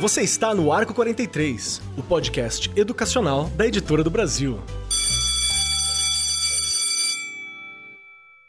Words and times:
Você 0.00 0.22
está 0.22 0.54
no 0.54 0.72
Arco 0.72 0.94
43, 0.94 1.82
o 1.98 2.02
podcast 2.02 2.70
educacional 2.74 3.50
da 3.50 3.66
Editora 3.66 4.02
do 4.02 4.10
Brasil. 4.10 4.58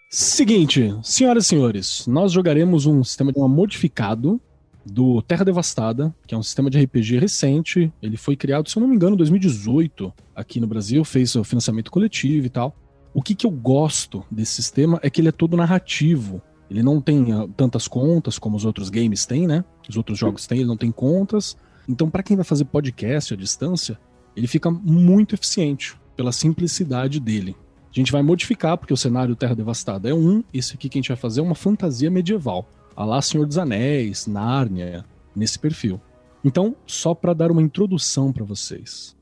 Seguinte, 0.09 0.97
senhoras 1.03 1.45
e 1.45 1.47
senhores, 1.49 2.07
nós 2.07 2.31
jogaremos 2.31 2.85
um 2.85 3.03
sistema 3.03 3.33
de 3.33 3.39
uma 3.39 3.49
modificado 3.49 4.39
do 4.85 5.21
Terra 5.21 5.43
Devastada, 5.43 6.15
que 6.25 6.33
é 6.33 6.37
um 6.37 6.43
sistema 6.43 6.69
de 6.69 6.81
RPG 6.81 7.19
recente. 7.19 7.91
Ele 8.01 8.15
foi 8.15 8.35
criado, 8.35 8.69
se 8.69 8.77
eu 8.77 8.81
não 8.81 8.87
me 8.87 8.95
engano, 8.95 9.15
em 9.15 9.17
2018 9.17 10.13
aqui 10.35 10.59
no 10.59 10.67
Brasil, 10.67 11.03
fez 11.03 11.35
o 11.35 11.43
financiamento 11.43 11.91
coletivo 11.91 12.45
e 12.45 12.49
tal. 12.49 12.75
O 13.13 13.21
que, 13.21 13.35
que 13.35 13.45
eu 13.45 13.51
gosto 13.51 14.23
desse 14.31 14.53
sistema 14.53 14.99
é 15.03 15.09
que 15.09 15.19
ele 15.19 15.27
é 15.27 15.31
todo 15.31 15.57
narrativo. 15.57 16.41
Ele 16.69 16.81
não 16.81 17.01
tem 17.01 17.33
uh, 17.33 17.47
tantas 17.49 17.87
contas 17.87 18.39
como 18.39 18.55
os 18.55 18.63
outros 18.63 18.89
games 18.89 19.25
têm, 19.25 19.45
né? 19.45 19.65
Os 19.89 19.97
outros 19.97 20.17
jogos 20.17 20.47
têm, 20.47 20.59
ele 20.59 20.67
não 20.67 20.77
tem 20.77 20.91
contas. 20.91 21.57
Então, 21.87 22.09
para 22.09 22.23
quem 22.23 22.37
vai 22.37 22.45
fazer 22.45 22.65
podcast 22.65 23.33
à 23.33 23.37
distância, 23.37 23.99
ele 24.35 24.47
fica 24.47 24.71
muito 24.71 25.35
eficiente 25.35 25.95
pela 26.15 26.31
simplicidade 26.31 27.19
dele. 27.19 27.55
A 27.91 27.93
gente 27.93 28.11
vai 28.11 28.21
modificar, 28.21 28.77
porque 28.77 28.93
o 28.93 28.97
cenário 28.97 29.35
Terra 29.35 29.55
Devastada 29.55 30.09
é 30.09 30.13
um, 30.13 30.41
esse 30.53 30.75
aqui 30.75 30.87
que 30.87 30.97
a 30.97 31.01
gente 31.01 31.09
vai 31.09 31.17
fazer 31.17 31.41
é 31.41 31.43
uma 31.43 31.55
fantasia 31.55 32.09
medieval. 32.09 32.69
A 32.95 33.03
lá 33.03 33.21
Senhor 33.21 33.45
dos 33.45 33.57
Anéis, 33.57 34.27
Nárnia, 34.27 35.03
nesse 35.35 35.59
perfil. 35.59 35.99
Então, 36.43 36.75
só 36.87 37.13
para 37.13 37.33
dar 37.33 37.51
uma 37.51 37.61
introdução 37.61 38.31
para 38.31 38.45
vocês. 38.45 39.15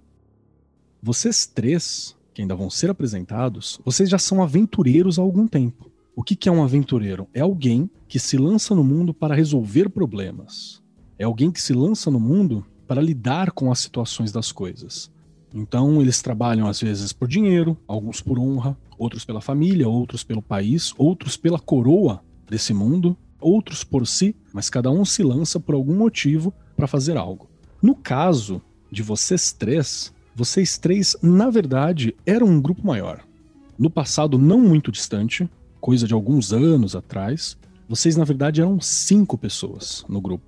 Vocês 1.02 1.48
três, 1.48 2.16
que 2.40 2.44
ainda 2.44 2.56
vão 2.56 2.70
ser 2.70 2.90
apresentados, 2.90 3.82
vocês 3.84 4.10
já 4.10 4.18
são 4.18 4.42
aventureiros 4.42 5.20
há 5.20 5.22
algum 5.22 5.46
tempo. 5.46 5.92
O 6.16 6.24
que, 6.24 6.38
que 6.38 6.48
é 6.48 6.52
um 6.52 6.64
aventureiro? 6.64 7.28
É 7.34 7.42
alguém 7.42 7.90
que 8.08 8.18
se 8.18 8.38
lança 8.38 8.74
no 8.74 8.82
mundo 8.82 9.14
para 9.14 9.36
resolver 9.36 9.90
problemas. 9.90 10.82
É 11.18 11.26
alguém 11.26 11.52
que 11.52 11.62
se 11.62 11.74
lança 11.74 12.10
no 12.10 12.18
mundo 12.18 12.66
para 12.88 13.02
lidar 13.02 13.52
com 13.52 13.70
as 13.70 13.80
situações 13.80 14.32
das 14.32 14.54
coisas. 14.54 15.12
Então, 15.54 16.02
eles 16.02 16.22
trabalham 16.22 16.66
às 16.66 16.80
vezes 16.80 17.12
por 17.12 17.28
dinheiro, 17.28 17.78
alguns 17.86 18.22
por 18.22 18.40
honra, 18.40 18.78
outros 18.98 19.26
pela 19.26 19.42
família, 19.42 19.90
outros 19.90 20.24
pelo 20.24 20.42
país, 20.42 20.94
outros 20.98 21.36
pela 21.36 21.60
coroa 21.60 22.24
desse 22.50 22.74
mundo, 22.74 23.18
outros 23.42 23.84
por 23.84 24.08
si, 24.08 24.34
mas 24.54 24.70
cada 24.70 24.90
um 24.90 25.04
se 25.04 25.24
lança 25.24 25.60
por 25.60 25.76
algum 25.76 25.98
motivo 25.98 26.54
para 26.78 26.88
fazer 26.88 27.18
algo. 27.18 27.50
No 27.82 27.96
caso 27.96 28.62
de 28.90 29.04
vocês 29.04 29.52
três, 29.52 30.14
vocês 30.40 30.78
três, 30.78 31.18
na 31.22 31.50
verdade, 31.50 32.16
eram 32.26 32.48
um 32.48 32.62
grupo 32.62 32.88
maior. 32.88 33.20
No 33.78 33.90
passado 33.90 34.38
não 34.38 34.58
muito 34.58 34.90
distante, 34.90 35.50
coisa 35.82 36.08
de 36.08 36.14
alguns 36.14 36.54
anos 36.54 36.96
atrás, 36.96 37.58
vocês 37.90 38.16
na 38.16 38.24
verdade 38.24 38.62
eram 38.62 38.80
cinco 38.80 39.38
pessoas 39.38 40.06
no 40.08 40.22
grupo. 40.22 40.46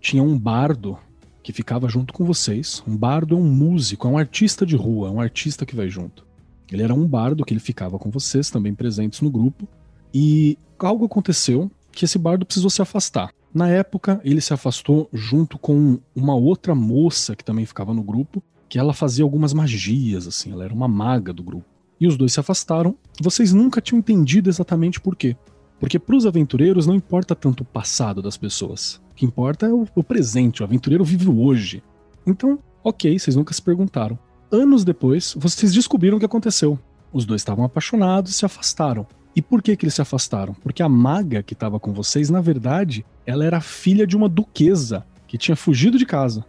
Tinha 0.00 0.22
um 0.22 0.38
bardo 0.38 0.98
que 1.42 1.52
ficava 1.52 1.90
junto 1.90 2.14
com 2.14 2.24
vocês. 2.24 2.82
Um 2.88 2.96
bardo 2.96 3.34
é 3.34 3.38
um 3.38 3.44
músico, 3.44 4.08
é 4.08 4.10
um 4.10 4.16
artista 4.16 4.64
de 4.64 4.76
rua, 4.76 5.08
é 5.08 5.10
um 5.10 5.20
artista 5.20 5.66
que 5.66 5.76
vai 5.76 5.90
junto. 5.90 6.24
Ele 6.72 6.82
era 6.82 6.94
um 6.94 7.06
bardo 7.06 7.44
que 7.44 7.52
ele 7.52 7.60
ficava 7.60 7.98
com 7.98 8.10
vocês, 8.10 8.48
também 8.48 8.74
presentes 8.74 9.20
no 9.20 9.28
grupo. 9.28 9.68
E 10.14 10.56
algo 10.78 11.04
aconteceu 11.04 11.70
que 11.92 12.06
esse 12.06 12.18
bardo 12.18 12.46
precisou 12.46 12.70
se 12.70 12.80
afastar. 12.80 13.30
Na 13.52 13.68
época, 13.68 14.22
ele 14.24 14.40
se 14.40 14.54
afastou 14.54 15.06
junto 15.12 15.58
com 15.58 15.98
uma 16.16 16.34
outra 16.34 16.74
moça 16.74 17.36
que 17.36 17.44
também 17.44 17.66
ficava 17.66 17.92
no 17.92 18.02
grupo, 18.02 18.42
que 18.74 18.78
ela 18.80 18.92
fazia 18.92 19.22
algumas 19.22 19.52
magias, 19.52 20.26
assim, 20.26 20.50
ela 20.50 20.64
era 20.64 20.74
uma 20.74 20.88
maga 20.88 21.32
do 21.32 21.44
grupo. 21.44 21.64
E 22.00 22.08
os 22.08 22.16
dois 22.16 22.32
se 22.32 22.40
afastaram. 22.40 22.96
Vocês 23.22 23.52
nunca 23.52 23.80
tinham 23.80 24.00
entendido 24.00 24.50
exatamente 24.50 25.00
por 25.00 25.14
quê. 25.14 25.36
Porque 25.78 25.96
para 25.96 26.16
os 26.16 26.26
aventureiros 26.26 26.84
não 26.84 26.96
importa 26.96 27.36
tanto 27.36 27.60
o 27.60 27.64
passado 27.64 28.20
das 28.20 28.36
pessoas. 28.36 29.00
O 29.12 29.14
que 29.14 29.24
importa 29.24 29.66
é 29.66 29.72
o, 29.72 29.86
o 29.94 30.02
presente, 30.02 30.60
o 30.60 30.64
aventureiro 30.64 31.04
vive 31.04 31.28
o 31.28 31.40
hoje. 31.40 31.84
Então, 32.26 32.58
ok, 32.82 33.16
vocês 33.16 33.36
nunca 33.36 33.54
se 33.54 33.62
perguntaram. 33.62 34.18
Anos 34.50 34.82
depois, 34.82 35.36
vocês 35.38 35.72
descobriram 35.72 36.16
o 36.16 36.18
que 36.18 36.26
aconteceu. 36.26 36.76
Os 37.12 37.24
dois 37.24 37.42
estavam 37.42 37.64
apaixonados 37.64 38.32
e 38.32 38.34
se 38.34 38.44
afastaram. 38.44 39.06
E 39.36 39.40
por 39.40 39.62
que, 39.62 39.76
que 39.76 39.84
eles 39.84 39.94
se 39.94 40.02
afastaram? 40.02 40.52
Porque 40.52 40.82
a 40.82 40.88
maga 40.88 41.44
que 41.44 41.54
estava 41.54 41.78
com 41.78 41.92
vocês, 41.92 42.28
na 42.28 42.40
verdade, 42.40 43.06
ela 43.24 43.44
era 43.44 43.60
filha 43.60 44.04
de 44.04 44.16
uma 44.16 44.28
duquesa 44.28 45.06
que 45.28 45.38
tinha 45.38 45.54
fugido 45.54 45.96
de 45.96 46.04
casa. 46.04 46.44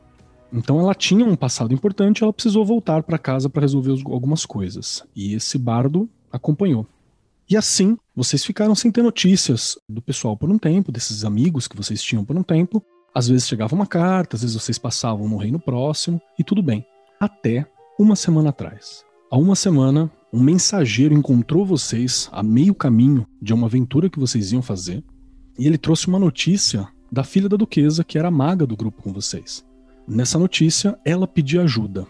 Então 0.51 0.79
ela 0.79 0.93
tinha 0.93 1.25
um 1.25 1.35
passado 1.35 1.73
importante, 1.73 2.23
ela 2.23 2.33
precisou 2.33 2.65
voltar 2.65 3.03
para 3.03 3.17
casa 3.17 3.49
para 3.49 3.61
resolver 3.61 4.01
algumas 4.05 4.45
coisas. 4.45 5.03
E 5.15 5.33
esse 5.33 5.57
bardo 5.57 6.09
acompanhou. 6.31 6.87
E 7.47 7.55
assim, 7.55 7.97
vocês 8.15 8.43
ficaram 8.43 8.73
sem 8.73 8.91
ter 8.91 9.03
notícias 9.03 9.77
do 9.87 10.01
pessoal 10.01 10.35
por 10.35 10.49
um 10.49 10.57
tempo, 10.57 10.91
desses 10.91 11.23
amigos 11.23 11.67
que 11.67 11.77
vocês 11.77 12.01
tinham 12.01 12.25
por 12.25 12.35
um 12.35 12.41
tempo. 12.41 12.83
Às 13.13 13.27
vezes 13.27 13.47
chegava 13.47 13.75
uma 13.75 13.85
carta, 13.85 14.35
às 14.35 14.41
vezes 14.41 14.59
vocês 14.59 14.77
passavam 14.77 15.27
no 15.29 15.37
reino 15.37 15.59
próximo, 15.59 16.19
e 16.39 16.43
tudo 16.43 16.63
bem. 16.63 16.85
Até 17.19 17.65
uma 17.99 18.15
semana 18.15 18.49
atrás. 18.49 19.05
Há 19.29 19.37
uma 19.37 19.55
semana, 19.55 20.11
um 20.33 20.41
mensageiro 20.41 21.13
encontrou 21.13 21.65
vocês 21.65 22.29
a 22.31 22.41
meio 22.41 22.73
caminho 22.73 23.27
de 23.41 23.53
uma 23.53 23.67
aventura 23.67 24.09
que 24.09 24.19
vocês 24.19 24.51
iam 24.51 24.61
fazer, 24.61 25.03
e 25.57 25.67
ele 25.67 25.77
trouxe 25.77 26.07
uma 26.07 26.19
notícia 26.19 26.87
da 27.11 27.23
filha 27.23 27.47
da 27.47 27.55
duquesa, 27.55 28.03
que 28.03 28.17
era 28.17 28.31
maga 28.31 28.65
do 28.65 28.75
grupo 28.75 29.01
com 29.01 29.13
vocês. 29.13 29.63
Nessa 30.07 30.37
notícia, 30.37 30.97
ela 31.03 31.27
pedia 31.27 31.63
ajuda. 31.63 32.05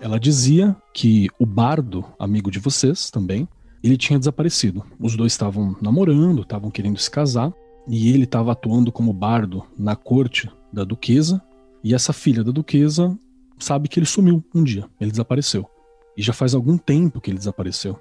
Ela 0.00 0.20
dizia 0.20 0.76
que 0.92 1.28
o 1.38 1.46
bardo, 1.46 2.04
amigo 2.18 2.50
de 2.50 2.58
vocês 2.58 3.10
também, 3.10 3.48
ele 3.82 3.96
tinha 3.96 4.18
desaparecido. 4.18 4.84
Os 5.00 5.16
dois 5.16 5.32
estavam 5.32 5.74
namorando, 5.80 6.42
estavam 6.42 6.70
querendo 6.70 6.98
se 6.98 7.10
casar, 7.10 7.52
e 7.88 8.10
ele 8.10 8.24
estava 8.24 8.52
atuando 8.52 8.92
como 8.92 9.12
bardo 9.12 9.64
na 9.78 9.96
corte 9.96 10.50
da 10.72 10.84
duquesa, 10.84 11.42
e 11.82 11.94
essa 11.94 12.12
filha 12.12 12.44
da 12.44 12.52
duquesa 12.52 13.18
sabe 13.58 13.88
que 13.88 13.98
ele 13.98 14.06
sumiu 14.06 14.44
um 14.54 14.62
dia, 14.62 14.84
ele 15.00 15.10
desapareceu. 15.10 15.66
E 16.16 16.22
já 16.22 16.34
faz 16.34 16.54
algum 16.54 16.76
tempo 16.76 17.20
que 17.20 17.30
ele 17.30 17.38
desapareceu. 17.38 17.98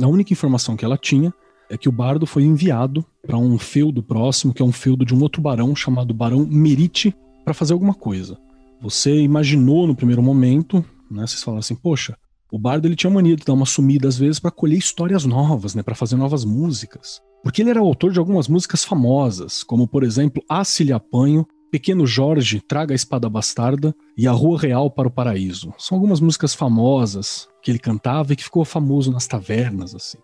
A 0.00 0.06
única 0.06 0.32
informação 0.32 0.74
que 0.74 0.84
ela 0.84 0.96
tinha 0.96 1.34
é 1.68 1.76
que 1.76 1.88
o 1.88 1.92
bardo 1.92 2.26
foi 2.26 2.44
enviado 2.44 3.04
para 3.26 3.36
um 3.36 3.58
feudo 3.58 4.02
próximo, 4.02 4.54
que 4.54 4.62
é 4.62 4.64
um 4.64 4.72
feudo 4.72 5.04
de 5.04 5.14
um 5.14 5.20
outro 5.20 5.42
barão 5.42 5.76
chamado 5.76 6.14
Barão 6.14 6.46
Merite, 6.46 7.14
para 7.44 7.54
fazer 7.54 7.74
alguma 7.74 7.94
coisa. 7.94 8.38
Você 8.80 9.20
imaginou 9.20 9.86
no 9.86 9.96
primeiro 9.96 10.22
momento, 10.22 10.84
né? 11.10 11.26
Vocês 11.26 11.42
falaram 11.42 11.60
assim, 11.60 11.74
poxa, 11.74 12.16
o 12.50 12.58
Bardo 12.58 12.86
ele 12.86 12.96
tinha 12.96 13.10
mania 13.10 13.36
de 13.36 13.44
dar 13.44 13.54
uma 13.54 13.66
sumida 13.66 14.06
às 14.06 14.16
vezes 14.16 14.38
para 14.38 14.50
colher 14.50 14.78
histórias 14.78 15.24
novas, 15.24 15.74
né, 15.74 15.82
para 15.82 15.94
fazer 15.94 16.16
novas 16.16 16.44
músicas. 16.44 17.20
Porque 17.42 17.62
ele 17.62 17.70
era 17.70 17.80
autor 17.80 18.12
de 18.12 18.18
algumas 18.18 18.48
músicas 18.48 18.84
famosas, 18.84 19.62
como 19.62 19.88
por 19.88 20.02
exemplo 20.02 20.42
A 20.48 20.64
Se 20.64 20.84
Lhe 20.84 20.92
Apanho, 20.92 21.46
Pequeno 21.70 22.06
Jorge, 22.06 22.60
Traga 22.60 22.94
a 22.94 22.96
Espada 22.96 23.28
Bastarda 23.28 23.94
e 24.16 24.26
A 24.26 24.32
Rua 24.32 24.58
Real 24.58 24.90
para 24.90 25.08
o 25.08 25.10
Paraíso. 25.10 25.72
São 25.76 25.96
algumas 25.96 26.20
músicas 26.20 26.54
famosas 26.54 27.48
que 27.62 27.70
ele 27.70 27.78
cantava 27.78 28.32
e 28.32 28.36
que 28.36 28.44
ficou 28.44 28.64
famoso 28.64 29.10
nas 29.10 29.26
tavernas, 29.26 29.94
assim. 29.94 30.18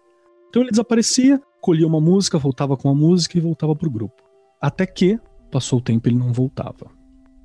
Então 0.48 0.62
ele 0.62 0.70
desaparecia, 0.70 1.40
colhia 1.60 1.86
uma 1.86 2.00
música, 2.00 2.38
voltava 2.38 2.76
com 2.76 2.88
a 2.88 2.94
música 2.94 3.36
e 3.36 3.40
voltava 3.40 3.74
pro 3.74 3.90
grupo. 3.90 4.22
Até 4.60 4.86
que, 4.86 5.18
passou 5.50 5.80
o 5.80 5.82
tempo, 5.82 6.08
ele 6.08 6.16
não 6.16 6.32
voltava. 6.32 6.90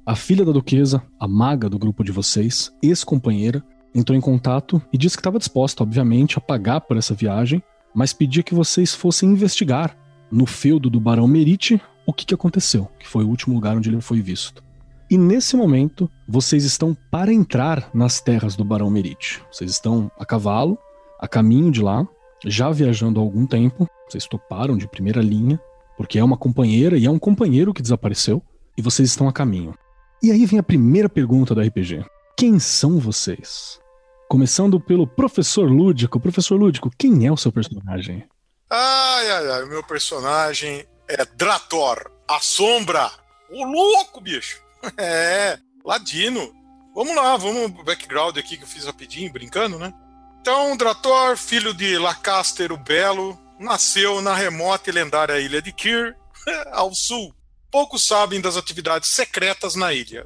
A 0.08 0.16
filha 0.16 0.46
da 0.46 0.54
duquesa, 0.54 1.04
a 1.20 1.28
maga 1.28 1.70
do 1.70 1.78
grupo 1.78 2.02
de 2.02 2.14
vocês, 2.14 2.72
ex-companheira, 2.82 3.62
entrou 3.94 4.18
em 4.18 4.22
contato 4.22 4.82
e 4.94 4.98
disse 4.98 5.18
que 5.18 5.20
estava 5.20 5.38
disposta, 5.38 5.84
obviamente, 5.84 6.38
a 6.38 6.42
pagar 6.42 6.80
por 6.80 6.96
essa 6.96 7.14
viagem, 7.14 7.62
mas 7.94 8.14
pedia 8.14 8.42
que 8.42 8.56
vocês 8.56 8.96
fossem 8.96 9.30
investigar 9.30 9.98
no 10.32 10.46
feudo 10.46 10.90
do 10.90 10.98
Barão 10.98 11.28
Merite 11.28 11.82
o 12.06 12.14
que, 12.14 12.26
que 12.26 12.34
aconteceu, 12.34 12.88
que 12.98 13.06
foi 13.06 13.26
o 13.26 13.28
último 13.28 13.54
lugar 13.54 13.76
onde 13.76 13.90
ele 13.90 14.00
foi 14.00 14.22
visto. 14.22 14.64
E 15.12 15.18
nesse 15.18 15.58
momento, 15.58 16.10
vocês 16.26 16.64
estão 16.64 16.96
para 17.12 17.34
entrar 17.34 17.90
nas 17.94 18.22
terras 18.22 18.56
do 18.56 18.64
Barão 18.64 18.90
Merite. 18.90 19.44
Vocês 19.52 19.72
estão 19.72 20.10
a 20.18 20.26
cavalo, 20.26 20.78
a 21.20 21.28
caminho 21.28 21.70
de 21.70 21.82
lá, 21.82 22.08
já 22.46 22.72
viajando 22.72 23.20
há 23.20 23.24
algum 23.24 23.46
tempo. 23.46 23.86
Vocês 24.08 24.26
toparam 24.26 24.78
de 24.78 24.88
primeira 24.88 25.22
linha, 25.22 25.60
porque 25.98 26.18
é 26.18 26.24
uma 26.24 26.38
companheira 26.38 26.98
e 26.98 27.06
é 27.06 27.12
um 27.12 27.20
companheiro 27.20 27.74
que 27.74 27.82
desapareceu, 27.82 28.42
e 28.78 28.82
vocês 28.82 29.10
estão 29.10 29.28
a 29.28 29.34
caminho. 29.34 29.74
E 30.22 30.32
aí 30.32 30.46
vem 30.48 30.58
a 30.58 30.64
primeira 30.64 31.08
pergunta 31.08 31.54
do 31.54 31.62
RPG: 31.62 32.04
Quem 32.36 32.60
são 32.60 33.00
vocês? 33.00 33.80
Começando 34.28 34.80
pelo 34.80 35.06
Professor 35.06 35.70
Lúdico. 35.70 36.20
Professor 36.20 36.60
Lúdico, 36.60 36.92
quem 36.98 37.26
é 37.28 37.32
o 37.32 37.38
seu 37.38 37.52
personagem? 37.52 38.28
Ai, 38.70 39.32
ai, 39.32 39.52
ai, 39.52 39.64
o 39.64 39.68
meu 39.68 39.84
personagem 39.84 40.86
é 41.08 41.24
Drator, 41.24 42.12
a 42.28 42.40
sombra. 42.40 43.10
O 43.50 43.64
louco, 43.64 44.20
bicho. 44.20 44.62
É, 44.98 45.58
Ladino. 45.84 46.54
Vamos 46.96 47.16
lá, 47.16 47.36
vamos 47.36 47.84
background 47.84 48.38
aqui 48.38 48.58
que 48.58 48.64
eu 48.64 48.68
fiz 48.68 48.86
rapidinho, 48.86 49.32
brincando, 49.32 49.78
né? 49.78 49.94
Então, 50.42 50.78
Drator, 50.78 51.36
filho 51.38 51.74
de 51.74 51.98
Lacaster 51.98 52.72
o 52.72 52.78
Belo, 52.78 53.38
nasceu 53.60 54.22
na 54.22 54.34
remota 54.34 54.90
e 54.90 54.94
lendária 54.94 55.40
ilha 55.40 55.62
de 55.62 55.72
Kir, 55.72 56.16
ao 56.72 56.94
sul. 56.94 57.34
Poucos 57.78 58.08
sabem 58.08 58.42
das 58.42 58.58
atividades 58.58 59.10
secretas 59.10 59.76
na 59.76 59.94
ilha. 59.94 60.26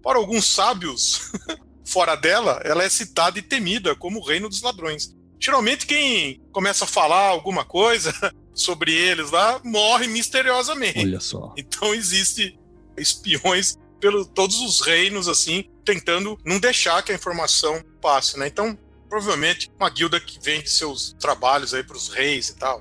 Para 0.00 0.18
alguns 0.18 0.46
sábios, 0.46 1.32
Fora 1.84 2.14
dela, 2.14 2.60
ela 2.64 2.84
é 2.84 2.88
citada 2.88 3.40
e 3.40 3.42
temida 3.42 3.96
como 3.96 4.20
o 4.20 4.24
reino 4.24 4.48
dos 4.48 4.62
ladrões. 4.62 5.12
Geralmente 5.40 5.84
quem 5.84 6.40
começa 6.52 6.84
a 6.84 6.86
falar 6.86 7.26
alguma 7.26 7.64
coisa 7.64 8.14
sobre 8.54 8.94
eles 8.94 9.32
lá 9.32 9.60
morre 9.64 10.06
misteriosamente. 10.06 11.00
Olha 11.00 11.18
só. 11.18 11.52
Então 11.56 11.92
existe 11.92 12.56
espiões 12.96 13.76
pelo 13.98 14.24
todos 14.24 14.60
os 14.60 14.80
reinos 14.80 15.26
assim, 15.26 15.64
tentando 15.84 16.38
não 16.44 16.60
deixar 16.60 17.02
que 17.02 17.10
a 17.10 17.16
informação 17.16 17.82
passe, 18.00 18.38
né? 18.38 18.46
Então, 18.46 18.78
provavelmente 19.08 19.70
uma 19.76 19.90
guilda 19.90 20.20
que 20.20 20.38
vende 20.40 20.70
seus 20.70 21.14
trabalhos 21.18 21.74
aí 21.74 21.82
para 21.82 21.96
os 21.96 22.08
reis 22.08 22.48
e 22.48 22.56
tal. 22.56 22.80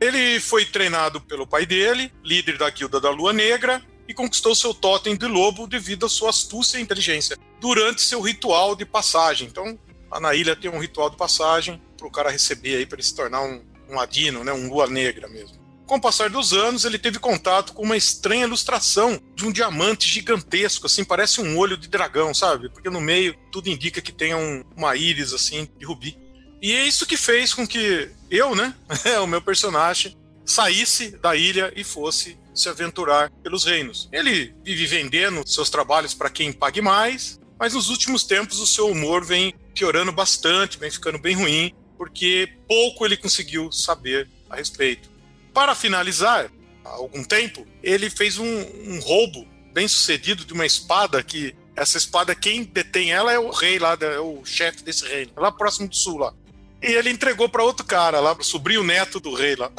Ele 0.00 0.38
foi 0.40 0.64
treinado 0.64 1.20
pelo 1.20 1.46
pai 1.46 1.66
dele, 1.66 2.12
líder 2.24 2.56
da 2.56 2.70
Guilda 2.70 3.00
da 3.00 3.10
Lua 3.10 3.32
Negra, 3.32 3.82
e 4.06 4.14
conquistou 4.14 4.54
seu 4.54 4.72
totem 4.72 5.16
de 5.16 5.26
lobo 5.26 5.66
devido 5.66 6.06
à 6.06 6.08
sua 6.08 6.30
astúcia 6.30 6.78
e 6.78 6.82
inteligência 6.82 7.36
durante 7.60 8.00
seu 8.00 8.20
ritual 8.20 8.74
de 8.74 8.86
passagem. 8.86 9.48
Então, 9.48 9.78
lá 10.10 10.18
na 10.18 10.34
ilha 10.34 10.56
tem 10.56 10.70
um 10.70 10.78
ritual 10.78 11.10
de 11.10 11.16
passagem 11.16 11.82
para 11.96 12.06
o 12.06 12.10
cara 12.10 12.30
receber 12.30 12.76
aí 12.76 12.86
para 12.86 12.96
ele 12.96 13.02
se 13.02 13.14
tornar 13.14 13.42
um, 13.42 13.62
um 13.88 13.96
ladino, 13.96 14.42
né, 14.42 14.52
um 14.52 14.68
lua 14.68 14.86
negra 14.86 15.28
mesmo. 15.28 15.58
Com 15.86 15.96
o 15.96 16.00
passar 16.00 16.28
dos 16.28 16.52
anos, 16.52 16.84
ele 16.84 16.98
teve 16.98 17.18
contato 17.18 17.72
com 17.72 17.82
uma 17.82 17.96
estranha 17.96 18.44
ilustração 18.44 19.18
de 19.34 19.46
um 19.46 19.50
diamante 19.50 20.06
gigantesco, 20.06 20.86
assim, 20.86 21.02
parece 21.02 21.40
um 21.40 21.56
olho 21.56 21.78
de 21.78 21.88
dragão, 21.88 22.34
sabe? 22.34 22.68
Porque 22.68 22.90
no 22.90 23.00
meio 23.00 23.34
tudo 23.50 23.70
indica 23.70 24.02
que 24.02 24.12
tem 24.12 24.34
um, 24.34 24.62
uma 24.76 24.94
íris, 24.94 25.32
assim, 25.32 25.66
de 25.78 25.86
rubi. 25.86 26.18
E 26.60 26.72
é 26.72 26.86
isso 26.86 27.06
que 27.06 27.16
fez 27.16 27.54
com 27.54 27.66
que 27.66 28.10
eu, 28.30 28.54
né, 28.54 28.74
o 29.22 29.26
meu 29.26 29.40
personagem, 29.40 30.16
saísse 30.44 31.10
da 31.18 31.36
ilha 31.36 31.72
e 31.76 31.84
fosse 31.84 32.38
se 32.54 32.68
aventurar 32.68 33.30
pelos 33.42 33.64
reinos. 33.64 34.08
Ele 34.10 34.54
vive 34.64 34.86
vendendo 34.86 35.46
seus 35.46 35.70
trabalhos 35.70 36.14
para 36.14 36.30
quem 36.30 36.52
pague 36.52 36.80
mais, 36.80 37.38
mas 37.58 37.74
nos 37.74 37.88
últimos 37.88 38.24
tempos 38.24 38.58
o 38.58 38.66
seu 38.66 38.88
humor 38.88 39.24
vem 39.24 39.54
piorando 39.74 40.10
bastante, 40.10 40.78
vem 40.78 40.90
ficando 40.90 41.18
bem 41.18 41.36
ruim, 41.36 41.72
porque 41.96 42.52
pouco 42.66 43.04
ele 43.04 43.16
conseguiu 43.16 43.70
saber 43.70 44.28
a 44.50 44.56
respeito. 44.56 45.08
Para 45.52 45.74
finalizar, 45.74 46.50
há 46.84 46.90
algum 46.90 47.22
tempo, 47.22 47.66
ele 47.82 48.10
fez 48.10 48.38
um, 48.38 48.44
um 48.44 49.00
roubo 49.00 49.46
bem 49.72 49.86
sucedido 49.86 50.44
de 50.44 50.52
uma 50.52 50.66
espada 50.66 51.22
que 51.22 51.54
essa 51.76 51.96
espada, 51.96 52.34
quem 52.34 52.64
detém 52.64 53.12
ela 53.12 53.32
é 53.32 53.38
o 53.38 53.50
rei 53.50 53.78
lá, 53.78 53.96
é 54.00 54.18
o 54.18 54.44
chefe 54.44 54.82
desse 54.82 55.06
reino, 55.06 55.32
lá 55.36 55.52
próximo 55.52 55.88
do 55.88 55.94
sul 55.94 56.18
lá. 56.18 56.34
E 56.82 56.86
ele 56.86 57.10
entregou 57.10 57.48
para 57.48 57.62
outro 57.62 57.84
cara 57.84 58.20
lá, 58.20 58.34
pro 58.34 58.44
sobrinho 58.44 58.84
neto 58.84 59.18
do 59.18 59.34
rei 59.34 59.56
lá. 59.56 59.70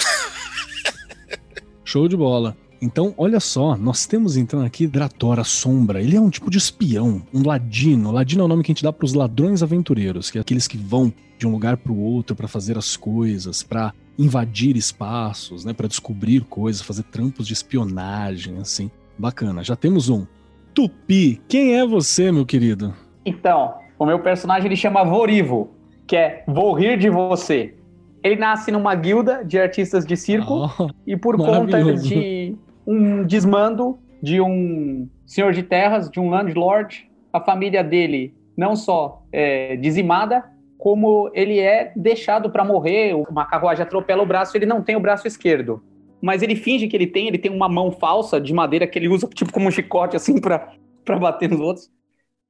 Show 1.86 2.07
de 2.07 2.18
bola. 2.18 2.57
Então, 2.81 3.13
olha 3.18 3.40
só, 3.40 3.75
nós 3.75 4.06
temos 4.06 4.38
então 4.38 4.62
aqui 4.62 4.88
Drator, 4.88 5.40
a 5.40 5.44
Sombra. 5.44 6.01
Ele 6.01 6.16
é 6.16 6.22
um 6.22 6.30
tipo 6.30 6.50
de 6.50 6.57
espião, 6.57 7.22
um 7.34 7.46
ladino. 7.46 8.12
Ladino 8.12 8.44
é 8.44 8.46
o 8.46 8.48
nome 8.48 8.63
que 8.63 8.72
a 8.72 8.74
gente 8.74 8.84
dá 8.84 8.94
para 8.94 9.06
os 9.06 9.13
ladrões 9.13 9.62
aventureiros, 9.62 10.31
que 10.31 10.38
é 10.38 10.42
aqueles 10.42 10.68
que 10.68 10.78
vão 10.78 11.13
de 11.38 11.46
um 11.48 11.51
lugar 11.51 11.78
para 11.78 11.92
o 11.92 12.00
outro 12.00 12.36
para 12.36 12.48
fazer 12.48 12.78
as 12.78 12.96
coisas, 12.96 13.63
para 13.63 13.94
invadir 14.18 14.78
espaços, 14.78 15.66
né, 15.66 15.74
para 15.74 15.88
descobrir 15.88 16.42
coisas, 16.42 16.81
fazer 16.81 17.04
trampos 17.04 17.48
de 17.48 17.54
espionagem, 17.54 18.57
assim. 18.57 18.90
Bacana. 19.18 19.63
Já 19.63 19.75
temos 19.75 20.07
um. 20.07 20.25
Tupi, 20.74 21.42
quem 21.50 21.75
é 21.75 21.86
você, 21.86 22.31
meu 22.31 22.45
querido? 22.45 22.94
Então, 23.25 23.75
o 23.98 24.06
meu 24.06 24.19
personagem 24.19 24.68
ele 24.68 24.78
chama 24.78 25.04
Vorivo, 25.04 25.72
que 26.10 26.16
é 26.18 26.44
Vou 26.48 26.74
rir 26.74 26.98
de 26.98 27.08
você. 27.08 27.76
Ele 28.24 28.36
nasce 28.36 28.72
numa 28.72 28.96
guilda 28.96 29.46
de 29.46 29.60
artistas 29.60 30.06
de 30.06 30.18
circo 30.18 30.68
oh, 30.80 30.90
e 31.06 31.16
por 31.16 31.38
conta 31.38 31.82
de 31.96 32.58
um 32.86 33.24
desmando 33.24 34.00
de 34.22 34.42
um 34.42 35.08
senhor 35.26 35.54
de 35.54 35.62
terras, 35.62 36.10
de 36.10 36.20
um 36.20 36.32
landlord, 36.32 37.08
a 37.32 37.40
família 37.40 37.84
dele 37.84 38.34
não 38.58 38.76
só 38.76 39.24
é 39.32 39.78
dizimada, 39.78 40.44
como 40.80 41.30
ele 41.34 41.60
é 41.60 41.94
deixado 41.96 42.50
para 42.50 42.66
morrer, 42.66 43.14
uma 43.14 43.46
carruagem 43.46 43.84
atropela 43.84 44.24
o 44.24 44.26
braço, 44.26 44.58
ele 44.58 44.66
não 44.66 44.82
tem 44.82 44.96
o 44.96 45.00
braço 45.00 45.28
esquerdo. 45.28 45.82
Mas 46.22 46.42
ele 46.42 46.56
finge 46.56 46.88
que 46.88 46.98
ele 46.98 47.08
tem, 47.08 47.28
ele 47.28 47.38
tem 47.38 47.52
uma 47.52 47.70
mão 47.70 47.92
falsa 47.92 48.42
de 48.42 48.52
madeira 48.52 48.88
que 48.88 48.98
ele 48.98 49.08
usa 49.08 49.28
tipo 49.34 49.54
como 49.54 49.68
um 49.68 49.72
chicote 49.72 50.16
assim 50.16 50.42
para 50.42 51.20
bater 51.20 51.48
nos 51.50 51.62
outros. 51.62 51.92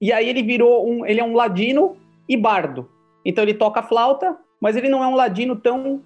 E 0.02 0.14
aí 0.14 0.30
ele 0.30 0.42
virou 0.42 0.90
um, 0.90 1.06
ele 1.06 1.20
é 1.20 1.24
um 1.24 1.36
ladino 1.36 1.98
e 2.28 2.38
bardo. 2.38 2.90
Então 3.24 3.44
ele 3.44 3.54
toca 3.54 3.83
flauta, 3.83 4.38
mas 4.60 4.75
ele 4.75 4.89
não 4.89 5.04
é 5.04 5.07
um 5.07 5.16
ladino 5.16 5.56
tão, 5.56 6.01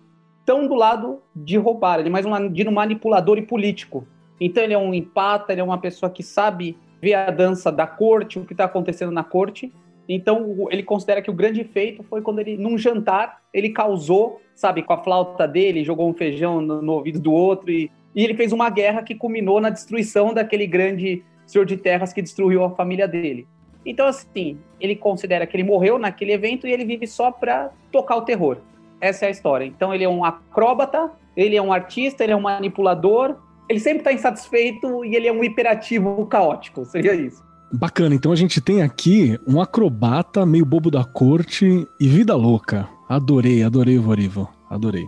tão 0.45 0.68
do 0.68 0.75
lado 0.75 1.21
de 1.36 1.57
roubar, 1.57 2.00
ele 2.00 2.10
é 2.10 2.12
mais 2.12 2.25
um 2.25 2.30
ladino 2.30 2.71
manipulador 2.71 3.38
e 3.38 3.42
político. 3.42 4.07
Então 4.39 4.63
ele 4.63 4.74
é 4.74 4.77
um 4.77 4.94
empata, 4.94 5.51
ele 5.51 5.62
é 5.62 5.63
uma 5.63 5.77
pessoa 5.77 6.10
que 6.10 6.24
sabe 6.24 6.77
ver 7.01 7.13
a 7.13 7.31
dança 7.31 7.71
da 7.71 7.86
corte, 7.86 8.39
o 8.39 8.45
que 8.45 8.54
está 8.54 8.65
acontecendo 8.65 9.12
na 9.12 9.24
corte. 9.24 9.74
Então 10.07 10.68
ele 10.69 10.83
considera 10.83 11.21
que 11.21 11.30
o 11.30 11.33
grande 11.33 11.63
feito 11.63 12.04
foi 12.04 12.21
quando 12.21 12.39
ele, 12.39 12.57
num 12.57 12.77
jantar, 12.77 13.42
ele 13.54 13.69
causou, 13.69 14.42
sabe, 14.54 14.83
com 14.83 14.94
a 14.94 14.98
flauta 14.98 15.48
dele, 15.48 15.83
jogou 15.83 16.10
um 16.10 16.13
feijão 16.13 16.62
no, 16.62 16.81
no 16.81 16.94
ouvido 16.94 17.19
do 17.19 17.31
outro 17.31 17.71
e, 17.71 17.89
e 18.13 18.24
ele 18.24 18.33
fez 18.33 18.51
uma 18.51 18.69
guerra 18.69 19.01
que 19.01 19.15
culminou 19.15 19.62
na 19.62 19.69
destruição 19.69 20.33
daquele 20.33 20.68
grande 20.68 21.24
senhor 21.45 21.65
de 21.65 21.77
terras 21.77 22.12
que 22.12 22.21
destruiu 22.21 22.63
a 22.63 22.71
família 22.71 23.07
dele. 23.07 23.48
Então, 23.86 24.08
assim, 24.08 24.58
ele 24.80 24.96
considera 24.96 25.46
que 25.46 25.56
ele 25.56 25.64
morreu 25.64 26.00
naquele 26.00 26.34
evento 26.34 26.68
e 26.68 26.72
ele 26.72 26.86
vive 26.86 27.08
só 27.08 27.32
para 27.32 27.72
tocar 27.92 28.16
o 28.16 28.22
terror. 28.22 28.58
Essa 29.02 29.26
é 29.26 29.28
a 29.28 29.32
história. 29.32 29.66
Então, 29.66 29.94
ele 29.94 30.04
é 30.04 30.10
um 30.10 30.24
acróbata, 30.24 31.12
ele 31.36 31.56
é 31.56 31.62
um 31.62 31.74
artista, 31.74 32.24
ele 32.24 32.34
é 32.34 32.36
um 32.36 32.42
manipulador, 32.42 33.36
ele 33.68 33.80
sempre 33.80 34.00
está 34.00 34.14
insatisfeito 34.14 35.04
e 35.04 35.16
ele 35.16 35.28
é 35.28 35.34
um 35.34 35.44
hiperativo 35.44 36.26
caótico. 36.28 36.86
Seria 36.86 37.14
isso. 37.14 37.44
Bacana, 37.76 38.14
então 38.14 38.32
a 38.32 38.36
gente 38.36 38.62
tem 38.62 38.84
aqui 38.84 39.38
um 39.48 39.60
acrobata 39.60 40.46
meio 40.46 40.64
bobo 40.64 40.92
da 40.92 41.04
corte 41.04 41.88
e 42.00 42.08
vida 42.08 42.36
louca. 42.36 42.88
Adorei, 43.10 43.64
adorei 43.64 43.98
Vorivo, 43.98 44.48
adorei. 44.70 45.06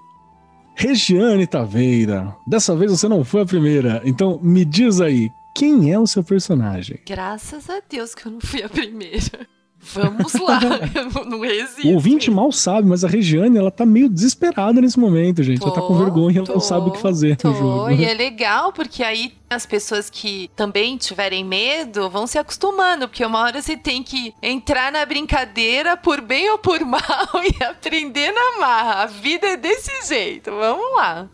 Regiane 0.76 1.46
Taveira, 1.46 2.36
dessa 2.46 2.76
vez 2.76 2.92
você 2.92 3.08
não 3.08 3.24
foi 3.24 3.44
a 3.44 3.46
primeira, 3.46 4.02
então 4.04 4.40
me 4.42 4.66
diz 4.66 5.00
aí, 5.00 5.32
quem 5.56 5.90
é 5.90 5.98
o 5.98 6.06
seu 6.06 6.22
personagem? 6.22 7.00
Graças 7.08 7.70
a 7.70 7.82
Deus 7.90 8.14
que 8.14 8.26
eu 8.28 8.32
não 8.34 8.42
fui 8.42 8.62
a 8.62 8.68
primeira. 8.68 9.48
Vamos 9.94 10.34
lá, 10.34 10.60
não 11.30 11.42
resisto. 11.42 11.88
O 11.88 11.94
ouvinte 11.94 12.32
mal 12.32 12.52
sabe, 12.52 12.88
mas 12.88 13.04
a 13.04 13.08
Regiane, 13.08 13.58
ela 13.58 13.72
tá 13.72 13.86
meio 13.86 14.10
desesperada 14.10 14.82
nesse 14.82 15.00
momento, 15.00 15.44
gente. 15.44 15.60
Tô, 15.60 15.68
ela 15.68 15.76
tá 15.76 15.82
com 15.82 15.98
vergonha, 15.98 16.40
ela 16.40 16.48
não 16.48 16.60
sabe 16.60 16.90
o 16.90 16.92
que 16.92 17.00
fazer 17.00 17.38
tô. 17.38 17.50
no 17.50 17.56
jogo. 17.56 17.92
E 17.92 18.04
é 18.04 18.14
legal, 18.14 18.74
porque 18.74 19.04
aí 19.04 19.34
as 19.50 19.66
pessoas 19.66 20.10
que 20.10 20.50
também 20.56 20.98
tiverem 20.98 21.44
medo 21.44 22.10
vão 22.10 22.26
se 22.26 22.38
acostumando, 22.38 23.08
porque 23.08 23.24
uma 23.24 23.40
hora 23.42 23.62
você 23.62 23.78
tem 23.78 24.02
que 24.02 24.34
entrar 24.42 24.92
na 24.92 25.06
brincadeira 25.06 25.96
por 25.96 26.20
bem 26.20 26.50
ou 26.50 26.58
por 26.58 26.80
mal 26.86 27.30
e 27.44 27.64
aprender 27.64 28.32
na 28.32 28.60
marra. 28.60 29.04
A 29.04 29.06
vida 29.06 29.48
é 29.48 29.58
desse 29.58 30.08
jeito. 30.08 30.52
Vamos 30.52 30.96
lá. 30.96 31.30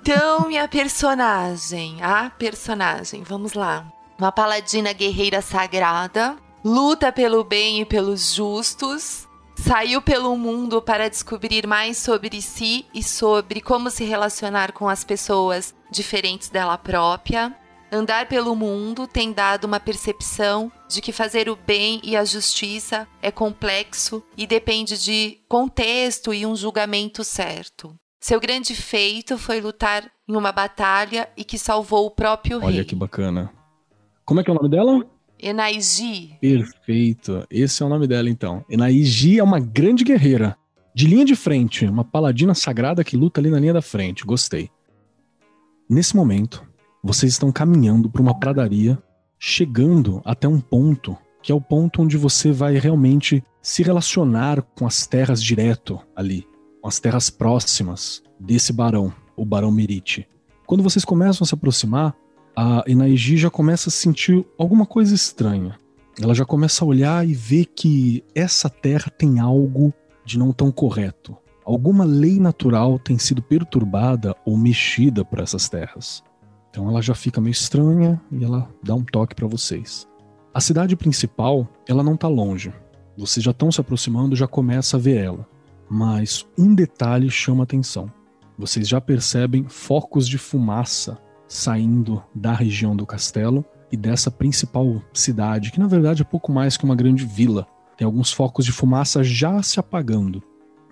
então, 0.00 0.48
minha 0.48 0.66
personagem, 0.66 2.02
a 2.02 2.30
personagem, 2.30 3.22
vamos 3.22 3.52
lá. 3.52 3.86
Uma 4.18 4.32
paladina 4.32 4.92
guerreira 4.92 5.40
sagrada, 5.40 6.36
luta 6.64 7.10
pelo 7.10 7.42
bem 7.42 7.80
e 7.80 7.84
pelos 7.84 8.34
justos, 8.34 9.26
saiu 9.56 10.00
pelo 10.00 10.36
mundo 10.36 10.80
para 10.80 11.08
descobrir 11.08 11.66
mais 11.66 11.98
sobre 11.98 12.40
si 12.40 12.86
e 12.94 13.02
sobre 13.02 13.60
como 13.60 13.90
se 13.90 14.04
relacionar 14.04 14.72
com 14.72 14.88
as 14.88 15.04
pessoas 15.04 15.74
diferentes 15.90 16.48
dela 16.48 16.76
própria. 16.78 17.54
Andar 17.92 18.28
pelo 18.28 18.54
mundo 18.54 19.06
tem 19.06 19.32
dado 19.32 19.64
uma 19.64 19.80
percepção 19.80 20.70
de 20.88 21.00
que 21.00 21.12
fazer 21.12 21.48
o 21.48 21.56
bem 21.56 22.00
e 22.04 22.16
a 22.16 22.24
justiça 22.24 23.06
é 23.20 23.32
complexo 23.32 24.22
e 24.36 24.46
depende 24.46 25.02
de 25.02 25.38
contexto 25.48 26.32
e 26.32 26.46
um 26.46 26.54
julgamento 26.54 27.24
certo. 27.24 27.94
Seu 28.20 28.38
grande 28.38 28.74
feito 28.74 29.36
foi 29.38 29.60
lutar 29.60 30.08
em 30.28 30.36
uma 30.36 30.52
batalha 30.52 31.28
e 31.36 31.42
que 31.42 31.58
salvou 31.58 32.06
o 32.06 32.10
próprio 32.10 32.58
Olha 32.58 32.66
rei. 32.66 32.76
Olha 32.76 32.84
que 32.84 32.94
bacana. 32.94 33.50
Como 34.24 34.38
é 34.38 34.44
que 34.44 34.50
é 34.50 34.52
o 34.52 34.56
nome 34.56 34.68
dela? 34.68 35.04
Enaiji. 35.42 36.36
Perfeito. 36.40 37.46
Esse 37.50 37.82
é 37.82 37.86
o 37.86 37.88
nome 37.88 38.06
dela, 38.06 38.28
então. 38.28 38.64
Enaiji 38.68 39.38
é 39.38 39.42
uma 39.42 39.60
grande 39.60 40.04
guerreira. 40.04 40.56
De 40.94 41.06
linha 41.06 41.24
de 41.24 41.36
frente, 41.36 41.86
uma 41.86 42.04
paladina 42.04 42.54
sagrada 42.54 43.04
que 43.04 43.16
luta 43.16 43.40
ali 43.40 43.50
na 43.50 43.60
linha 43.60 43.72
da 43.72 43.82
frente. 43.82 44.24
Gostei. 44.24 44.68
Nesse 45.88 46.14
momento, 46.14 46.66
vocês 47.02 47.32
estão 47.32 47.50
caminhando 47.50 48.10
para 48.10 48.22
uma 48.22 48.38
pradaria, 48.38 48.98
chegando 49.38 50.20
até 50.24 50.46
um 50.46 50.60
ponto 50.60 51.16
que 51.42 51.50
é 51.50 51.54
o 51.54 51.60
ponto 51.60 52.02
onde 52.02 52.16
você 52.16 52.52
vai 52.52 52.78
realmente 52.78 53.42
se 53.62 53.82
relacionar 53.82 54.62
com 54.62 54.86
as 54.86 55.06
terras 55.06 55.42
direto 55.42 55.98
ali, 56.14 56.46
com 56.80 56.88
as 56.88 56.98
terras 56.98 57.30
próximas 57.30 58.22
desse 58.38 58.72
barão, 58.72 59.12
o 59.36 59.44
Barão 59.44 59.70
Merite. 59.70 60.28
Quando 60.66 60.82
vocês 60.82 61.04
começam 61.04 61.44
a 61.44 61.48
se 61.48 61.54
aproximar, 61.54 62.14
a 62.54 62.84
Enaiji 62.86 63.36
já 63.36 63.50
começa 63.50 63.88
a 63.88 63.92
sentir 63.92 64.44
alguma 64.58 64.84
coisa 64.84 65.14
estranha. 65.14 65.78
Ela 66.20 66.34
já 66.34 66.44
começa 66.44 66.84
a 66.84 66.88
olhar 66.88 67.26
e 67.26 67.32
ver 67.32 67.66
que 67.66 68.22
essa 68.34 68.68
terra 68.68 69.10
tem 69.10 69.38
algo 69.38 69.92
de 70.24 70.38
não 70.38 70.52
tão 70.52 70.70
correto. 70.70 71.36
Alguma 71.64 72.04
lei 72.04 72.38
natural 72.38 72.98
tem 72.98 73.18
sido 73.18 73.40
perturbada 73.42 74.34
ou 74.44 74.56
mexida 74.56 75.24
por 75.24 75.38
essas 75.38 75.68
terras. 75.68 76.22
Então 76.68 76.88
ela 76.88 77.00
já 77.00 77.14
fica 77.14 77.40
meio 77.40 77.52
estranha 77.52 78.20
e 78.30 78.44
ela 78.44 78.68
dá 78.82 78.94
um 78.94 79.04
toque 79.04 79.34
para 79.34 79.46
vocês. 79.46 80.06
A 80.52 80.60
cidade 80.60 80.96
principal, 80.96 81.68
ela 81.88 82.02
não 82.02 82.16
tá 82.16 82.28
longe. 82.28 82.72
Vocês 83.16 83.42
já 83.42 83.50
estão 83.50 83.70
se 83.70 83.80
aproximando, 83.80 84.36
já 84.36 84.46
começa 84.46 84.96
a 84.96 85.00
ver 85.00 85.16
ela. 85.16 85.48
Mas 85.88 86.46
um 86.58 86.74
detalhe 86.74 87.30
chama 87.30 87.64
atenção. 87.64 88.10
Vocês 88.58 88.88
já 88.88 89.00
percebem 89.00 89.68
focos 89.68 90.28
de 90.28 90.38
fumaça 90.38 91.18
saindo 91.50 92.22
da 92.32 92.52
região 92.52 92.94
do 92.94 93.04
castelo 93.04 93.64
e 93.90 93.96
dessa 93.96 94.30
principal 94.30 95.02
cidade, 95.12 95.72
que 95.72 95.80
na 95.80 95.88
verdade 95.88 96.22
é 96.22 96.24
pouco 96.24 96.52
mais 96.52 96.76
que 96.76 96.84
uma 96.84 96.94
grande 96.94 97.26
vila. 97.26 97.66
Tem 97.96 98.06
alguns 98.06 98.32
focos 98.32 98.64
de 98.64 98.70
fumaça 98.70 99.24
já 99.24 99.60
se 99.60 99.80
apagando. 99.80 100.40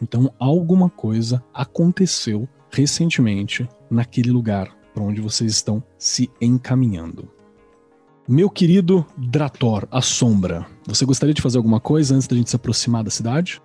Então, 0.03 0.35
alguma 0.39 0.91
coisa 0.91 1.43
aconteceu 1.55 2.49
recentemente 2.71 3.69
naquele 3.89 4.33
lugar 4.33 4.77
para 4.93 5.03
onde 5.03 5.21
vocês 5.21 5.53
estão 5.53 5.83
se 5.97 6.29
encaminhando. 6.41 7.31
Meu 8.27 8.51
querido 8.51 9.07
Drator, 9.17 9.87
a 9.91 10.03
sombra, 10.03 10.67
você 10.85 11.05
gostaria 11.05 11.33
de 11.33 11.41
fazer 11.41 11.57
alguma 11.57 11.81
coisa 11.81 12.15
antes 12.15 12.27
da 12.27 12.37
gente 12.37 12.51
se 12.51 12.57
aproximar 12.57 13.05
da 13.05 13.11
cidade? 13.11 13.63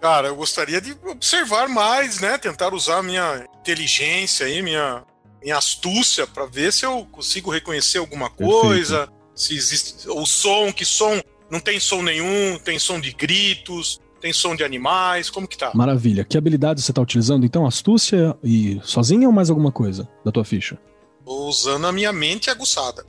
Cara, 0.00 0.28
eu 0.28 0.36
gostaria 0.36 0.80
de 0.80 0.94
observar 1.06 1.68
mais, 1.68 2.20
né? 2.20 2.36
Tentar 2.36 2.74
usar 2.74 3.02
minha 3.02 3.46
inteligência 3.58 4.46
aí, 4.46 4.62
minha, 4.62 5.02
minha 5.44 5.58
astúcia 5.58 6.26
para 6.26 6.46
ver 6.46 6.72
se 6.72 6.86
eu 6.86 7.06
consigo 7.12 7.50
reconhecer 7.50 7.98
alguma 7.98 8.30
coisa, 8.30 9.06
Perfeito. 9.06 9.12
se 9.34 9.54
existe 9.54 10.08
o 10.08 10.24
som, 10.24 10.72
que 10.72 10.86
som 10.86 11.20
não 11.50 11.60
tem 11.60 11.78
som 11.78 12.02
nenhum, 12.02 12.58
tem 12.58 12.78
som 12.78 12.98
de 12.98 13.12
gritos, 13.12 14.00
tem 14.22 14.32
som 14.32 14.56
de 14.56 14.64
animais, 14.64 15.28
como 15.28 15.46
que 15.46 15.58
tá? 15.58 15.70
Maravilha. 15.74 16.24
Que 16.24 16.38
habilidade 16.38 16.80
você 16.80 16.94
tá 16.94 17.02
utilizando 17.02 17.44
então? 17.44 17.66
Astúcia 17.66 18.34
e 18.42 18.80
sozinha 18.82 19.28
ou 19.28 19.32
mais 19.34 19.50
alguma 19.50 19.70
coisa 19.70 20.08
da 20.24 20.32
tua 20.32 20.46
ficha? 20.46 20.78
Tô 21.22 21.46
usando 21.46 21.86
a 21.86 21.92
minha 21.92 22.12
mente 22.12 22.48
aguçada. 22.48 23.04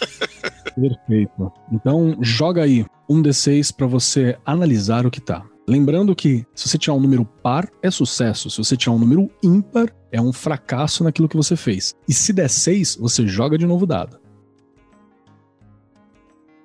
Perfeito. 0.74 1.52
Então, 1.70 2.16
joga 2.22 2.62
aí 2.62 2.86
um 3.06 3.22
D6 3.22 3.74
para 3.76 3.86
você 3.86 4.38
analisar 4.44 5.04
o 5.04 5.10
que 5.10 5.20
tá. 5.20 5.44
Lembrando 5.66 6.14
que 6.14 6.44
se 6.54 6.68
você 6.68 6.76
tirar 6.76 6.94
um 6.94 7.00
número 7.00 7.24
par, 7.24 7.68
é 7.80 7.90
sucesso. 7.90 8.50
Se 8.50 8.58
você 8.58 8.76
tirar 8.76 8.92
um 8.92 8.98
número 8.98 9.30
ímpar, 9.42 9.94
é 10.10 10.20
um 10.20 10.32
fracasso 10.32 11.04
naquilo 11.04 11.28
que 11.28 11.36
você 11.36 11.54
fez. 11.54 11.94
E 12.08 12.12
se 12.12 12.32
der 12.32 12.48
6, 12.48 12.96
você 12.96 13.26
joga 13.26 13.56
de 13.56 13.66
novo 13.66 13.86
dado. 13.86 14.18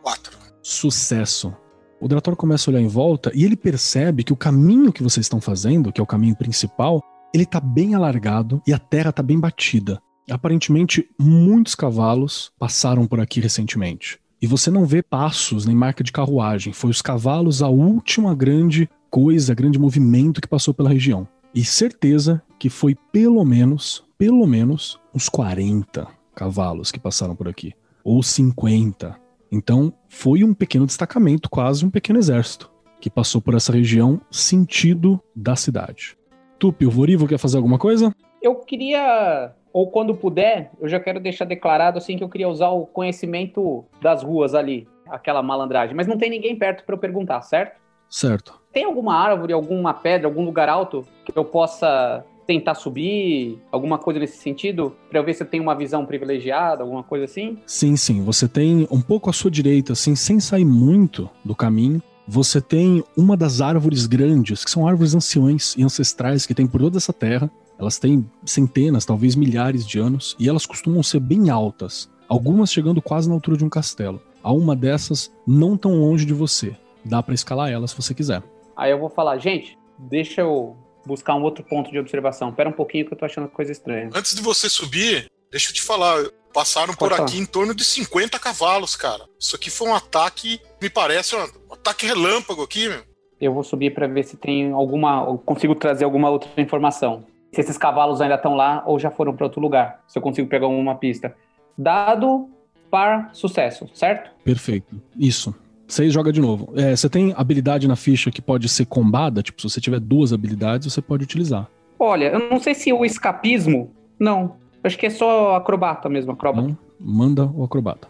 4. 0.02 0.38
Sucesso. 0.64 1.54
O 2.00 2.08
Drator 2.08 2.36
começa 2.36 2.70
a 2.70 2.72
olhar 2.72 2.82
em 2.82 2.88
volta 2.88 3.32
e 3.34 3.44
ele 3.44 3.56
percebe 3.56 4.24
que 4.24 4.34
o 4.34 4.38
caminho 4.38 4.92
que 4.92 5.04
vocês 5.04 5.26
estão 5.26 5.42
fazendo, 5.42 5.92
que 5.92 6.00
é 6.02 6.04
o 6.04 6.08
caminho 6.08 6.36
principal, 6.36 7.02
ele 7.34 7.46
tá 7.46 7.60
bem 7.60 7.96
alargado 7.96 8.62
e 8.68 8.74
a 8.74 8.80
terra 8.80 9.12
tá 9.12 9.22
bem 9.22 9.40
batida. 9.40 10.00
Aparentemente, 10.30 11.10
muitos 11.20 11.74
cavalos 11.74 12.52
passaram 12.60 13.08
por 13.08 13.20
aqui 13.20 13.40
recentemente. 13.40 14.20
E 14.42 14.46
você 14.46 14.70
não 14.70 14.86
vê 14.86 15.02
passos 15.02 15.66
nem 15.66 15.76
marca 15.76 16.04
de 16.04 16.12
carruagem. 16.12 16.72
Foi 16.72 16.92
os 16.92 17.02
cavalos 17.02 17.64
a 17.64 17.70
última 17.70 18.36
grande 18.36 18.88
coisa, 19.10 19.56
grande 19.56 19.80
movimento 19.80 20.40
que 20.40 20.48
passou 20.48 20.74
pela 20.74 20.90
região. 20.90 21.28
E 21.56 21.64
certeza 21.64 22.42
que 22.60 22.70
foi 22.70 22.96
pelo 23.12 23.44
menos, 23.44 24.04
pelo 24.18 24.46
menos, 24.46 25.00
uns 25.14 25.28
40 25.28 26.08
cavalos 26.36 26.92
que 26.92 27.00
passaram 27.00 27.36
por 27.36 27.48
aqui. 27.48 27.74
Ou 28.04 28.22
50. 28.22 29.16
Então, 29.52 29.92
foi 30.08 30.44
um 30.44 30.54
pequeno 30.54 30.86
destacamento, 30.86 31.50
quase 31.50 31.84
um 31.84 31.90
pequeno 31.90 32.20
exército, 32.20 32.70
que 33.02 33.10
passou 33.10 33.42
por 33.42 33.56
essa 33.56 33.72
região 33.72 34.22
sentido 34.30 35.20
da 35.36 35.56
cidade. 35.56 36.16
Tupi, 36.60 36.86
o 36.86 36.92
Vorivo 36.92 37.28
quer 37.28 37.38
fazer 37.38 37.58
alguma 37.58 37.80
coisa? 37.80 38.14
Eu 38.48 38.56
queria 38.56 39.52
ou 39.74 39.92
quando 39.92 40.16
puder, 40.16 40.72
eu 40.80 40.88
já 40.88 41.02
quero 41.02 41.20
deixar 41.20 41.44
declarado 41.44 41.98
assim 41.98 42.18
que 42.18 42.24
eu 42.24 42.30
queria 42.30 42.48
usar 42.48 42.70
o 42.70 42.86
conhecimento 42.86 43.84
das 44.02 44.24
ruas 44.24 44.56
ali, 44.56 44.88
aquela 45.10 45.44
malandragem. 45.44 45.94
Mas 45.94 46.08
não 46.08 46.18
tem 46.18 46.30
ninguém 46.30 46.56
perto 46.56 46.86
para 46.86 46.96
eu 46.96 47.00
perguntar, 47.00 47.42
certo? 47.42 47.78
Certo. 48.10 48.58
Tem 48.72 48.86
alguma 48.86 49.16
árvore, 49.16 49.52
alguma 49.52 49.94
pedra, 49.94 50.28
algum 50.28 50.46
lugar 50.46 50.70
alto 50.70 51.06
que 51.26 51.38
eu 51.38 51.44
possa 51.44 52.26
tentar 52.48 52.76
subir, 52.76 53.62
alguma 53.70 53.98
coisa 53.98 54.18
nesse 54.18 54.38
sentido, 54.38 54.96
para 55.10 55.20
eu 55.20 55.26
ver 55.26 55.34
se 55.34 55.44
eu 55.44 55.48
tenho 55.48 55.64
uma 55.64 55.76
visão 55.76 56.06
privilegiada, 56.06 56.84
alguma 56.84 57.04
coisa 57.04 57.26
assim? 57.26 57.58
Sim, 57.66 57.98
sim. 57.98 58.24
Você 58.24 58.48
tem 58.48 58.88
um 58.90 59.02
pouco 59.02 59.30
à 59.30 59.34
sua 59.34 59.52
direita, 59.52 59.92
assim, 59.92 60.16
sem 60.16 60.40
sair 60.40 60.64
muito 60.64 61.30
do 61.44 61.54
caminho. 61.54 62.02
Você 62.26 62.62
tem 62.62 63.04
uma 63.16 63.36
das 63.36 63.60
árvores 63.60 64.06
grandes, 64.06 64.64
que 64.64 64.72
são 64.72 64.88
árvores 64.88 65.14
anciões 65.14 65.76
e 65.78 65.84
ancestrais 65.84 66.46
que 66.46 66.56
tem 66.56 66.66
por 66.66 66.80
toda 66.80 66.98
essa 66.98 67.12
terra. 67.12 67.52
Elas 67.80 68.00
têm 68.00 68.30
centenas, 68.46 69.06
talvez 69.06 69.36
milhares 69.36 69.86
de 69.86 70.00
anos, 70.00 70.36
e 70.40 70.50
elas 70.50 70.66
costumam 70.66 71.04
ser 71.04 71.20
bem 71.20 71.50
altas, 71.50 72.10
algumas 72.28 72.72
chegando 72.72 73.02
quase 73.02 73.28
na 73.30 73.36
altura 73.36 73.58
de 73.58 73.66
um 73.66 73.70
castelo. 73.70 74.22
Há 74.42 74.52
uma 74.52 74.76
dessas 74.76 75.32
não 75.46 75.78
tão 75.78 76.00
longe 76.00 76.26
de 76.26 76.34
você. 76.34 76.76
Dá 77.06 77.22
para 77.22 77.34
escalar 77.34 77.70
ela 77.72 77.88
se 77.88 77.96
você 77.96 78.14
quiser. 78.14 78.42
Aí 78.76 78.92
eu 78.92 79.00
vou 79.00 79.10
falar, 79.10 79.38
gente, 79.38 79.78
deixa 79.98 80.42
eu 80.42 80.76
buscar 81.06 81.36
um 81.36 81.44
outro 81.44 81.64
ponto 81.64 81.92
de 81.92 82.00
observação. 82.00 82.52
Pera 82.52 82.70
um 82.70 82.74
pouquinho 82.74 83.06
que 83.06 83.14
eu 83.14 83.18
tô 83.18 83.26
achando 83.26 83.48
coisa 83.48 83.72
estranha. 83.72 84.10
Antes 84.14 84.36
de 84.36 84.42
você 84.42 84.70
subir, 84.70 85.28
deixa 85.52 85.70
eu 85.70 85.74
te 85.74 85.82
falar, 85.82 86.24
passaram 86.54 86.94
Pode 86.94 86.98
por 86.98 87.12
falar. 87.12 87.28
aqui 87.28 87.40
em 87.40 87.46
torno 87.46 87.74
de 87.74 87.84
50 87.84 88.40
cavalos, 88.40 88.96
cara. 88.96 89.26
Isso 89.40 89.56
aqui 89.56 89.70
foi 89.70 89.88
um 89.88 89.96
ataque, 89.96 90.60
me 90.82 90.90
parece 90.90 91.36
um 91.36 91.44
ataque 91.72 92.06
relâmpago 92.06 92.64
aqui, 92.64 92.90
meu. 92.90 93.04
Eu 93.40 93.54
vou 93.54 93.64
subir 93.64 93.94
para 93.94 94.08
ver 94.08 94.24
se 94.24 94.36
tem 94.36 94.72
alguma, 94.72 95.38
consigo 95.46 95.76
trazer 95.76 96.04
alguma 96.04 96.30
outra 96.30 96.50
informação 96.60 97.24
se 97.58 97.62
esses 97.62 97.78
cavalos 97.78 98.22
ainda 98.22 98.36
estão 98.36 98.54
lá 98.54 98.84
ou 98.86 99.00
já 99.00 99.10
foram 99.10 99.36
para 99.36 99.46
outro 99.46 99.60
lugar, 99.60 100.04
se 100.08 100.16
eu 100.16 100.22
consigo 100.22 100.48
pegar 100.48 100.68
uma 100.68 100.94
pista. 100.94 101.36
Dado 101.76 102.48
par 102.92 103.32
sucesso, 103.34 103.90
certo? 103.96 104.30
Perfeito. 104.44 105.02
Isso. 105.18 105.56
Você 105.88 106.08
joga 106.12 106.32
de 106.32 106.40
novo. 106.40 106.72
É, 106.76 106.96
você 106.96 107.10
tem 107.10 107.34
habilidade 107.36 107.88
na 107.88 107.96
ficha 107.96 108.30
que 108.30 108.44
pode 108.44 108.70
ser 108.70 108.86
combada? 108.86 109.42
Tipo, 109.42 109.60
se 109.60 109.70
você 109.72 109.82
tiver 109.82 110.00
duas 110.00 110.32
habilidades, 110.32 110.94
você 110.94 111.02
pode 111.02 111.24
utilizar. 111.24 111.68
Olha, 111.98 112.26
eu 112.26 112.48
não 112.48 112.60
sei 112.60 112.76
se 112.76 112.94
o 112.94 113.04
escapismo. 113.04 113.92
Não. 114.20 114.58
Acho 114.84 114.96
que 114.96 115.08
é 115.08 115.10
só 115.10 115.56
acrobata 115.56 116.08
mesmo, 116.08 116.34
acrobata. 116.34 116.68
Não, 116.68 116.78
manda 117.00 117.48
o 117.56 117.64
acrobata. 117.64 118.08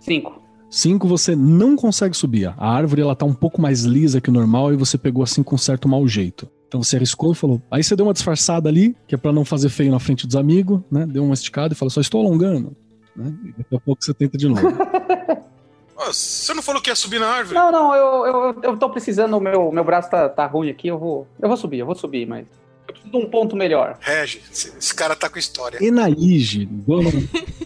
Cinco. 0.00 0.42
Cinco, 0.68 1.08
você 1.08 1.34
não 1.34 1.76
consegue 1.76 2.14
subir. 2.14 2.52
A 2.58 2.70
árvore 2.70 3.00
ela 3.00 3.16
tá 3.16 3.24
um 3.24 3.32
pouco 3.32 3.58
mais 3.58 3.84
lisa 3.84 4.20
que 4.20 4.28
o 4.28 4.32
normal 4.32 4.70
e 4.74 4.76
você 4.76 4.98
pegou 4.98 5.22
assim 5.22 5.42
com 5.42 5.56
certo 5.56 5.88
mau 5.88 6.06
jeito. 6.06 6.46
Então 6.68 6.82
você 6.82 6.96
arriscou 6.96 7.32
e 7.32 7.34
falou. 7.34 7.62
Aí 7.70 7.82
você 7.82 7.94
deu 7.94 8.06
uma 8.06 8.12
disfarçada 8.12 8.68
ali, 8.68 8.96
que 9.06 9.14
é 9.14 9.18
para 9.18 9.32
não 9.32 9.44
fazer 9.44 9.68
feio 9.68 9.90
na 9.90 10.00
frente 10.00 10.26
dos 10.26 10.36
amigos, 10.36 10.80
né? 10.90 11.06
Deu 11.06 11.24
uma 11.24 11.34
esticada 11.34 11.74
e 11.74 11.76
falou: 11.76 11.90
só 11.90 12.00
estou 12.00 12.20
alongando. 12.20 12.76
Né? 13.14 13.32
E 13.44 13.52
daqui 13.52 13.76
a 13.76 13.80
pouco 13.80 14.04
você 14.04 14.12
tenta 14.12 14.36
de 14.36 14.48
novo. 14.48 14.62
você 15.96 16.52
não 16.52 16.62
falou 16.62 16.82
que 16.82 16.90
ia 16.90 16.96
subir 16.96 17.20
na 17.20 17.28
árvore? 17.28 17.54
Não, 17.54 17.72
não, 17.72 17.94
eu, 17.94 18.26
eu, 18.26 18.62
eu 18.62 18.76
tô 18.76 18.90
precisando, 18.90 19.36
o 19.36 19.40
meu, 19.40 19.72
meu 19.72 19.84
braço 19.84 20.10
tá, 20.10 20.28
tá 20.28 20.46
ruim 20.46 20.68
aqui, 20.68 20.88
eu 20.88 20.98
vou. 20.98 21.26
Eu 21.40 21.48
vou 21.48 21.56
subir, 21.56 21.78
eu 21.78 21.86
vou 21.86 21.94
subir, 21.94 22.26
mas. 22.26 22.46
Eu 22.86 22.94
preciso 22.94 23.10
de 23.10 23.16
um 23.16 23.28
ponto 23.28 23.56
melhor. 23.56 23.98
Regi, 24.00 24.40
esse 24.50 24.94
cara 24.94 25.16
tá 25.16 25.28
com 25.28 25.38
história. 25.38 25.84
Enaíge, 25.84 26.66
dona, 26.66 27.10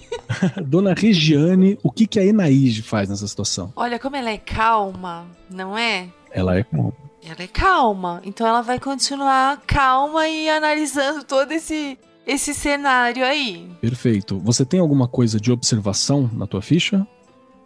dona 0.64 0.94
Regiane, 0.94 1.78
o 1.82 1.90
que, 1.90 2.06
que 2.06 2.18
a 2.18 2.24
Enaíge 2.24 2.80
faz 2.80 3.08
nessa 3.08 3.26
situação? 3.26 3.70
Olha 3.76 3.98
como 3.98 4.16
ela 4.16 4.30
é 4.30 4.38
calma, 4.38 5.26
não 5.50 5.76
é? 5.76 6.08
Ela 6.30 6.58
é 6.58 6.64
calma. 6.64 6.94
Ela 7.22 7.42
é 7.42 7.46
calma. 7.46 8.20
Então 8.24 8.46
ela 8.46 8.62
vai 8.62 8.80
continuar 8.80 9.60
calma 9.66 10.26
e 10.28 10.48
analisando 10.48 11.24
todo 11.24 11.52
esse 11.52 11.98
esse 12.26 12.54
cenário 12.54 13.24
aí. 13.24 13.70
Perfeito. 13.80 14.38
Você 14.40 14.64
tem 14.64 14.78
alguma 14.78 15.08
coisa 15.08 15.40
de 15.40 15.50
observação 15.50 16.30
na 16.32 16.46
tua 16.46 16.62
ficha? 16.62 17.06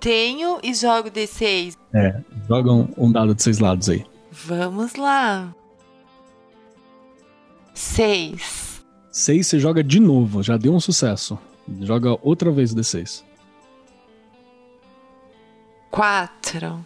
Tenho 0.00 0.58
e 0.62 0.74
jogo 0.74 1.10
D6. 1.10 1.76
É, 1.92 2.20
joga 2.48 2.72
um, 2.72 2.88
um 2.96 3.12
dado 3.12 3.34
de 3.34 3.42
seis 3.42 3.58
lados 3.58 3.88
aí. 3.88 4.04
Vamos 4.30 4.94
lá. 4.94 5.54
Seis. 7.74 8.84
Seis 9.10 9.46
você 9.46 9.58
joga 9.58 9.82
de 9.82 10.00
novo, 10.00 10.42
já 10.42 10.56
deu 10.56 10.74
um 10.74 10.80
sucesso. 10.80 11.38
Joga 11.80 12.18
outra 12.22 12.50
vez 12.50 12.72
o 12.72 12.76
D6. 12.76 13.22
Quatro. 15.90 16.84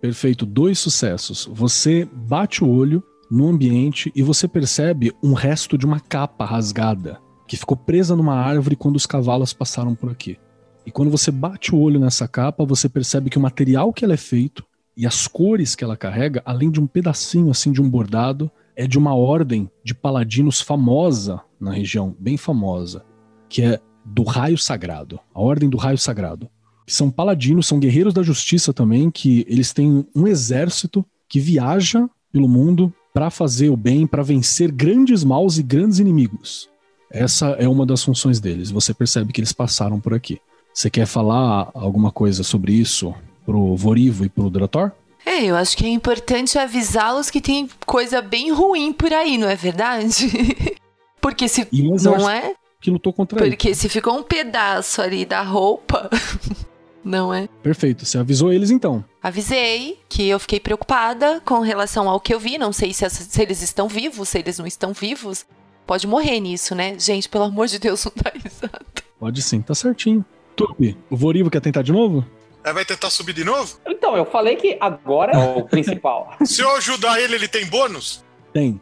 Perfeito, 0.00 0.46
dois 0.46 0.78
sucessos. 0.78 1.48
Você 1.52 2.04
bate 2.04 2.62
o 2.62 2.68
olho 2.68 3.02
no 3.30 3.48
ambiente 3.48 4.12
e 4.14 4.22
você 4.22 4.46
percebe 4.46 5.12
um 5.22 5.32
resto 5.32 5.76
de 5.76 5.84
uma 5.84 6.00
capa 6.00 6.44
rasgada 6.44 7.20
que 7.46 7.56
ficou 7.56 7.76
presa 7.76 8.14
numa 8.14 8.34
árvore 8.34 8.76
quando 8.76 8.96
os 8.96 9.06
cavalos 9.06 9.52
passaram 9.52 9.94
por 9.94 10.10
aqui. 10.10 10.38
E 10.86 10.90
quando 10.90 11.10
você 11.10 11.30
bate 11.30 11.74
o 11.74 11.78
olho 11.78 11.98
nessa 11.98 12.28
capa, 12.28 12.64
você 12.64 12.88
percebe 12.88 13.28
que 13.28 13.38
o 13.38 13.40
material 13.40 13.92
que 13.92 14.04
ela 14.04 14.14
é 14.14 14.18
feito 14.18 14.64
e 14.96 15.06
as 15.06 15.26
cores 15.26 15.74
que 15.74 15.82
ela 15.82 15.96
carrega, 15.96 16.42
além 16.44 16.70
de 16.70 16.80
um 16.80 16.86
pedacinho 16.86 17.50
assim 17.50 17.72
de 17.72 17.82
um 17.82 17.88
bordado, 17.88 18.50
é 18.76 18.86
de 18.86 18.98
uma 18.98 19.14
ordem 19.14 19.70
de 19.82 19.94
paladinos 19.94 20.60
famosa 20.60 21.40
na 21.60 21.72
região, 21.72 22.14
bem 22.18 22.36
famosa, 22.36 23.04
que 23.48 23.62
é 23.62 23.80
do 24.04 24.22
Raio 24.22 24.56
Sagrado, 24.56 25.18
a 25.34 25.40
Ordem 25.40 25.68
do 25.68 25.76
Raio 25.76 25.98
Sagrado 25.98 26.48
que 26.88 26.94
são 26.94 27.10
paladinos, 27.10 27.66
são 27.66 27.78
guerreiros 27.78 28.14
da 28.14 28.22
justiça 28.22 28.72
também, 28.72 29.10
que 29.10 29.44
eles 29.46 29.74
têm 29.74 30.06
um 30.16 30.26
exército 30.26 31.04
que 31.28 31.38
viaja 31.38 32.08
pelo 32.32 32.48
mundo 32.48 32.90
para 33.12 33.28
fazer 33.28 33.68
o 33.68 33.76
bem, 33.76 34.06
para 34.06 34.22
vencer 34.22 34.72
grandes 34.72 35.22
maus 35.22 35.58
e 35.58 35.62
grandes 35.62 35.98
inimigos. 35.98 36.66
Essa 37.10 37.48
é 37.58 37.68
uma 37.68 37.84
das 37.84 38.02
funções 38.02 38.40
deles. 38.40 38.70
Você 38.70 38.94
percebe 38.94 39.34
que 39.34 39.40
eles 39.40 39.52
passaram 39.52 40.00
por 40.00 40.14
aqui. 40.14 40.40
Você 40.72 40.88
quer 40.88 41.04
falar 41.04 41.70
alguma 41.74 42.10
coisa 42.10 42.42
sobre 42.42 42.72
isso 42.72 43.14
pro 43.44 43.76
Vorivo 43.76 44.24
e 44.24 44.30
pro 44.30 44.48
Drator? 44.48 44.90
É, 45.26 45.44
eu 45.44 45.56
acho 45.56 45.76
que 45.76 45.84
é 45.84 45.90
importante 45.90 46.58
avisá-los 46.58 47.28
que 47.28 47.42
tem 47.42 47.68
coisa 47.84 48.22
bem 48.22 48.50
ruim 48.50 48.94
por 48.94 49.12
aí, 49.12 49.36
não 49.36 49.48
é 49.48 49.56
verdade? 49.56 50.30
Porque 51.20 51.48
se 51.48 51.68
não 51.70 52.30
é 52.30 52.54
que 52.80 52.90
lutou 52.90 53.12
contra 53.12 53.38
Porque 53.38 53.68
ele. 53.68 53.74
se 53.74 53.90
ficou 53.90 54.18
um 54.18 54.22
pedaço 54.22 55.02
ali 55.02 55.26
da 55.26 55.42
roupa, 55.42 56.08
não 57.08 57.32
é? 57.32 57.48
Perfeito. 57.62 58.04
Você 58.04 58.18
avisou 58.18 58.52
eles 58.52 58.70
então? 58.70 59.04
Avisei 59.22 59.98
que 60.08 60.28
eu 60.28 60.38
fiquei 60.38 60.60
preocupada 60.60 61.40
com 61.44 61.60
relação 61.60 62.08
ao 62.08 62.20
que 62.20 62.32
eu 62.32 62.38
vi. 62.38 62.58
Não 62.58 62.72
sei 62.72 62.92
se, 62.92 63.08
se 63.08 63.42
eles 63.42 63.62
estão 63.62 63.88
vivos, 63.88 64.28
se 64.28 64.38
eles 64.38 64.58
não 64.58 64.66
estão 64.66 64.92
vivos. 64.92 65.46
Pode 65.86 66.06
morrer 66.06 66.38
nisso, 66.38 66.74
né? 66.74 66.98
Gente, 66.98 67.28
pelo 67.28 67.44
amor 67.44 67.66
de 67.66 67.78
Deus, 67.78 68.04
não 68.06 68.12
tá 68.12 68.30
risada. 68.32 68.84
Pode 69.18 69.42
sim, 69.42 69.60
tá 69.60 69.74
certinho. 69.74 70.24
Tupi, 70.54 70.96
o 71.08 71.16
Vorivo 71.16 71.50
quer 71.50 71.60
tentar 71.60 71.82
de 71.82 71.92
novo? 71.92 72.24
É, 72.62 72.72
vai 72.72 72.84
tentar 72.84 73.08
subir 73.10 73.32
de 73.32 73.44
novo? 73.44 73.78
Então, 73.86 74.16
eu 74.16 74.26
falei 74.26 74.56
que 74.56 74.76
agora 74.80 75.32
é 75.32 75.56
o 75.56 75.64
principal. 75.64 76.36
Se 76.44 76.60
eu 76.60 76.76
ajudar 76.76 77.20
ele, 77.20 77.36
ele 77.36 77.48
tem 77.48 77.64
bônus? 77.66 78.24
Tem. 78.52 78.80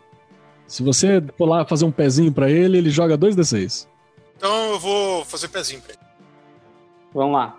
Se 0.67 0.83
você 0.83 1.23
for 1.39 1.47
lá 1.47 1.65
fazer 1.65 1.85
um 1.85 1.93
pezinho 1.93 2.33
para 2.33 2.51
ele, 2.51 2.79
ele 2.79 2.91
joga 2.91 3.17
2d6. 3.17 3.87
Então 4.37 4.73
eu 4.73 4.79
vou 4.79 5.25
fazer 5.25 5.49
pezinho 5.49 5.81
pra 5.81 5.93
ele. 5.93 6.03
Vamos 7.15 7.35
lá. 7.35 7.57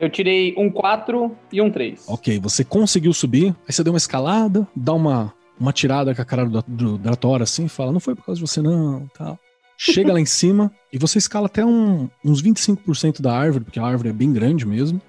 Eu 0.00 0.08
tirei 0.08 0.54
um 0.56 0.70
4 0.70 1.30
e 1.52 1.60
um 1.60 1.70
3. 1.70 2.06
Ok, 2.08 2.38
você 2.40 2.64
conseguiu 2.64 3.12
subir, 3.12 3.54
aí 3.68 3.72
você 3.72 3.84
deu 3.84 3.92
uma 3.92 3.98
escalada, 3.98 4.66
dá 4.74 4.94
uma, 4.94 5.32
uma 5.58 5.74
tirada 5.74 6.14
com 6.14 6.22
a 6.22 6.24
cara 6.24 6.46
do, 6.46 6.64
do 6.66 6.98
Drator 6.98 7.42
assim, 7.42 7.68
fala, 7.68 7.92
não 7.92 8.00
foi 8.00 8.14
por 8.14 8.24
causa 8.24 8.40
de 8.40 8.48
você 8.48 8.62
não, 8.62 9.06
tal. 9.16 9.38
Chega 9.76 10.12
lá 10.12 10.20
em 10.20 10.26
cima 10.26 10.72
e 10.92 10.98
você 10.98 11.18
escala 11.18 11.46
até 11.46 11.64
um, 11.64 12.08
uns 12.24 12.42
25% 12.42 13.20
da 13.20 13.36
árvore, 13.36 13.64
porque 13.64 13.78
a 13.78 13.84
árvore 13.84 14.08
é 14.08 14.12
bem 14.12 14.32
grande 14.32 14.66
mesmo. 14.66 15.00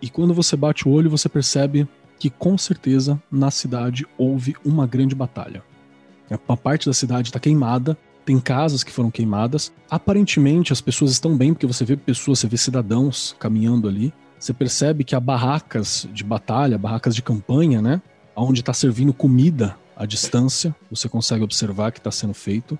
E 0.00 0.08
quando 0.08 0.34
você 0.34 0.56
bate 0.56 0.88
o 0.88 0.92
olho, 0.92 1.10
você 1.10 1.28
percebe 1.28 1.86
que 2.18 2.30
com 2.30 2.56
certeza 2.56 3.22
na 3.30 3.50
cidade 3.50 4.06
houve 4.16 4.54
uma 4.64 4.86
grande 4.86 5.14
batalha. 5.14 5.62
Uma 6.48 6.56
parte 6.56 6.86
da 6.86 6.94
cidade 6.94 7.28
está 7.28 7.38
queimada, 7.38 7.96
tem 8.24 8.38
casas 8.38 8.82
que 8.82 8.92
foram 8.92 9.10
queimadas. 9.10 9.72
Aparentemente 9.90 10.72
as 10.72 10.80
pessoas 10.80 11.10
estão 11.10 11.36
bem, 11.36 11.52
porque 11.52 11.66
você 11.66 11.84
vê 11.84 11.96
pessoas, 11.96 12.38
você 12.38 12.46
vê 12.46 12.56
cidadãos 12.56 13.36
caminhando 13.38 13.88
ali. 13.88 14.12
Você 14.42 14.52
percebe 14.52 15.04
que 15.04 15.14
há 15.14 15.20
barracas 15.20 16.08
de 16.12 16.24
batalha, 16.24 16.76
barracas 16.76 17.14
de 17.14 17.22
campanha, 17.22 17.80
né? 17.80 18.02
Onde 18.34 18.58
está 18.58 18.72
servindo 18.72 19.12
comida 19.12 19.78
à 19.96 20.04
distância, 20.04 20.74
você 20.90 21.08
consegue 21.08 21.44
observar 21.44 21.92
que 21.92 22.00
está 22.00 22.10
sendo 22.10 22.34
feito. 22.34 22.76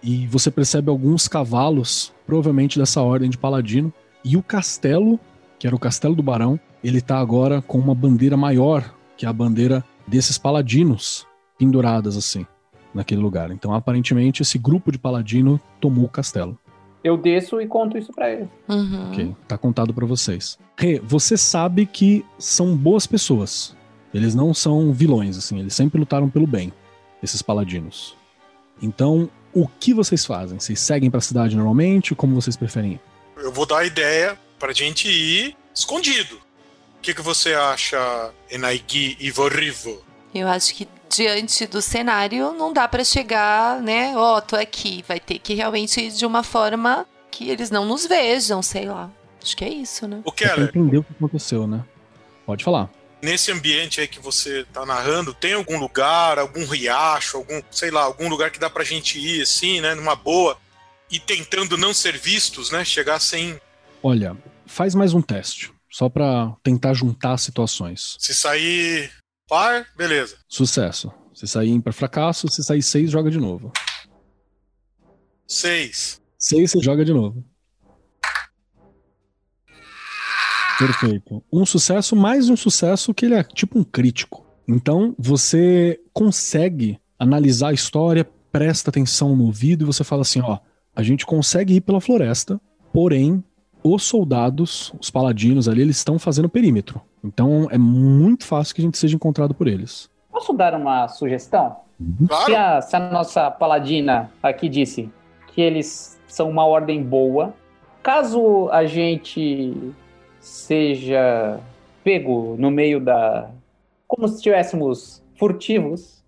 E 0.00 0.28
você 0.28 0.52
percebe 0.52 0.88
alguns 0.88 1.26
cavalos, 1.26 2.12
provavelmente 2.24 2.78
dessa 2.78 3.02
ordem 3.02 3.28
de 3.28 3.36
paladino. 3.36 3.92
E 4.24 4.36
o 4.36 4.42
castelo, 4.42 5.18
que 5.58 5.66
era 5.66 5.74
o 5.74 5.80
castelo 5.80 6.14
do 6.14 6.22
barão, 6.22 6.60
ele 6.82 6.98
está 6.98 7.18
agora 7.18 7.60
com 7.60 7.76
uma 7.76 7.92
bandeira 7.94 8.36
maior, 8.36 8.94
que 9.16 9.26
é 9.26 9.28
a 9.28 9.32
bandeira 9.32 9.84
desses 10.06 10.38
paladinos 10.38 11.26
penduradas 11.58 12.16
assim, 12.16 12.46
naquele 12.94 13.20
lugar. 13.20 13.50
Então, 13.50 13.74
aparentemente, 13.74 14.42
esse 14.42 14.58
grupo 14.58 14.92
de 14.92 14.98
paladino 14.98 15.60
tomou 15.80 16.04
o 16.04 16.08
castelo. 16.08 16.56
Eu 17.02 17.16
desço 17.16 17.60
e 17.60 17.66
conto 17.66 17.96
isso 17.96 18.12
para 18.12 18.30
ele. 18.30 18.48
Uhum. 18.68 19.10
Ok, 19.10 19.36
tá 19.48 19.56
contado 19.56 19.94
para 19.94 20.06
vocês. 20.06 20.58
Rê, 20.76 21.00
você 21.02 21.36
sabe 21.36 21.86
que 21.86 22.24
são 22.38 22.76
boas 22.76 23.06
pessoas. 23.06 23.74
Eles 24.12 24.34
não 24.34 24.52
são 24.52 24.92
vilões, 24.92 25.38
assim, 25.38 25.60
eles 25.60 25.74
sempre 25.74 25.98
lutaram 25.98 26.28
pelo 26.28 26.46
bem, 26.46 26.72
esses 27.22 27.40
paladinos. 27.40 28.16
Então, 28.82 29.30
o 29.52 29.66
que 29.66 29.94
vocês 29.94 30.26
fazem? 30.26 30.58
Vocês 30.58 30.80
seguem 30.80 31.10
para 31.10 31.18
a 31.18 31.22
cidade 31.22 31.56
normalmente? 31.56 32.14
Como 32.14 32.34
vocês 32.34 32.56
preferem 32.56 32.92
ir? 32.92 33.00
Eu 33.36 33.52
vou 33.52 33.66
dar 33.66 33.78
a 33.78 33.84
ideia 33.84 34.38
pra 34.58 34.72
gente 34.72 35.08
ir 35.08 35.56
escondido. 35.74 36.34
O 36.34 37.00
que, 37.00 37.14
que 37.14 37.22
você 37.22 37.54
acha, 37.54 38.32
Enaigi 38.50 39.16
e 39.18 39.30
Vorrivo? 39.30 40.02
Eu 40.34 40.48
acho 40.48 40.74
que 40.74 40.88
diante 41.08 41.66
do 41.66 41.82
cenário 41.82 42.52
não 42.52 42.72
dá 42.72 42.86
para 42.86 43.04
chegar, 43.04 43.80
né? 43.80 44.16
Ó, 44.16 44.36
oh, 44.36 44.40
tô 44.40 44.56
aqui. 44.56 45.04
Vai 45.06 45.18
ter 45.18 45.38
que 45.38 45.54
realmente 45.54 46.00
ir 46.00 46.12
de 46.12 46.24
uma 46.24 46.42
forma 46.42 47.06
que 47.30 47.48
eles 47.48 47.70
não 47.70 47.84
nos 47.84 48.06
vejam, 48.06 48.62
sei 48.62 48.86
lá. 48.86 49.10
Acho 49.42 49.56
que 49.56 49.64
é 49.64 49.68
isso, 49.68 50.06
né? 50.06 50.20
O 50.24 50.32
Keller. 50.32 50.68
entendeu 50.68 51.00
o 51.00 51.04
que 51.04 51.12
aconteceu, 51.12 51.66
né? 51.66 51.84
Pode 52.46 52.62
falar. 52.62 52.90
Nesse 53.22 53.52
ambiente 53.52 54.00
aí 54.00 54.08
que 54.08 54.20
você 54.20 54.64
tá 54.72 54.86
narrando, 54.86 55.34
tem 55.34 55.52
algum 55.52 55.78
lugar, 55.78 56.38
algum 56.38 56.64
riacho, 56.64 57.36
algum, 57.38 57.60
sei 57.70 57.90
lá, 57.90 58.02
algum 58.02 58.28
lugar 58.28 58.50
que 58.50 58.58
dá 58.58 58.70
pra 58.70 58.82
gente 58.82 59.18
ir 59.18 59.42
assim, 59.42 59.80
né, 59.80 59.94
numa 59.94 60.16
boa 60.16 60.56
e 61.10 61.18
tentando 61.18 61.76
não 61.76 61.92
ser 61.92 62.16
vistos, 62.16 62.70
né, 62.70 62.82
chegar 62.82 63.20
sem 63.20 63.60
Olha, 64.02 64.34
faz 64.64 64.94
mais 64.94 65.12
um 65.12 65.20
teste. 65.20 65.70
Só 65.90 66.08
para 66.08 66.52
tentar 66.62 66.94
juntar 66.94 67.36
situações. 67.36 68.16
Se 68.18 68.34
sair 68.34 69.10
par, 69.50 69.84
beleza. 69.96 70.36
Sucesso. 70.48 71.12
Se 71.34 71.46
sair 71.48 71.70
ímpar, 71.70 71.92
fracasso. 71.92 72.48
Se 72.48 72.62
sair 72.62 72.82
seis, 72.82 73.10
joga 73.10 73.30
de 73.30 73.38
novo. 73.38 73.72
Seis. 75.46 76.22
Seis, 76.38 76.70
você 76.70 76.80
joga 76.80 77.04
de 77.04 77.12
novo. 77.12 77.44
Perfeito. 80.78 81.42
Um 81.52 81.66
sucesso, 81.66 82.14
mais 82.14 82.48
um 82.48 82.56
sucesso 82.56 83.12
que 83.12 83.26
ele 83.26 83.34
é 83.34 83.42
tipo 83.42 83.78
um 83.78 83.84
crítico. 83.84 84.46
Então, 84.66 85.14
você 85.18 86.00
consegue 86.12 86.98
analisar 87.18 87.70
a 87.70 87.74
história, 87.74 88.26
presta 88.52 88.88
atenção 88.88 89.36
no 89.36 89.44
ouvido 89.44 89.82
e 89.82 89.86
você 89.86 90.04
fala 90.04 90.22
assim: 90.22 90.40
ó, 90.40 90.58
a 90.94 91.02
gente 91.02 91.26
consegue 91.26 91.74
ir 91.74 91.80
pela 91.80 92.00
floresta, 92.00 92.60
porém 92.92 93.42
os 93.82 94.04
soldados, 94.04 94.92
os 95.00 95.10
paladinos 95.10 95.68
ali, 95.68 95.82
eles 95.82 95.96
estão 95.96 96.18
fazendo 96.18 96.48
perímetro. 96.48 97.00
Então 97.22 97.68
é 97.70 97.78
muito 97.78 98.46
fácil 98.46 98.74
que 98.74 98.80
a 98.80 98.84
gente 98.84 98.98
seja 98.98 99.16
encontrado 99.16 99.54
por 99.54 99.68
eles. 99.68 100.08
Posso 100.30 100.52
dar 100.52 100.74
uma 100.74 101.08
sugestão? 101.08 101.76
Uhum. 102.00 102.26
Claro. 102.26 102.46
Se, 102.46 102.54
a, 102.54 102.80
se 102.80 102.96
a 102.96 103.00
nossa 103.10 103.50
paladina 103.50 104.30
aqui 104.42 104.68
disse 104.68 105.10
que 105.48 105.60
eles 105.60 106.18
são 106.26 106.48
uma 106.48 106.64
ordem 106.64 107.02
boa, 107.02 107.52
caso 108.02 108.68
a 108.70 108.86
gente 108.86 109.92
seja 110.38 111.60
pego 112.02 112.56
no 112.58 112.70
meio 112.70 113.00
da. 113.00 113.50
como 114.06 114.26
se 114.28 114.36
estivéssemos 114.36 115.22
furtivos, 115.38 116.22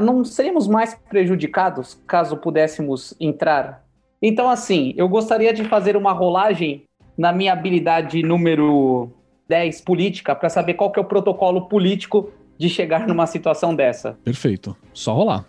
não 0.00 0.24
seríamos 0.24 0.68
mais 0.68 0.94
prejudicados 0.94 1.98
caso 2.06 2.36
pudéssemos 2.36 3.14
entrar. 3.18 3.84
Então, 4.20 4.48
assim, 4.48 4.94
eu 4.96 5.08
gostaria 5.08 5.52
de 5.52 5.64
fazer 5.64 5.96
uma 5.96 6.12
rolagem 6.12 6.84
na 7.16 7.32
minha 7.32 7.52
habilidade 7.52 8.22
número 8.22 9.10
10 9.48 9.80
política 9.82 10.34
para 10.34 10.48
saber 10.48 10.74
qual 10.74 10.90
que 10.90 10.98
é 10.98 11.02
o 11.02 11.06
protocolo 11.06 11.68
político 11.68 12.32
de 12.58 12.68
chegar 12.68 13.06
numa 13.06 13.26
situação 13.26 13.74
dessa. 13.74 14.18
Perfeito. 14.24 14.76
Só 14.92 15.14
rolar. 15.14 15.44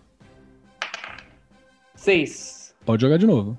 6. 1.96 2.76
Pode 2.86 3.02
jogar 3.02 3.18
de 3.18 3.26
novo. 3.26 3.58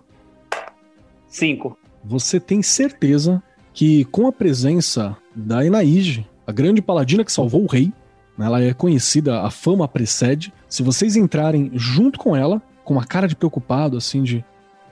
5. 1.27 1.77
Você 2.05 2.39
tem 2.39 2.63
certeza 2.63 3.43
que 3.73 4.05
com 4.07 4.27
a 4.27 4.33
presença 4.33 5.17
da 5.35 5.65
Enaige, 5.65 6.27
a 6.47 6.53
grande 6.53 6.81
paladina 6.81 7.25
que 7.25 7.33
salvou 7.33 7.63
o 7.63 7.67
rei, 7.67 7.93
né, 8.37 8.47
ela 8.47 8.63
é 8.63 8.73
conhecida, 8.73 9.43
a 9.43 9.51
fama 9.51 9.87
precede. 9.87 10.53
Se 10.69 10.83
vocês 10.83 11.17
entrarem 11.17 11.71
junto 11.75 12.19
com 12.19 12.35
ela, 12.35 12.63
com 12.85 12.95
uma 12.95 13.05
cara 13.05 13.29
de 13.29 13.37
preocupado, 13.37 13.97
assim, 13.97 14.23
de 14.23 14.45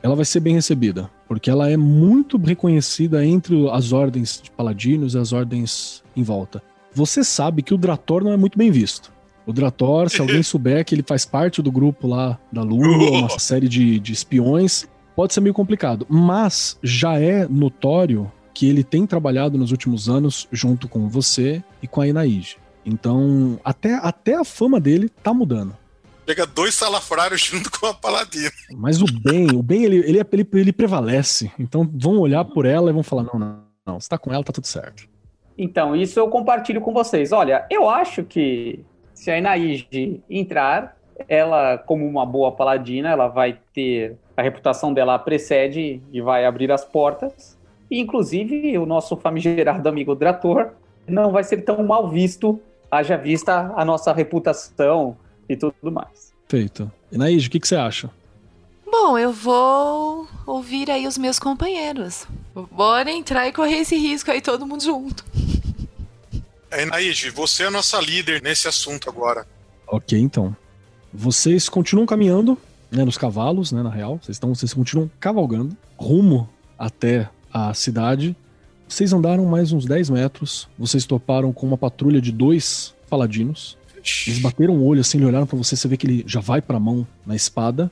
ela 0.03 0.15
vai 0.15 0.25
ser 0.25 0.41
bem 0.41 0.55
recebida, 0.55 1.11
porque 1.29 1.51
ela 1.51 1.69
é 1.69 1.77
muito 1.77 2.37
reconhecida 2.39 3.25
entre 3.25 3.69
as 3.71 3.93
ordens 3.93 4.41
de 4.43 4.51
paladinos 4.51 5.15
e 5.15 5.19
as 5.19 5.33
ordens 5.33 6.03
em 6.17 6.23
volta. 6.23 6.63
Você 6.93 7.23
sabe 7.23 7.63
que 7.63 7.75
o 7.75 7.79
Drator 7.79 8.25
não 8.25 8.33
é 8.33 8.37
muito 8.37 8.57
bem 8.57 8.71
visto. 8.71 9.13
O 9.47 9.53
Drator, 9.53 10.09
se 10.09 10.21
alguém 10.21 10.43
souber 10.45 10.85
que 10.85 10.95
ele 10.95 11.05
faz 11.07 11.25
parte 11.25 11.61
do 11.61 11.71
grupo 11.71 12.09
lá 12.09 12.39
da 12.51 12.63
Lua, 12.63 13.11
uma 13.11 13.39
série 13.39 13.69
de, 13.69 13.99
de 13.99 14.13
espiões, 14.13 14.89
pode 15.15 15.35
ser 15.35 15.41
meio 15.41 15.55
complicado. 15.55 16.07
Mas 16.09 16.79
já 16.83 17.21
é 17.21 17.47
notório 17.47 18.31
que 18.55 18.69
ele 18.69 18.83
tem 18.83 19.07
trabalhado 19.07 19.59
nos 19.59 19.71
últimos 19.71 20.09
anos 20.09 20.49
junto 20.51 20.89
com 20.89 21.09
você 21.09 21.63
e 21.83 21.87
com 21.87 22.01
a 22.01 22.09
Inaige. 22.09 22.57
Então, 22.85 23.61
até, 23.65 23.95
até 23.95 24.35
a 24.37 24.45
fama 24.45 24.81
dele 24.81 25.09
tá 25.09 25.35
mudando 25.35 25.77
pega 26.27 26.45
dois 26.45 26.75
salafrários 26.75 27.41
junto 27.41 27.71
com 27.71 27.87
a 27.87 27.95
paladina. 27.95 28.51
Mas 28.73 29.01
o 29.01 29.07
bem, 29.07 29.49
o 29.55 29.63
bem, 29.63 29.85
ele, 29.85 29.99
ele, 29.99 30.19
ele, 30.19 30.49
ele 30.53 30.73
prevalece. 30.73 31.51
Então 31.59 31.89
vão 31.95 32.19
olhar 32.19 32.45
por 32.45 32.67
ela 32.67 32.91
e 32.91 32.93
vão 32.93 33.03
falar: 33.03 33.23
não, 33.23 33.39
não, 33.39 33.63
não, 33.87 34.01
você 34.01 34.09
tá 34.09 34.19
com 34.19 34.33
ela, 34.33 34.43
tá 34.43 34.53
tudo 34.53 34.67
certo. 34.67 35.09
Então, 35.57 35.97
isso 35.97 36.19
eu 36.19 36.29
compartilho 36.29 36.83
com 36.83 36.93
vocês. 36.93 37.33
Olha, 37.33 37.65
eu 37.71 37.89
acho 37.89 38.25
que 38.25 38.85
se 39.15 39.31
a 39.31 39.39
Inaíde 39.39 40.21
entrar, 40.29 40.97
ela, 41.27 41.79
como 41.79 42.07
uma 42.07 42.27
boa 42.27 42.53
paladina, 42.53 43.09
ela 43.09 43.29
vai 43.29 43.59
ter. 43.73 44.17
A 44.37 44.43
reputação 44.43 44.93
dela 44.93 45.19
precede 45.19 46.03
e 46.13 46.21
vai 46.21 46.45
abrir 46.45 46.71
as 46.71 46.85
portas. 46.85 47.57
E, 47.91 47.99
inclusive, 47.99 48.77
o 48.77 48.85
nosso 48.85 49.17
famigerado 49.17 49.89
amigo 49.89 50.15
Drator 50.15 50.73
não 51.09 51.31
vai 51.31 51.43
ser 51.43 51.63
tão 51.63 51.83
mal 51.85 52.11
visto, 52.11 52.61
haja 52.91 53.17
vista 53.17 53.73
a 53.75 53.85
nossa 53.85 54.13
reputação 54.13 55.17
e 55.49 55.57
tudo 55.57 55.91
mais. 55.91 56.33
Feito. 56.49 56.91
E 57.11 57.19
Naís, 57.19 57.47
o 57.47 57.51
que, 57.51 57.61
que 57.61 57.69
você 57.69 57.77
acha? 57.77 58.11
Bom, 58.87 59.19
eu 59.19 59.33
vou 59.33 60.29
ouvir 60.47 60.91
aí 60.91 61.07
os 61.07 61.19
meus 61.19 61.39
companheiros. 61.39 62.27
Bora 62.71 63.11
entrar 63.11 63.47
e 63.49 63.53
correr 63.53 63.79
esse 63.79 63.97
risco 63.97 64.31
aí 64.31 64.41
todo 64.41 64.67
mundo 64.67 64.83
junto. 64.83 65.25
É, 66.71 66.85
você 67.31 67.65
é 67.65 67.67
a 67.67 67.71
nossa 67.71 68.01
líder 68.01 68.43
nesse 68.43 68.69
assunto 68.69 69.09
agora. 69.09 69.47
Ok, 69.87 70.19
então. 70.19 70.57
Vocês 71.13 71.69
continuam 71.69 72.07
caminhando, 72.07 72.59
né, 72.91 73.05
nos 73.05 73.17
cavalos, 73.17 73.73
né, 73.73 73.83
na 73.83 73.91
real. 73.91 74.19
Vocês, 74.23 74.37
estão, 74.37 74.55
vocês 74.55 74.75
continuam 74.75 75.11
cavalgando 75.19 75.77
rumo 75.97 76.49
até 76.79 77.29
a 77.53 77.73
cidade. 77.73 78.37
Vocês 78.89 79.13
andaram 79.13 79.45
mais 79.47 79.73
uns 79.73 79.85
10 79.85 80.11
metros. 80.11 80.69
Vocês 80.79 81.05
toparam 81.05 81.53
com 81.53 81.67
uma 81.67 81.79
patrulha 81.79 82.21
de 82.21 82.31
dois 82.31 82.95
paladinos. 83.09 83.77
Eles 84.27 84.39
bateram 84.39 84.75
o 84.75 84.87
olho 84.87 85.01
assim, 85.01 85.19
ele 85.19 85.27
olharam 85.27 85.47
para 85.47 85.59
você, 85.59 85.77
você 85.77 85.89
vê 85.89 85.97
que 85.97 86.07
ele 86.07 86.25
já 86.27 86.41
vai 86.41 86.63
pra 86.63 86.79
mão 86.79 87.07
na 87.25 87.35
espada. 87.35 87.91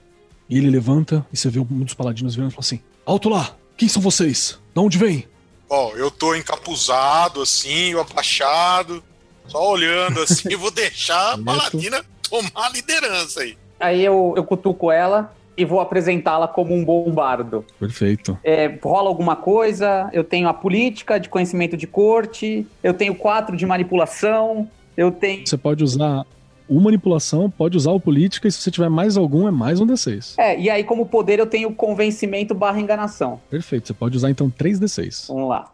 E 0.48 0.58
ele 0.58 0.68
levanta 0.68 1.26
e 1.32 1.36
você 1.36 1.48
vê 1.48 1.58
um 1.58 1.64
dos 1.64 1.94
paladinos 1.94 2.34
virando 2.34 2.50
e 2.50 2.54
fala 2.54 2.60
assim: 2.60 2.80
Alto 3.06 3.28
lá! 3.28 3.56
Quem 3.76 3.88
são 3.88 4.00
vocês? 4.00 4.58
De 4.74 4.80
onde 4.80 4.98
vem? 4.98 5.26
Ó, 5.68 5.92
eu 5.96 6.10
tô 6.10 6.34
encapuzado, 6.34 7.42
assim, 7.42 7.92
eu 7.92 8.00
abaixado, 8.00 9.02
só 9.46 9.72
olhando 9.72 10.20
assim, 10.20 10.52
eu 10.52 10.58
vou 10.58 10.70
deixar 10.70 11.34
a 11.34 11.38
paladina 11.42 12.04
tomar 12.28 12.50
a 12.54 12.68
liderança 12.68 13.40
aí. 13.40 13.56
Aí 13.80 14.04
eu, 14.04 14.34
eu 14.36 14.44
cutuco 14.44 14.90
ela 14.92 15.34
e 15.56 15.64
vou 15.64 15.80
apresentá-la 15.80 16.48
como 16.48 16.74
um 16.74 16.84
bombardo. 16.84 17.64
Perfeito. 17.78 18.38
É, 18.42 18.78
rola 18.82 19.08
alguma 19.08 19.36
coisa, 19.36 20.08
eu 20.12 20.24
tenho 20.24 20.48
a 20.48 20.54
política 20.54 21.18
de 21.18 21.28
conhecimento 21.28 21.76
de 21.76 21.86
corte, 21.86 22.66
eu 22.82 22.94
tenho 22.94 23.14
quatro 23.14 23.56
de 23.56 23.64
manipulação, 23.64 24.68
eu 24.96 25.10
tenho. 25.10 25.46
Você 25.46 25.56
pode 25.56 25.82
usar 25.82 26.26
o 26.68 26.80
manipulação, 26.80 27.50
pode 27.50 27.76
usar 27.76 27.92
o 27.92 28.00
política, 28.00 28.48
e 28.48 28.52
se 28.52 28.60
você 28.60 28.70
tiver 28.70 28.88
mais 28.88 29.16
algum, 29.16 29.46
é 29.46 29.50
mais 29.50 29.80
um 29.80 29.86
D6. 29.86 30.34
É, 30.38 30.58
e 30.58 30.70
aí, 30.70 30.82
como 30.82 31.06
poder, 31.06 31.38
eu 31.38 31.46
tenho 31.46 31.74
convencimento 31.74 32.54
barra 32.54 32.80
enganação. 32.80 33.40
Perfeito, 33.50 33.88
você 33.88 33.94
pode 33.94 34.16
usar 34.16 34.30
então 34.30 34.48
3 34.48 34.80
D6. 34.80 35.28
Vamos 35.28 35.48
lá. 35.48 35.72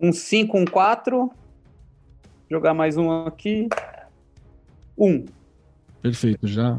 Um 0.00 0.12
5, 0.12 0.58
um 0.58 0.64
4. 0.64 1.30
Jogar 2.50 2.74
mais 2.74 2.96
um 2.96 3.26
aqui. 3.26 3.68
Um. 4.98 5.24
Perfeito, 6.00 6.46
já 6.46 6.78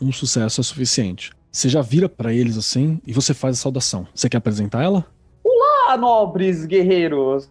um 0.00 0.12
sucesso 0.12 0.60
é 0.60 0.64
suficiente. 0.64 1.30
Você 1.52 1.68
já 1.68 1.82
vira 1.82 2.08
para 2.08 2.32
eles 2.32 2.56
assim 2.56 3.00
e 3.06 3.12
você 3.12 3.32
faz 3.32 3.58
a 3.58 3.62
saudação. 3.62 4.08
Você 4.14 4.28
quer 4.28 4.38
apresentar 4.38 4.82
ela? 4.82 5.06
Olá, 5.44 5.96
nobres 5.96 6.64
guerreiros! 6.64 7.48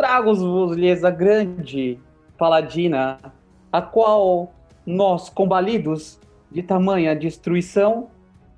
Trago-vos-lhes 0.00 1.04
a 1.04 1.10
grande 1.10 1.98
paladina, 2.38 3.20
a 3.70 3.82
qual 3.82 4.50
nós, 4.86 5.28
combalidos 5.28 6.18
de 6.50 6.62
tamanha 6.62 7.14
destruição, 7.14 8.08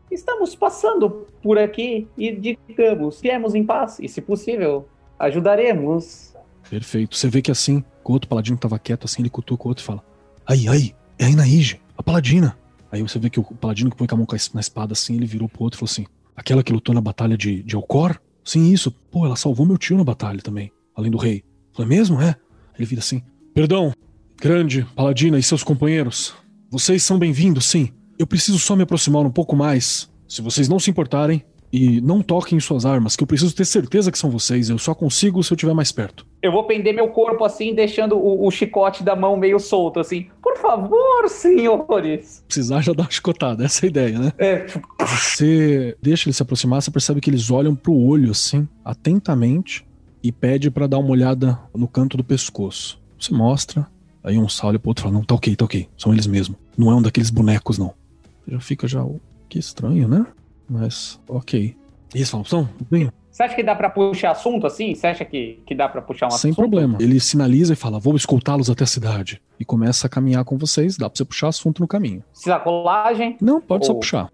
estamos 0.09 0.55
passando 0.55 1.26
por 1.42 1.59
aqui 1.59 2.07
e 2.16 2.31
digamos, 2.31 3.20
viemos 3.20 3.57
em 3.57 3.66
paz 3.66 3.98
e, 3.98 4.09
se 4.09 4.20
possível, 4.20 4.88
ajudaremos. 5.18 6.33
Perfeito. 6.70 7.16
Você 7.16 7.28
vê 7.28 7.42
que 7.42 7.50
assim, 7.50 7.83
o 8.05 8.12
outro 8.12 8.28
paladino 8.28 8.57
tava 8.57 8.78
quieto 8.78 9.07
assim, 9.07 9.22
ele 9.22 9.28
cutuca 9.28 9.64
o 9.64 9.68
outro 9.68 9.83
e 9.83 9.87
fala: 9.87 10.05
Aí, 10.46 10.68
aí, 10.68 10.94
é 11.18 11.24
a 11.24 11.28
Inaíge, 11.28 11.81
a 11.98 12.05
paladina. 12.05 12.57
Aí 12.92 13.02
você 13.02 13.18
vê 13.18 13.28
que 13.28 13.40
o 13.40 13.42
paladino 13.42 13.90
que 13.90 13.96
põe 13.96 14.07
com 14.07 14.14
a 14.14 14.18
mão 14.18 14.28
na 14.55 14.61
espada 14.61 14.92
assim, 14.92 15.16
ele 15.16 15.26
virou 15.26 15.48
pro 15.48 15.64
outro 15.64 15.76
e 15.76 15.81
falou 15.81 15.90
assim: 15.90 16.07
Aquela 16.37 16.62
que 16.62 16.72
lutou 16.72 16.94
na 16.94 17.00
batalha 17.00 17.37
de, 17.37 17.64
de 17.64 17.74
Alcor? 17.74 18.16
Sim, 18.44 18.70
isso. 18.70 18.92
Pô, 19.11 19.26
ela 19.26 19.35
salvou 19.35 19.66
meu 19.66 19.76
tio 19.76 19.96
na 19.96 20.05
batalha 20.05 20.40
também, 20.40 20.70
além 20.94 21.11
do 21.11 21.18
rei. 21.18 21.42
Falei, 21.72 21.88
mesmo? 21.88 22.20
É. 22.20 22.37
Ele 22.78 22.87
vira 22.87 23.00
assim: 23.00 23.22
Perdão, 23.55 23.92
grande 24.40 24.87
paladina 24.94 25.38
e 25.38 25.42
seus 25.42 25.62
companheiros. 25.62 26.35
Vocês 26.70 27.02
são 27.02 27.18
bem-vindos, 27.18 27.66
sim. 27.66 27.90
Eu 28.18 28.26
preciso 28.26 28.59
só 28.59 28.74
me 28.76 28.83
aproximar 28.83 29.24
um 29.24 29.31
pouco 29.31 29.55
mais. 29.55 30.11
Se 30.28 30.40
vocês 30.40 30.68
não 30.68 30.78
se 30.78 30.90
importarem, 30.90 31.44
e 31.72 32.00
não 32.02 32.20
toquem 32.20 32.59
em 32.59 32.61
suas 32.61 32.85
armas, 32.85 33.16
que 33.16 33.22
eu 33.22 33.26
preciso 33.26 33.55
ter 33.57 33.64
certeza 33.64 34.12
que 34.12 34.18
são 34.18 34.31
vocês. 34.31 34.68
Eu 34.68 34.76
só 34.76 34.94
consigo 34.94 35.42
se 35.42 35.52
eu 35.52 35.55
estiver 35.55 35.72
mais 35.72 35.90
perto. 35.90 36.26
Eu 36.42 36.52
vou 36.52 36.64
pender 36.64 36.94
meu 36.94 37.09
corpo 37.09 37.44
assim, 37.44 37.74
deixando 37.74 38.16
o, 38.16 38.46
o, 38.46 38.50
chicote 38.50 39.02
da 39.02 39.16
mão 39.16 39.37
meio 39.37 39.59
solto, 39.59 39.98
assim. 39.98 40.26
Por 40.42 40.59
favor, 40.59 41.28
senhores. 41.28 42.44
Precisar 42.46 42.83
já 42.83 42.92
dar 42.92 43.05
uma 43.05 43.11
chicotada, 43.11 43.64
essa 43.64 43.87
é 43.87 43.87
a 43.87 43.90
ideia, 43.90 44.18
né? 44.18 44.33
É. 44.37 44.66
Você 45.00 45.96
deixa 46.02 46.28
ele 46.28 46.35
se 46.35 46.42
aproximar, 46.42 46.83
você 46.83 46.90
percebe 46.90 47.20
que 47.20 47.31
eles 47.31 47.50
olham 47.50 47.74
pro 47.74 47.94
olho, 47.94 48.33
assim, 48.33 48.68
atentamente, 48.85 49.87
e 50.23 50.31
pede 50.31 50.71
para 50.71 50.87
dar 50.87 50.99
uma 50.99 51.11
olhada 51.11 51.59
no 51.75 51.89
canto 51.89 52.17
do 52.17 52.25
pescoço. 52.25 53.01
Você 53.19 53.35
mostra, 53.35 53.87
aí 54.23 54.39
um 54.39 54.47
olha 54.63 54.79
pro 54.79 54.91
outro 54.91 55.03
e 55.03 55.05
fala: 55.05 55.15
Não, 55.15 55.25
tá 55.25 55.35
ok, 55.35 55.57
tá 55.57 55.65
ok. 55.65 55.89
São 55.97 56.13
eles 56.13 56.27
mesmo. 56.27 56.57
Não 56.77 56.91
é 56.91 56.95
um 56.95 57.03
daqueles 57.03 57.31
bonecos, 57.31 57.79
não. 57.79 57.93
Já 58.47 58.61
fica 58.61 58.87
já. 58.87 59.05
Que 59.49 59.59
estranho, 59.59 60.09
né? 60.09 60.27
Mas, 60.69 61.21
ok. 61.29 61.77
E 62.15 62.19
eles 62.19 62.31
falam: 62.31 62.45
São, 62.45 62.69
bem. 62.91 63.11
Você 63.31 63.45
acha 63.45 63.55
que 63.55 63.63
dá 63.63 63.75
para 63.75 63.89
puxar 63.89 64.33
assunto 64.33 64.67
assim? 64.67 64.95
Você 64.95 65.07
acha 65.07 65.25
que, 65.25 65.63
que 65.67 65.75
dá 65.75 65.89
para 65.89 66.03
puxar 66.03 66.27
um 66.27 66.31
Sem 66.31 66.51
assunto? 66.51 66.55
Sem 66.55 66.55
problema. 66.55 66.99
Ele 67.01 67.19
sinaliza 67.19 67.73
e 67.73 67.77
fala: 67.77 67.99
Vou 67.99 68.15
escoltá-los 68.17 68.71
até 68.71 68.85
a 68.85 68.87
cidade. 68.87 69.41
E 69.59 69.65
começa 69.65 70.07
a 70.07 70.11
caminhar 70.11 70.45
com 70.45 70.59
vocês. 70.59 70.97
Dá 70.97 71.09
pra 71.09 71.17
você 71.17 71.25
puxar 71.25 71.49
assunto 71.49 71.81
no 71.81 71.89
caminho. 71.89 72.23
Sacolagem? 72.33 73.37
Não, 73.41 73.61
pode 73.61 73.85
Ou... 73.85 73.87
só 73.87 73.95
puxar. 73.95 74.27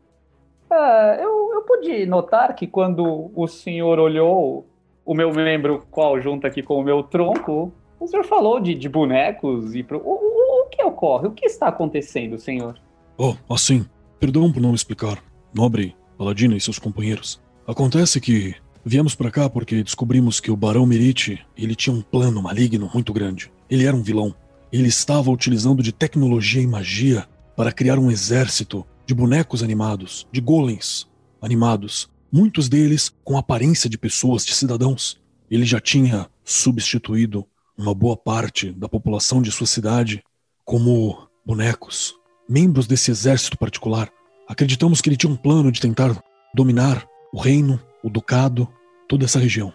Uh, 0.71 1.21
eu, 1.21 1.51
eu 1.55 1.63
pude 1.63 2.07
notar 2.07 2.55
que 2.55 2.67
quando 2.67 3.31
o 3.35 3.47
senhor 3.47 3.99
olhou 3.99 4.67
o 5.09 5.15
meu 5.15 5.33
membro 5.33 5.87
qual 5.91 6.21
junta 6.21 6.49
aqui 6.49 6.63
com 6.63 6.79
o 6.79 6.83
meu 6.83 7.03
tronco, 7.03 7.73
o 7.99 8.07
senhor 8.07 8.27
falou 8.27 8.61
de, 8.61 8.75
de 8.75 8.91
bonecos 8.91 9.75
e 9.75 9.83
pro... 9.83 9.97
o, 10.01 10.03
o, 10.03 10.65
o, 10.65 10.69
que 10.69 10.83
ocorre? 10.83 11.27
O 11.27 11.31
que 11.31 11.47
está 11.47 11.69
acontecendo, 11.69 12.39
senhor? 12.39 12.79
Oh, 13.17 13.35
assim, 13.49 13.87
perdão 14.21 14.53
por 14.53 14.61
não 14.61 14.75
explicar, 14.75 15.17
nobre 15.55 15.97
Paladina 16.19 16.55
e 16.55 16.61
seus 16.61 16.79
companheiros. 16.79 17.41
Acontece 17.67 18.21
que 18.21 18.55
viemos 18.85 19.15
para 19.15 19.31
cá 19.31 19.49
porque 19.49 19.83
descobrimos 19.83 20.41
que 20.41 20.51
o 20.51 20.57
Barão 20.57 20.85
Merite, 20.85 21.43
ele 21.57 21.75
tinha 21.75 21.97
um 21.97 22.03
plano 22.03 22.43
maligno 22.43 22.91
muito 22.93 23.11
grande. 23.11 23.51
Ele 23.71 23.87
era 23.87 23.97
um 23.97 24.03
vilão. 24.03 24.35
Ele 24.71 24.89
estava 24.89 25.31
utilizando 25.31 25.83
de 25.83 25.91
tecnologia 25.91 26.61
e 26.61 26.67
magia 26.67 27.27
para 27.57 27.73
criar 27.73 27.99
um 27.99 28.11
exército 28.11 28.85
de 29.07 29.15
bonecos 29.15 29.63
animados, 29.63 30.29
de 30.31 30.43
golems 30.43 31.09
animados, 31.41 32.11
muitos 32.33 32.69
deles 32.69 33.13
com 33.25 33.39
aparência 33.39 33.89
de 33.89 33.99
pessoas, 33.99 34.45
de 34.45 34.55
cidadãos. 34.55 35.21
Ele 35.51 35.65
já 35.65 35.81
tinha 35.81 36.29
substituído 36.45 37.47
uma 37.77 37.95
boa 37.95 38.17
parte 38.17 38.73
da 38.73 38.89
população 38.89 39.41
de 39.41 39.53
sua 39.53 39.67
cidade 39.67 40.23
como 40.65 41.29
bonecos, 41.47 42.15
membros 42.49 42.87
desse 42.87 43.11
exército 43.11 43.57
particular. 43.57 44.11
Acreditamos 44.49 45.01
que 45.01 45.09
ele 45.09 45.17
tinha 45.17 45.33
um 45.33 45.37
plano 45.37 45.71
de 45.73 45.81
tentar 45.81 46.23
dominar 46.55 47.07
o 47.33 47.41
reino, 47.41 47.81
o 48.03 48.11
ducado, 48.11 48.69
toda 49.09 49.25
essa 49.25 49.39
região. 49.39 49.73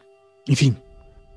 Enfim, 0.47 0.75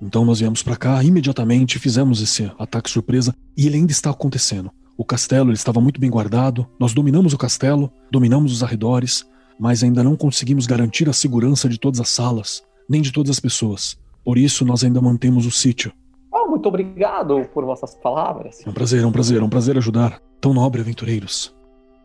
então 0.01 0.25
nós 0.25 0.41
viemos 0.41 0.63
para 0.63 0.77
cá 0.77 1.03
imediatamente, 1.03 1.79
fizemos 1.79 2.21
esse 2.21 2.51
ataque 2.59 2.91
surpresa 2.91 3.35
e 3.57 3.67
ele 3.67 3.77
ainda 3.77 3.93
está 3.93 4.11
acontecendo. 4.11 4.71
O 4.97 5.05
castelo 5.05 5.51
ele 5.51 5.57
estava 5.57 5.81
muito 5.81 6.01
bem 6.01 6.11
guardado, 6.11 6.67
nós 6.79 6.93
dominamos 6.93 7.33
o 7.33 7.39
castelo, 7.39 7.93
dominamos 8.11 8.53
os 8.53 8.63
arredores, 8.63 9.25
mas 9.59 9.83
ainda 9.83 10.03
não 10.03 10.17
conseguimos 10.17 10.67
garantir 10.67 11.09
a 11.09 11.13
segurança 11.13 11.69
de 11.69 11.79
todas 11.79 12.01
as 12.01 12.09
salas, 12.09 12.63
nem 12.89 13.01
de 13.01 13.13
todas 13.13 13.31
as 13.31 13.41
pessoas. 13.41 13.99
Por 14.25 14.39
isso, 14.39 14.65
nós 14.65 14.85
ainda 14.85 15.01
mantemos 15.01 15.47
o 15.47 15.51
sítio. 15.51 15.93
Oh, 16.33 16.49
muito 16.51 16.69
obrigado 16.69 17.49
por 17.55 17.65
vossas 17.65 17.95
palavras. 17.95 18.65
É 18.67 18.69
um 18.69 18.73
prazer, 18.73 19.03
é 19.03 19.07
um 19.07 19.13
prazer, 19.13 19.41
é 19.41 19.45
um 19.45 19.49
prazer 19.49 19.77
ajudar. 19.79 20.21
Tão 20.41 20.53
nobre, 20.53 20.81
aventureiros. 20.81 21.55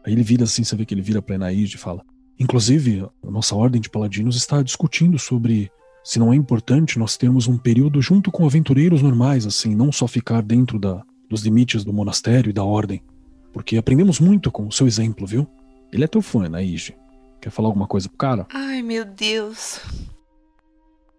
Aí 0.06 0.14
ele 0.14 0.24
vira 0.24 0.44
assim, 0.44 0.64
você 0.64 0.76
vê 0.76 0.86
que 0.86 0.94
ele 0.94 1.02
vira 1.02 1.22
pra 1.22 1.36
Enaíde 1.36 1.76
e 1.76 1.80
fala: 1.80 2.04
Inclusive, 2.40 3.08
a 3.24 3.32
nossa 3.32 3.56
ordem 3.56 3.82
de 3.82 3.90
paladinos 3.90 4.36
está 4.36 4.62
discutindo 4.62 5.20
sobre 5.20 5.70
se 6.04 6.18
não 6.18 6.34
é 6.34 6.36
importante 6.36 6.98
nós 6.98 7.16
termos 7.16 7.48
um 7.48 7.58
período 7.58 8.02
junto 8.02 8.32
com 8.32 8.46
aventureiros 8.46 9.02
normais, 9.02 9.46
assim, 9.46 9.76
não 9.76 9.92
só 9.92 10.08
ficar 10.08 10.42
dentro 10.42 10.80
da, 10.80 11.04
dos 11.30 11.44
limites 11.44 11.84
do 11.84 11.94
monastério 11.94 12.50
e 12.50 12.54
da 12.54 12.64
ordem. 12.64 13.04
Porque 13.54 13.78
aprendemos 13.78 14.20
muito 14.20 14.52
com 14.52 14.66
o 14.66 14.72
seu 14.72 14.88
exemplo, 14.88 15.28
viu? 15.28 15.48
Ele 15.92 16.04
é 16.04 16.08
teu 16.08 16.22
fã, 16.22 16.50
Naige. 16.50 16.96
Quer 17.42 17.50
falar 17.50 17.68
alguma 17.70 17.88
coisa 17.88 18.08
pro 18.08 18.18
cara? 18.18 18.48
Ai, 18.54 18.82
meu 18.82 19.04
Deus. 19.04 19.80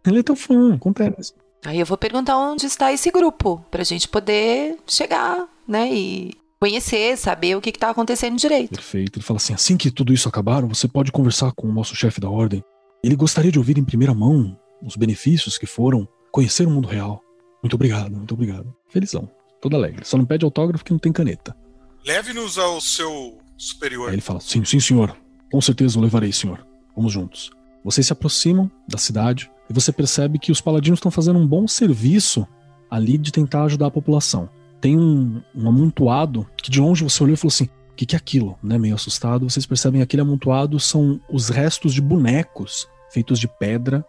Ele 0.07 0.21
é 0.21 0.23
teu 0.23 0.37
fã, 0.37 0.75
acontece. 0.75 1.35
Aí 1.65 1.79
eu 1.79 1.87
vou 1.87 1.97
perguntar 1.97 2.37
onde 2.37 2.67
está 2.67 2.93
esse 2.93 3.11
grupo, 3.11 3.65
pra 3.71 3.85
gente 3.85 4.09
poder 4.09 4.77
chegar, 4.87 5.47
né, 5.67 5.93
e 5.93 6.33
conhecer, 6.59 7.17
saber 7.17 7.57
o 7.57 7.61
que 7.61 7.71
está 7.71 7.91
acontecendo 7.91 8.37
direito. 8.37 8.75
Perfeito. 8.75 9.19
Ele 9.19 9.25
fala 9.25 9.37
assim: 9.39 9.53
assim 9.53 9.77
que 9.77 9.91
tudo 9.91 10.13
isso 10.13 10.29
acabar, 10.29 10.65
você 10.65 10.89
pode 10.89 11.11
conversar 11.13 11.53
com 11.53 11.69
o 11.69 11.73
nosso 11.73 11.95
chefe 11.95 12.21
da 12.21 12.31
ordem. 12.31 12.65
Ele 13.03 13.17
gostaria 13.17 13.51
de 13.51 13.59
ouvir 13.59 13.79
em 13.79 13.85
primeira 13.85 14.15
mão 14.15 14.57
os 14.81 14.97
benefícios 14.97 15.59
que 15.59 15.67
foram 15.67 16.09
conhecer 16.31 16.67
o 16.67 16.71
mundo 16.71 16.89
real. 16.89 17.21
Muito 17.63 17.75
obrigado, 17.75 18.17
muito 18.17 18.35
obrigado. 18.35 18.75
Felizão, 18.89 19.29
todo 19.61 19.77
alegre. 19.77 20.05
Só 20.05 20.17
não 20.17 20.25
pede 20.25 20.45
autógrafo 20.45 20.85
que 20.85 20.93
não 20.93 20.99
tem 20.99 21.13
caneta. 21.13 21.57
Leve-nos 22.05 22.59
ao 22.59 22.81
seu 22.81 23.39
superior. 23.57 24.09
Aí 24.09 24.17
ele 24.17 24.23
fala: 24.23 24.41
sim, 24.41 24.65
sim, 24.65 24.81
senhor. 24.81 25.17
Com 25.53 25.61
certeza 25.61 25.99
o 25.99 26.03
levarei, 26.03 26.33
senhor. 26.33 26.67
Vamos 26.97 27.13
juntos. 27.13 27.51
Vocês 27.85 28.07
se 28.07 28.13
aproximam 28.13 28.71
da 28.89 28.97
cidade 28.97 29.51
e 29.69 29.73
você 29.73 29.93
percebe 29.93 30.39
que 30.39 30.51
os 30.51 30.61
paladinos 30.61 30.99
estão 30.99 31.11
fazendo 31.11 31.39
um 31.39 31.47
bom 31.47 31.69
serviço 31.69 32.47
ali 32.91 33.19
de 33.19 33.31
tentar 33.31 33.65
ajudar 33.65 33.87
a 33.87 33.91
população. 33.91 34.49
Tem 34.81 34.99
um, 34.99 35.43
um 35.55 35.69
amontoado 35.69 36.47
que 36.57 36.71
de 36.71 36.81
longe 36.81 37.05
você 37.05 37.23
olhou 37.23 37.35
e 37.35 37.37
falou 37.37 37.53
assim: 37.53 37.65
o 37.65 37.95
que, 37.95 38.07
que 38.07 38.17
é 38.17 38.19
aquilo? 38.19 38.59
Né? 38.63 38.79
Meio 38.79 38.95
assustado, 38.95 39.49
vocês 39.49 39.67
percebem 39.67 40.01
que 40.01 40.05
aquele 40.05 40.23
amontoado 40.23 40.81
são 40.81 41.21
os 41.31 41.51
restos 41.51 41.93
de 41.93 42.01
bonecos 42.01 42.89
feitos 43.13 43.39
de 43.39 43.47
pedra, 43.47 44.05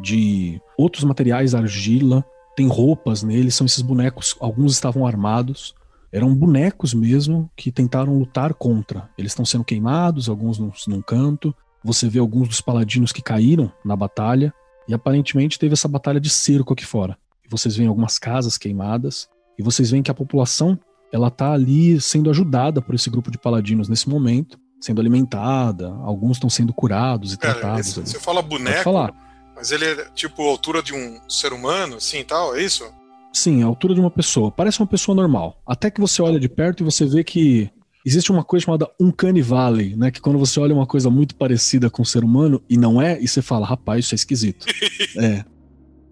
de 0.00 0.60
outros 0.78 1.02
materiais, 1.02 1.54
argila, 1.54 2.24
tem 2.56 2.68
roupas 2.68 3.22
neles, 3.24 3.54
são 3.54 3.66
esses 3.66 3.82
bonecos, 3.82 4.36
alguns 4.38 4.72
estavam 4.72 5.04
armados, 5.04 5.74
eram 6.14 6.32
bonecos 6.32 6.94
mesmo 6.94 7.50
que 7.56 7.72
tentaram 7.72 8.16
lutar 8.16 8.54
contra. 8.54 9.10
Eles 9.18 9.32
estão 9.32 9.44
sendo 9.44 9.64
queimados, 9.64 10.28
alguns 10.28 10.60
num, 10.60 10.70
num 10.86 11.02
canto. 11.02 11.52
Você 11.82 12.08
vê 12.08 12.20
alguns 12.20 12.46
dos 12.46 12.60
paladinos 12.60 13.10
que 13.10 13.20
caíram 13.20 13.70
na 13.84 13.96
batalha, 13.96 14.54
e 14.86 14.94
aparentemente 14.94 15.58
teve 15.58 15.72
essa 15.72 15.88
batalha 15.88 16.20
de 16.20 16.30
cerco 16.30 16.72
aqui 16.72 16.86
fora. 16.86 17.18
E 17.44 17.48
vocês 17.48 17.74
veem 17.74 17.88
algumas 17.88 18.16
casas 18.16 18.56
queimadas, 18.56 19.28
e 19.58 19.62
vocês 19.62 19.90
veem 19.90 20.04
que 20.04 20.10
a 20.10 20.14
população 20.14 20.78
ela 21.12 21.32
tá 21.32 21.52
ali 21.52 22.00
sendo 22.00 22.30
ajudada 22.30 22.80
por 22.80 22.94
esse 22.94 23.10
grupo 23.10 23.28
de 23.28 23.38
paladinos 23.38 23.88
nesse 23.88 24.08
momento, 24.08 24.56
sendo 24.80 25.00
alimentada, 25.00 25.88
alguns 26.04 26.36
estão 26.36 26.48
sendo 26.48 26.72
curados 26.72 27.32
e 27.32 27.36
tratados. 27.36 27.88
Esse, 27.88 28.00
você 28.00 28.20
fala 28.20 28.40
boneco, 28.40 29.12
mas 29.56 29.72
ele 29.72 29.84
é 29.84 30.04
tipo 30.14 30.42
a 30.42 30.50
altura 30.50 30.80
de 30.80 30.94
um 30.94 31.18
ser 31.28 31.52
humano, 31.52 31.96
assim 31.96 32.22
tal, 32.22 32.54
é 32.54 32.62
isso? 32.62 32.84
Sim, 33.34 33.64
a 33.64 33.66
altura 33.66 33.94
de 33.94 34.00
uma 34.00 34.10
pessoa. 34.10 34.50
Parece 34.52 34.80
uma 34.80 34.86
pessoa 34.86 35.14
normal. 35.14 35.60
Até 35.66 35.90
que 35.90 36.00
você 36.00 36.22
olha 36.22 36.38
de 36.38 36.48
perto 36.48 36.82
e 36.82 36.84
você 36.84 37.04
vê 37.04 37.24
que 37.24 37.68
existe 38.06 38.30
uma 38.30 38.44
coisa 38.44 38.64
chamada 38.64 38.88
Uncanny 39.00 39.42
Valley, 39.42 39.96
né? 39.96 40.12
Que 40.12 40.20
quando 40.20 40.38
você 40.38 40.60
olha 40.60 40.72
uma 40.72 40.86
coisa 40.86 41.10
muito 41.10 41.34
parecida 41.34 41.90
com 41.90 42.02
o 42.02 42.06
ser 42.06 42.22
humano 42.22 42.62
e 42.70 42.76
não 42.76 43.02
é, 43.02 43.20
e 43.20 43.26
você 43.26 43.42
fala, 43.42 43.66
rapaz, 43.66 44.04
isso 44.04 44.14
é 44.14 44.16
esquisito. 44.16 44.66
é. 45.18 45.44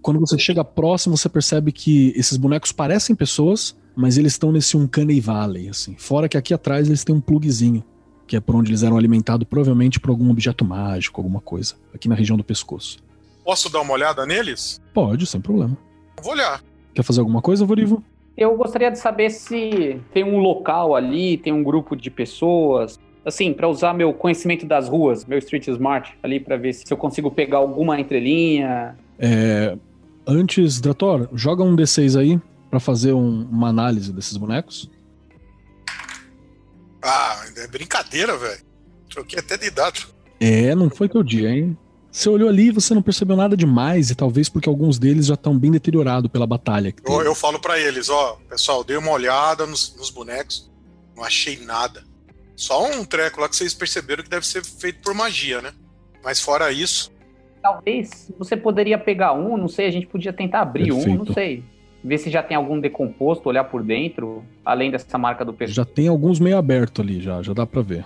Quando 0.03 0.19
você 0.19 0.37
chega 0.37 0.65
próximo, 0.65 1.17
você 1.17 1.29
percebe 1.29 1.71
que 1.71 2.13
esses 2.17 2.37
bonecos 2.37 2.73
parecem 2.73 3.15
pessoas, 3.15 3.77
mas 3.95 4.19
eles 4.19 4.33
estão 4.33 4.51
nesse 4.51 4.77
Uncanny 4.77 5.21
Valley, 5.21 5.69
assim. 5.69 5.95
Fora 5.97 6.29
que 6.29 6.37
aqui 6.37 6.53
atrás 6.53 6.89
eles 6.89 7.05
têm 7.05 7.15
um 7.15 7.21
plugzinho, 7.21 7.85
que 8.27 8.35
é 8.35 8.41
por 8.41 8.57
onde 8.57 8.71
eles 8.71 8.83
eram 8.83 8.97
alimentados, 8.97 9.47
provavelmente 9.49 10.01
por 10.01 10.11
algum 10.11 10.29
objeto 10.29 10.65
mágico, 10.65 11.21
alguma 11.21 11.41
coisa, 11.41 11.77
aqui 11.95 12.09
na 12.09 12.17
região 12.17 12.37
do 12.37 12.43
pescoço. 12.43 12.99
Posso 13.45 13.71
dar 13.71 13.81
uma 13.81 13.93
olhada 13.93 14.27
neles? 14.27 14.81
Pode, 14.93 15.25
sem 15.25 15.41
problema. 15.41 15.79
Vou 16.21 16.33
olhar. 16.33 16.61
Quer 16.95 17.03
fazer 17.03 17.21
alguma 17.21 17.41
coisa, 17.41 17.65
Vorivo? 17.65 18.03
Eu 18.37 18.57
gostaria 18.57 18.91
de 18.91 18.99
saber 18.99 19.31
se 19.31 20.01
tem 20.13 20.25
um 20.25 20.39
local 20.39 20.95
ali, 20.95 21.37
tem 21.37 21.53
um 21.53 21.63
grupo 21.63 21.95
de 21.95 22.11
pessoas, 22.11 22.99
assim, 23.25 23.53
para 23.53 23.69
usar 23.69 23.95
meu 23.95 24.13
conhecimento 24.13 24.67
das 24.67 24.89
ruas, 24.89 25.25
meu 25.25 25.39
Street 25.39 25.69
Smart 25.69 26.17
ali, 26.23 26.41
para 26.41 26.57
ver 26.57 26.73
se 26.73 26.91
eu 26.91 26.97
consigo 26.97 27.31
pegar 27.31 27.59
alguma 27.59 28.01
entrelinha. 28.01 28.97
É, 29.19 29.77
antes, 30.27 30.81
Drator, 30.81 31.29
joga 31.35 31.63
um 31.63 31.77
D6 31.77 32.19
aí 32.19 32.41
para 32.71 32.81
fazer 32.81 33.13
um, 33.13 33.47
uma 33.51 33.69
análise 33.69 34.13
desses 34.13 34.37
bonecos. 34.37 34.91
Ah, 37.03 37.45
é 37.57 37.67
brincadeira, 37.67 38.37
velho. 38.37 38.61
Troquei 39.11 39.39
até 39.39 39.59
de 39.59 39.71
dado. 39.71 40.01
É, 40.41 40.75
não 40.75 40.89
foi 40.89 41.09
teu 41.09 41.23
dia, 41.23 41.51
hein? 41.51 41.77
Você 42.13 42.29
olhou 42.29 42.51
ali 42.51 42.67
e 42.67 42.71
você 42.71 42.93
não 42.93 43.01
percebeu 43.01 43.35
nada 43.35 43.57
demais, 43.57 44.11
e 44.11 44.15
talvez 44.15 44.47
porque 44.47 44.69
alguns 44.69 44.99
deles 44.99 45.27
já 45.27 45.35
estão 45.35 45.59
bem 45.59 45.71
deteriorados 45.71 46.31
pela 46.31 46.47
batalha. 46.47 46.95
Eu, 47.07 47.23
eu, 47.23 47.35
falo 47.35 47.59
para 47.59 47.81
eles, 47.81 48.11
ó, 48.11 48.37
pessoal, 48.51 48.85
dei 48.85 48.99
uma 48.99 49.11
olhada 49.11 49.65
nos, 49.65 49.97
nos, 49.97 50.11
bonecos, 50.11 50.71
não 51.17 51.25
achei 51.25 51.59
nada. 51.65 52.05
Só 52.55 52.87
um 52.87 53.03
treco 53.03 53.41
lá 53.41 53.49
que 53.49 53.57
vocês 53.57 53.73
perceberam 53.73 54.23
que 54.23 54.29
deve 54.29 54.47
ser 54.47 54.63
feito 54.63 55.01
por 55.01 55.15
magia, 55.15 55.63
né? 55.63 55.73
Mas 56.23 56.39
fora 56.39 56.71
isso. 56.71 57.11
Talvez 57.63 58.31
você 58.39 58.59
poderia 58.59 58.99
pegar 58.99 59.33
um, 59.33 59.57
não 59.57 59.69
sei, 59.69 59.87
a 59.87 59.91
gente 59.91 60.07
podia 60.07 60.35
tentar 60.35 60.61
abrir 60.61 60.93
Perfeito. 60.93 61.11
um, 61.11 61.25
não 61.25 61.33
sei. 61.33 61.65
Ver 62.05 62.19
se 62.19 62.29
já 62.29 62.43
tem 62.43 62.57
algum 62.59 62.79
decomposto, 62.79 63.49
olhar 63.49 63.65
por 63.65 63.83
dentro, 63.83 64.45
além 64.63 64.91
dessa 64.91 65.17
marca 65.17 65.47
do 65.47 65.55
pescoço. 65.55 65.77
Já 65.77 65.85
tem 65.85 66.09
alguns 66.09 66.39
meio 66.39 66.59
aberto 66.59 67.01
ali, 67.01 67.23
já, 67.23 67.41
já 67.43 67.55
dá 67.55 67.65
para 67.65 67.81
ver. 67.81 68.05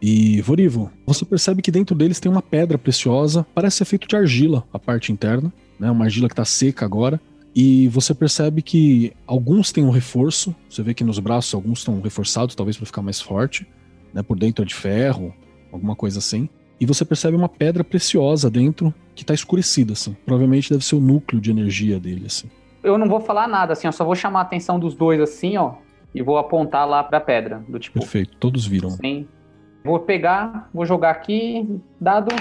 E, 0.00 0.40
Vorivo, 0.40 0.90
você 1.06 1.24
percebe 1.24 1.60
que 1.60 1.70
dentro 1.70 1.94
deles 1.94 2.18
tem 2.18 2.30
uma 2.30 2.40
pedra 2.40 2.78
preciosa, 2.78 3.46
parece 3.54 3.78
ser 3.78 3.84
feito 3.84 4.08
de 4.08 4.16
argila, 4.16 4.64
a 4.72 4.78
parte 4.78 5.12
interna, 5.12 5.52
né? 5.78 5.90
Uma 5.90 6.04
argila 6.04 6.28
que 6.28 6.34
tá 6.34 6.44
seca 6.44 6.84
agora. 6.84 7.20
E 7.54 7.88
você 7.88 8.14
percebe 8.14 8.62
que 8.62 9.12
alguns 9.26 9.72
têm 9.72 9.84
um 9.84 9.90
reforço, 9.90 10.54
você 10.68 10.82
vê 10.82 10.94
que 10.94 11.04
nos 11.04 11.18
braços 11.18 11.52
alguns 11.52 11.80
estão 11.80 12.00
reforçados, 12.00 12.54
talvez 12.54 12.76
para 12.76 12.86
ficar 12.86 13.02
mais 13.02 13.20
forte, 13.20 13.66
né? 14.14 14.22
Por 14.22 14.38
dentro 14.38 14.62
é 14.62 14.66
de 14.66 14.74
ferro, 14.74 15.34
alguma 15.72 15.96
coisa 15.96 16.18
assim. 16.18 16.48
E 16.80 16.86
você 16.86 17.04
percebe 17.04 17.36
uma 17.36 17.48
pedra 17.48 17.84
preciosa 17.84 18.48
dentro 18.48 18.94
que 19.14 19.24
tá 19.24 19.34
escurecida, 19.34 19.92
assim. 19.92 20.16
Provavelmente 20.24 20.70
deve 20.70 20.84
ser 20.84 20.94
o 20.94 21.00
núcleo 21.00 21.40
de 21.40 21.50
energia 21.50 22.00
dele, 22.00 22.24
assim. 22.26 22.48
Eu 22.82 22.96
não 22.96 23.06
vou 23.06 23.20
falar 23.20 23.46
nada, 23.46 23.74
assim, 23.74 23.86
eu 23.86 23.92
só 23.92 24.04
vou 24.04 24.14
chamar 24.14 24.38
a 24.38 24.42
atenção 24.42 24.78
dos 24.78 24.94
dois, 24.94 25.20
assim, 25.20 25.58
ó, 25.58 25.74
e 26.14 26.22
vou 26.22 26.38
apontar 26.38 26.88
lá 26.88 27.04
pra 27.04 27.20
pedra, 27.20 27.62
do 27.68 27.78
tipo. 27.78 27.98
Perfeito, 27.98 28.36
todos 28.38 28.66
viram. 28.66 28.90
Sim. 28.90 29.26
Vou 29.84 29.98
pegar, 30.00 30.68
vou 30.74 30.84
jogar 30.84 31.10
aqui, 31.10 31.80
dado 32.00 32.34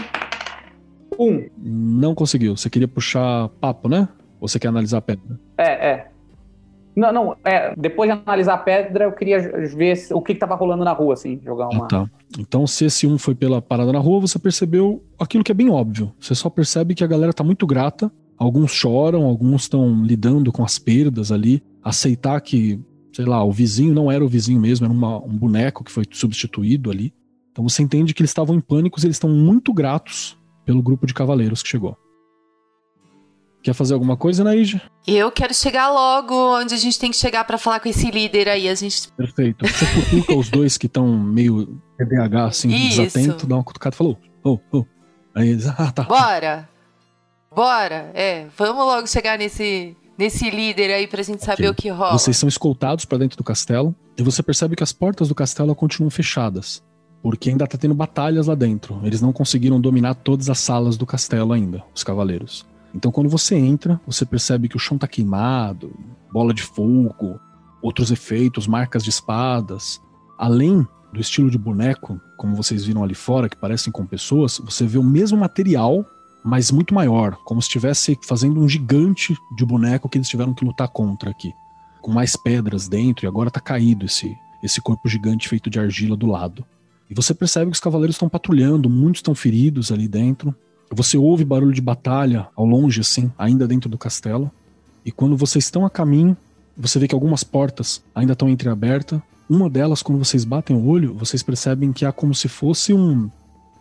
um. 1.17 1.49
Não 1.57 2.15
conseguiu. 2.15 2.55
Você 2.55 2.69
queria 2.69 2.87
puxar 2.87 3.49
papo, 3.61 3.89
né? 3.89 4.07
Ou 4.39 4.47
você 4.47 4.59
quer 4.59 4.69
analisar 4.69 4.99
a 4.99 5.01
pedra? 5.01 5.39
É, 5.57 5.89
é. 5.89 6.07
Não, 6.95 7.13
não, 7.13 7.37
é, 7.45 7.73
depois 7.77 8.11
de 8.11 8.19
analisar 8.25 8.55
a 8.55 8.57
pedra, 8.57 9.05
eu 9.05 9.11
queria 9.11 9.39
ver 9.69 9.97
o 10.11 10.21
que 10.21 10.33
estava 10.33 10.55
rolando 10.55 10.83
na 10.83 10.91
rua, 10.91 11.13
assim, 11.13 11.39
jogar 11.45 11.69
uma. 11.69 11.85
Ah, 11.85 11.87
tá. 11.87 12.09
Então, 12.37 12.67
se 12.67 12.85
esse 12.85 13.07
um 13.07 13.17
foi 13.17 13.35
pela 13.35 13.61
parada 13.61 13.91
na 13.93 13.99
rua, 13.99 14.21
você 14.21 14.37
percebeu 14.37 15.03
aquilo 15.17 15.43
que 15.43 15.51
é 15.51 15.55
bem 15.55 15.69
óbvio. 15.69 16.11
Você 16.19 16.35
só 16.35 16.49
percebe 16.49 16.93
que 16.93 17.03
a 17.03 17.07
galera 17.07 17.31
tá 17.31 17.43
muito 17.43 17.65
grata. 17.65 18.11
Alguns 18.37 18.71
choram, 18.71 19.23
alguns 19.23 19.63
estão 19.63 20.03
lidando 20.03 20.51
com 20.51 20.63
as 20.63 20.79
perdas 20.79 21.31
ali. 21.31 21.63
Aceitar 21.83 22.39
que, 22.41 22.79
sei 23.13 23.25
lá, 23.25 23.43
o 23.43 23.51
vizinho 23.51 23.93
não 23.93 24.11
era 24.11 24.23
o 24.23 24.27
vizinho 24.27 24.59
mesmo, 24.59 24.85
era 24.85 24.93
uma, 24.93 25.17
um 25.17 25.37
boneco 25.37 25.83
que 25.83 25.91
foi 25.91 26.03
substituído 26.09 26.91
ali. 26.91 27.13
Então 27.59 27.67
você 27.67 27.83
entende 27.83 28.13
que 28.13 28.21
eles 28.21 28.29
estavam 28.29 28.55
em 28.55 28.61
pânico 28.61 28.97
e 29.01 29.05
eles 29.05 29.17
estão 29.17 29.29
muito 29.29 29.73
gratos 29.73 30.37
pelo 30.63 30.81
grupo 30.81 31.05
de 31.05 31.13
cavaleiros 31.13 31.61
que 31.61 31.67
chegou. 31.67 31.97
Quer 33.61 33.73
fazer 33.73 33.95
alguma 33.95 34.15
coisa, 34.15 34.45
Naíja? 34.45 34.81
Eu 35.05 35.29
quero 35.29 35.53
chegar 35.53 35.91
logo 35.91 36.33
onde 36.57 36.73
a 36.73 36.77
gente 36.77 36.97
tem 36.97 37.11
que 37.11 37.17
chegar 37.17 37.43
para 37.43 37.57
falar 37.57 37.81
com 37.81 37.89
esse 37.89 38.09
líder 38.09 38.47
aí. 38.47 38.69
A 38.69 38.75
gente... 38.75 39.11
Perfeito. 39.11 39.67
Você 39.67 39.85
cutuca 39.87 40.35
os 40.37 40.49
dois 40.49 40.77
que 40.77 40.85
estão 40.85 41.05
meio 41.19 41.77
TDAH, 41.97 42.45
assim, 42.45 42.69
Isso. 42.69 43.01
desatento, 43.01 43.45
dá 43.45 43.55
uma 43.55 43.63
cutucada 43.65 43.93
e 43.93 43.97
falou, 43.97 44.17
oh, 44.41 44.57
oh. 44.71 44.85
Aí 45.35 45.49
eles, 45.49 45.67
ah, 45.67 45.91
tá. 45.91 46.03
Bora! 46.03 46.69
Bora! 47.53 48.09
É, 48.13 48.47
vamos 48.57 48.85
logo 48.85 49.05
chegar 49.05 49.37
nesse, 49.37 49.97
nesse 50.17 50.49
líder 50.49 50.93
aí 50.93 51.07
pra 51.07 51.21
gente 51.23 51.43
saber 51.43 51.67
okay. 51.67 51.69
o 51.71 51.75
que 51.75 51.89
rola. 51.89 52.13
Vocês 52.13 52.37
são 52.37 52.47
escoltados 52.47 53.03
para 53.03 53.17
dentro 53.17 53.37
do 53.37 53.43
castelo 53.43 53.93
e 54.17 54.23
você 54.23 54.41
percebe 54.41 54.77
que 54.77 54.83
as 54.83 54.93
portas 54.93 55.27
do 55.27 55.35
castelo 55.35 55.75
continuam 55.75 56.09
fechadas 56.09 56.81
porque 57.21 57.49
ainda 57.49 57.67
tá 57.67 57.77
tendo 57.77 57.93
batalhas 57.93 58.47
lá 58.47 58.55
dentro. 58.55 58.99
Eles 59.03 59.21
não 59.21 59.33
conseguiram 59.33 59.79
dominar 59.79 60.15
todas 60.15 60.49
as 60.49 60.59
salas 60.59 60.97
do 60.97 61.05
castelo 61.05 61.53
ainda, 61.53 61.83
os 61.93 62.03
cavaleiros. 62.03 62.65
Então 62.93 63.11
quando 63.11 63.29
você 63.29 63.55
entra, 63.55 63.99
você 64.05 64.25
percebe 64.25 64.67
que 64.67 64.75
o 64.75 64.79
chão 64.79 64.97
tá 64.97 65.07
queimado, 65.07 65.91
bola 66.31 66.53
de 66.53 66.63
fogo, 66.63 67.39
outros 67.81 68.11
efeitos, 68.11 68.67
marcas 68.67 69.03
de 69.03 69.09
espadas. 69.09 70.01
Além 70.37 70.87
do 71.13 71.19
estilo 71.19 71.49
de 71.49 71.57
boneco, 71.57 72.19
como 72.37 72.55
vocês 72.55 72.85
viram 72.85 73.03
ali 73.03 73.15
fora, 73.15 73.49
que 73.49 73.57
parecem 73.57 73.91
com 73.91 74.05
pessoas, 74.05 74.59
você 74.59 74.85
vê 74.85 74.97
o 74.97 75.03
mesmo 75.03 75.37
material, 75.37 76.05
mas 76.43 76.71
muito 76.71 76.93
maior, 76.93 77.35
como 77.43 77.61
se 77.61 77.67
estivesse 77.67 78.17
fazendo 78.23 78.59
um 78.59 78.69
gigante 78.69 79.35
de 79.57 79.65
boneco 79.65 80.07
que 80.07 80.17
eles 80.17 80.29
tiveram 80.29 80.53
que 80.53 80.63
lutar 80.63 80.87
contra 80.87 81.29
aqui. 81.29 81.51
Com 82.01 82.11
mais 82.11 82.35
pedras 82.35 82.87
dentro, 82.87 83.25
e 83.25 83.27
agora 83.27 83.51
tá 83.51 83.59
caído 83.59 84.05
esse, 84.05 84.33
esse 84.63 84.79
corpo 84.81 85.09
gigante 85.09 85.49
feito 85.49 85.69
de 85.69 85.79
argila 85.79 86.15
do 86.15 86.27
lado. 86.27 86.65
E 87.09 87.13
você 87.13 87.33
percebe 87.33 87.71
que 87.71 87.75
os 87.75 87.81
cavaleiros 87.81 88.15
estão 88.15 88.29
patrulhando, 88.29 88.89
muitos 88.89 89.19
estão 89.19 89.33
feridos 89.33 89.91
ali 89.91 90.07
dentro. 90.07 90.53
Você 90.91 91.17
ouve 91.17 91.43
barulho 91.43 91.73
de 91.73 91.81
batalha 91.81 92.47
ao 92.55 92.65
longe, 92.65 93.01
assim, 93.01 93.31
ainda 93.37 93.67
dentro 93.67 93.89
do 93.89 93.97
castelo. 93.97 94.51
E 95.03 95.11
quando 95.11 95.35
vocês 95.35 95.65
estão 95.65 95.85
a 95.85 95.89
caminho, 95.89 96.37
você 96.77 96.99
vê 96.99 97.07
que 97.07 97.15
algumas 97.15 97.43
portas 97.43 98.03
ainda 98.13 98.33
estão 98.33 98.47
entreabertas. 98.47 99.19
Uma 99.49 99.69
delas, 99.69 100.03
quando 100.03 100.23
vocês 100.23 100.45
batem 100.45 100.75
o 100.75 100.85
olho, 100.85 101.15
vocês 101.15 101.41
percebem 101.41 101.91
que 101.91 102.05
há 102.05 102.11
como 102.11 102.35
se 102.35 102.47
fosse 102.47 102.93
um, 102.93 103.29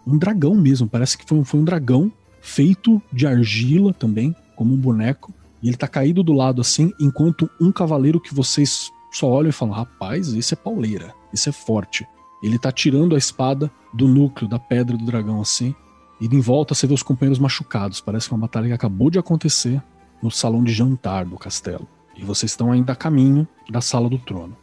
um 0.07 0.17
dragão 0.17 0.55
mesmo. 0.55 0.88
Parece 0.88 1.19
que 1.19 1.27
foi 1.27 1.38
um, 1.38 1.45
foi 1.45 1.61
um 1.61 1.64
dragão 1.64 2.11
feito 2.41 3.03
de 3.12 3.27
argila 3.27 3.93
também, 3.93 4.35
como 4.57 4.73
um 4.73 4.79
boneco. 4.79 5.35
E 5.62 5.69
ele 5.69 5.77
tá 5.77 5.87
caído 5.87 6.23
do 6.23 6.33
lado 6.33 6.62
assim, 6.62 6.93
enquanto 6.99 7.51
um 7.61 7.71
cavaleiro 7.71 8.21
que 8.21 8.35
vocês 8.35 8.91
só 9.12 9.29
olham 9.29 9.51
e 9.51 9.53
falam: 9.53 9.75
rapaz, 9.75 10.33
esse 10.33 10.55
é 10.55 10.57
pauleira, 10.57 11.12
esse 11.33 11.49
é 11.49 11.53
forte. 11.53 12.07
Ele 12.42 12.59
tá 12.59 12.70
tirando 12.70 13.14
a 13.14 13.18
espada 13.18 13.70
do 13.92 14.07
núcleo 14.07 14.48
da 14.48 14.59
pedra 14.59 14.96
do 14.96 15.05
dragão 15.05 15.40
assim. 15.40 15.74
E 16.20 16.27
em 16.27 16.40
volta 16.40 16.74
você 16.74 16.87
vê 16.87 16.94
os 16.94 17.03
companheiros 17.03 17.38
machucados. 17.38 18.01
Parece 18.01 18.29
que 18.29 18.35
é 18.35 18.37
uma 18.37 18.46
batalha 18.46 18.68
que 18.68 18.72
acabou 18.72 19.11
de 19.11 19.18
acontecer 19.18 19.83
no 20.22 20.31
salão 20.31 20.62
de 20.62 20.72
jantar 20.72 21.24
do 21.24 21.37
castelo. 21.37 21.87
E 22.16 22.24
vocês 22.24 22.53
estão 22.53 22.72
ainda 22.72 22.92
a 22.92 22.96
caminho 22.96 23.46
da 23.70 23.81
sala 23.81 24.09
do 24.09 24.18
trono. 24.18 24.57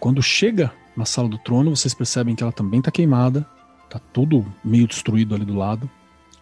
Quando 0.00 0.22
chega 0.22 0.72
na 0.96 1.04
sala 1.04 1.28
do 1.28 1.38
trono, 1.38 1.74
vocês 1.74 1.94
percebem 1.94 2.34
que 2.34 2.42
ela 2.42 2.52
também 2.52 2.80
está 2.80 2.90
queimada. 2.90 3.46
Tá 3.88 3.98
tudo 3.98 4.46
meio 4.64 4.86
destruído 4.86 5.34
ali 5.34 5.44
do 5.44 5.54
lado. 5.54 5.88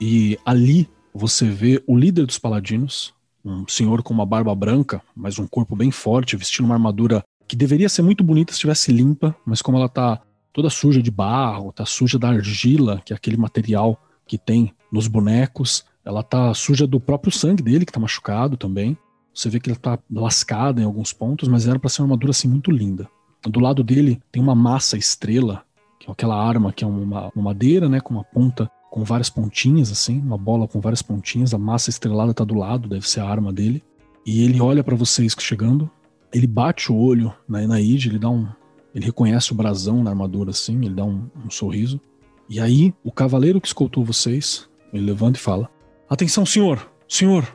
E 0.00 0.38
ali 0.44 0.88
você 1.12 1.46
vê 1.48 1.82
o 1.86 1.96
líder 1.96 2.24
dos 2.24 2.38
paladinos, 2.38 3.12
um 3.44 3.66
senhor 3.66 4.02
com 4.02 4.14
uma 4.14 4.24
barba 4.24 4.54
branca, 4.54 5.02
mas 5.14 5.38
um 5.38 5.46
corpo 5.46 5.74
bem 5.74 5.90
forte, 5.90 6.36
vestindo 6.36 6.66
uma 6.66 6.74
armadura 6.74 7.22
que 7.48 7.56
deveria 7.56 7.88
ser 7.88 8.02
muito 8.02 8.22
bonita 8.22 8.52
se 8.52 8.58
estivesse 8.58 8.92
limpa, 8.92 9.34
mas 9.44 9.60
como 9.60 9.76
ela 9.76 9.88
tá 9.88 10.20
toda 10.52 10.70
suja 10.70 11.02
de 11.02 11.10
barro, 11.10 11.72
tá 11.72 11.84
suja 11.86 12.18
da 12.18 12.28
argila, 12.28 13.00
que 13.04 13.12
é 13.12 13.16
aquele 13.16 13.36
material 13.36 14.00
que 14.26 14.38
tem 14.38 14.72
nos 14.92 15.06
bonecos. 15.06 15.84
Ela 16.04 16.22
tá 16.22 16.52
suja 16.54 16.86
do 16.86 17.00
próprio 17.00 17.32
sangue 17.32 17.62
dele, 17.62 17.84
que 17.84 17.92
tá 17.92 18.00
machucado 18.00 18.56
também. 18.56 18.96
Você 19.34 19.48
vê 19.48 19.60
que 19.60 19.70
ele 19.70 19.78
tá 19.78 19.98
lascado 20.10 20.80
em 20.80 20.84
alguns 20.84 21.12
pontos, 21.12 21.48
mas 21.48 21.66
era 21.66 21.78
para 21.78 21.88
ser 21.88 22.02
uma 22.02 22.06
armadura 22.06 22.30
assim 22.30 22.48
muito 22.48 22.70
linda. 22.70 23.08
Do 23.42 23.60
lado 23.60 23.82
dele 23.82 24.20
tem 24.30 24.42
uma 24.42 24.54
massa 24.54 24.98
estrela, 24.98 25.62
que 25.98 26.08
é 26.08 26.12
aquela 26.12 26.36
arma 26.36 26.72
que 26.72 26.84
é 26.84 26.86
uma, 26.86 27.30
uma 27.34 27.44
madeira, 27.44 27.88
né, 27.88 28.00
com 28.00 28.12
uma 28.12 28.24
ponta 28.24 28.70
com 28.90 29.04
várias 29.04 29.30
pontinhas 29.30 29.92
assim, 29.92 30.18
uma 30.18 30.36
bola 30.36 30.66
com 30.66 30.80
várias 30.80 31.00
pontinhas. 31.00 31.54
A 31.54 31.58
massa 31.58 31.90
estrelada 31.90 32.34
tá 32.34 32.44
do 32.44 32.54
lado, 32.54 32.88
deve 32.88 33.08
ser 33.08 33.20
a 33.20 33.28
arma 33.28 33.52
dele. 33.52 33.82
E 34.26 34.42
ele 34.42 34.60
olha 34.60 34.84
para 34.84 34.96
vocês 34.96 35.34
chegando, 35.38 35.88
ele 36.32 36.46
bate 36.46 36.92
o 36.92 36.96
olho 36.96 37.32
na 37.48 37.62
Enaide, 37.62 38.08
ele 38.08 38.18
dá 38.18 38.28
um, 38.28 38.48
ele 38.94 39.04
reconhece 39.04 39.52
o 39.52 39.54
brasão 39.54 40.02
na 40.02 40.10
armadura 40.10 40.50
assim, 40.50 40.76
ele 40.84 40.94
dá 40.94 41.04
um, 41.04 41.28
um 41.44 41.50
sorriso. 41.50 42.00
E 42.48 42.58
aí, 42.58 42.92
o 43.04 43.12
cavaleiro 43.12 43.60
que 43.60 43.68
escoltou 43.68 44.04
vocês, 44.04 44.68
ele 44.92 45.04
levanta 45.04 45.38
e 45.38 45.42
fala: 45.42 45.70
Atenção, 46.08 46.44
senhor! 46.44 46.90
Senhor! 47.08 47.46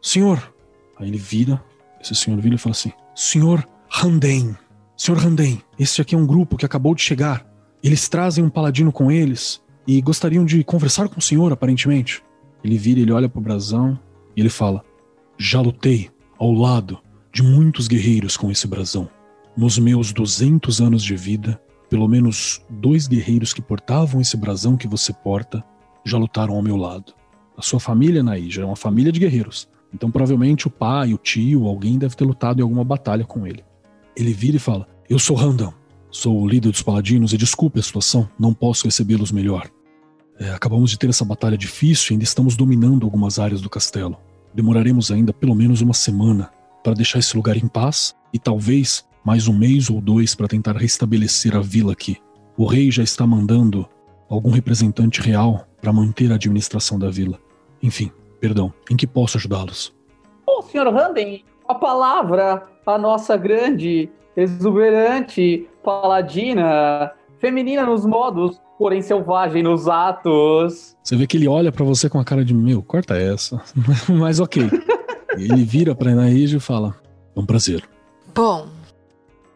Senhor! 0.00 0.54
Aí 0.98 1.08
ele 1.08 1.18
vira, 1.18 1.62
esse 2.00 2.14
senhor 2.14 2.40
vira 2.40 2.54
e 2.54 2.58
fala 2.58 2.72
assim: 2.72 2.92
Senhor 3.14 3.66
Randem, 3.88 4.56
Senhor 4.96 5.18
Randem, 5.18 5.60
esse 5.78 6.00
aqui 6.00 6.14
é 6.14 6.18
um 6.18 6.26
grupo 6.26 6.56
que 6.56 6.64
acabou 6.64 6.94
de 6.94 7.02
chegar. 7.02 7.44
Eles 7.82 8.08
trazem 8.08 8.44
um 8.44 8.48
paladino 8.48 8.92
com 8.92 9.10
eles 9.10 9.60
e 9.86 10.00
gostariam 10.00 10.44
de 10.44 10.62
conversar 10.62 11.08
com 11.08 11.18
o 11.18 11.22
senhor, 11.22 11.52
aparentemente. 11.52 12.22
Ele 12.62 12.78
vira, 12.78 13.00
ele 13.00 13.12
olha 13.12 13.28
pro 13.28 13.40
brasão 13.40 13.98
e 14.36 14.40
ele 14.40 14.48
fala: 14.48 14.84
Já 15.36 15.60
lutei 15.60 16.10
ao 16.38 16.52
lado 16.52 16.98
de 17.32 17.42
muitos 17.42 17.88
guerreiros 17.88 18.36
com 18.36 18.50
esse 18.50 18.66
brasão. 18.66 19.10
Nos 19.56 19.78
meus 19.78 20.12
200 20.12 20.80
anos 20.80 21.02
de 21.02 21.14
vida, 21.14 21.60
pelo 21.88 22.08
menos 22.08 22.60
dois 22.68 23.06
guerreiros 23.06 23.52
que 23.52 23.62
portavam 23.62 24.20
esse 24.20 24.36
brasão 24.36 24.76
que 24.76 24.88
você 24.88 25.12
porta 25.12 25.64
já 26.04 26.18
lutaram 26.18 26.54
ao 26.54 26.62
meu 26.62 26.76
lado. 26.76 27.14
A 27.56 27.62
sua 27.62 27.78
família, 27.78 28.22
Naija, 28.22 28.62
é 28.62 28.64
uma 28.64 28.74
família 28.74 29.12
de 29.12 29.20
guerreiros. 29.20 29.68
Então, 29.94 30.10
provavelmente, 30.10 30.66
o 30.66 30.70
pai, 30.70 31.14
o 31.14 31.18
tio, 31.18 31.68
alguém 31.68 31.98
deve 31.98 32.16
ter 32.16 32.24
lutado 32.24 32.58
em 32.58 32.62
alguma 32.62 32.82
batalha 32.82 33.24
com 33.24 33.46
ele. 33.46 33.64
Ele 34.16 34.32
vira 34.32 34.56
e 34.56 34.60
fala: 34.60 34.88
Eu 35.08 35.20
sou 35.20 35.36
Randam, 35.36 35.72
sou 36.10 36.42
o 36.42 36.48
líder 36.48 36.72
dos 36.72 36.82
paladinos 36.82 37.32
e 37.32 37.36
desculpe 37.36 37.78
a 37.78 37.82
situação, 37.82 38.28
não 38.36 38.52
posso 38.52 38.86
recebê-los 38.86 39.30
melhor. 39.30 39.70
É, 40.36 40.50
acabamos 40.50 40.90
de 40.90 40.98
ter 40.98 41.08
essa 41.08 41.24
batalha 41.24 41.56
difícil 41.56 42.10
e 42.10 42.12
ainda 42.14 42.24
estamos 42.24 42.56
dominando 42.56 43.04
algumas 43.04 43.38
áreas 43.38 43.60
do 43.60 43.70
castelo. 43.70 44.18
Demoraremos 44.52 45.12
ainda 45.12 45.32
pelo 45.32 45.54
menos 45.54 45.80
uma 45.80 45.94
semana 45.94 46.50
para 46.82 46.94
deixar 46.94 47.20
esse 47.20 47.36
lugar 47.36 47.56
em 47.56 47.68
paz 47.68 48.16
e 48.32 48.38
talvez 48.38 49.04
mais 49.24 49.48
um 49.48 49.56
mês 49.56 49.88
ou 49.88 50.02
dois 50.02 50.34
para 50.34 50.46
tentar 50.46 50.76
restabelecer 50.76 51.56
a 51.56 51.60
vila 51.60 51.92
aqui. 51.92 52.18
O 52.58 52.66
rei 52.66 52.90
já 52.90 53.02
está 53.02 53.26
mandando 53.26 53.88
algum 54.28 54.50
representante 54.50 55.22
real 55.22 55.66
para 55.80 55.92
manter 55.92 56.30
a 56.30 56.34
administração 56.34 56.98
da 56.98 57.08
vila. 57.08 57.38
Enfim, 57.82 58.12
perdão, 58.38 58.72
em 58.90 58.96
que 58.96 59.06
posso 59.06 59.38
ajudá-los? 59.38 59.94
Ô, 60.46 60.58
oh, 60.58 60.62
senhor 60.62 60.92
Randen, 60.92 61.42
a 61.66 61.74
palavra, 61.74 62.64
a 62.84 62.98
nossa 62.98 63.34
grande, 63.36 64.10
exuberante, 64.36 65.66
paladina, 65.82 67.12
feminina 67.38 67.86
nos 67.86 68.04
modos, 68.04 68.60
porém 68.78 69.00
selvagem 69.00 69.62
nos 69.62 69.88
atos. 69.88 70.94
Você 71.02 71.16
vê 71.16 71.26
que 71.26 71.38
ele 71.38 71.48
olha 71.48 71.72
para 71.72 71.84
você 71.84 72.10
com 72.10 72.20
a 72.20 72.24
cara 72.24 72.44
de 72.44 72.52
meu, 72.52 72.82
corta 72.82 73.16
essa. 73.16 73.62
Mas 74.08 74.38
ok. 74.38 74.68
ele 75.38 75.64
vira 75.64 75.94
pra 75.94 76.10
Enaíde 76.10 76.58
e 76.58 76.60
fala: 76.60 76.94
É 77.34 77.40
um 77.40 77.46
prazer. 77.46 77.82
Bom, 78.34 78.66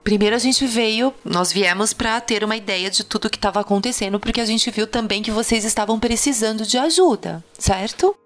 Primeiro 0.08 0.34
a 0.34 0.38
gente 0.38 0.66
veio, 0.66 1.12
nós 1.22 1.52
viemos 1.52 1.92
para 1.92 2.18
ter 2.18 2.42
uma 2.42 2.56
ideia 2.56 2.90
de 2.90 3.04
tudo 3.04 3.28
que 3.28 3.36
estava 3.36 3.60
acontecendo, 3.60 4.18
porque 4.18 4.40
a 4.40 4.46
gente 4.46 4.70
viu 4.70 4.86
também 4.86 5.22
que 5.22 5.30
vocês 5.30 5.66
estavam 5.66 6.00
precisando 6.00 6.64
de 6.64 6.78
ajuda, 6.78 7.44
certo? 7.58 8.16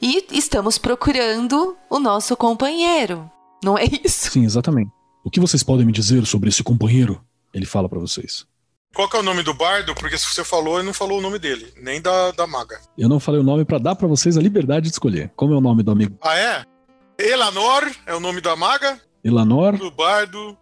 E 0.00 0.24
estamos 0.30 0.78
procurando 0.78 1.76
o 1.90 1.98
nosso 1.98 2.36
companheiro, 2.36 3.28
não 3.64 3.76
é 3.76 3.82
isso? 4.04 4.30
Sim, 4.30 4.44
exatamente. 4.44 4.92
O 5.24 5.28
que 5.28 5.40
vocês 5.40 5.60
podem 5.64 5.84
me 5.84 5.90
dizer 5.90 6.24
sobre 6.24 6.50
esse 6.50 6.62
companheiro? 6.62 7.20
Ele 7.52 7.66
fala 7.66 7.88
para 7.88 7.98
vocês. 7.98 8.46
Qual 8.94 9.10
é 9.12 9.16
o 9.16 9.22
nome 9.24 9.42
do 9.42 9.52
bardo? 9.52 9.96
Porque 9.96 10.16
se 10.16 10.24
você 10.24 10.44
falou, 10.44 10.76
ele 10.76 10.86
não 10.86 10.94
falou 10.94 11.18
o 11.18 11.20
nome 11.20 11.40
dele, 11.40 11.74
nem 11.82 12.00
da, 12.00 12.30
da 12.30 12.46
maga. 12.46 12.80
Eu 12.96 13.08
não 13.08 13.18
falei 13.18 13.40
o 13.40 13.44
nome 13.44 13.64
para 13.64 13.78
dar 13.78 13.96
para 13.96 14.06
vocês 14.06 14.36
a 14.36 14.40
liberdade 14.40 14.86
de 14.86 14.92
escolher. 14.92 15.32
Como 15.34 15.52
é 15.52 15.56
o 15.56 15.60
nome 15.60 15.82
do 15.82 15.90
amigo? 15.90 16.16
Ah, 16.22 16.38
é? 16.38 16.64
Elanor 17.18 17.90
é 18.06 18.14
o 18.14 18.20
nome 18.20 18.40
da 18.40 18.54
maga? 18.54 19.00
Elanor? 19.24 19.76
Do 19.76 19.90
bardo. 19.90 20.56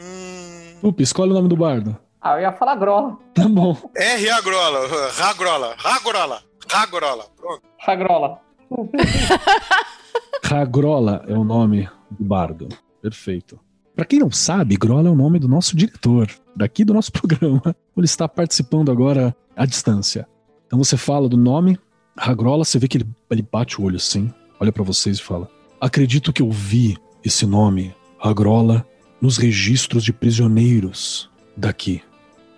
Hum... 0.00 0.88
Upa, 0.88 1.02
escolhe 1.02 1.30
o 1.30 1.34
nome 1.34 1.48
do 1.48 1.56
bardo. 1.56 1.96
Ah, 2.20 2.36
eu 2.36 2.42
ia 2.42 2.52
falar 2.52 2.76
Grola. 2.76 3.16
Tá 3.34 3.48
bom. 3.48 3.76
R. 3.96 4.30
Agrola. 4.30 5.10
Ragrola. 5.12 5.74
Ragrola. 5.78 6.42
Ragrola. 6.70 7.24
Pronto. 7.36 7.62
Ragrola. 7.78 8.40
Ragrola 10.44 11.24
é 11.26 11.34
o 11.34 11.44
nome 11.44 11.88
do 12.10 12.24
bardo. 12.24 12.68
Perfeito. 13.00 13.58
Para 13.94 14.04
quem 14.04 14.18
não 14.18 14.30
sabe, 14.30 14.76
Grola 14.76 15.08
é 15.08 15.12
o 15.12 15.16
nome 15.16 15.38
do 15.38 15.48
nosso 15.48 15.76
diretor, 15.76 16.28
daqui 16.54 16.84
do 16.84 16.94
nosso 16.94 17.10
programa. 17.12 17.62
Ele 17.96 18.06
está 18.06 18.28
participando 18.28 18.90
agora 18.90 19.34
à 19.56 19.66
distância. 19.66 20.26
Então 20.66 20.78
você 20.78 20.96
fala 20.96 21.28
do 21.28 21.36
nome, 21.36 21.78
Ragrola, 22.16 22.64
você 22.64 22.78
vê 22.78 22.86
que 22.86 22.98
ele, 22.98 23.08
ele 23.30 23.42
bate 23.42 23.80
o 23.80 23.84
olho 23.84 23.96
assim, 23.96 24.32
olha 24.58 24.70
para 24.72 24.84
vocês 24.84 25.18
e 25.18 25.22
fala: 25.22 25.48
Acredito 25.80 26.32
que 26.32 26.42
eu 26.42 26.50
vi 26.50 26.96
esse 27.24 27.46
nome, 27.46 27.94
Ragrola, 28.18 28.86
nos 29.20 29.36
registros 29.36 30.04
de 30.04 30.12
prisioneiros 30.12 31.28
daqui. 31.56 32.02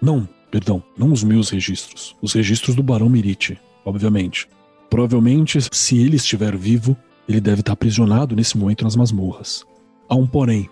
Não, 0.00 0.28
perdão, 0.50 0.82
não 0.96 1.12
os 1.12 1.24
meus 1.24 1.50
registros, 1.50 2.14
os 2.22 2.32
registros 2.32 2.74
do 2.74 2.82
Barão 2.82 3.08
Mirite, 3.08 3.58
obviamente. 3.84 4.48
Provavelmente, 4.88 5.58
se 5.72 5.98
ele 5.98 6.16
estiver 6.16 6.56
vivo, 6.56 6.96
ele 7.28 7.40
deve 7.40 7.60
estar 7.60 7.72
aprisionado 7.72 8.36
nesse 8.36 8.56
momento 8.58 8.84
nas 8.84 8.96
masmorras. 8.96 9.64
Há 10.08 10.14
um 10.14 10.26
porém. 10.26 10.68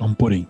Há 0.00 0.04
um 0.04 0.14
porém. 0.14 0.48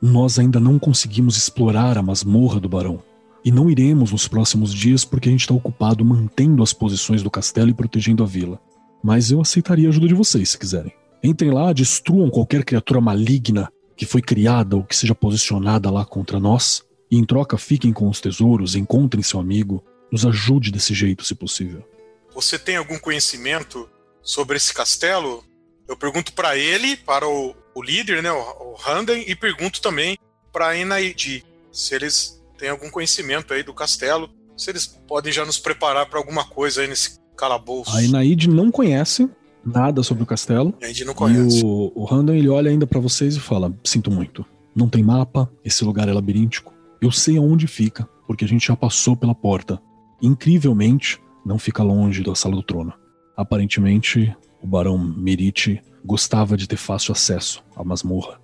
Nós 0.00 0.38
ainda 0.38 0.60
não 0.60 0.78
conseguimos 0.78 1.36
explorar 1.36 1.96
a 1.96 2.02
masmorra 2.02 2.60
do 2.60 2.68
Barão. 2.68 3.02
E 3.44 3.50
não 3.50 3.70
iremos 3.70 4.12
nos 4.12 4.28
próximos 4.28 4.74
dias 4.74 5.04
porque 5.04 5.28
a 5.28 5.32
gente 5.32 5.40
está 5.40 5.54
ocupado 5.54 6.04
mantendo 6.04 6.62
as 6.62 6.72
posições 6.72 7.22
do 7.22 7.30
castelo 7.30 7.70
e 7.70 7.74
protegendo 7.74 8.22
a 8.22 8.26
vila. 8.26 8.60
Mas 9.02 9.30
eu 9.30 9.40
aceitaria 9.40 9.88
a 9.88 9.90
ajuda 9.90 10.08
de 10.08 10.14
vocês 10.14 10.50
se 10.50 10.58
quiserem. 10.58 10.92
Entrem 11.22 11.50
lá, 11.50 11.72
destruam 11.72 12.30
qualquer 12.30 12.64
criatura 12.64 13.00
maligna 13.00 13.72
que 13.96 14.06
foi 14.06 14.22
criada 14.22 14.76
ou 14.76 14.84
que 14.84 14.94
seja 14.94 15.14
posicionada 15.14 15.90
lá 15.90 16.04
contra 16.04 16.38
nós, 16.38 16.84
e 17.10 17.16
em 17.16 17.24
troca 17.24 17.58
fiquem 17.58 17.92
com 17.92 18.08
os 18.08 18.20
tesouros, 18.20 18.76
encontrem 18.76 19.22
seu 19.22 19.40
amigo, 19.40 19.82
nos 20.12 20.24
ajude 20.24 20.70
desse 20.70 20.94
jeito, 20.94 21.24
se 21.24 21.34
possível. 21.34 21.84
Você 22.32 22.58
tem 22.58 22.76
algum 22.76 22.98
conhecimento 22.98 23.88
sobre 24.22 24.56
esse 24.56 24.72
castelo? 24.72 25.44
Eu 25.88 25.96
pergunto 25.96 26.32
para 26.32 26.56
ele, 26.56 26.96
para 26.96 27.26
o, 27.26 27.56
o, 27.74 27.82
líder, 27.82 28.22
né, 28.22 28.30
o, 28.30 28.36
o 28.36 28.76
Handen, 28.86 29.24
e 29.26 29.34
pergunto 29.34 29.80
também 29.80 30.16
para 30.52 30.68
a 30.68 30.76
Enaidi, 30.76 31.44
se 31.72 31.94
eles 31.94 32.40
têm 32.56 32.68
algum 32.68 32.90
conhecimento 32.90 33.52
aí 33.52 33.62
do 33.64 33.74
castelo, 33.74 34.30
se 34.56 34.70
eles 34.70 34.86
podem 34.86 35.32
já 35.32 35.44
nos 35.44 35.58
preparar 35.58 36.06
para 36.08 36.18
alguma 36.18 36.44
coisa 36.44 36.82
aí 36.82 36.88
nesse 36.88 37.18
calabouço. 37.36 37.96
A 37.96 38.02
Enaid 38.02 38.48
não 38.48 38.70
conhece, 38.70 39.28
nada 39.68 40.02
sobre 40.02 40.22
o 40.22 40.26
castelo. 40.26 40.74
A 40.82 40.86
gente 40.86 41.04
não 41.04 41.14
conhece. 41.14 41.60
E 41.60 41.64
o, 41.64 41.92
o 41.94 42.04
Random 42.04 42.34
ele 42.34 42.48
olha 42.48 42.70
ainda 42.70 42.86
para 42.86 43.00
vocês 43.00 43.36
e 43.36 43.40
fala: 43.40 43.72
Sinto 43.84 44.10
muito. 44.10 44.44
Não 44.74 44.88
tem 44.88 45.02
mapa, 45.02 45.50
esse 45.64 45.84
lugar 45.84 46.08
é 46.08 46.12
labiríntico. 46.12 46.72
Eu 47.00 47.10
sei 47.10 47.36
aonde 47.36 47.66
fica, 47.66 48.08
porque 48.26 48.44
a 48.44 48.48
gente 48.48 48.66
já 48.66 48.76
passou 48.76 49.16
pela 49.16 49.34
porta. 49.34 49.80
Incrivelmente, 50.22 51.20
não 51.44 51.58
fica 51.58 51.82
longe 51.82 52.22
da 52.22 52.34
sala 52.34 52.56
do 52.56 52.62
trono. 52.62 52.92
Aparentemente, 53.36 54.34
o 54.62 54.66
barão 54.66 54.98
Merite 54.98 55.80
gostava 56.04 56.56
de 56.56 56.68
ter 56.68 56.76
fácil 56.76 57.12
acesso 57.12 57.62
à 57.76 57.84
masmorra. 57.84 58.40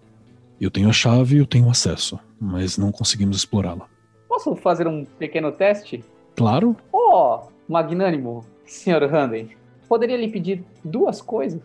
Eu 0.60 0.70
tenho 0.70 0.88
a 0.88 0.92
chave 0.92 1.36
e 1.36 1.38
eu 1.38 1.46
tenho 1.46 1.68
acesso, 1.68 2.18
mas 2.40 2.78
não 2.78 2.92
conseguimos 2.92 3.36
explorá-la. 3.36 3.86
Posso 4.28 4.54
fazer 4.56 4.86
um 4.86 5.04
pequeno 5.04 5.50
teste? 5.50 6.04
Claro. 6.36 6.76
Oh, 6.92 7.40
magnânimo, 7.68 8.44
Sr. 8.66 9.08
Randen 9.10 9.50
poderia 9.88 10.16
lhe 10.16 10.28
pedir 10.28 10.64
duas 10.84 11.20
coisas. 11.20 11.60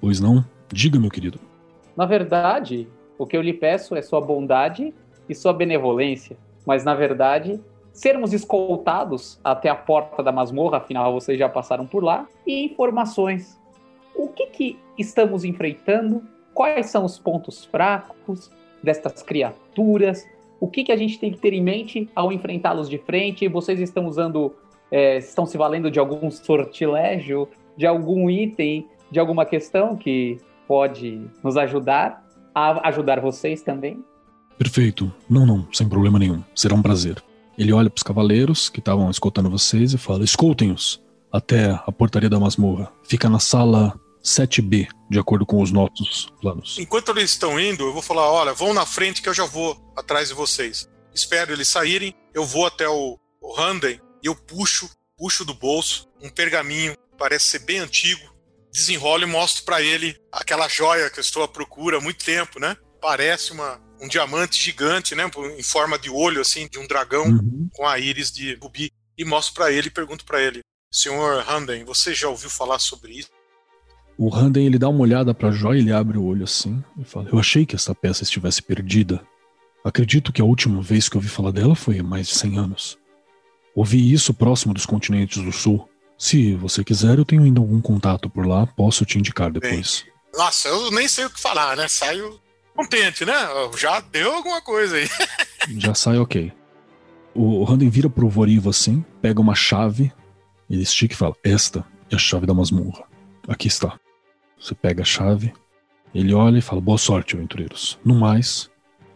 Pois 0.00 0.20
não? 0.20 0.44
Diga, 0.72 0.98
meu 0.98 1.10
querido. 1.10 1.38
Na 1.96 2.06
verdade, 2.06 2.88
o 3.18 3.26
que 3.26 3.36
eu 3.36 3.42
lhe 3.42 3.52
peço 3.52 3.94
é 3.94 4.02
sua 4.02 4.20
bondade 4.20 4.94
e 5.28 5.34
sua 5.34 5.52
benevolência. 5.52 6.36
Mas, 6.64 6.84
na 6.84 6.94
verdade, 6.94 7.60
sermos 7.92 8.32
escoltados 8.32 9.38
até 9.44 9.68
a 9.68 9.74
porta 9.74 10.22
da 10.22 10.32
masmorra, 10.32 10.78
afinal 10.78 11.12
vocês 11.12 11.38
já 11.38 11.48
passaram 11.48 11.86
por 11.86 12.02
lá, 12.02 12.26
e 12.46 12.64
informações. 12.64 13.58
O 14.14 14.28
que, 14.28 14.46
que 14.46 14.78
estamos 14.98 15.44
enfrentando? 15.44 16.22
Quais 16.54 16.86
são 16.86 17.04
os 17.04 17.18
pontos 17.18 17.64
fracos 17.64 18.50
destas 18.82 19.22
criaturas? 19.22 20.26
O 20.58 20.68
que, 20.68 20.84
que 20.84 20.92
a 20.92 20.96
gente 20.96 21.18
tem 21.18 21.32
que 21.32 21.38
ter 21.38 21.52
em 21.52 21.62
mente 21.62 22.08
ao 22.14 22.32
enfrentá-los 22.32 22.88
de 22.88 22.98
frente? 22.98 23.48
Vocês 23.48 23.80
estão 23.80 24.06
usando 24.06 24.54
é, 24.90 25.18
estão 25.18 25.46
se 25.46 25.56
valendo 25.56 25.90
de 25.90 25.98
algum 25.98 26.30
sortilégio, 26.30 27.48
de 27.76 27.86
algum 27.86 28.28
item, 28.28 28.88
de 29.10 29.18
alguma 29.18 29.44
questão 29.44 29.96
que 29.96 30.38
pode 30.66 31.20
nos 31.42 31.56
ajudar 31.56 32.24
a 32.54 32.88
ajudar 32.88 33.20
vocês 33.20 33.62
também? 33.62 34.04
Perfeito. 34.58 35.12
Não, 35.28 35.46
não, 35.46 35.66
sem 35.72 35.88
problema 35.88 36.18
nenhum. 36.18 36.42
Será 36.54 36.74
um 36.74 36.82
prazer. 36.82 37.22
Ele 37.56 37.72
olha 37.72 37.88
para 37.88 37.98
os 37.98 38.02
cavaleiros 38.02 38.68
que 38.68 38.80
estavam 38.80 39.10
escoltando 39.10 39.50
vocês 39.50 39.92
e 39.92 39.98
fala: 39.98 40.24
escoltem-os 40.24 41.00
até 41.32 41.70
a 41.70 41.92
portaria 41.92 42.28
da 42.28 42.38
masmorra. 42.38 42.92
Fica 43.04 43.28
na 43.28 43.38
sala 43.38 43.98
7B, 44.22 44.88
de 45.08 45.18
acordo 45.18 45.46
com 45.46 45.62
os 45.62 45.70
nossos 45.70 46.28
planos. 46.40 46.78
Enquanto 46.78 47.10
eles 47.10 47.30
estão 47.30 47.58
indo, 47.58 47.84
eu 47.84 47.92
vou 47.92 48.02
falar: 48.02 48.30
olha, 48.30 48.52
vão 48.52 48.74
na 48.74 48.84
frente 48.84 49.22
que 49.22 49.28
eu 49.28 49.34
já 49.34 49.46
vou 49.46 49.76
atrás 49.96 50.28
de 50.28 50.34
vocês. 50.34 50.88
Espero 51.14 51.52
eles 51.52 51.68
saírem, 51.68 52.14
eu 52.34 52.44
vou 52.44 52.66
até 52.66 52.88
o, 52.88 53.18
o 53.40 53.60
Handen 53.60 54.00
e 54.22 54.26
eu 54.26 54.34
puxo, 54.34 54.90
puxo 55.16 55.44
do 55.44 55.54
bolso 55.54 56.08
um 56.22 56.28
pergaminho, 56.28 56.94
parece 57.18 57.46
ser 57.46 57.60
bem 57.60 57.78
antigo, 57.78 58.20
desenrolo 58.72 59.22
e 59.22 59.26
mostro 59.26 59.64
para 59.64 59.82
ele 59.82 60.16
aquela 60.32 60.68
joia 60.68 61.10
que 61.10 61.18
eu 61.18 61.22
estou 61.22 61.42
à 61.42 61.48
procura 61.48 61.98
há 61.98 62.00
muito 62.00 62.24
tempo, 62.24 62.60
né? 62.60 62.76
Parece 63.00 63.52
uma, 63.52 63.80
um 64.00 64.08
diamante 64.08 64.62
gigante, 64.62 65.14
né? 65.14 65.28
Em 65.58 65.62
forma 65.62 65.98
de 65.98 66.10
olho, 66.10 66.40
assim, 66.40 66.68
de 66.68 66.78
um 66.78 66.86
dragão 66.86 67.24
uhum. 67.24 67.68
com 67.74 67.86
a 67.86 67.98
íris 67.98 68.30
de 68.30 68.54
rubi. 68.54 68.90
E 69.16 69.24
mostro 69.24 69.54
para 69.54 69.72
ele 69.72 69.88
e 69.88 69.90
pergunto 69.90 70.24
para 70.24 70.40
ele: 70.40 70.60
Senhor 70.92 71.44
Handen, 71.48 71.84
você 71.84 72.14
já 72.14 72.28
ouviu 72.28 72.50
falar 72.50 72.78
sobre 72.78 73.12
isso? 73.12 73.30
O 74.16 74.34
Handen 74.34 74.66
ele 74.66 74.78
dá 74.78 74.88
uma 74.88 75.00
olhada 75.00 75.32
para 75.32 75.48
a 75.48 75.52
joia, 75.52 75.78
ele 75.78 75.92
abre 75.92 76.18
o 76.18 76.24
olho 76.24 76.44
assim 76.44 76.82
e 76.98 77.04
fala: 77.04 77.28
Eu 77.32 77.38
achei 77.38 77.64
que 77.64 77.74
essa 77.74 77.94
peça 77.94 78.22
estivesse 78.22 78.62
perdida. 78.62 79.22
Acredito 79.84 80.32
que 80.32 80.42
a 80.42 80.44
última 80.44 80.82
vez 80.82 81.08
que 81.08 81.16
ouvi 81.16 81.28
falar 81.28 81.52
dela 81.52 81.74
foi 81.74 81.98
há 81.98 82.02
mais 82.02 82.28
de 82.28 82.34
100 82.34 82.58
anos. 82.58 82.98
Ouvi 83.74 84.12
isso 84.12 84.34
próximo 84.34 84.74
dos 84.74 84.86
continentes 84.86 85.42
do 85.42 85.52
sul. 85.52 85.88
Se 86.18 86.54
você 86.54 86.84
quiser, 86.84 87.18
eu 87.18 87.24
tenho 87.24 87.42
ainda 87.42 87.60
algum 87.60 87.80
contato 87.80 88.28
por 88.28 88.46
lá, 88.46 88.66
posso 88.66 89.04
te 89.04 89.18
indicar 89.18 89.50
depois. 89.50 90.04
Bem, 90.04 90.12
nossa, 90.36 90.68
eu 90.68 90.90
nem 90.90 91.08
sei 91.08 91.24
o 91.24 91.30
que 91.30 91.40
falar, 91.40 91.76
né? 91.76 91.88
Saio 91.88 92.40
contente, 92.76 93.24
né? 93.24 93.34
Já 93.78 94.00
deu 94.00 94.34
alguma 94.34 94.60
coisa 94.60 94.96
aí. 94.96 95.08
Já 95.78 95.94
sai 95.94 96.18
ok. 96.18 96.52
O 97.34 97.64
Random 97.64 97.88
vira 97.88 98.10
pro 98.10 98.28
Vorivo 98.28 98.70
assim, 98.70 99.04
pega 99.22 99.40
uma 99.40 99.54
chave, 99.54 100.12
ele 100.68 100.82
estica 100.82 101.14
e 101.14 101.16
fala: 101.16 101.34
Esta 101.44 101.84
é 102.10 102.16
a 102.16 102.18
chave 102.18 102.46
da 102.46 102.54
masmorra. 102.54 103.04
Aqui 103.48 103.68
está. 103.68 103.98
Você 104.58 104.74
pega 104.74 105.02
a 105.02 105.06
chave, 105.06 105.52
ele 106.14 106.34
olha 106.34 106.58
e 106.58 106.62
fala: 106.62 106.80
Boa 106.80 106.98
sorte, 106.98 107.36
aventureiros. 107.36 107.98
No 108.04 108.14
mais, 108.14 108.70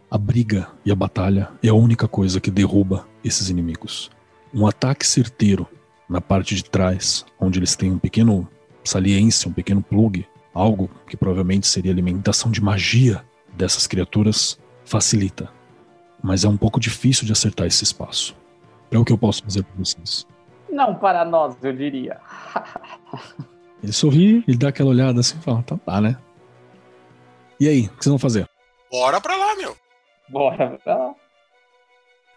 a 0.09 0.17
briga 0.17 0.69
e 0.85 0.91
a 0.91 0.95
batalha 0.95 1.51
é 1.61 1.67
a 1.67 1.73
única 1.73 2.07
coisa 2.07 2.39
que 2.39 2.49
derruba 2.49 3.07
esses 3.23 3.49
inimigos. 3.49 4.09
Um 4.55 4.65
ataque 4.65 5.05
certeiro 5.05 5.67
na 6.07 6.21
parte 6.21 6.55
de 6.55 6.63
trás, 6.63 7.25
onde 7.37 7.59
eles 7.59 7.75
têm 7.75 7.91
um 7.91 7.99
pequeno 7.99 8.47
saliência, 8.85 9.49
um 9.49 9.53
pequeno 9.53 9.81
plug, 9.81 10.25
algo 10.53 10.89
que 11.07 11.17
provavelmente 11.17 11.67
seria 11.67 11.91
alimentação 11.91 12.49
de 12.49 12.63
magia 12.63 13.21
dessas 13.53 13.85
criaturas, 13.85 14.57
facilita. 14.85 15.51
Mas 16.23 16.45
é 16.45 16.47
um 16.47 16.55
pouco 16.55 16.79
difícil 16.79 17.25
de 17.25 17.33
acertar 17.33 17.67
esse 17.67 17.83
espaço. 17.83 18.33
É 18.89 18.97
o 18.97 19.03
que 19.03 19.11
eu 19.11 19.17
posso 19.17 19.43
fazer 19.43 19.63
para 19.63 19.75
vocês. 19.77 20.25
Não 20.69 20.95
para 20.95 21.25
nós, 21.25 21.55
eu 21.61 21.73
diria. 21.73 22.19
ele 23.83 23.91
sorri, 23.91 24.43
ele 24.47 24.57
dá 24.57 24.69
aquela 24.69 24.89
olhada 24.89 25.19
assim 25.19 25.37
e 25.37 25.41
fala: 25.41 25.61
tá, 25.63 25.77
tá, 25.77 25.99
né? 25.99 26.17
E 27.59 27.67
aí, 27.67 27.87
o 27.87 27.89
que 27.89 28.03
vocês 28.03 28.11
vão 28.11 28.19
fazer? 28.19 28.47
Bora 28.89 29.19
pra 29.19 29.35
lá, 29.35 29.55
meu. 29.55 29.75
Bora 30.29 30.79
pra 30.83 30.97
lá. 30.97 31.15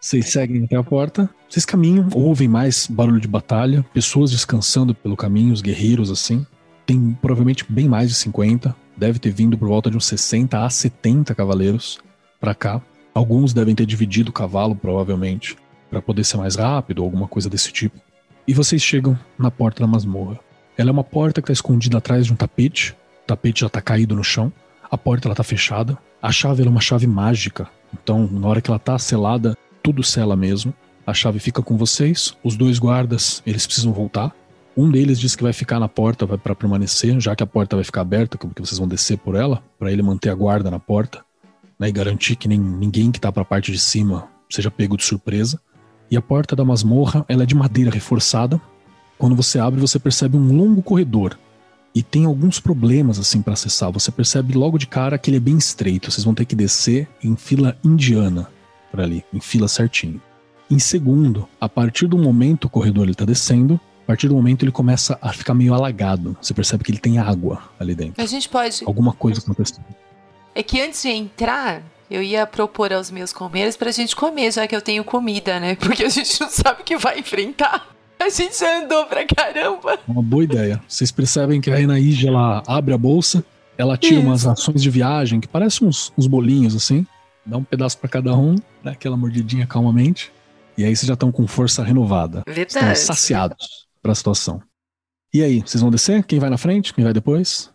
Vocês 0.01 0.29
seguem 0.29 0.63
até 0.63 0.77
a 0.77 0.83
porta, 0.83 1.29
vocês 1.49 1.65
caminham, 1.65 2.07
ouvem 2.13 2.47
mais 2.47 2.87
barulho 2.87 3.19
de 3.19 3.27
batalha, 3.27 3.85
pessoas 3.93 4.31
descansando 4.31 4.95
pelo 4.95 5.17
caminho, 5.17 5.53
os 5.53 5.61
guerreiros 5.61 6.09
assim. 6.09 6.45
Tem 6.85 7.17
provavelmente 7.21 7.65
bem 7.67 7.89
mais 7.89 8.07
de 8.07 8.15
50, 8.15 8.73
deve 8.95 9.19
ter 9.19 9.31
vindo 9.31 9.57
por 9.57 9.67
volta 9.67 9.91
de 9.91 9.97
uns 9.97 10.05
60 10.05 10.63
a 10.63 10.69
70 10.69 11.35
cavaleiros 11.35 11.99
para 12.39 12.55
cá. 12.55 12.81
Alguns 13.13 13.53
devem 13.53 13.75
ter 13.75 13.85
dividido 13.85 14.29
o 14.29 14.33
cavalo, 14.33 14.73
provavelmente, 14.73 15.57
para 15.89 16.01
poder 16.01 16.23
ser 16.23 16.37
mais 16.37 16.55
rápido 16.55 16.99
ou 16.99 17.05
alguma 17.05 17.27
coisa 17.27 17.49
desse 17.49 17.71
tipo. 17.71 17.99
E 18.47 18.53
vocês 18.53 18.81
chegam 18.81 19.19
na 19.37 19.51
porta 19.51 19.81
da 19.81 19.87
masmorra. 19.87 20.39
Ela 20.77 20.91
é 20.91 20.93
uma 20.93 21.03
porta 21.03 21.41
que 21.41 21.51
está 21.51 21.53
escondida 21.53 21.97
atrás 21.97 22.25
de 22.25 22.31
um 22.31 22.37
tapete. 22.37 22.95
O 23.23 23.27
tapete 23.27 23.61
já 23.61 23.67
está 23.67 23.81
caído 23.81 24.15
no 24.15 24.23
chão. 24.23 24.51
A 24.89 24.97
porta 24.97 25.27
ela 25.27 25.35
tá 25.35 25.43
fechada. 25.43 25.97
A 26.21 26.31
chave 26.31 26.65
é 26.65 26.69
uma 26.69 26.79
chave 26.79 27.05
mágica. 27.05 27.67
Então, 27.93 28.27
na 28.31 28.47
hora 28.47 28.61
que 28.61 28.71
ela 28.71 28.79
tá 28.79 28.97
selada, 28.97 29.57
tudo 29.89 30.03
sela 30.03 30.35
mesmo. 30.35 30.71
A 31.05 31.15
chave 31.15 31.39
fica 31.39 31.63
com 31.63 31.75
vocês. 31.75 32.37
Os 32.43 32.55
dois 32.55 32.77
guardas, 32.77 33.41
eles 33.43 33.65
precisam 33.65 33.91
voltar. 33.91 34.31
Um 34.77 34.89
deles 34.89 35.19
diz 35.19 35.35
que 35.35 35.41
vai 35.41 35.51
ficar 35.51 35.79
na 35.79 35.89
porta 35.89 36.27
para 36.27 36.53
permanecer, 36.53 37.19
já 37.19 37.35
que 37.35 37.41
a 37.41 37.47
porta 37.47 37.75
vai 37.75 37.83
ficar 37.83 38.01
aberta, 38.01 38.37
porque 38.37 38.61
vocês 38.61 38.77
vão 38.77 38.87
descer 38.87 39.17
por 39.17 39.33
ela, 39.33 39.63
para 39.79 39.91
ele 39.91 40.03
manter 40.03 40.29
a 40.29 40.35
guarda 40.35 40.69
na 40.69 40.79
porta, 40.79 41.25
né, 41.79 41.89
e 41.89 41.91
garantir 41.91 42.35
que 42.35 42.47
nem, 42.47 42.59
ninguém 42.59 43.11
que 43.11 43.19
tá 43.19 43.31
para 43.31 43.41
a 43.41 43.45
parte 43.45 43.71
de 43.71 43.79
cima 43.79 44.27
seja 44.47 44.69
pego 44.69 44.95
de 44.95 45.03
surpresa. 45.03 45.59
E 46.11 46.15
a 46.15 46.21
porta 46.21 46.55
da 46.55 46.63
masmorra, 46.63 47.25
ela 47.27 47.41
é 47.41 47.45
de 47.47 47.55
madeira 47.55 47.89
reforçada. 47.89 48.61
Quando 49.17 49.35
você 49.35 49.57
abre, 49.57 49.81
você 49.81 49.97
percebe 49.97 50.37
um 50.37 50.55
longo 50.55 50.83
corredor 50.83 51.35
e 51.95 52.03
tem 52.03 52.25
alguns 52.25 52.59
problemas 52.59 53.17
assim 53.17 53.41
para 53.41 53.53
acessar. 53.53 53.91
Você 53.91 54.11
percebe 54.11 54.53
logo 54.53 54.77
de 54.77 54.85
cara 54.85 55.17
que 55.17 55.31
ele 55.31 55.37
é 55.37 55.41
bem 55.41 55.57
estreito. 55.57 56.11
Vocês 56.11 56.23
vão 56.23 56.35
ter 56.35 56.45
que 56.45 56.55
descer 56.55 57.07
em 57.23 57.35
fila 57.35 57.75
indiana 57.83 58.47
por 58.89 59.01
ali, 59.01 59.23
em 59.33 59.39
fila 59.39 59.67
certinho. 59.67 60.21
Em 60.69 60.77
segundo, 60.77 61.47
a 61.59 61.67
partir 61.67 62.07
do 62.07 62.17
momento 62.17 62.65
o 62.65 62.69
corredor 62.69 63.05
ele 63.05 63.15
tá 63.15 63.25
descendo, 63.25 63.79
a 64.03 64.07
partir 64.07 64.27
do 64.27 64.35
momento 64.35 64.63
ele 64.63 64.71
começa 64.71 65.17
a 65.21 65.33
ficar 65.33 65.53
meio 65.53 65.73
alagado. 65.73 66.37
Você 66.39 66.53
percebe 66.53 66.83
que 66.83 66.91
ele 66.91 66.99
tem 66.99 67.17
água 67.17 67.63
ali 67.79 67.95
dentro. 67.95 68.21
A 68.21 68.25
gente 68.25 68.47
pode. 68.47 68.83
Alguma 68.85 69.13
coisa 69.13 69.41
acontecendo. 69.41 69.85
É 70.53 70.61
que 70.61 70.79
antes 70.79 71.01
de 71.01 71.09
entrar, 71.09 71.81
eu 72.09 72.21
ia 72.21 72.45
propor 72.45 72.93
aos 72.93 73.09
meus 73.09 73.33
comeiros 73.33 73.75
pra 73.75 73.91
gente 73.91 74.15
comer, 74.15 74.51
já 74.51 74.67
que 74.67 74.75
eu 74.75 74.81
tenho 74.81 75.03
comida, 75.03 75.59
né? 75.59 75.75
Porque 75.79 76.03
a 76.03 76.09
gente 76.09 76.39
não 76.39 76.49
sabe 76.49 76.81
o 76.81 76.83
que 76.85 76.97
vai 76.97 77.19
enfrentar. 77.19 77.87
A 78.19 78.29
gente 78.29 78.59
já 78.59 78.83
andou 78.83 79.05
pra 79.05 79.25
caramba. 79.25 79.97
Uma 80.07 80.21
boa 80.21 80.43
ideia. 80.43 80.81
Vocês 80.87 81.11
percebem 81.11 81.61
que 81.61 81.71
a 81.71 81.75
Renaíge, 81.75 82.27
ela 82.27 82.61
abre 82.67 82.93
a 82.93 82.97
bolsa, 82.97 83.43
ela 83.77 83.97
tira 83.97 84.15
Isso. 84.15 84.27
umas 84.27 84.45
ações 84.45 84.83
de 84.83 84.89
viagem 84.89 85.39
que 85.39 85.47
parecem 85.47 85.87
uns, 85.87 86.11
uns 86.17 86.27
bolinhos 86.27 86.75
assim 86.75 87.07
dá 87.49 87.57
um 87.57 87.63
pedaço 87.63 87.97
para 87.97 88.09
cada 88.09 88.35
um, 88.35 88.55
dá 88.83 88.91
aquela 88.91 89.17
mordidinha 89.17 89.65
calmamente, 89.67 90.31
e 90.77 90.85
aí 90.85 90.95
vocês 90.95 91.07
já 91.07 91.15
estão 91.15 91.31
com 91.31 91.47
força 91.47 91.83
renovada. 91.83 92.43
Verdade. 92.47 92.93
Estão 92.93 92.95
saciados 92.95 93.87
para 94.01 94.11
a 94.11 94.15
situação. 94.15 94.61
E 95.33 95.43
aí, 95.43 95.59
vocês 95.61 95.81
vão 95.81 95.91
descer? 95.91 96.23
Quem 96.23 96.39
vai 96.39 96.49
na 96.49 96.57
frente? 96.57 96.93
Quem 96.93 97.03
vai 97.03 97.13
depois? 97.13 97.69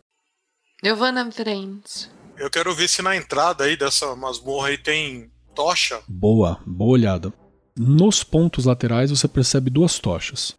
Eu 0.82 0.96
vou 0.96 1.12
na 1.12 1.30
frente. 1.30 2.10
Eu 2.36 2.50
quero 2.50 2.74
ver 2.74 2.88
se 2.88 3.00
na 3.00 3.16
entrada 3.16 3.64
aí 3.64 3.76
dessa 3.76 4.14
masmorra 4.16 4.68
aí 4.68 4.78
tem 4.78 5.30
tocha. 5.54 6.00
Boa, 6.08 6.58
boa 6.66 6.92
olhada. 6.92 7.32
Nos 7.76 8.24
pontos 8.24 8.64
laterais 8.64 9.10
você 9.10 9.28
percebe 9.28 9.70
duas 9.70 9.98
tochas. 9.98 10.56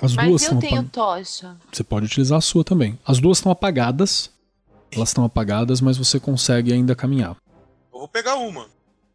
As 0.00 0.14
Mas 0.14 0.28
duas 0.28 0.42
eu 0.44 0.58
tenho 0.58 0.80
apag... 0.80 0.90
tocha. 0.90 1.56
Você 1.72 1.84
pode 1.84 2.06
utilizar 2.06 2.38
a 2.38 2.42
sua 2.42 2.64
também. 2.64 2.98
As 3.06 3.20
duas 3.20 3.38
estão 3.38 3.52
apagadas. 3.52 4.30
Elas 4.92 5.08
estão 5.08 5.24
apagadas, 5.24 5.80
mas 5.80 5.96
você 5.96 6.20
consegue 6.20 6.72
ainda 6.72 6.94
caminhar. 6.94 7.36
Vou 8.04 8.08
pegar 8.10 8.34
uma. 8.34 8.66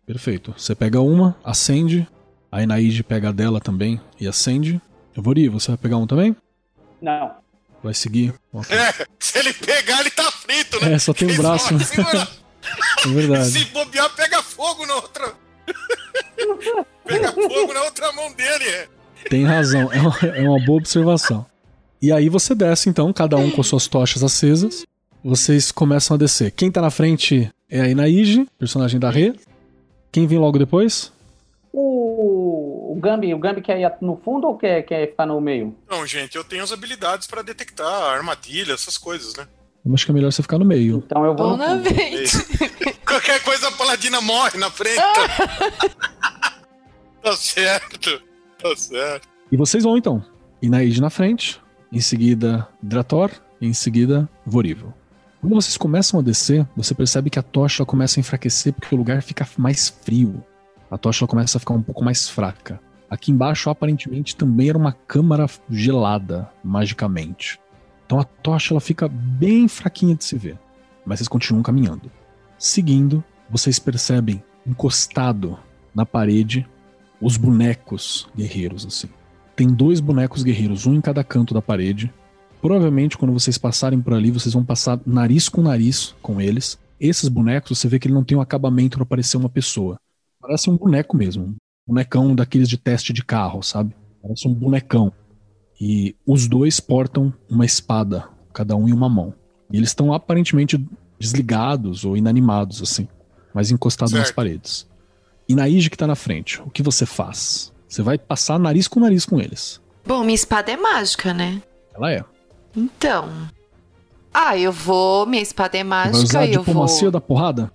Perfeito. 0.04 0.52
Você 0.58 0.74
pega 0.74 1.00
uma, 1.00 1.38
acende. 1.44 2.08
A 2.52 2.64
Inaide 2.64 3.04
pega 3.04 3.30
a 3.30 3.32
dela 3.32 3.62
também 3.62 4.02
e 4.20 4.28
acende. 4.28 4.82
Vori, 5.16 5.48
você 5.48 5.68
vai 5.68 5.78
pegar 5.78 5.98
um 5.98 6.08
também? 6.08 6.36
Não. 7.00 7.36
Vai 7.84 7.94
seguir? 7.94 8.34
Okay. 8.52 8.76
É, 8.76 9.06
se 9.20 9.38
ele 9.38 9.54
pegar, 9.54 10.00
ele 10.00 10.10
tá 10.10 10.32
frito, 10.32 10.84
né? 10.84 10.94
É, 10.94 10.98
só 10.98 11.14
tem 11.14 11.32
um 11.32 11.38
braço. 11.38 11.72
Né? 11.72 11.84
é 13.06 13.08
verdade. 13.10 13.52
Se 13.52 13.66
bobear, 13.66 14.10
pega 14.16 14.42
fogo 14.42 14.88
na 14.88 14.96
outra. 14.96 15.36
pega 17.06 17.32
fogo 17.32 17.72
na 17.72 17.84
outra 17.84 18.12
mão 18.14 18.34
dele. 18.34 18.70
É. 18.70 18.88
Tem 19.30 19.46
razão, 19.46 19.94
é 19.94 20.02
uma, 20.02 20.18
é 20.36 20.50
uma 20.50 20.66
boa 20.66 20.80
observação. 20.80 21.46
E 22.02 22.12
aí 22.12 22.28
você 22.28 22.56
desce, 22.56 22.90
então, 22.90 23.14
cada 23.14 23.38
um 23.38 23.52
com 23.52 23.62
suas 23.62 23.86
tochas 23.86 24.24
acesas. 24.24 24.84
Vocês 25.24 25.72
começam 25.72 26.16
a 26.16 26.18
descer. 26.18 26.50
Quem 26.50 26.72
tá 26.72 26.82
na 26.82 26.90
frente 26.90 27.52
é 27.70 27.82
a 27.82 27.88
Inaige, 27.88 28.48
personagem 28.58 29.00
da 29.00 29.10
Rê. 29.10 29.34
Quem 30.12 30.26
vem 30.26 30.40
logo 30.40 30.58
depois? 30.58 31.14
O, 31.72 32.94
o 32.94 33.00
Gambi, 33.00 33.34
o 33.34 33.38
Gambi 33.38 33.62
quer 33.62 33.80
ir 33.80 33.92
no 34.02 34.18
fundo 34.18 34.48
ou 34.48 34.58
quer, 34.58 34.82
quer 34.84 35.12
ficar 35.12 35.26
no 35.26 35.40
meio? 35.40 35.76
Não, 35.90 36.06
gente, 36.06 36.36
eu 36.36 36.44
tenho 36.44 36.64
as 36.64 36.72
habilidades 36.72 37.28
para 37.28 37.44
detectar 37.44 37.86
armadilha, 37.86 38.74
essas 38.74 38.98
coisas, 38.98 39.36
né? 39.36 39.48
Eu 39.86 39.94
acho 39.94 40.06
que 40.06 40.12
é 40.12 40.14
melhor 40.14 40.32
você 40.32 40.42
ficar 40.42 40.58
no 40.58 40.66
meio. 40.66 41.04
Então 41.06 41.24
eu 41.26 41.36
vou. 41.36 41.56
na 41.56 41.80
frente. 41.80 42.38
Qualquer 43.06 43.42
coisa 43.44 43.70
a 43.70 43.72
paladina 43.72 44.20
morre 44.20 44.58
na 44.58 44.70
frente. 44.70 44.98
tá 47.22 47.36
certo. 47.36 48.22
Tá 48.62 48.76
certo. 48.76 49.28
E 49.52 49.56
vocês 49.56 49.84
vão 49.84 49.98
então. 49.98 50.24
Inaide 50.62 51.00
na 51.00 51.10
frente, 51.10 51.62
em 51.92 52.02
seguida 52.02 52.68
Drator, 52.84 53.32
em 53.62 53.74
seguida 53.74 54.28
Vorivo. 54.46 54.94
Quando 55.40 55.56
vocês 55.56 55.78
começam 55.78 56.20
a 56.20 56.24
descer, 56.24 56.68
você 56.76 56.94
percebe 56.94 57.30
que 57.30 57.40
a 57.40 57.44
tocha 57.44 57.86
começa 57.86 58.20
a 58.20 58.22
enfraquecer 58.22 58.74
porque 58.74 58.94
o 58.94 58.98
lugar 58.98 59.22
fica 59.22 59.48
mais 59.58 59.88
frio. 59.88 60.44
A 60.92 60.98
tocha 60.98 61.26
começa 61.26 61.58
a 61.58 61.60
ficar 61.60 61.74
um 61.74 61.82
pouco 61.82 62.04
mais 62.04 62.28
fraca. 62.28 62.80
Aqui 63.10 63.32
embaixo, 63.32 63.70
aparentemente, 63.70 64.36
também 64.36 64.68
era 64.68 64.78
uma 64.78 64.92
câmara 64.92 65.48
gelada, 65.70 66.50
magicamente. 66.62 67.58
Então 68.06 68.20
a 68.20 68.26
tocha 68.26 68.74
ela 68.74 68.82
fica 68.82 69.08
bem 69.08 69.70
fraquinha 69.70 70.14
de 70.14 70.26
se 70.26 70.38
ver. 70.38 70.60
Mas 71.06 71.20
vocês 71.20 71.30
continuam 71.30 71.64
caminhando. 71.64 72.12
Seguindo, 72.58 73.24
vocês 73.50 73.80
percebem, 73.80 74.44
encostado 74.68 75.58
na 75.96 76.06
parede, 76.06 76.68
os 77.22 77.38
bonecos 77.38 78.28
guerreiros, 78.36 78.86
assim. 78.86 79.08
Tem 79.56 79.68
dois 79.68 80.02
bonecos 80.02 80.44
guerreiros, 80.44 80.86
um 80.86 80.96
em 80.96 81.02
cada 81.02 81.24
canto 81.24 81.54
da 81.54 81.62
parede, 81.62 82.14
Provavelmente, 82.62 83.18
quando 83.18 83.34
vocês 83.34 83.58
passarem 83.58 84.02
por 84.02 84.14
ali, 84.14 84.32
vocês 84.32 84.54
vão 84.54 84.64
passar 84.64 85.00
nariz 85.06 85.48
com 85.48 85.62
nariz 85.62 86.14
com 86.22 86.42
eles. 86.42 86.78
Esses 87.00 87.30
bonecos, 87.30 87.78
você 87.78 87.88
vê 87.88 87.98
que 87.98 88.08
ele 88.08 88.14
não 88.14 88.24
tem 88.24 88.38
um 88.38 88.42
acabamento 88.42 88.98
para 88.98 89.06
parecer 89.06 89.38
uma 89.38 89.50
pessoa. 89.50 89.98
Parece 90.42 90.70
um 90.70 90.76
boneco 90.76 91.16
mesmo. 91.16 91.44
Um 91.44 91.56
bonecão 91.88 92.36
daqueles 92.36 92.68
de 92.68 92.78
teste 92.78 93.14
de 93.14 93.24
carro, 93.24 93.64
sabe? 93.64 93.96
Parece 94.22 94.48
um 94.48 94.54
bonecão. 94.54 95.12
E 95.80 96.16
os 96.26 96.48
dois 96.48 96.80
portam 96.82 97.34
uma 97.50 97.66
espada, 97.66 98.28
cada 98.54 98.76
um 98.76 98.90
em 98.90 98.94
uma 98.94 99.08
mão. 99.08 99.34
E 99.72 99.78
eles 99.78 99.90
estão 99.90 100.14
aparentemente 100.14 100.84
desligados 101.18 102.04
ou 102.04 102.18
inanimados, 102.18 102.82
assim, 102.82 103.08
mas 103.54 103.72
encostados 103.72 104.12
certo. 104.12 104.24
nas 104.24 104.32
paredes. 104.32 104.88
E 105.48 105.56
Naíde 105.56 105.90
que 105.90 105.98
tá 105.98 106.06
na 106.06 106.16
frente, 106.16 106.62
o 106.62 106.70
que 106.70 106.84
você 106.84 107.06
faz? 107.06 107.72
Você 107.88 108.02
vai 108.02 108.18
passar 108.18 108.60
nariz 108.60 108.88
com 108.88 109.00
nariz 109.00 109.26
com 109.26 109.40
eles. 109.40 109.82
Bom, 110.06 110.24
minha 110.24 110.36
espada 110.36 110.72
é 110.72 110.78
mágica, 110.78 111.34
né? 111.34 111.62
Ela 111.96 112.12
é. 112.12 112.24
Então. 112.76 113.30
Ah, 114.34 114.58
eu 114.58 114.72
vou. 114.72 115.26
Minha 115.26 115.42
espada 115.42 115.78
é 115.78 115.84
mágica. 115.84 116.18
Vai 116.18 116.24
usar 116.24 116.42
a 116.42 116.48
diplomacia 116.48 117.02
vou... 117.04 117.12
da 117.12 117.22
porrada? 117.22 117.72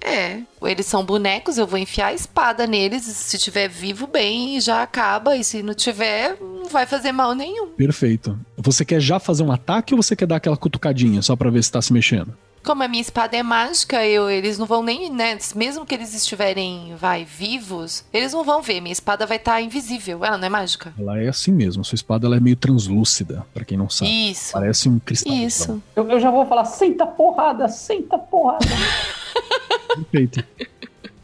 É, 0.00 0.42
eles 0.62 0.86
são 0.86 1.04
bonecos, 1.04 1.58
eu 1.58 1.66
vou 1.66 1.78
enfiar 1.78 2.08
a 2.08 2.14
espada 2.14 2.64
neles. 2.66 3.02
Se 3.02 3.38
tiver 3.38 3.68
vivo, 3.68 4.06
bem, 4.06 4.60
já 4.60 4.82
acaba. 4.82 5.36
E 5.36 5.42
se 5.42 5.62
não 5.62 5.74
tiver, 5.74 6.36
não 6.40 6.68
vai 6.68 6.86
fazer 6.86 7.10
mal 7.10 7.34
nenhum. 7.34 7.68
Perfeito. 7.68 8.38
Você 8.56 8.84
quer 8.84 9.00
já 9.00 9.18
fazer 9.18 9.42
um 9.42 9.50
ataque 9.50 9.94
ou 9.94 10.02
você 10.02 10.14
quer 10.14 10.26
dar 10.26 10.36
aquela 10.36 10.56
cutucadinha 10.56 11.20
só 11.22 11.34
pra 11.34 11.50
ver 11.50 11.64
se 11.64 11.72
tá 11.72 11.82
se 11.82 11.92
mexendo? 11.92 12.36
Como 12.66 12.82
a 12.82 12.88
minha 12.88 13.00
espada 13.00 13.36
é 13.36 13.44
mágica, 13.44 14.04
eu, 14.04 14.28
eles 14.28 14.58
não 14.58 14.66
vão 14.66 14.82
nem, 14.82 15.08
né? 15.08 15.38
Mesmo 15.54 15.86
que 15.86 15.94
eles 15.94 16.12
estiverem, 16.12 16.96
vai, 16.96 17.24
vivos, 17.24 18.04
eles 18.12 18.32
não 18.32 18.42
vão 18.42 18.60
ver. 18.60 18.80
Minha 18.80 18.92
espada 18.92 19.24
vai 19.24 19.36
estar 19.36 19.52
tá 19.52 19.60
invisível. 19.60 20.24
Ela 20.24 20.36
não 20.36 20.46
é 20.46 20.48
mágica? 20.48 20.92
Ela 20.98 21.22
é 21.22 21.28
assim 21.28 21.52
mesmo. 21.52 21.84
Sua 21.84 21.94
espada 21.94 22.26
ela 22.26 22.36
é 22.36 22.40
meio 22.40 22.56
translúcida, 22.56 23.46
para 23.54 23.64
quem 23.64 23.78
não 23.78 23.88
sabe. 23.88 24.32
Isso. 24.32 24.52
Parece 24.52 24.88
um 24.88 24.98
cristal. 24.98 25.32
Isso. 25.32 25.80
Eu, 25.94 26.10
eu 26.10 26.18
já 26.18 26.28
vou 26.28 26.44
falar, 26.44 26.64
senta 26.64 27.06
porrada, 27.06 27.68
senta 27.68 28.18
porrada. 28.18 28.66
Perfeito. 30.10 30.44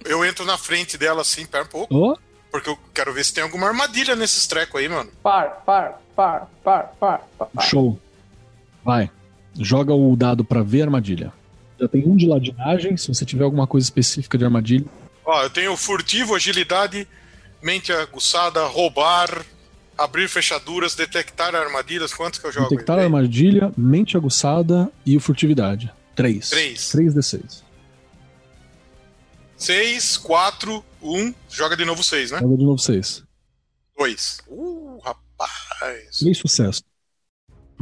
Eu 0.05 0.24
entro 0.24 0.45
na 0.45 0.57
frente 0.57 0.97
dela 0.97 1.22
assim, 1.22 1.45
pera 1.45 1.64
um 1.64 1.66
pouco. 1.66 1.93
Oh. 1.93 2.16
Porque 2.53 2.70
eu 2.70 2.78
quero 2.95 3.12
ver 3.12 3.24
se 3.24 3.34
tem 3.34 3.43
alguma 3.43 3.66
armadilha 3.66 4.14
nesses 4.14 4.47
trecos 4.47 4.80
aí, 4.80 4.88
mano. 4.88 5.11
Par, 5.20 5.61
par, 5.66 6.01
par, 6.14 6.49
par, 6.62 6.93
par, 7.01 7.20
par. 7.36 7.64
Show. 7.64 7.99
Vai. 8.84 9.11
Joga 9.59 9.94
o 9.94 10.16
dado 10.16 10.44
para 10.44 10.62
ver 10.62 10.82
a 10.82 10.84
armadilha. 10.84 11.32
Já 11.78 11.88
tem 11.88 12.05
um 12.07 12.16
de 12.16 12.26
ladinagem, 12.26 12.96
se 12.96 13.09
você 13.09 13.24
tiver 13.24 13.44
alguma 13.44 13.66
coisa 13.66 13.84
específica 13.84 14.38
de 14.38 14.44
armadilha. 14.44 14.86
Ó, 15.24 15.42
eu 15.42 15.50
tenho 15.50 15.76
furtivo, 15.76 16.34
agilidade, 16.34 17.07
mente 17.62 17.92
aguçada, 17.92 18.64
roubar, 18.66 19.44
abrir 19.96 20.28
fechaduras, 20.28 20.94
detectar 20.94 21.55
armadilhas. 21.55 22.12
Quantos 22.14 22.38
que 22.38 22.46
eu 22.46 22.53
jogo? 22.53 22.68
Detectar 22.68 22.98
a 22.98 23.03
armadilha, 23.03 23.72
mente 23.76 24.16
aguçada 24.16 24.90
e 25.05 25.16
o 25.16 25.20
furtividade. 25.20 25.92
Três. 26.14 26.50
Três. 26.50 26.90
Três 26.90 27.14
D6. 27.14 27.62
6, 29.57 30.16
4, 30.16 30.84
1. 31.00 31.34
Joga 31.48 31.76
de 31.76 31.84
novo 31.84 32.03
6, 32.03 32.32
né? 32.32 32.38
Joga 32.40 32.57
de 32.57 32.64
novo 32.64 32.78
6. 32.78 33.22
2. 33.96 34.38
Uh, 34.48 34.98
rapaz. 35.05 36.18
Três 36.18 36.38
sucessos. 36.38 36.82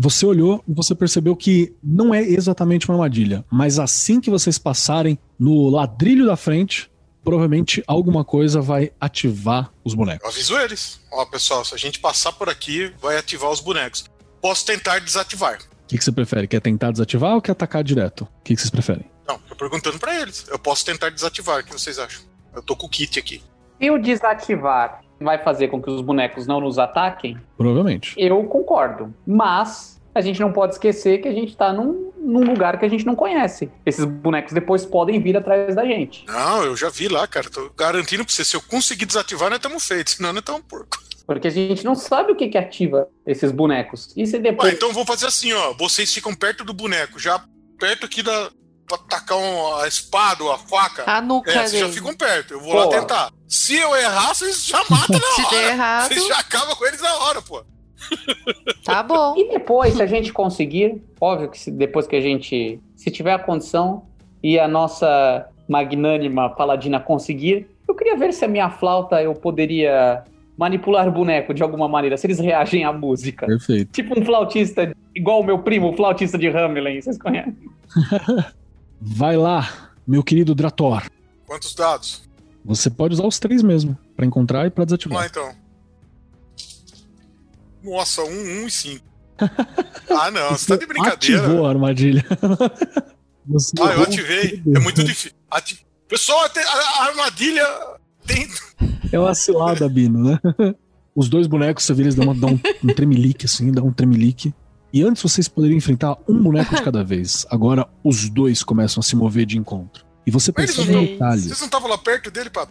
Você 0.02 0.24
olhou 0.24 0.64
e 0.66 0.72
você 0.72 0.94
percebeu 0.94 1.36
que 1.36 1.76
não 1.84 2.14
é 2.14 2.22
exatamente 2.22 2.88
uma 2.88 2.94
armadilha, 2.94 3.44
mas 3.50 3.78
assim 3.78 4.18
que 4.18 4.30
vocês 4.30 4.56
passarem 4.56 5.18
no 5.38 5.68
ladrilho 5.68 6.24
da 6.24 6.38
frente, 6.38 6.90
provavelmente 7.22 7.84
alguma 7.86 8.24
coisa 8.24 8.62
vai 8.62 8.92
ativar 8.98 9.70
os 9.84 9.92
bonecos. 9.92 10.24
Eu 10.24 10.30
aviso 10.30 10.56
eles. 10.56 10.98
Ó, 11.12 11.26
pessoal, 11.26 11.66
se 11.66 11.74
a 11.74 11.76
gente 11.76 12.00
passar 12.00 12.32
por 12.32 12.48
aqui, 12.48 12.90
vai 12.98 13.18
ativar 13.18 13.50
os 13.50 13.60
bonecos. 13.60 14.06
Posso 14.40 14.64
tentar 14.64 15.00
desativar. 15.00 15.58
O 15.58 15.86
que, 15.88 15.98
que 15.98 16.04
você 16.04 16.12
prefere? 16.12 16.48
Quer 16.48 16.62
tentar 16.62 16.92
desativar 16.92 17.34
ou 17.34 17.42
quer 17.42 17.52
atacar 17.52 17.84
direto? 17.84 18.22
O 18.22 18.42
que, 18.42 18.54
que 18.54 18.60
vocês 18.62 18.70
preferem? 18.70 19.04
Não, 19.28 19.38
tô 19.38 19.54
perguntando 19.54 19.98
para 19.98 20.18
eles. 20.18 20.46
Eu 20.48 20.58
posso 20.58 20.82
tentar 20.82 21.10
desativar, 21.10 21.60
o 21.60 21.64
que 21.64 21.74
vocês 21.74 21.98
acham? 21.98 22.22
Eu 22.54 22.62
tô 22.62 22.74
com 22.74 22.86
o 22.86 22.88
kit 22.88 23.18
aqui. 23.18 23.42
Se 23.78 23.90
o 23.90 23.98
desativar 23.98 25.02
vai 25.20 25.38
fazer 25.38 25.68
com 25.68 25.80
que 25.80 25.90
os 25.90 26.00
bonecos 26.00 26.46
não 26.46 26.60
nos 26.60 26.78
ataquem? 26.78 27.38
Provavelmente. 27.56 28.14
Eu 28.16 28.42
concordo. 28.44 29.14
Mas 29.26 30.00
a 30.14 30.20
gente 30.20 30.40
não 30.40 30.52
pode 30.52 30.74
esquecer 30.74 31.18
que 31.18 31.28
a 31.28 31.32
gente 31.32 31.56
tá 31.56 31.72
num, 31.72 32.12
num, 32.16 32.44
lugar 32.44 32.78
que 32.78 32.84
a 32.84 32.88
gente 32.88 33.06
não 33.06 33.14
conhece. 33.14 33.70
Esses 33.86 34.04
bonecos 34.04 34.52
depois 34.52 34.84
podem 34.84 35.20
vir 35.20 35.36
atrás 35.36 35.74
da 35.74 35.84
gente. 35.84 36.24
Não, 36.26 36.64
eu 36.64 36.76
já 36.76 36.88
vi 36.88 37.08
lá, 37.08 37.26
cara. 37.26 37.48
Tô 37.48 37.70
garantindo 37.76 38.24
pra 38.24 38.32
você. 38.32 38.44
Se 38.44 38.56
eu 38.56 38.62
conseguir 38.62 39.06
desativar, 39.06 39.50
nós 39.50 39.58
estamos 39.58 39.86
feitos. 39.86 40.14
Senão, 40.20 40.32
nós 40.32 40.40
estamos 40.40 40.62
porco. 40.62 40.98
Porque 41.26 41.46
a 41.46 41.50
gente 41.50 41.84
não 41.84 41.94
sabe 41.94 42.32
o 42.32 42.36
que, 42.36 42.48
que 42.48 42.58
ativa 42.58 43.08
esses 43.24 43.52
bonecos. 43.52 44.12
E 44.16 44.26
se 44.26 44.38
depois. 44.38 44.68
Ah, 44.68 44.74
então 44.74 44.92
vou 44.92 45.06
fazer 45.06 45.26
assim, 45.26 45.52
ó. 45.52 45.74
Vocês 45.74 46.12
ficam 46.12 46.34
perto 46.34 46.64
do 46.64 46.74
boneco, 46.74 47.20
já 47.20 47.40
perto 47.78 48.04
aqui 48.04 48.20
da, 48.20 48.50
pra 48.84 48.98
tacar 48.98 49.38
um, 49.38 49.76
a 49.76 49.86
espada 49.86 50.42
ou 50.42 50.50
a 50.50 50.58
faca. 50.58 51.04
A 51.06 51.22
nuca 51.22 51.52
é, 51.52 51.68
vocês 51.68 51.80
já 51.80 51.88
ficam 51.88 52.14
perto. 52.14 52.54
Eu 52.54 52.60
vou 52.60 52.72
pô. 52.72 52.78
lá 52.78 52.88
tentar. 52.88 53.30
Se 53.50 53.74
eu 53.74 53.96
errar, 53.96 54.32
vocês 54.32 54.64
já 54.64 54.78
matam 54.88 55.18
na 55.18 55.26
Se 55.34 55.42
hora. 55.42 55.50
Der 55.50 55.72
errado... 55.72 56.08
Vocês 56.08 56.26
já 56.28 56.38
acabam 56.38 56.76
com 56.76 56.86
eles 56.86 57.02
na 57.02 57.14
hora, 57.16 57.42
pô. 57.42 57.64
Tá 58.84 59.02
bom. 59.02 59.36
E 59.36 59.48
depois, 59.48 59.94
se 59.94 60.02
a 60.02 60.06
gente 60.06 60.32
conseguir, 60.32 61.02
óbvio 61.20 61.50
que 61.50 61.58
se, 61.58 61.68
depois 61.68 62.06
que 62.06 62.14
a 62.14 62.20
gente, 62.20 62.80
se 62.94 63.10
tiver 63.10 63.32
a 63.32 63.38
condição 63.40 64.06
e 64.40 64.56
a 64.56 64.68
nossa 64.68 65.48
magnânima 65.68 66.48
paladina 66.48 67.00
conseguir, 67.00 67.68
eu 67.88 67.94
queria 67.94 68.16
ver 68.16 68.32
se 68.32 68.44
a 68.44 68.48
minha 68.48 68.70
flauta 68.70 69.20
eu 69.20 69.34
poderia 69.34 70.22
manipular 70.56 71.08
o 71.08 71.12
boneco 71.12 71.52
de 71.52 71.62
alguma 71.62 71.88
maneira, 71.88 72.16
se 72.16 72.28
eles 72.28 72.38
reagem 72.38 72.84
à 72.84 72.92
música. 72.92 73.46
Perfeito. 73.46 73.90
Tipo 73.90 74.18
um 74.18 74.24
flautista, 74.24 74.94
igual 75.12 75.40
o 75.40 75.44
meu 75.44 75.58
primo, 75.58 75.90
o 75.90 75.96
flautista 75.96 76.38
de 76.38 76.46
Hamelin, 76.46 77.00
vocês 77.00 77.18
conhecem? 77.18 77.56
Vai 79.00 79.36
lá, 79.36 79.90
meu 80.06 80.22
querido 80.22 80.54
Drator. 80.54 81.02
Quantos 81.46 81.74
dados? 81.74 82.29
Você 82.64 82.90
pode 82.90 83.14
usar 83.14 83.26
os 83.26 83.38
três 83.38 83.62
mesmo, 83.62 83.96
para 84.16 84.26
encontrar 84.26 84.66
e 84.66 84.70
para 84.70 84.84
desativar. 84.84 85.18
Vamos 85.18 85.36
lá 85.36 85.44
então. 85.44 85.60
Nossa, 87.82 88.22
um, 88.22 88.62
um 88.62 88.66
e 88.66 88.70
cinco. 88.70 89.04
ah, 89.40 90.30
não, 90.30 90.50
você, 90.50 90.58
você 90.58 90.66
tá 90.66 90.76
de 90.76 90.86
brincadeira. 90.86 91.42
Ativou 91.42 91.66
a 91.66 91.70
armadilha. 91.70 92.24
Você 93.46 93.72
ah, 93.80 93.94
eu 93.94 94.02
ativei. 94.02 94.62
É 94.76 94.78
muito 94.78 95.02
difícil. 95.02 95.32
Ati... 95.50 95.84
Pessoal, 96.06 96.38
a 96.44 97.04
armadilha 97.04 97.66
tem. 98.26 98.48
É 99.10 99.18
uma 99.18 99.34
cilada, 99.34 99.88
Bino, 99.88 100.22
né? 100.22 100.38
Os 101.16 101.28
dois 101.28 101.48
bonecos, 101.48 101.84
você 101.84 101.92
vê, 101.92 102.02
eles 102.02 102.14
dão, 102.14 102.34
dão 102.36 102.60
um 102.84 102.94
tremelique, 102.94 103.46
assim, 103.46 103.72
dão 103.72 103.86
um 103.86 103.92
tremelique. 103.92 104.54
E 104.92 105.02
antes 105.02 105.22
vocês 105.22 105.48
poderiam 105.48 105.76
enfrentar 105.76 106.16
um 106.28 106.40
boneco 106.40 106.74
de 106.74 106.82
cada 106.82 107.02
vez. 107.02 107.44
Agora 107.50 107.88
os 108.04 108.28
dois 108.28 108.62
começam 108.62 109.00
a 109.00 109.02
se 109.02 109.16
mover 109.16 109.46
de 109.46 109.58
encontro. 109.58 110.04
E 110.30 110.32
você 110.32 110.52
percebe 110.52 110.92
não, 110.92 111.04
detalhes. 111.04 111.46
Vocês 111.46 111.58
não 111.58 111.66
estavam 111.66 111.90
lá 111.90 111.98
perto 111.98 112.30
dele 112.30 112.48
pra. 112.50 112.64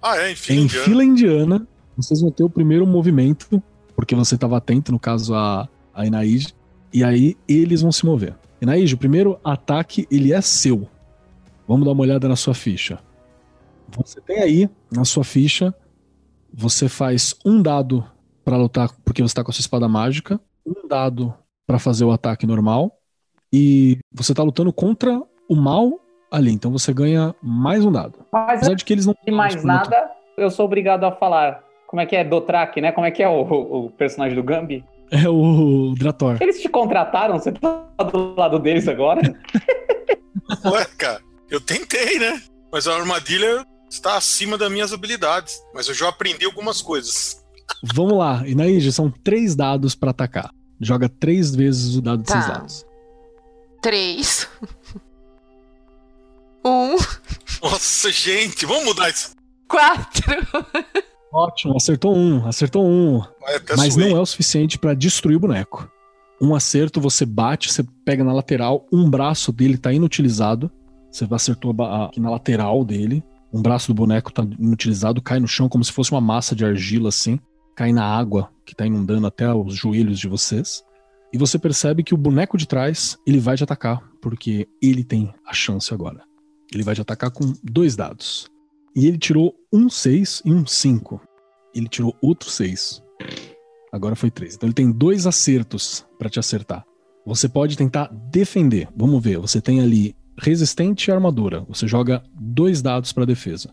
Ah, 0.00 0.16
é, 0.16 0.32
em 0.32 0.34
fila 0.34 0.56
é 0.56 0.62
em 0.62 0.64
indiana. 0.64 0.84
fila 0.86 1.04
indiana. 1.04 1.68
Vocês 1.94 2.22
vão 2.22 2.30
ter 2.30 2.42
o 2.42 2.48
primeiro 2.48 2.86
movimento, 2.86 3.62
porque 3.94 4.14
você 4.14 4.34
estava 4.34 4.56
atento, 4.56 4.92
no 4.92 4.98
caso 4.98 5.34
a, 5.34 5.68
a. 5.92 6.24
E 6.90 7.04
aí 7.04 7.36
eles 7.46 7.82
vão 7.82 7.92
se 7.92 8.06
mover. 8.06 8.34
Inaid, 8.62 8.94
o 8.94 8.96
primeiro 8.96 9.38
ataque 9.44 10.08
ele 10.10 10.32
é 10.32 10.40
seu. 10.40 10.88
Vamos 11.68 11.84
dar 11.84 11.92
uma 11.92 12.00
olhada 12.00 12.26
na 12.26 12.34
sua 12.34 12.54
ficha. 12.54 12.98
Você 13.94 14.18
tem 14.22 14.40
aí 14.40 14.70
na 14.90 15.04
sua 15.04 15.22
ficha, 15.22 15.74
você 16.50 16.88
faz 16.88 17.34
um 17.44 17.60
dado 17.60 18.02
para 18.42 18.56
lutar 18.56 18.90
porque 19.04 19.20
você 19.20 19.32
está 19.32 19.44
com 19.44 19.50
a 19.50 19.52
sua 19.54 19.60
espada 19.60 19.86
mágica, 19.86 20.40
um 20.64 20.88
dado 20.88 21.34
para 21.66 21.78
fazer 21.78 22.06
o 22.06 22.10
ataque 22.10 22.46
normal 22.46 22.98
e 23.52 23.98
você 24.10 24.32
tá 24.32 24.42
lutando 24.42 24.72
contra 24.72 25.20
o 25.46 25.54
mal 25.54 26.00
ali, 26.30 26.52
então 26.52 26.70
você 26.70 26.92
ganha 26.92 27.34
mais 27.42 27.84
um 27.84 27.92
dado. 27.92 28.18
Mas 28.32 28.58
Apesar 28.58 28.74
de 28.74 28.84
que 28.84 28.92
eles 28.92 29.06
não 29.06 29.14
e 29.26 29.30
mais 29.30 29.62
nada, 29.64 30.10
eu 30.36 30.50
sou 30.50 30.66
obrigado 30.66 31.04
a 31.04 31.12
falar. 31.12 31.64
Como 31.86 32.00
é 32.00 32.06
que 32.06 32.16
é 32.16 32.24
Dotrak, 32.24 32.80
né? 32.80 32.92
Como 32.92 33.06
é 33.06 33.10
que 33.10 33.22
é 33.22 33.28
o, 33.28 33.42
o 33.42 33.90
personagem 33.90 34.34
do 34.34 34.42
Gambi? 34.42 34.84
É 35.10 35.28
o 35.28 35.94
Drator. 35.96 36.38
Eles 36.40 36.60
te 36.60 36.68
contrataram? 36.68 37.38
Você 37.38 37.52
tá 37.52 37.86
do 38.12 38.34
lado 38.34 38.58
deles 38.58 38.88
agora? 38.88 39.20
Ué, 40.66 40.84
cara, 40.98 41.20
eu 41.48 41.60
tentei, 41.60 42.18
né? 42.18 42.42
Mas 42.72 42.88
a 42.88 42.94
armadilha 42.94 43.64
está 43.88 44.16
acima 44.16 44.58
das 44.58 44.70
minhas 44.70 44.92
habilidades. 44.92 45.62
Mas 45.72 45.86
eu 45.88 45.94
já 45.94 46.08
aprendi 46.08 46.44
algumas 46.44 46.82
coisas. 46.82 47.44
Vamos 47.94 48.18
lá, 48.18 48.42
e 48.46 48.54
na 48.54 48.64
são 48.90 49.10
três 49.10 49.54
dados 49.54 49.94
para 49.94 50.10
atacar. 50.10 50.50
Joga 50.80 51.08
três 51.08 51.54
vezes 51.54 51.96
o 51.96 52.02
dado 52.02 52.22
de 52.22 52.28
tá. 52.28 52.40
seis 52.40 52.46
dados. 52.46 52.86
Três. 53.80 54.48
Um. 56.66 56.96
Nossa, 57.62 58.10
gente, 58.12 58.66
vamos 58.66 58.84
mudar 58.84 59.10
isso. 59.10 59.34
Quatro. 59.68 60.24
Ótimo, 61.32 61.76
acertou 61.76 62.16
um, 62.16 62.46
acertou 62.46 62.86
um. 62.86 63.22
Mas 63.76 63.94
suei. 63.94 64.08
não 64.08 64.16
é 64.16 64.20
o 64.20 64.26
suficiente 64.26 64.78
para 64.78 64.94
destruir 64.94 65.36
o 65.36 65.40
boneco. 65.40 65.90
Um 66.40 66.54
acerto, 66.54 67.00
você 67.00 67.24
bate, 67.24 67.72
você 67.72 67.84
pega 68.04 68.22
na 68.22 68.32
lateral, 68.32 68.86
um 68.92 69.08
braço 69.08 69.52
dele 69.52 69.78
tá 69.78 69.92
inutilizado. 69.92 70.70
Você 71.10 71.26
acertou 71.30 71.74
aqui 71.82 72.20
na 72.20 72.30
lateral 72.30 72.84
dele. 72.84 73.22
Um 73.52 73.62
braço 73.62 73.88
do 73.88 73.94
boneco 73.94 74.32
tá 74.32 74.42
inutilizado, 74.58 75.22
cai 75.22 75.40
no 75.40 75.48
chão 75.48 75.68
como 75.68 75.84
se 75.84 75.92
fosse 75.92 76.12
uma 76.12 76.20
massa 76.20 76.54
de 76.54 76.64
argila 76.64 77.08
assim. 77.08 77.38
Cai 77.74 77.92
na 77.92 78.04
água 78.04 78.50
que 78.64 78.74
tá 78.74 78.86
inundando 78.86 79.26
até 79.26 79.52
os 79.52 79.74
joelhos 79.74 80.18
de 80.18 80.28
vocês. 80.28 80.82
E 81.32 81.38
você 81.38 81.58
percebe 81.58 82.02
que 82.02 82.14
o 82.14 82.18
boneco 82.18 82.56
de 82.56 82.66
trás, 82.66 83.18
ele 83.26 83.38
vai 83.38 83.56
te 83.56 83.64
atacar, 83.64 84.02
porque 84.20 84.68
ele 84.80 85.04
tem 85.04 85.34
a 85.46 85.52
chance 85.52 85.92
agora. 85.92 86.22
Ele 86.72 86.82
vai 86.82 86.94
te 86.94 87.00
atacar 87.00 87.30
com 87.30 87.52
dois 87.62 87.94
dados. 87.96 88.50
E 88.94 89.06
ele 89.06 89.18
tirou 89.18 89.54
um 89.72 89.88
6 89.88 90.42
e 90.44 90.52
um 90.52 90.66
5. 90.66 91.20
Ele 91.74 91.88
tirou 91.88 92.16
outro 92.22 92.50
6. 92.50 93.02
Agora 93.92 94.16
foi 94.16 94.30
3. 94.30 94.54
Então 94.54 94.66
ele 94.66 94.74
tem 94.74 94.90
dois 94.90 95.26
acertos 95.26 96.06
para 96.18 96.28
te 96.30 96.38
acertar. 96.38 96.84
Você 97.24 97.48
pode 97.48 97.76
tentar 97.76 98.06
defender. 98.30 98.88
Vamos 98.96 99.22
ver. 99.22 99.38
Você 99.38 99.60
tem 99.60 99.80
ali 99.80 100.14
resistente 100.38 101.10
e 101.10 101.12
armadura. 101.12 101.60
Você 101.68 101.86
joga 101.86 102.22
dois 102.34 102.80
dados 102.82 103.12
para 103.12 103.24
defesa. 103.24 103.72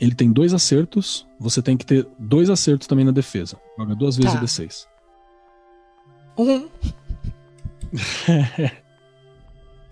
Ele 0.00 0.14
tem 0.14 0.30
dois 0.32 0.52
acertos. 0.54 1.26
Você 1.38 1.60
tem 1.62 1.76
que 1.76 1.84
ter 1.86 2.06
dois 2.18 2.48
acertos 2.50 2.86
também 2.86 3.04
na 3.04 3.12
defesa. 3.12 3.58
Joga 3.78 3.94
duas 3.94 4.16
vezes 4.16 4.32
Tá. 4.32 4.38
o 4.38 4.44
D6. 4.44 4.86
Um. 6.38 6.68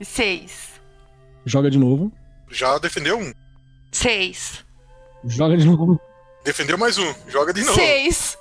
Seis. 0.00 0.80
Joga 1.44 1.70
de 1.70 1.78
novo. 1.78 2.12
Já 2.54 2.78
defendeu 2.78 3.18
um. 3.18 3.32
Seis. 3.90 4.64
Joga 5.26 5.56
de 5.56 5.64
novo. 5.64 6.00
Defendeu 6.44 6.78
mais 6.78 6.96
um. 6.96 7.12
Joga 7.26 7.52
de 7.52 7.62
novo. 7.64 7.74
Seis. 7.74 8.38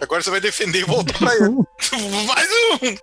Agora 0.00 0.20
você 0.20 0.30
vai 0.30 0.40
defender 0.40 0.80
e 0.80 0.84
voltar 0.84 1.16
pra 1.16 1.34
ele. 1.36 1.54
mais 2.26 2.48
um. 2.82 2.96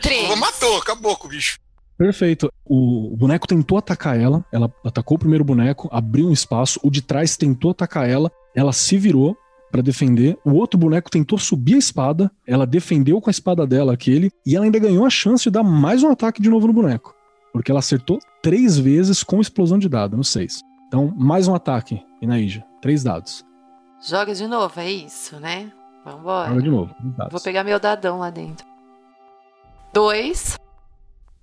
Três. 0.00 0.38
Matou, 0.38 0.78
acabou 0.78 1.14
com 1.16 1.26
o 1.26 1.30
bicho. 1.30 1.58
Perfeito. 1.98 2.50
O, 2.64 3.12
o 3.12 3.16
boneco 3.16 3.46
tentou 3.46 3.76
atacar 3.76 4.18
ela. 4.18 4.42
Ela 4.50 4.72
atacou 4.82 5.16
o 5.16 5.18
primeiro 5.18 5.44
boneco, 5.44 5.90
abriu 5.92 6.26
um 6.26 6.32
espaço. 6.32 6.80
O 6.82 6.90
de 6.90 7.02
trás 7.02 7.36
tentou 7.36 7.72
atacar 7.72 8.08
ela. 8.08 8.32
Ela 8.54 8.72
se 8.72 8.96
virou 8.96 9.36
pra 9.70 9.82
defender. 9.82 10.38
O 10.42 10.52
outro 10.52 10.78
boneco 10.78 11.10
tentou 11.10 11.38
subir 11.38 11.74
a 11.74 11.78
espada. 11.78 12.30
Ela 12.46 12.66
defendeu 12.66 13.20
com 13.20 13.28
a 13.28 13.32
espada 13.32 13.66
dela 13.66 13.92
aquele. 13.92 14.30
E 14.46 14.56
ela 14.56 14.64
ainda 14.64 14.78
ganhou 14.78 15.04
a 15.04 15.10
chance 15.10 15.44
de 15.44 15.50
dar 15.50 15.62
mais 15.62 16.02
um 16.02 16.10
ataque 16.10 16.40
de 16.40 16.48
novo 16.48 16.66
no 16.66 16.72
boneco. 16.72 17.14
Porque 17.52 17.70
ela 17.70 17.80
acertou 17.80 18.18
três 18.46 18.78
vezes 18.78 19.24
com 19.24 19.40
explosão 19.40 19.76
de 19.76 19.88
dado, 19.88 20.16
no 20.16 20.22
seis. 20.22 20.60
Então, 20.86 21.12
mais 21.16 21.48
um 21.48 21.54
ataque, 21.56 22.00
Inaíja. 22.22 22.64
Três 22.80 23.02
dados. 23.02 23.44
Joga 24.00 24.36
de 24.36 24.46
novo, 24.46 24.78
é 24.78 24.88
isso, 24.88 25.40
né? 25.40 25.72
Vambora. 26.04 26.50
Joga 26.50 26.62
de 26.62 26.70
novo. 26.70 26.94
dados. 27.16 27.32
Vou 27.32 27.40
pegar 27.40 27.64
meu 27.64 27.80
dadão 27.80 28.20
lá 28.20 28.30
dentro. 28.30 28.64
Dois. 29.92 30.56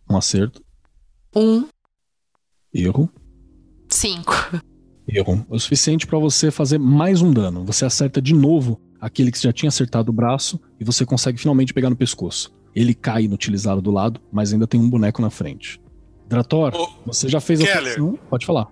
Um 0.09 0.15
acerto. 0.15 0.63
Um. 1.35 1.67
Erro. 2.73 3.09
Cinco. 3.89 4.31
Erro. 5.05 5.45
É 5.51 5.55
o 5.55 5.59
suficiente 5.59 6.07
pra 6.07 6.17
você 6.19 6.51
fazer 6.51 6.77
mais 6.77 7.21
um 7.21 7.33
dano. 7.33 7.65
Você 7.65 7.83
acerta 7.83 8.21
de 8.21 8.33
novo 8.33 8.79
aquele 9.01 9.29
que 9.29 9.41
já 9.41 9.51
tinha 9.51 9.67
acertado 9.67 10.09
o 10.09 10.15
braço 10.15 10.57
e 10.79 10.85
você 10.85 11.05
consegue 11.05 11.37
finalmente 11.37 11.73
pegar 11.73 11.89
no 11.89 11.97
pescoço. 11.97 12.55
Ele 12.73 12.93
cai 12.93 13.25
inutilizado 13.25 13.81
do 13.81 13.91
lado, 13.91 14.21
mas 14.31 14.53
ainda 14.53 14.65
tem 14.65 14.79
um 14.79 14.89
boneco 14.89 15.21
na 15.21 15.29
frente. 15.29 15.82
Drator, 16.27 16.73
Ô, 16.75 16.89
você 17.05 17.27
já 17.27 17.39
fez 17.39 17.61
a 17.61 17.65
sua 17.65 17.73
Keller. 17.73 17.93
ação? 17.93 18.19
Pode 18.29 18.45
falar. 18.45 18.67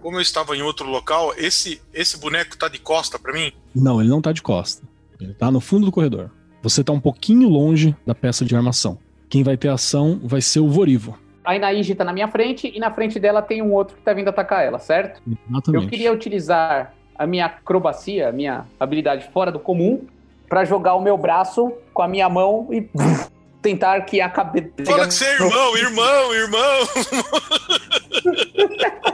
Como 0.00 0.16
eu 0.16 0.20
estava 0.20 0.56
em 0.56 0.62
outro 0.62 0.88
local, 0.88 1.32
esse, 1.36 1.80
esse 1.92 2.18
boneco 2.18 2.56
tá 2.58 2.68
de 2.68 2.78
costa 2.78 3.18
pra 3.18 3.32
mim? 3.32 3.52
Não, 3.74 4.00
ele 4.00 4.10
não 4.10 4.20
tá 4.20 4.32
de 4.32 4.42
costa. 4.42 4.86
Ele 5.20 5.32
tá 5.32 5.50
no 5.50 5.60
fundo 5.60 5.86
do 5.86 5.92
corredor. 5.92 6.30
Você 6.62 6.82
tá 6.84 6.92
um 6.92 7.00
pouquinho 7.00 7.48
longe 7.48 7.96
da 8.06 8.14
peça 8.14 8.44
de 8.44 8.54
armação. 8.54 8.98
Quem 9.28 9.42
vai 9.42 9.56
ter 9.56 9.68
ação 9.68 10.20
vai 10.22 10.40
ser 10.40 10.60
o 10.60 10.68
Vorivo. 10.68 11.18
A 11.44 11.56
Inaíge 11.56 11.94
tá 11.94 12.04
na 12.04 12.12
minha 12.12 12.28
frente 12.28 12.72
e 12.74 12.78
na 12.78 12.90
frente 12.90 13.20
dela 13.20 13.42
tem 13.42 13.62
um 13.62 13.72
outro 13.72 13.96
que 13.96 14.02
tá 14.02 14.12
vindo 14.14 14.28
atacar 14.28 14.64
ela, 14.64 14.78
certo? 14.78 15.20
Exatamente. 15.26 15.84
Eu 15.84 15.90
queria 15.90 16.12
utilizar 16.12 16.94
a 17.16 17.26
minha 17.26 17.46
acrobacia, 17.46 18.28
a 18.28 18.32
minha 18.32 18.66
habilidade 18.80 19.28
fora 19.32 19.52
do 19.52 19.58
comum, 19.58 20.06
pra 20.48 20.64
jogar 20.64 20.94
o 20.94 21.02
meu 21.02 21.16
braço 21.18 21.72
com 21.92 22.02
a 22.02 22.08
minha 22.08 22.28
mão 22.28 22.68
e 22.70 22.88
tentar 23.64 23.98
que 24.02 24.20
a 24.20 24.28
cabeça. 24.28 24.68
Fala 24.84 25.08
que 25.08 25.14
você 25.14 25.24
é 25.24 25.34
irmão, 25.34 25.76
irmão, 25.78 26.34
irmão. 26.34 26.86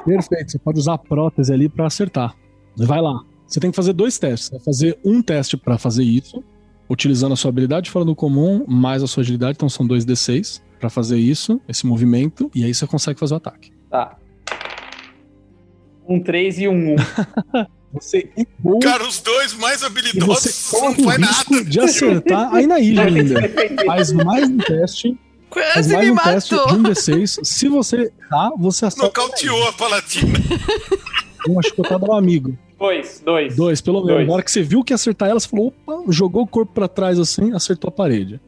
Perfeito, 0.04 0.50
você 0.50 0.58
pode 0.58 0.80
usar 0.80 0.94
a 0.94 0.98
prótese 0.98 1.52
ali 1.52 1.68
pra 1.68 1.86
acertar. 1.86 2.34
Vai 2.76 3.00
lá. 3.00 3.22
Você 3.46 3.60
tem 3.60 3.70
que 3.70 3.76
fazer 3.76 3.92
dois 3.92 4.18
testes. 4.18 4.48
Você 4.48 4.56
vai 4.56 4.64
fazer 4.64 4.98
um 5.04 5.22
teste 5.22 5.56
pra 5.56 5.78
fazer 5.78 6.02
isso, 6.02 6.42
utilizando 6.88 7.32
a 7.32 7.36
sua 7.36 7.50
habilidade 7.50 7.90
fora 7.90 8.04
do 8.04 8.14
comum, 8.14 8.64
mais 8.66 9.02
a 9.02 9.06
sua 9.06 9.22
agilidade, 9.22 9.52
então 9.56 9.68
são 9.68 9.86
dois 9.86 10.04
D6 10.04 10.60
pra 10.80 10.90
fazer 10.90 11.18
isso, 11.18 11.60
esse 11.68 11.86
movimento, 11.86 12.50
e 12.54 12.64
aí 12.64 12.74
você 12.74 12.86
consegue 12.86 13.18
fazer 13.20 13.34
o 13.34 13.36
ataque. 13.36 13.70
Tá. 13.88 14.16
Um 16.08 16.20
3 16.20 16.58
e 16.60 16.68
um 16.68 16.94
1. 16.94 16.96
Você 17.92 18.28
errou 18.36 18.78
Cara, 18.78 19.06
os 19.06 19.20
dois 19.20 19.52
mais 19.54 19.82
habilidosos 19.82 20.52
você 20.54 20.80
não 20.80 20.94
faz 21.04 21.18
risco 21.20 21.52
nada. 21.54 21.64
de 21.64 21.80
acertar 21.80 22.54
a 22.54 22.62
Inaíja 22.62 23.02
ainda. 23.02 23.34
Faz 23.84 24.12
mais 24.24 24.48
um 24.48 24.58
teste, 24.58 25.18
faz 25.52 25.72
Quase 25.74 25.92
mais 25.94 26.06
me 26.06 26.12
um 26.12 26.16
teste 26.16 26.54
matou. 26.54 26.66
de 26.68 26.74
um 26.74 26.82
D6. 26.84 27.40
Se 27.44 27.68
você 27.68 28.12
errar, 28.30 28.50
você 28.56 28.86
acerta. 28.86 29.06
Nocauteou 29.06 29.68
a 29.68 29.72
Palatina. 29.72 30.38
Uma 31.48 31.62
chicotada 31.62 32.06
ao 32.06 32.16
amigo. 32.16 32.56
Dois, 32.78 33.20
dois. 33.24 33.56
Dois, 33.56 33.80
pelo 33.80 34.00
menos. 34.02 34.14
Dois. 34.18 34.28
Na 34.28 34.34
hora 34.34 34.42
que 34.42 34.50
você 34.52 34.62
viu 34.62 34.84
que 34.84 34.92
ia 34.92 34.94
acertar 34.94 35.28
ela, 35.28 35.40
você 35.40 35.48
falou, 35.48 35.74
opa, 35.86 36.12
jogou 36.12 36.44
o 36.44 36.46
corpo 36.46 36.72
pra 36.72 36.86
trás 36.88 37.18
assim, 37.18 37.52
acertou 37.52 37.88
a 37.88 37.90
parede. 37.90 38.40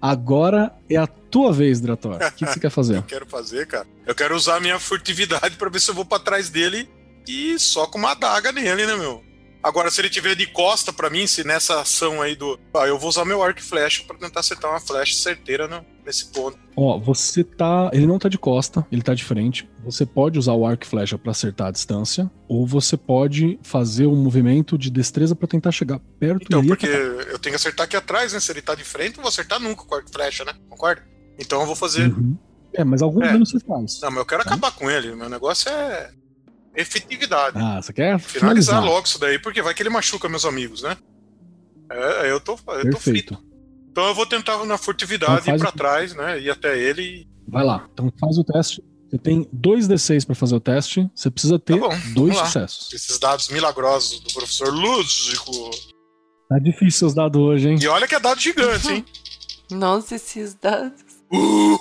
Agora 0.00 0.72
é 0.88 0.96
a 0.96 1.06
tua 1.06 1.52
vez, 1.52 1.80
Drator. 1.80 2.14
O 2.16 2.18
que, 2.18 2.44
que 2.44 2.52
você 2.52 2.60
quer 2.60 2.70
fazer? 2.70 2.96
Eu 2.98 3.02
quero 3.02 3.26
fazer, 3.26 3.66
cara. 3.66 3.86
Eu 4.06 4.14
quero 4.14 4.36
usar 4.36 4.56
a 4.56 4.60
minha 4.60 4.78
furtividade 4.78 5.56
pra 5.56 5.68
ver 5.68 5.80
se 5.80 5.90
eu 5.90 5.94
vou 5.94 6.04
pra 6.04 6.18
trás 6.20 6.48
dele 6.48 6.88
e 7.26 7.58
só 7.58 7.86
com 7.86 7.98
uma 7.98 8.12
adaga 8.12 8.52
nele, 8.52 8.86
né, 8.86 8.96
meu? 8.96 9.24
Agora, 9.62 9.90
se 9.90 10.00
ele 10.00 10.08
tiver 10.10 10.36
de 10.36 10.46
costa 10.46 10.92
pra 10.92 11.10
mim, 11.10 11.26
se 11.26 11.42
nessa 11.42 11.80
ação 11.80 12.22
aí 12.22 12.36
do. 12.36 12.56
Ah, 12.72 12.86
eu 12.86 12.96
vou 13.00 13.08
usar 13.08 13.24
meu 13.24 13.42
arco 13.42 13.58
e 13.58 13.62
flecha 13.62 14.04
pra 14.06 14.16
tentar 14.16 14.38
acertar 14.38 14.70
uma 14.70 14.78
flecha 14.78 15.14
certeira 15.16 15.66
né, 15.66 15.84
nesse 16.04 16.26
ponto. 16.26 16.56
Ó, 16.76 16.96
você 17.00 17.42
tá. 17.42 17.90
Ele 17.92 18.06
não 18.06 18.16
tá 18.16 18.28
de 18.28 18.38
costa, 18.38 18.86
ele 18.92 19.02
tá 19.02 19.12
de 19.12 19.24
frente. 19.24 19.68
Você 19.84 20.06
pode 20.06 20.38
usar 20.38 20.52
o 20.52 20.64
arco 20.64 20.84
e 20.84 20.86
flecha 20.86 21.18
pra 21.18 21.32
acertar 21.32 21.66
a 21.66 21.70
distância, 21.72 22.30
ou 22.46 22.64
você 22.64 22.96
pode 22.96 23.58
fazer 23.60 24.06
um 24.06 24.14
movimento 24.14 24.78
de 24.78 24.88
destreza 24.88 25.34
pra 25.34 25.48
tentar 25.48 25.72
chegar 25.72 25.98
perto 26.20 26.44
Então, 26.44 26.64
porque 26.64 26.86
atacar. 26.86 27.26
eu 27.32 27.38
tenho 27.40 27.52
que 27.52 27.56
acertar 27.60 27.84
aqui 27.86 27.96
atrás, 27.96 28.34
né? 28.34 28.38
Se 28.38 28.52
ele 28.52 28.62
tá 28.62 28.76
de 28.76 28.84
frente, 28.84 29.12
eu 29.14 29.16
não 29.16 29.22
vou 29.24 29.30
acertar 29.30 29.58
nunca 29.58 29.82
com 29.84 29.94
arco 29.96 30.08
e 30.08 30.12
flecha, 30.12 30.44
né? 30.44 30.52
Concorda? 30.68 31.02
Então 31.40 31.60
eu 31.60 31.66
vou 31.66 31.74
fazer. 31.74 32.06
Uhum. 32.12 32.36
É, 32.72 32.84
mas 32.84 33.02
algum 33.02 33.20
É. 33.24 33.32
dano 33.32 33.44
você 33.44 33.58
faz. 33.58 34.00
Não, 34.00 34.10
mas 34.10 34.18
eu 34.18 34.26
quero 34.26 34.44
Tá. 34.44 34.50
acabar 34.50 34.70
com 34.70 34.88
ele. 34.88 35.12
Meu 35.16 35.28
negócio 35.28 35.68
é 35.68 36.10
efetividade. 36.76 37.56
Ah, 37.58 37.80
você 37.80 37.92
quer 37.92 38.18
Finalizar 38.18 38.74
finalizar. 38.76 38.84
logo 38.84 39.06
isso 39.06 39.18
daí, 39.18 39.38
porque 39.38 39.62
vai 39.62 39.74
que 39.74 39.82
ele 39.82 39.90
machuca 39.90 40.28
meus 40.28 40.44
amigos, 40.44 40.82
né? 40.82 40.96
É, 41.90 42.30
eu 42.30 42.40
tô, 42.40 42.52
eu 42.52 42.90
tô 42.90 42.98
frito. 42.98 43.34
Perfeito. 43.34 43.38
Então 43.90 44.06
eu 44.08 44.14
vou 44.14 44.26
tentar 44.26 44.62
na 44.66 44.76
furtividade 44.76 45.42
Então 45.42 45.54
ir 45.56 45.58
pra 45.58 45.68
o- 45.70 45.72
trás, 45.72 46.14
né? 46.14 46.38
Ir 46.40 46.50
até 46.50 46.78
ele 46.78 47.02
e. 47.02 47.28
Vai 47.48 47.64
lá. 47.64 47.88
Então 47.92 48.12
faz 48.20 48.36
o 48.38 48.44
teste. 48.44 48.82
Você 49.08 49.18
tem 49.18 49.48
dois 49.52 49.86
D6 49.88 50.26
pra 50.26 50.34
fazer 50.34 50.56
o 50.56 50.60
teste. 50.60 51.08
Você 51.14 51.30
precisa 51.30 51.58
ter 51.58 51.78
Tá 51.80 51.88
bom, 51.88 51.96
dois 52.12 52.36
sucessos. 52.36 52.92
Esses 52.92 53.18
dados 53.20 53.48
milagrosos 53.48 54.18
do 54.20 54.32
professor 54.34 54.68
Lúdico. 54.74 55.70
Tá 56.48 56.58
difícil 56.58 57.06
os 57.06 57.14
dados 57.14 57.40
hoje, 57.40 57.68
hein? 57.70 57.78
E 57.80 57.86
olha 57.86 58.06
que 58.08 58.14
é 58.16 58.20
dado 58.20 58.40
gigante, 58.40 58.88
hein? 58.92 59.04
Nossa, 59.70 60.16
esses 60.16 60.54
dados. 60.54 61.00
Uh, 61.32 61.78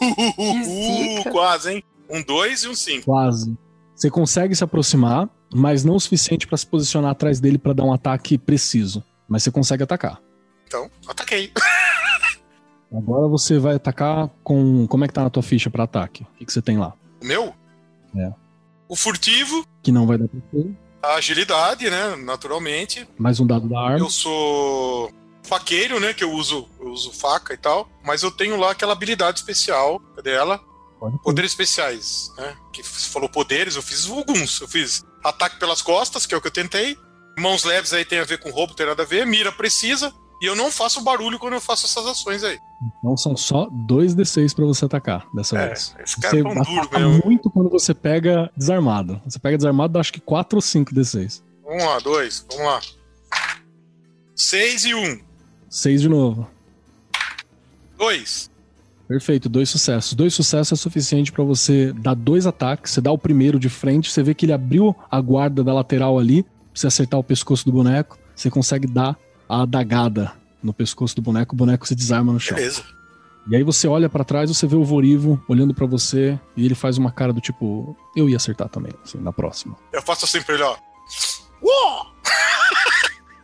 zica. 0.64 1.32
quase, 1.32 1.74
hein? 1.74 1.84
Um 2.10 2.22
2 2.24 2.64
e 2.64 2.68
um 2.70 2.76
5. 2.76 3.06
Quase. 3.06 3.56
Você 3.96 4.10
consegue 4.10 4.54
se 4.56 4.64
aproximar, 4.64 5.30
mas 5.54 5.84
não 5.84 5.96
o 5.96 6.00
suficiente 6.00 6.46
pra 6.48 6.58
se 6.58 6.68
posicionar 6.68 7.12
atrás 7.12 7.40
dele 7.40 7.58
pra 7.58 7.74
dar 7.74 7.84
um 7.84 7.94
ataque 7.94 8.38
preciso. 8.38 9.04
Mas 9.28 9.44
você 9.44 9.52
consegue 9.52 9.84
atacar. 9.84 10.20
Então, 10.68 10.90
ataquei. 11.08 11.52
Agora 12.96 13.28
você 13.28 13.58
vai 13.60 13.76
atacar 13.76 14.30
com. 14.44 14.88
Como 14.88 15.04
é 15.04 15.08
que 15.08 15.14
tá 15.14 15.24
na 15.24 15.30
tua 15.30 15.44
ficha 15.44 15.70
pra 15.70 15.84
ataque? 15.84 16.24
O 16.24 16.38
que, 16.38 16.46
que 16.46 16.54
você 16.54 16.62
tem 16.62 16.78
lá? 16.78 16.94
O 17.22 17.26
meu? 17.26 17.54
É. 18.16 18.32
O 18.88 18.96
furtivo, 18.96 19.66
Que 19.82 19.92
não 19.92 20.06
vai 20.06 20.18
dar 20.18 20.28
pra 20.28 20.40
ter. 20.52 20.72
a 21.02 21.16
agilidade, 21.16 21.90
né? 21.90 22.16
Naturalmente. 22.18 23.08
Mais 23.18 23.40
um 23.40 23.48
dado 23.48 23.68
da 23.68 23.80
arma. 23.80 24.00
Eu 24.00 24.10
sou 24.10 25.12
faqueiro, 25.44 26.00
né? 26.00 26.14
Que 26.14 26.24
eu 26.24 26.32
uso, 26.32 26.68
eu 26.80 26.90
uso 26.92 27.12
faca 27.12 27.54
e 27.54 27.58
tal. 27.58 27.90
Mas 28.04 28.22
eu 28.24 28.32
tenho 28.32 28.58
lá 28.58 28.72
aquela 28.72 28.94
habilidade 28.94 29.40
especial 29.40 30.00
dela. 30.24 30.60
Pode. 31.00 31.18
Poderes 31.22 31.52
especiais, 31.52 32.32
né? 32.38 32.56
Que 32.74 32.82
você 32.84 33.10
falou 33.10 33.28
poderes, 33.30 33.76
eu 33.76 33.82
fiz 33.82 34.08
alguns. 34.10 34.62
Eu 34.62 34.68
fiz 34.68 35.04
ataque 35.24 35.60
pelas 35.60 35.82
costas, 35.82 36.26
que 36.26 36.34
é 36.34 36.38
o 36.38 36.42
que 36.42 36.48
eu 36.48 36.52
tentei. 36.52 36.98
Mãos 37.38 37.64
leves 37.66 37.92
aí 37.94 38.06
tem 38.06 38.20
a 38.20 38.24
ver 38.24 38.40
com 38.40 38.50
roubo, 38.50 38.74
tem 38.74 38.86
nada 38.86 39.04
a 39.04 39.06
ver. 39.06 39.26
Mira 39.26 39.52
precisa. 39.52 40.14
E 40.42 40.46
eu 40.46 40.56
não 40.56 40.70
faço 40.72 41.02
barulho 41.02 41.40
quando 41.40 41.54
eu 41.54 41.62
faço 41.62 41.86
essas 41.86 42.06
ações 42.06 42.44
aí. 42.44 42.60
Então 43.00 43.16
são 43.16 43.38
só 43.38 43.68
dois 43.72 44.14
D6 44.14 44.54
pra 44.54 44.66
você 44.66 44.84
atacar 44.86 45.26
dessa 45.34 45.58
É, 45.58 45.68
vez. 45.68 45.96
esse 46.00 46.20
cara 46.20 46.34
Você 46.34 46.40
é 46.40 46.44
pão 46.44 46.56
duro 46.56 46.90
mesmo. 46.92 47.22
muito 47.26 47.50
quando 47.50 47.70
você 47.70 47.94
pega 47.94 48.52
desarmado. 48.56 49.22
Você 49.26 49.40
pega 49.40 49.58
desarmado, 49.58 49.94
dá 49.94 50.00
acho 50.02 50.12
que 50.14 50.20
4 50.20 50.58
ou 50.58 50.62
5 50.62 50.94
D6. 50.94 51.42
Vamos 51.64 51.84
lá, 51.84 52.00
dois, 52.00 52.46
vamos 52.50 52.66
lá. 52.66 52.82
Seis 54.36 54.84
e 54.86 54.94
um. 54.94 55.20
6 55.70 56.02
de 56.02 56.10
novo. 56.10 56.48
Dois. 57.98 58.52
Perfeito, 59.08 59.48
dois 59.48 59.70
sucessos. 59.70 60.14
Dois 60.14 60.34
sucessos 60.34 60.80
é 60.80 60.82
suficiente 60.82 61.32
pra 61.32 61.44
você 61.44 61.94
dar 61.94 62.16
dois 62.16 62.48
ataques. 62.48 62.92
Você 62.92 63.02
dá 63.02 63.12
o 63.12 63.18
primeiro 63.18 63.60
de 63.60 63.70
frente, 63.70 64.12
você 64.12 64.24
vê 64.24 64.34
que 64.34 64.46
ele 64.46 64.54
abriu 64.54 64.96
a 65.10 65.22
guarda 65.22 65.64
da 65.64 65.74
lateral 65.74 66.18
ali, 66.18 66.44
pra 66.44 66.52
você 66.74 66.88
acertar 66.88 67.20
o 67.20 67.24
pescoço 67.24 67.66
do 67.66 67.72
boneco. 67.72 68.18
Você 68.36 68.50
consegue 68.50 68.88
dar 68.88 69.16
a 69.48 69.62
adagada 69.62 70.34
no 70.62 70.74
pescoço 70.74 71.16
do 71.16 71.22
boneco, 71.22 71.54
o 71.54 71.58
boneco 71.58 71.88
se 71.88 71.96
desarma 71.96 72.34
no 72.34 72.40
chão. 72.40 72.58
Beleza. 72.58 72.84
E 73.48 73.56
aí 73.56 73.62
você 73.62 73.88
olha 73.88 74.10
para 74.10 74.24
trás, 74.24 74.50
você 74.50 74.66
vê 74.66 74.76
o 74.76 74.84
Vorivo 74.84 75.40
olhando 75.48 75.72
para 75.72 75.86
você 75.86 76.40
e 76.58 76.66
ele 76.66 76.74
faz 76.74 76.98
uma 76.98 77.12
cara 77.12 77.32
do 77.32 77.40
tipo, 77.40 77.96
eu 78.16 78.28
ia 78.28 78.38
acertar 78.38 78.68
também, 78.68 78.92
assim, 79.04 79.20
na 79.20 79.32
próxima. 79.32 79.78
Eu 79.94 80.02
faço 80.02 80.26
assim 80.26 80.42
pra 80.42 80.56
ele, 80.56 80.64
ó. 80.64 80.76
Uou! 81.62 82.08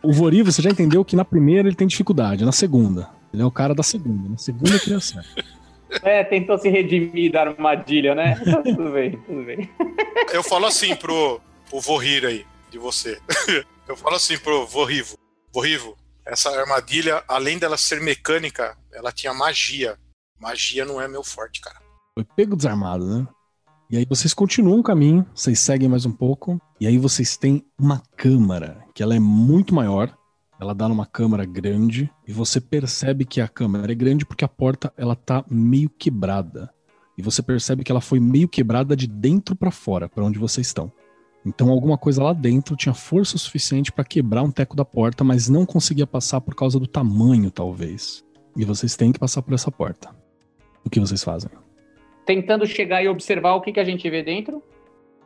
O 0.02 0.12
Vorivo, 0.12 0.50
você 0.50 0.60
já 0.60 0.70
entendeu 0.70 1.04
que 1.04 1.14
na 1.14 1.24
primeira 1.24 1.68
ele 1.68 1.76
tem 1.76 1.86
dificuldade, 1.86 2.44
na 2.44 2.50
segunda. 2.50 3.08
Ele 3.32 3.42
é 3.42 3.44
o 3.44 3.50
cara 3.50 3.74
da 3.74 3.82
segunda. 3.82 4.28
Na 4.28 4.38
segunda 4.38 4.76
acerta. 4.76 5.22
É, 6.02 6.24
tentou 6.24 6.56
se 6.56 6.70
redimir 6.70 7.30
da 7.30 7.42
armadilha, 7.42 8.14
né? 8.14 8.40
Então, 8.40 8.62
tudo 8.62 8.92
bem, 8.92 9.10
tudo 9.26 9.44
bem. 9.44 9.70
Eu 10.32 10.42
falo 10.42 10.64
assim 10.64 10.96
pro, 10.96 11.38
pro 11.68 11.80
Vorrir 11.80 12.24
aí, 12.24 12.46
de 12.70 12.78
você. 12.78 13.20
Eu 13.86 13.94
falo 13.94 14.16
assim 14.16 14.38
pro 14.38 14.66
Vorrivo. 14.66 15.18
Vorrivo, 15.52 15.94
essa 16.24 16.48
armadilha, 16.48 17.22
além 17.28 17.58
dela 17.58 17.76
ser 17.76 18.00
mecânica, 18.00 18.74
ela 18.90 19.12
tinha 19.12 19.34
magia. 19.34 19.98
Magia 20.40 20.86
não 20.86 20.98
é 20.98 21.06
meu 21.06 21.22
forte, 21.22 21.60
cara. 21.60 21.76
Foi 22.14 22.24
pego 22.24 22.56
desarmado, 22.56 23.04
né? 23.06 23.26
E 23.90 23.98
aí 23.98 24.06
vocês 24.08 24.32
continuam 24.32 24.80
o 24.80 24.82
caminho, 24.82 25.26
vocês 25.34 25.60
seguem 25.60 25.88
mais 25.88 26.06
um 26.06 26.12
pouco, 26.12 26.58
e 26.80 26.86
aí 26.86 26.96
vocês 26.96 27.36
têm 27.36 27.62
uma 27.78 28.02
câmara, 28.16 28.82
que 28.94 29.02
ela 29.02 29.14
é 29.14 29.20
muito 29.20 29.74
maior, 29.74 30.16
ela 30.62 30.74
dá 30.74 30.88
numa 30.88 31.04
câmara 31.04 31.44
grande, 31.44 32.08
e 32.26 32.32
você 32.32 32.60
percebe 32.60 33.24
que 33.24 33.40
a 33.40 33.48
câmara 33.48 33.90
é 33.90 33.94
grande 33.96 34.24
porque 34.24 34.44
a 34.44 34.48
porta 34.48 34.92
ela 34.96 35.16
tá 35.16 35.44
meio 35.50 35.90
quebrada. 35.90 36.72
E 37.18 37.22
você 37.22 37.42
percebe 37.42 37.82
que 37.82 37.90
ela 37.90 38.00
foi 38.00 38.20
meio 38.20 38.48
quebrada 38.48 38.94
de 38.94 39.08
dentro 39.08 39.56
para 39.56 39.72
fora, 39.72 40.08
para 40.08 40.24
onde 40.24 40.38
vocês 40.38 40.68
estão. 40.68 40.90
Então 41.44 41.68
alguma 41.68 41.98
coisa 41.98 42.22
lá 42.22 42.32
dentro 42.32 42.76
tinha 42.76 42.94
força 42.94 43.36
suficiente 43.36 43.90
para 43.90 44.04
quebrar 44.04 44.44
um 44.44 44.52
teco 44.52 44.76
da 44.76 44.84
porta, 44.84 45.24
mas 45.24 45.48
não 45.48 45.66
conseguia 45.66 46.06
passar 46.06 46.40
por 46.40 46.54
causa 46.54 46.78
do 46.78 46.86
tamanho, 46.86 47.50
talvez. 47.50 48.24
E 48.56 48.64
vocês 48.64 48.94
têm 48.94 49.10
que 49.10 49.18
passar 49.18 49.42
por 49.42 49.54
essa 49.54 49.70
porta. 49.70 50.14
O 50.84 50.88
que 50.88 51.00
vocês 51.00 51.24
fazem? 51.24 51.50
Tentando 52.24 52.64
chegar 52.66 53.02
e 53.02 53.08
observar 53.08 53.54
o 53.54 53.60
que, 53.60 53.72
que 53.72 53.80
a 53.80 53.84
gente 53.84 54.08
vê 54.08 54.22
dentro. 54.22 54.62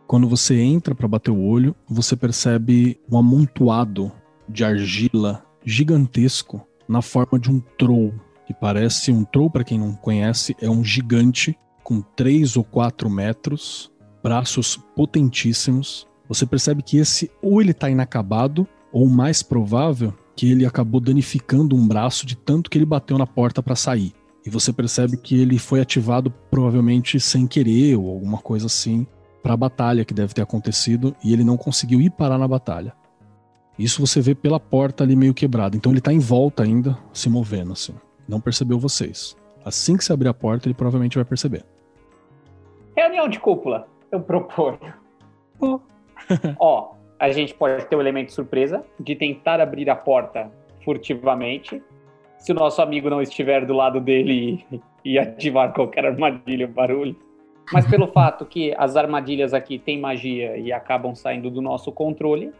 Quando 0.06 0.26
você 0.26 0.58
entra 0.58 0.94
para 0.94 1.06
bater 1.06 1.30
o 1.30 1.42
olho, 1.42 1.76
você 1.86 2.16
percebe 2.16 2.98
um 3.10 3.18
amontoado 3.18 4.10
de 4.48 4.64
argila 4.64 5.44
gigantesco 5.64 6.66
na 6.88 7.02
forma 7.02 7.38
de 7.38 7.50
um 7.50 7.60
troll, 7.78 8.14
que 8.46 8.54
parece 8.54 9.10
um 9.10 9.24
troll 9.24 9.50
para 9.50 9.64
quem 9.64 9.78
não 9.78 9.94
conhece, 9.94 10.54
é 10.60 10.70
um 10.70 10.84
gigante 10.84 11.58
com 11.82 12.00
3 12.00 12.56
ou 12.56 12.64
4 12.64 13.10
metros, 13.10 13.90
braços 14.22 14.76
potentíssimos. 14.94 16.06
Você 16.28 16.46
percebe 16.46 16.82
que 16.82 16.98
esse 16.98 17.30
ou 17.42 17.60
ele 17.60 17.74
tá 17.74 17.90
inacabado, 17.90 18.66
ou 18.92 19.08
mais 19.08 19.42
provável 19.42 20.14
que 20.34 20.50
ele 20.50 20.66
acabou 20.66 21.00
danificando 21.00 21.74
um 21.74 21.86
braço 21.86 22.26
de 22.26 22.36
tanto 22.36 22.70
que 22.70 22.78
ele 22.78 22.84
bateu 22.84 23.16
na 23.18 23.26
porta 23.26 23.62
para 23.62 23.74
sair. 23.74 24.12
E 24.44 24.50
você 24.50 24.72
percebe 24.72 25.16
que 25.16 25.40
ele 25.40 25.58
foi 25.58 25.80
ativado 25.80 26.30
provavelmente 26.50 27.18
sem 27.18 27.46
querer 27.46 27.96
ou 27.96 28.08
alguma 28.08 28.38
coisa 28.38 28.66
assim 28.66 29.06
para 29.42 29.54
a 29.54 29.56
batalha 29.56 30.04
que 30.04 30.14
deve 30.14 30.34
ter 30.34 30.42
acontecido 30.42 31.14
e 31.22 31.32
ele 31.32 31.42
não 31.42 31.56
conseguiu 31.56 32.00
ir 32.00 32.10
parar 32.10 32.38
na 32.38 32.46
batalha. 32.46 32.94
Isso 33.78 34.04
você 34.04 34.20
vê 34.20 34.34
pela 34.34 34.58
porta 34.58 35.04
ali 35.04 35.14
meio 35.14 35.34
quebrada. 35.34 35.76
Então 35.76 35.92
ele 35.92 36.00
tá 36.00 36.12
em 36.12 36.18
volta 36.18 36.62
ainda, 36.62 36.96
se 37.12 37.28
movendo 37.28 37.72
assim. 37.72 37.94
Não 38.28 38.40
percebeu 38.40 38.78
vocês. 38.78 39.36
Assim 39.64 39.96
que 39.96 40.04
você 40.04 40.12
abrir 40.12 40.28
a 40.28 40.34
porta, 40.34 40.66
ele 40.66 40.74
provavelmente 40.74 41.16
vai 41.16 41.24
perceber. 41.24 41.64
Reunião 42.96 43.28
de 43.28 43.38
cúpula, 43.38 43.86
eu 44.10 44.20
proponho. 44.20 44.78
Oh. 45.60 45.80
Ó, 46.58 46.94
a 47.18 47.30
gente 47.30 47.54
pode 47.54 47.84
ter 47.86 47.96
o 47.96 48.00
elemento 48.00 48.32
surpresa 48.32 48.84
de 48.98 49.14
tentar 49.14 49.60
abrir 49.60 49.90
a 49.90 49.96
porta 49.96 50.50
furtivamente. 50.84 51.82
Se 52.38 52.52
o 52.52 52.54
nosso 52.54 52.80
amigo 52.80 53.10
não 53.10 53.20
estiver 53.20 53.66
do 53.66 53.74
lado 53.74 54.00
dele 54.00 54.64
e, 54.72 54.80
e 55.12 55.18
ativar 55.18 55.72
qualquer 55.72 56.06
armadilha 56.06 56.66
ou 56.66 56.72
barulho. 56.72 57.16
Mas 57.72 57.86
pelo 57.86 58.06
fato 58.12 58.46
que 58.46 58.74
as 58.78 58.96
armadilhas 58.96 59.52
aqui 59.52 59.78
têm 59.78 60.00
magia 60.00 60.56
e 60.56 60.72
acabam 60.72 61.14
saindo 61.14 61.50
do 61.50 61.60
nosso 61.60 61.90
controle, 61.90 62.52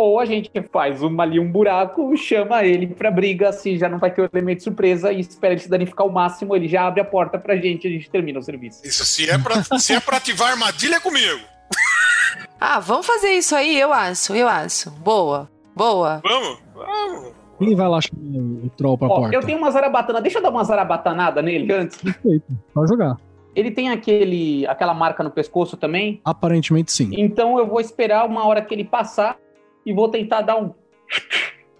ou 0.00 0.18
a 0.20 0.24
gente 0.24 0.50
faz 0.72 1.02
uma, 1.02 1.22
ali 1.22 1.38
um 1.38 1.50
buraco, 1.50 2.16
chama 2.16 2.64
ele 2.64 2.86
pra 2.88 3.10
briga, 3.10 3.48
assim 3.50 3.76
já 3.78 3.88
não 3.88 3.98
vai 3.98 4.10
ter 4.10 4.22
o 4.22 4.28
elemento 4.32 4.62
surpresa 4.62 5.12
e 5.12 5.20
espera 5.20 5.54
ele 5.54 5.60
se 5.60 5.68
danificar 5.68 6.06
o 6.06 6.12
máximo, 6.12 6.54
ele 6.56 6.68
já 6.68 6.86
abre 6.86 7.00
a 7.00 7.04
porta 7.04 7.38
pra 7.38 7.56
gente 7.56 7.84
e 7.84 7.88
a 7.88 7.90
gente 7.92 8.10
termina 8.10 8.38
o 8.38 8.42
serviço. 8.42 8.80
Isso, 8.86 9.04
se 9.04 9.28
é 9.30 9.38
pra, 9.38 9.62
se 9.78 9.92
é 9.94 10.00
pra 10.00 10.16
ativar 10.16 10.50
armadilha, 10.52 10.96
é 10.96 11.00
comigo. 11.00 11.40
Ah, 12.62 12.78
vamos 12.78 13.06
fazer 13.06 13.30
isso 13.30 13.56
aí, 13.56 13.80
eu 13.80 13.90
acho, 13.90 14.34
eu 14.34 14.46
acho. 14.46 14.90
Boa, 14.90 15.48
boa. 15.74 16.20
Vamos? 16.22 16.58
Vamos. 16.74 17.32
Quem 17.58 17.74
vai 17.74 17.88
lá 17.88 17.98
chamar 18.02 18.66
o 18.66 18.70
troll 18.76 18.98
pra 18.98 19.08
Ó, 19.08 19.16
porta? 19.16 19.34
eu 19.34 19.40
tenho 19.40 19.56
uma 19.56 19.70
zarabatana, 19.70 20.20
deixa 20.20 20.38
eu 20.38 20.42
dar 20.42 20.50
uma 20.50 20.62
zarabatanada 20.62 21.40
nele 21.40 21.72
antes. 21.72 21.96
Perfeito. 21.96 22.44
Pode 22.74 22.88
jogar. 22.90 23.16
Ele 23.56 23.70
tem 23.70 23.88
aquele, 23.88 24.66
aquela 24.66 24.92
marca 24.92 25.22
no 25.24 25.30
pescoço 25.30 25.74
também, 25.78 26.20
Aparentemente 26.22 26.92
sim. 26.92 27.10
então 27.16 27.58
eu 27.58 27.66
vou 27.66 27.80
esperar 27.80 28.26
uma 28.26 28.46
hora 28.46 28.60
que 28.60 28.74
ele 28.74 28.84
passar 28.84 29.38
e 29.84 29.92
vou 29.92 30.08
tentar 30.08 30.42
dar 30.42 30.60
um 30.60 30.74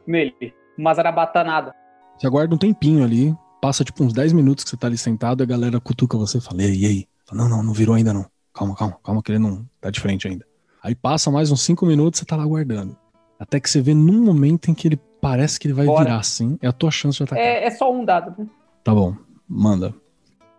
nele, 0.06 0.54
uma 0.76 0.94
zarabatanada. 0.94 1.74
Você 2.18 2.26
aguarda 2.26 2.54
um 2.54 2.58
tempinho 2.58 3.04
ali, 3.04 3.34
passa 3.60 3.84
tipo 3.84 4.02
uns 4.04 4.12
10 4.12 4.32
minutos 4.32 4.64
que 4.64 4.70
você 4.70 4.76
tá 4.76 4.86
ali 4.86 4.98
sentado, 4.98 5.42
e 5.42 5.44
a 5.44 5.46
galera 5.46 5.80
cutuca 5.80 6.16
você 6.18 6.38
e 6.38 6.40
fala, 6.40 6.62
e 6.62 6.66
aí, 6.66 6.76
e 6.82 6.86
aí? 6.86 7.08
Fala, 7.26 7.42
não, 7.42 7.48
não, 7.48 7.62
não 7.62 7.72
virou 7.72 7.94
ainda 7.94 8.12
não. 8.12 8.26
Calma, 8.52 8.74
calma, 8.74 8.98
calma 9.02 9.22
que 9.22 9.32
ele 9.32 9.38
não 9.38 9.64
tá 9.80 9.90
de 9.90 10.00
frente 10.00 10.26
ainda. 10.26 10.44
Aí 10.82 10.94
passa 10.94 11.30
mais 11.30 11.50
uns 11.50 11.62
5 11.62 11.86
minutos, 11.86 12.18
você 12.18 12.26
tá 12.26 12.36
lá 12.36 12.42
aguardando. 12.42 12.96
Até 13.38 13.58
que 13.60 13.70
você 13.70 13.80
vê 13.80 13.94
num 13.94 14.22
momento 14.22 14.70
em 14.70 14.74
que 14.74 14.88
ele 14.88 15.00
parece 15.20 15.58
que 15.58 15.66
ele 15.66 15.74
vai 15.74 15.86
Bora. 15.86 16.04
virar 16.04 16.18
assim, 16.18 16.58
é 16.60 16.68
a 16.68 16.72
tua 16.72 16.90
chance 16.90 17.18
de 17.18 17.24
atacar. 17.24 17.42
É, 17.44 17.64
é 17.64 17.70
só 17.70 17.92
um 17.92 18.04
dado. 18.04 18.34
né? 18.38 18.46
Tá 18.82 18.94
bom, 18.94 19.14
manda. 19.48 19.94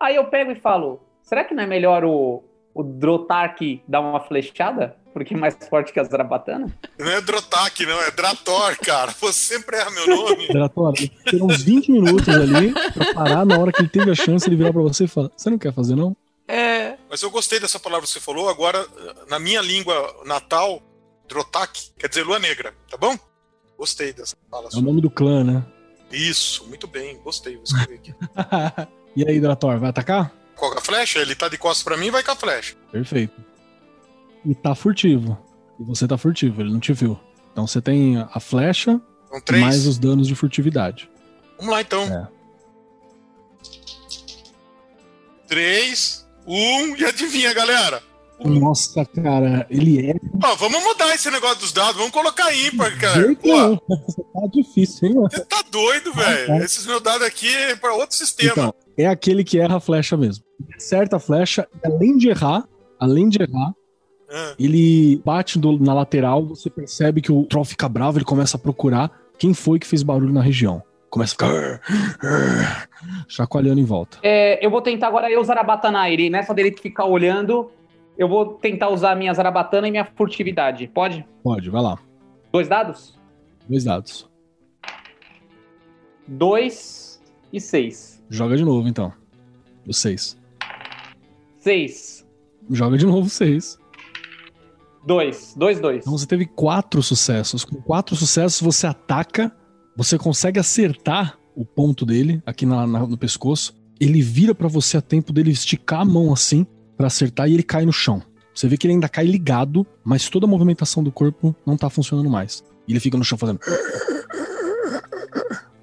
Aí 0.00 0.16
eu 0.16 0.24
pego 0.26 0.50
e 0.50 0.56
falo: 0.56 1.00
será 1.22 1.44
que 1.44 1.54
não 1.54 1.62
é 1.62 1.66
melhor 1.66 2.04
o, 2.04 2.42
o 2.74 2.82
Drotark 2.82 3.82
dar 3.86 4.00
uma 4.00 4.20
flechada? 4.20 4.96
Porque 5.12 5.34
é 5.34 5.36
mais 5.36 5.56
forte 5.68 5.92
que 5.92 6.00
a 6.00 6.04
Zarabatana? 6.04 6.74
Não 6.98 7.10
é 7.10 7.20
Drotak, 7.20 7.84
não, 7.84 8.00
é 8.00 8.10
Drator, 8.10 8.78
cara. 8.78 9.12
Você 9.12 9.54
sempre 9.54 9.76
erra 9.76 9.90
meu 9.90 10.06
nome. 10.06 10.48
Dratório, 10.48 11.10
ter 11.24 11.42
uns 11.42 11.62
20 11.62 11.92
minutos 11.92 12.28
ali 12.28 12.72
pra 12.72 13.12
parar 13.12 13.44
na 13.44 13.58
hora 13.58 13.70
que 13.70 13.82
ele 13.82 13.88
teve 13.88 14.10
a 14.10 14.14
chance 14.14 14.48
de 14.48 14.56
virar 14.56 14.72
pra 14.72 14.80
você 14.80 15.04
e 15.04 15.08
falar: 15.08 15.30
Você 15.36 15.50
não 15.50 15.58
quer 15.58 15.72
fazer, 15.74 15.94
não? 15.94 16.16
É. 16.48 16.96
Mas 17.10 17.22
eu 17.22 17.30
gostei 17.30 17.60
dessa 17.60 17.78
palavra 17.78 18.06
que 18.06 18.12
você 18.12 18.20
falou. 18.20 18.48
Agora, 18.48 18.86
na 19.28 19.38
minha 19.38 19.60
língua 19.60 19.94
natal, 20.24 20.80
Drotak 21.28 21.90
quer 21.98 22.08
dizer 22.08 22.24
lua 22.24 22.38
negra, 22.38 22.74
tá 22.90 22.96
bom? 22.96 23.14
Gostei 23.76 24.12
dessa 24.14 24.36
fala. 24.50 24.68
É 24.72 24.78
o 24.78 24.80
nome 24.80 25.00
do 25.00 25.10
clã, 25.10 25.44
né? 25.44 25.64
Isso, 26.10 26.66
muito 26.68 26.86
bem, 26.86 27.18
gostei. 27.22 27.54
Vou 27.54 27.64
escrever 27.64 27.96
aqui. 27.96 28.14
e 29.16 29.28
aí, 29.28 29.40
Drator, 29.40 29.78
vai 29.78 29.90
atacar? 29.90 30.32
Com 30.70 30.78
a 30.78 30.80
flecha? 30.80 31.18
Ele 31.18 31.34
tá 31.34 31.48
de 31.48 31.58
costas 31.58 31.82
pra 31.82 31.96
mim, 31.96 32.10
vai 32.10 32.22
com 32.22 32.30
a 32.30 32.36
flecha. 32.36 32.76
Perfeito. 32.92 33.34
E 34.46 34.54
tá 34.54 34.76
furtivo. 34.76 35.36
E 35.80 35.82
você 35.82 36.06
tá 36.06 36.16
furtivo, 36.16 36.60
ele 36.62 36.72
não 36.72 36.78
te 36.78 36.92
viu. 36.92 37.18
Então 37.50 37.66
você 37.66 37.82
tem 37.82 38.18
a 38.18 38.38
flecha 38.38 39.00
e 39.50 39.56
mais 39.56 39.86
os 39.86 39.98
danos 39.98 40.28
de 40.28 40.36
furtividade. 40.36 41.10
Vamos 41.58 41.72
lá 41.72 41.80
então. 41.80 42.04
É. 42.04 42.28
Três, 45.48 46.28
um, 46.46 46.96
e 46.96 47.04
adivinha, 47.04 47.52
galera? 47.52 48.00
Nossa, 48.44 49.04
cara, 49.04 49.66
ele 49.70 50.10
é. 50.10 50.14
Ó, 50.44 50.54
vamos 50.56 50.82
mudar 50.82 51.14
esse 51.14 51.30
negócio 51.30 51.58
dos 51.60 51.72
dados, 51.72 51.96
vamos 51.96 52.10
colocar 52.12 52.52
ímpar, 52.54 52.96
cara. 52.98 53.34
Pô, 53.36 53.76
tá 53.76 54.46
difícil, 54.52 55.08
hein? 55.08 55.14
mano? 55.14 55.28
você 55.30 55.44
tá 55.44 55.62
doido, 55.70 56.12
velho. 56.12 56.46
tá. 56.46 56.56
Esses 56.58 56.86
meus 56.86 57.00
dados 57.02 57.26
aqui 57.26 57.48
é 57.54 57.76
pra 57.76 57.94
outro 57.94 58.16
sistema. 58.16 58.52
Então, 58.52 58.74
é 58.96 59.06
aquele 59.06 59.44
que 59.44 59.58
erra 59.58 59.76
a 59.76 59.80
flecha 59.80 60.16
mesmo. 60.16 60.44
Ele 60.60 60.76
Acerta 60.76 61.16
a 61.16 61.20
flecha, 61.20 61.66
e 61.82 61.86
além 61.86 62.16
de 62.16 62.28
errar, 62.28 62.64
além 62.98 63.28
de 63.28 63.42
errar, 63.42 63.72
Ah, 64.34 64.54
ele 64.58 65.20
bate 65.24 65.58
do- 65.58 65.78
na 65.78 65.92
lateral, 65.92 66.46
você 66.46 66.70
percebe 66.70 67.20
que 67.20 67.30
o 67.30 67.44
troll 67.44 67.64
fica 67.66 67.86
bravo, 67.88 68.16
ele 68.18 68.24
começa 68.24 68.56
a 68.56 68.60
procurar 68.60 69.10
quem 69.38 69.52
foi 69.52 69.78
que 69.78 69.86
fez 69.86 70.02
barulho 70.02 70.32
na 70.32 70.40
região. 70.40 70.82
Começa 71.10 71.34
a 71.34 71.36
ficar 71.36 71.80
chacoalhando 73.28 73.80
em 73.80 73.84
volta. 73.84 74.18
É, 74.22 74.64
eu 74.64 74.70
vou 74.70 74.80
tentar 74.80 75.08
agora 75.08 75.30
eu 75.30 75.42
Zarabatana 75.44 76.08
ele. 76.08 76.30
Nessa 76.30 76.54
dele 76.54 76.74
ficar 76.80 77.04
olhando, 77.04 77.70
eu 78.22 78.28
vou 78.28 78.54
tentar 78.54 78.88
usar 78.90 79.14
minha 79.16 79.32
Zarabatana 79.34 79.88
e 79.88 79.90
minha 79.90 80.04
furtividade. 80.04 80.86
Pode? 80.88 81.26
Pode, 81.42 81.68
vai 81.70 81.82
lá. 81.82 81.98
Dois 82.52 82.68
dados? 82.68 83.18
Dois 83.68 83.84
dados. 83.84 84.30
Dois 86.26 87.20
e 87.52 87.60
seis. 87.60 88.22
Joga 88.28 88.56
de 88.56 88.64
novo, 88.64 88.88
então. 88.88 89.12
O 89.86 89.92
seis. 89.92 90.38
Seis. 91.58 92.26
Joga 92.70 92.96
de 92.96 93.06
novo 93.06 93.28
seis. 93.28 93.78
Dois. 95.06 95.54
Dois, 95.56 95.80
dois. 95.80 95.98
Então 96.02 96.16
você 96.16 96.26
teve 96.26 96.46
quatro 96.46 97.02
sucessos. 97.02 97.64
Com 97.64 97.76
quatro 97.82 98.14
sucessos, 98.14 98.60
você 98.60 98.86
ataca, 98.86 99.54
você 99.96 100.16
consegue 100.16 100.60
acertar 100.60 101.38
o 101.54 101.64
ponto 101.64 102.06
dele 102.06 102.40
aqui 102.46 102.64
na- 102.64 102.86
na- 102.86 103.06
no 103.06 103.18
pescoço. 103.18 103.74
Ele 104.00 104.22
vira 104.22 104.54
pra 104.54 104.68
você 104.68 104.96
a 104.96 105.02
tempo 105.02 105.32
dele 105.32 105.50
esticar 105.50 106.00
a 106.00 106.04
mão 106.04 106.32
assim 106.32 106.66
pra 107.02 107.08
acertar 107.08 107.48
e 107.48 107.54
ele 107.54 107.64
cai 107.64 107.84
no 107.84 107.92
chão. 107.92 108.22
Você 108.54 108.68
vê 108.68 108.76
que 108.76 108.86
ele 108.86 108.94
ainda 108.94 109.08
cai 109.08 109.24
ligado, 109.24 109.84
mas 110.04 110.28
toda 110.28 110.46
a 110.46 110.48
movimentação 110.48 111.02
do 111.02 111.10
corpo 111.10 111.52
não 111.66 111.76
tá 111.76 111.90
funcionando 111.90 112.30
mais. 112.30 112.62
E 112.86 112.92
ele 112.92 113.00
fica 113.00 113.18
no 113.18 113.24
chão 113.24 113.36
fazendo. 113.36 113.58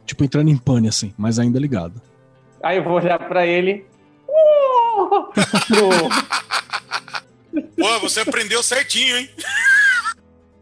Tipo 0.05 0.24
entrando 0.24 0.49
em 0.49 0.55
pane 0.55 0.88
assim, 0.88 1.13
mas 1.17 1.38
ainda 1.38 1.59
ligado. 1.59 2.01
Aí 2.63 2.78
eu 2.78 2.86
vou 2.86 2.93
olhar 2.93 3.20
pra 3.20 3.45
ele. 3.45 3.86
Pô, 7.78 7.99
você 7.99 8.22
aprendeu 8.22 8.63
certinho, 8.63 9.17
hein? 9.17 9.30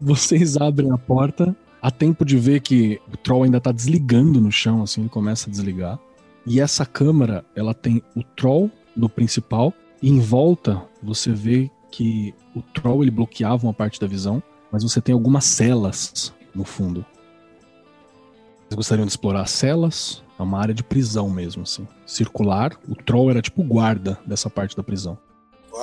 Vocês 0.00 0.56
abrem 0.56 0.90
a 0.90 0.98
porta. 0.98 1.54
Há 1.80 1.92
tempo 1.92 2.24
de 2.24 2.36
ver 2.36 2.62
que 2.62 3.00
o 3.12 3.16
troll 3.16 3.44
ainda 3.44 3.60
tá 3.60 3.70
desligando 3.70 4.40
no 4.40 4.50
chão, 4.50 4.82
assim, 4.82 5.02
ele 5.02 5.10
começa 5.10 5.48
a 5.48 5.52
desligar. 5.52 6.00
E 6.44 6.60
essa 6.60 6.84
câmera, 6.84 7.44
ela 7.54 7.72
tem 7.72 8.02
o 8.16 8.24
troll 8.24 8.68
no 8.96 9.08
principal, 9.08 9.72
e 10.02 10.08
em 10.08 10.20
volta 10.20 10.82
você 11.02 11.32
vê 11.32 11.70
que 11.90 12.34
o 12.54 12.62
troll 12.62 13.02
ele 13.02 13.10
bloqueava 13.10 13.66
uma 13.66 13.74
parte 13.74 14.00
da 14.00 14.06
visão, 14.06 14.42
mas 14.70 14.82
você 14.82 15.00
tem 15.00 15.12
algumas 15.12 15.44
celas 15.44 16.32
no 16.54 16.64
fundo. 16.64 17.04
Vocês 18.68 18.76
gostariam 18.76 19.06
de 19.06 19.12
explorar 19.12 19.42
as 19.42 19.50
celas? 19.50 20.22
É 20.38 20.42
uma 20.42 20.60
área 20.60 20.74
de 20.74 20.84
prisão 20.84 21.30
mesmo, 21.30 21.62
assim. 21.62 21.88
Circular. 22.06 22.78
O 22.86 22.94
troll 22.94 23.30
era 23.30 23.40
tipo 23.40 23.62
guarda 23.62 24.18
dessa 24.26 24.50
parte 24.50 24.76
da 24.76 24.82
prisão. 24.82 25.18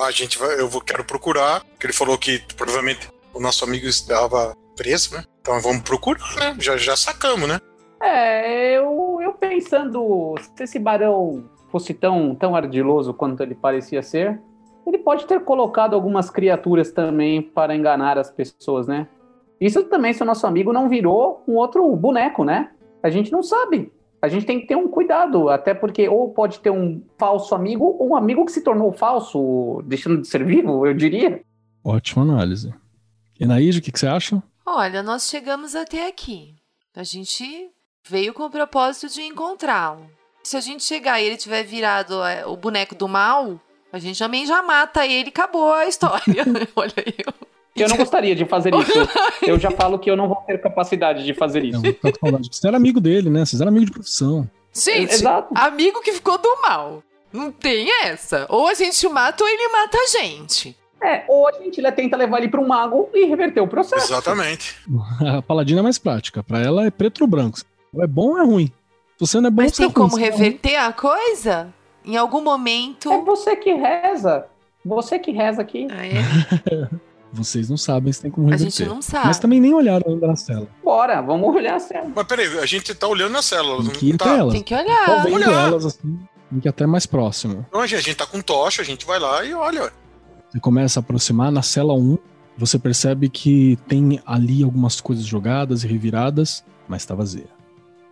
A 0.02 0.10
gente 0.10 0.38
vai, 0.38 0.60
eu 0.60 0.68
vou, 0.68 0.80
quero 0.80 1.04
procurar, 1.04 1.64
porque 1.64 1.86
ele 1.86 1.92
falou 1.92 2.16
que 2.16 2.38
provavelmente 2.54 3.08
o 3.34 3.40
nosso 3.40 3.64
amigo 3.64 3.86
estava 3.86 4.54
preso, 4.76 5.14
né? 5.14 5.24
Então 5.40 5.60
vamos 5.60 5.82
procurar, 5.82 6.36
né? 6.36 6.56
Já, 6.58 6.76
já 6.76 6.96
sacamos, 6.96 7.48
né? 7.48 7.60
É, 8.00 8.76
eu, 8.76 9.18
eu 9.22 9.32
pensando, 9.32 10.34
se 10.56 10.62
esse 10.62 10.78
barão 10.78 11.44
fosse 11.68 11.94
tão, 11.94 12.34
tão 12.34 12.54
ardiloso 12.54 13.12
quanto 13.14 13.42
ele 13.42 13.54
parecia 13.54 14.02
ser, 14.02 14.40
ele 14.86 14.98
pode 14.98 15.26
ter 15.26 15.40
colocado 15.40 15.94
algumas 15.94 16.30
criaturas 16.30 16.92
também 16.92 17.42
para 17.42 17.74
enganar 17.74 18.18
as 18.18 18.30
pessoas, 18.30 18.86
né? 18.86 19.08
Isso 19.60 19.82
também 19.84 20.12
se 20.12 20.22
o 20.22 20.26
nosso 20.26 20.46
amigo 20.46 20.72
não 20.72 20.88
virou 20.88 21.42
um 21.48 21.54
outro 21.54 21.94
boneco, 21.96 22.44
né? 22.44 22.70
A 23.02 23.10
gente 23.10 23.32
não 23.32 23.42
sabe. 23.42 23.92
A 24.20 24.28
gente 24.28 24.46
tem 24.46 24.60
que 24.60 24.66
ter 24.66 24.76
um 24.76 24.88
cuidado, 24.88 25.48
até 25.48 25.74
porque 25.74 26.08
ou 26.08 26.32
pode 26.32 26.60
ter 26.60 26.70
um 26.70 27.02
falso 27.18 27.54
amigo 27.54 27.96
ou 27.98 28.10
um 28.10 28.16
amigo 28.16 28.44
que 28.44 28.52
se 28.52 28.62
tornou 28.62 28.92
falso, 28.92 29.82
deixando 29.84 30.20
de 30.20 30.28
ser 30.28 30.44
vivo, 30.44 30.86
eu 30.86 30.94
diria. 30.94 31.42
Ótima 31.84 32.22
análise. 32.22 32.74
E 33.38 33.46
Naíde, 33.46 33.78
o 33.78 33.82
que, 33.82 33.92
que 33.92 33.98
você 33.98 34.06
acha? 34.06 34.42
Olha, 34.64 35.02
nós 35.02 35.28
chegamos 35.28 35.74
até 35.74 36.08
aqui. 36.08 36.54
A 36.94 37.02
gente 37.02 37.44
veio 38.08 38.32
com 38.32 38.44
o 38.44 38.50
propósito 38.50 39.12
de 39.12 39.22
encontrá-lo. 39.22 40.06
Se 40.46 40.56
a 40.56 40.60
gente 40.60 40.84
chegar 40.84 41.20
e 41.20 41.24
ele 41.24 41.36
tiver 41.36 41.64
virado 41.64 42.22
é, 42.22 42.46
o 42.46 42.56
boneco 42.56 42.94
do 42.94 43.08
mal, 43.08 43.60
a 43.92 43.98
gente 43.98 44.16
também 44.16 44.46
já 44.46 44.62
mata 44.62 45.04
ele 45.04 45.24
e 45.24 45.28
acabou 45.30 45.72
a 45.72 45.86
história. 45.86 46.22
Olha 46.76 46.92
eu. 46.96 47.34
Eu 47.74 47.88
não 47.88 47.96
gostaria 47.96 48.32
de 48.32 48.44
fazer 48.44 48.70
isso. 48.78 48.92
Eu 49.42 49.58
já 49.58 49.72
falo 49.72 49.98
que 49.98 50.08
eu 50.08 50.16
não 50.16 50.28
vou 50.28 50.36
ter 50.46 50.60
capacidade 50.60 51.24
de 51.24 51.34
fazer 51.34 51.64
isso. 51.64 51.82
Você 52.48 52.68
era 52.68 52.76
amigo 52.76 53.00
dele, 53.00 53.28
né? 53.28 53.44
Vocês 53.44 53.60
eram 53.60 53.70
amigo 53.70 53.86
de 53.86 53.90
profissão. 53.90 54.48
Gente, 54.72 55.14
Exato. 55.14 55.52
amigo 55.52 56.00
que 56.00 56.12
ficou 56.12 56.38
do 56.38 56.62
mal. 56.62 57.02
Não 57.32 57.50
tem 57.50 57.88
essa. 58.04 58.46
Ou 58.48 58.68
a 58.68 58.74
gente 58.74 59.08
mata 59.08 59.42
ou 59.42 59.50
ele 59.50 59.68
mata 59.68 59.98
a 59.98 60.06
gente. 60.06 60.76
É, 61.02 61.24
ou 61.26 61.48
a 61.48 61.52
gente 61.54 61.82
tenta 61.90 62.16
levar 62.16 62.38
ele 62.38 62.48
para 62.48 62.60
um 62.60 62.68
mago 62.68 63.10
e 63.12 63.24
reverter 63.24 63.60
o 63.60 63.66
processo. 63.66 64.12
Exatamente. 64.12 64.76
A 65.26 65.42
paladina 65.42 65.80
é 65.80 65.82
mais 65.82 65.98
prática. 65.98 66.40
Para 66.44 66.60
ela 66.60 66.86
é 66.86 66.90
preto 66.90 67.22
ou 67.22 67.26
branco. 67.26 67.58
Ou 67.92 68.04
é 68.04 68.06
bom 68.06 68.28
ou 68.28 68.38
é 68.38 68.44
ruim. 68.44 68.72
Você 69.18 69.40
não 69.40 69.48
é 69.48 69.50
bom, 69.50 69.62
Mas 69.62 69.72
tem 69.72 69.86
é 69.86 69.90
como 69.90 70.12
ruim. 70.12 70.22
reverter 70.22 70.76
a 70.76 70.92
coisa? 70.92 71.72
Em 72.04 72.16
algum 72.16 72.42
momento. 72.42 73.10
É 73.10 73.20
você 73.22 73.56
que 73.56 73.72
reza. 73.72 74.46
Você 74.84 75.18
que 75.18 75.32
reza 75.32 75.62
aqui. 75.62 75.88
Ah, 75.90 76.06
é? 76.06 76.88
Vocês 77.32 77.68
não 77.68 77.76
sabem 77.76 78.12
se 78.12 78.22
tem 78.22 78.30
como 78.30 78.48
reverter. 78.48 78.66
A 78.66 78.70
gente 78.70 78.88
não 78.88 79.02
sabe. 79.02 79.26
Mas 79.26 79.38
também 79.38 79.60
nem 79.60 79.74
olharam 79.74 80.10
ainda 80.10 80.26
na 80.26 80.36
cela. 80.36 80.68
Bora, 80.82 81.20
vamos 81.20 81.54
olhar 81.54 81.76
a 81.76 81.80
cela. 81.80 82.10
Mas 82.14 82.26
peraí, 82.26 82.58
a 82.58 82.66
gente 82.66 82.94
tá 82.94 83.06
olhando 83.06 83.32
na 83.32 83.42
cela. 83.42 83.82
Tem 83.82 83.90
que 83.90 84.08
ir 84.10 84.16
tá... 84.16 84.36
elas. 84.36 84.54
Tem 84.54 84.62
que 84.62 84.74
olhar. 84.74 85.06
Tô 85.06 85.22
vendo 85.22 85.34
olhar. 85.34 85.68
elas 85.68 85.86
assim, 85.86 86.18
tem 86.50 86.60
que 86.60 86.68
ir 86.68 86.70
até 86.70 86.86
mais 86.86 87.04
próximo. 87.04 87.66
Não, 87.72 87.80
a 87.80 87.86
gente 87.86 88.14
tá 88.14 88.26
com 88.26 88.40
tocha, 88.40 88.82
a 88.82 88.84
gente 88.84 89.04
vai 89.04 89.18
lá 89.18 89.44
e 89.44 89.52
olha. 89.52 89.92
Você 90.48 90.60
começa 90.60 91.00
a 91.00 91.02
aproximar 91.02 91.50
na 91.50 91.62
cela 91.62 91.92
1, 91.92 92.16
você 92.56 92.78
percebe 92.78 93.28
que 93.28 93.76
tem 93.88 94.20
ali 94.24 94.62
algumas 94.62 95.00
coisas 95.00 95.24
jogadas 95.24 95.84
e 95.84 95.88
reviradas, 95.88 96.64
mas 96.88 97.04
tá 97.04 97.14
vazia. 97.14 97.55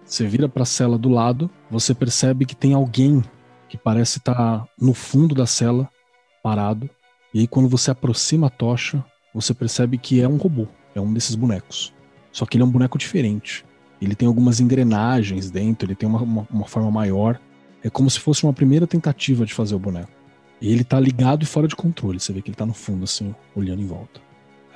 Você 0.04 0.26
vira 0.26 0.48
para 0.48 0.62
a 0.62 0.66
cela 0.66 0.98
do 0.98 1.08
lado, 1.08 1.50
você 1.70 1.94
percebe 1.94 2.44
que 2.44 2.54
tem 2.54 2.74
alguém 2.74 3.22
que 3.68 3.76
parece 3.76 4.18
estar 4.18 4.34
tá 4.34 4.68
no 4.78 4.92
fundo 4.92 5.34
da 5.34 5.46
cela, 5.46 5.88
parado. 6.42 6.88
E 7.32 7.40
aí 7.40 7.46
quando 7.46 7.68
você 7.68 7.90
aproxima 7.90 8.48
a 8.48 8.50
tocha, 8.50 9.04
você 9.34 9.54
percebe 9.54 9.98
que 9.98 10.20
é 10.20 10.28
um 10.28 10.36
robô, 10.36 10.68
é 10.94 11.00
um 11.00 11.12
desses 11.12 11.34
bonecos. 11.34 11.92
Só 12.30 12.44
que 12.44 12.56
ele 12.56 12.62
é 12.62 12.66
um 12.66 12.70
boneco 12.70 12.98
diferente. 12.98 13.64
Ele 14.00 14.14
tem 14.14 14.28
algumas 14.28 14.60
engrenagens 14.60 15.50
dentro, 15.50 15.86
ele 15.86 15.94
tem 15.94 16.08
uma, 16.08 16.20
uma, 16.20 16.46
uma 16.50 16.66
forma 16.66 16.90
maior. 16.90 17.40
É 17.82 17.88
como 17.88 18.10
se 18.10 18.20
fosse 18.20 18.44
uma 18.44 18.52
primeira 18.52 18.86
tentativa 18.86 19.46
de 19.46 19.54
fazer 19.54 19.74
o 19.74 19.78
boneco. 19.78 20.12
E 20.60 20.70
ele 20.72 20.84
tá 20.84 21.00
ligado 21.00 21.42
e 21.42 21.46
fora 21.46 21.66
de 21.66 21.74
controle. 21.74 22.20
Você 22.20 22.32
vê 22.32 22.42
que 22.42 22.50
ele 22.50 22.56
tá 22.56 22.66
no 22.66 22.74
fundo, 22.74 23.04
assim, 23.04 23.34
olhando 23.54 23.82
em 23.82 23.86
volta. 23.86 24.20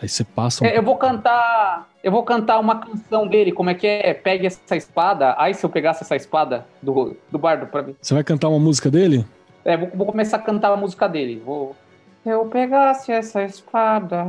Aí 0.01 0.09
você 0.09 0.24
passa. 0.24 0.64
Um... 0.64 0.66
É, 0.66 0.78
eu 0.78 0.82
vou 0.82 0.96
cantar. 0.96 1.88
Eu 2.03 2.12
vou 2.12 2.22
cantar 2.22 2.59
uma 2.59 2.78
canção 2.78 3.26
dele, 3.26 3.53
como 3.53 3.70
é 3.70 3.74
que 3.74 3.86
é? 3.86 4.14
Pegue 4.14 4.46
essa 4.46 4.76
espada. 4.76 5.34
Ai, 5.36 5.53
se 5.53 5.64
eu 5.64 5.70
pegasse 5.70 6.05
essa 6.05 6.14
espada 6.14 6.66
do, 6.80 7.16
do 7.30 7.38
bardo 7.38 7.66
pra 7.66 7.82
mim. 7.82 7.96
Você 8.01 8.14
vai 8.14 8.22
cantar 8.22 8.49
uma 8.49 8.61
música 8.61 8.90
dele? 8.90 9.26
É, 9.64 9.76
vou, 9.76 9.90
vou 9.94 10.07
começar 10.07 10.36
a 10.36 10.40
cantar 10.40 10.72
a 10.72 10.76
música 10.76 11.09
dele. 11.09 11.42
Vou. 11.44 11.74
Se 12.22 12.30
eu 12.30 12.46
pegasse 12.46 13.11
essa 13.11 13.42
espada, 13.42 14.24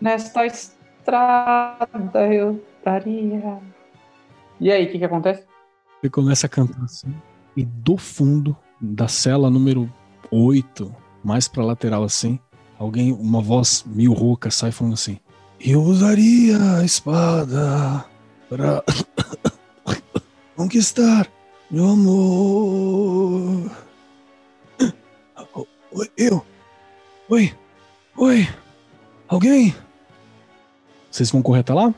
nesta 0.00 0.44
estrada 0.44 1.88
eu 2.32 2.62
daria. 2.84 3.58
E 4.60 4.70
aí, 4.70 4.86
o 4.86 4.90
que, 4.90 4.98
que 4.98 5.04
acontece? 5.04 5.44
Ele 6.02 6.10
começa 6.10 6.46
a 6.46 6.50
cantar 6.50 6.82
assim, 6.84 7.14
e 7.56 7.64
do 7.64 7.96
fundo 7.96 8.56
da 8.80 9.06
cela 9.08 9.48
número 9.48 9.92
8, 10.30 10.94
mais 11.22 11.46
pra 11.46 11.64
lateral 11.64 12.02
assim, 12.02 12.40
alguém, 12.82 13.12
uma 13.12 13.40
voz 13.40 13.84
meio 13.86 14.12
rouca 14.12 14.50
sai 14.50 14.72
falando 14.72 14.94
assim: 14.94 15.18
Eu 15.60 15.82
usaria 15.82 16.58
a 16.78 16.84
espada 16.84 18.04
para 18.48 18.82
conquistar 20.56 21.26
meu 21.70 21.88
amor. 21.88 23.70
Eu. 26.16 26.44
Oi. 27.28 27.54
Oi. 28.16 28.48
Alguém? 29.28 29.74
Vocês 31.10 31.30
vão 31.30 31.42
correr 31.42 31.60
até 31.60 31.72
lá? 31.72 31.94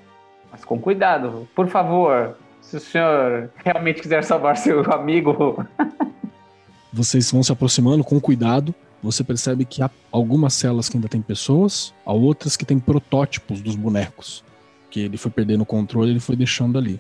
Mas 0.50 0.64
com 0.64 0.78
cuidado, 0.78 1.48
por 1.54 1.68
favor. 1.68 2.36
Se 2.60 2.76
o 2.76 2.80
senhor 2.80 3.50
realmente 3.56 4.00
quiser 4.00 4.24
salvar 4.24 4.56
seu 4.56 4.80
amigo. 4.92 5.64
Vocês 6.92 7.30
vão 7.30 7.42
se 7.42 7.52
aproximando 7.52 8.04
com 8.04 8.20
cuidado. 8.20 8.74
Você 9.04 9.22
percebe 9.22 9.66
que 9.66 9.82
há 9.82 9.90
algumas 10.10 10.54
celas 10.54 10.88
que 10.88 10.96
ainda 10.96 11.10
tem 11.10 11.20
pessoas, 11.20 11.92
há 12.06 12.12
outras 12.14 12.56
que 12.56 12.64
tem 12.64 12.78
protótipos 12.78 13.60
dos 13.60 13.76
bonecos. 13.76 14.42
Que 14.90 15.00
ele 15.00 15.18
foi 15.18 15.30
perdendo 15.30 15.60
o 15.60 15.66
controle, 15.66 16.10
ele 16.10 16.20
foi 16.20 16.34
deixando 16.34 16.78
ali. 16.78 16.98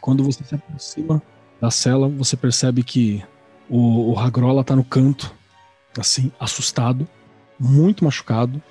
Quando 0.00 0.22
você 0.22 0.44
se 0.44 0.54
aproxima 0.54 1.20
da 1.60 1.68
cela, 1.68 2.08
você 2.08 2.36
percebe 2.36 2.84
que 2.84 3.24
o, 3.68 4.12
o 4.12 4.18
Hagrola 4.18 4.62
tá 4.62 4.76
no 4.76 4.84
canto, 4.84 5.34
assim, 5.98 6.30
assustado, 6.38 7.06
muito 7.58 8.04
machucado, 8.04 8.62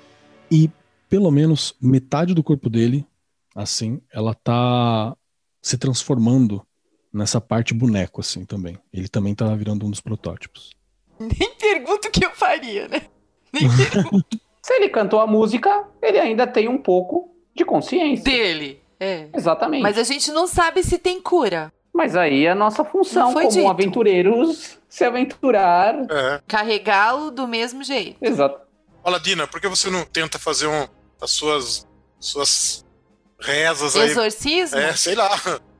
e 0.50 0.70
pelo 1.06 1.30
menos 1.30 1.74
metade 1.82 2.32
do 2.32 2.42
corpo 2.42 2.70
dele, 2.70 3.06
assim, 3.54 4.00
ela 4.10 4.32
tá 4.32 5.14
se 5.60 5.76
transformando 5.76 6.66
nessa 7.12 7.42
parte 7.42 7.74
boneco, 7.74 8.22
assim, 8.22 8.46
também. 8.46 8.78
Ele 8.90 9.06
também 9.06 9.34
tá 9.34 9.54
virando 9.54 9.84
um 9.84 9.90
dos 9.90 10.00
protótipos. 10.00 10.70
Nem 11.38 11.54
pergunto 11.54 12.08
o 12.08 12.10
que 12.10 12.24
eu 12.24 12.30
faria, 12.30 12.88
né? 12.88 13.02
Nem 13.52 13.68
pergunto. 13.76 14.40
se 14.62 14.72
ele 14.72 14.88
cantou 14.88 15.20
a 15.20 15.26
música, 15.26 15.84
ele 16.00 16.18
ainda 16.18 16.46
tem 16.46 16.66
um 16.68 16.78
pouco 16.78 17.34
de 17.54 17.64
consciência. 17.64 18.24
Dele, 18.24 18.82
é. 18.98 19.28
Exatamente. 19.34 19.82
Mas 19.82 19.98
a 19.98 20.02
gente 20.02 20.30
não 20.30 20.46
sabe 20.46 20.82
se 20.82 20.98
tem 20.98 21.20
cura. 21.20 21.72
Mas 21.92 22.16
aí 22.16 22.46
é 22.46 22.52
a 22.52 22.54
nossa 22.54 22.84
função 22.84 23.34
como 23.34 23.48
dito. 23.48 23.68
aventureiros 23.68 24.78
se 24.88 25.04
aventurar. 25.04 25.94
É. 26.10 26.40
Carregá-lo 26.46 27.30
do 27.30 27.46
mesmo 27.46 27.82
jeito. 27.84 28.16
Exato. 28.22 28.60
Aladina, 29.04 29.46
por 29.46 29.60
que 29.60 29.68
você 29.68 29.90
não 29.90 30.04
tenta 30.04 30.38
fazer 30.38 30.66
um, 30.66 30.86
as 31.20 31.30
suas, 31.32 31.86
suas 32.18 32.86
rezas 33.38 33.96
aí? 33.96 34.10
Exorcismo? 34.10 34.78
É, 34.78 34.94
sei 34.94 35.14
lá. 35.14 35.30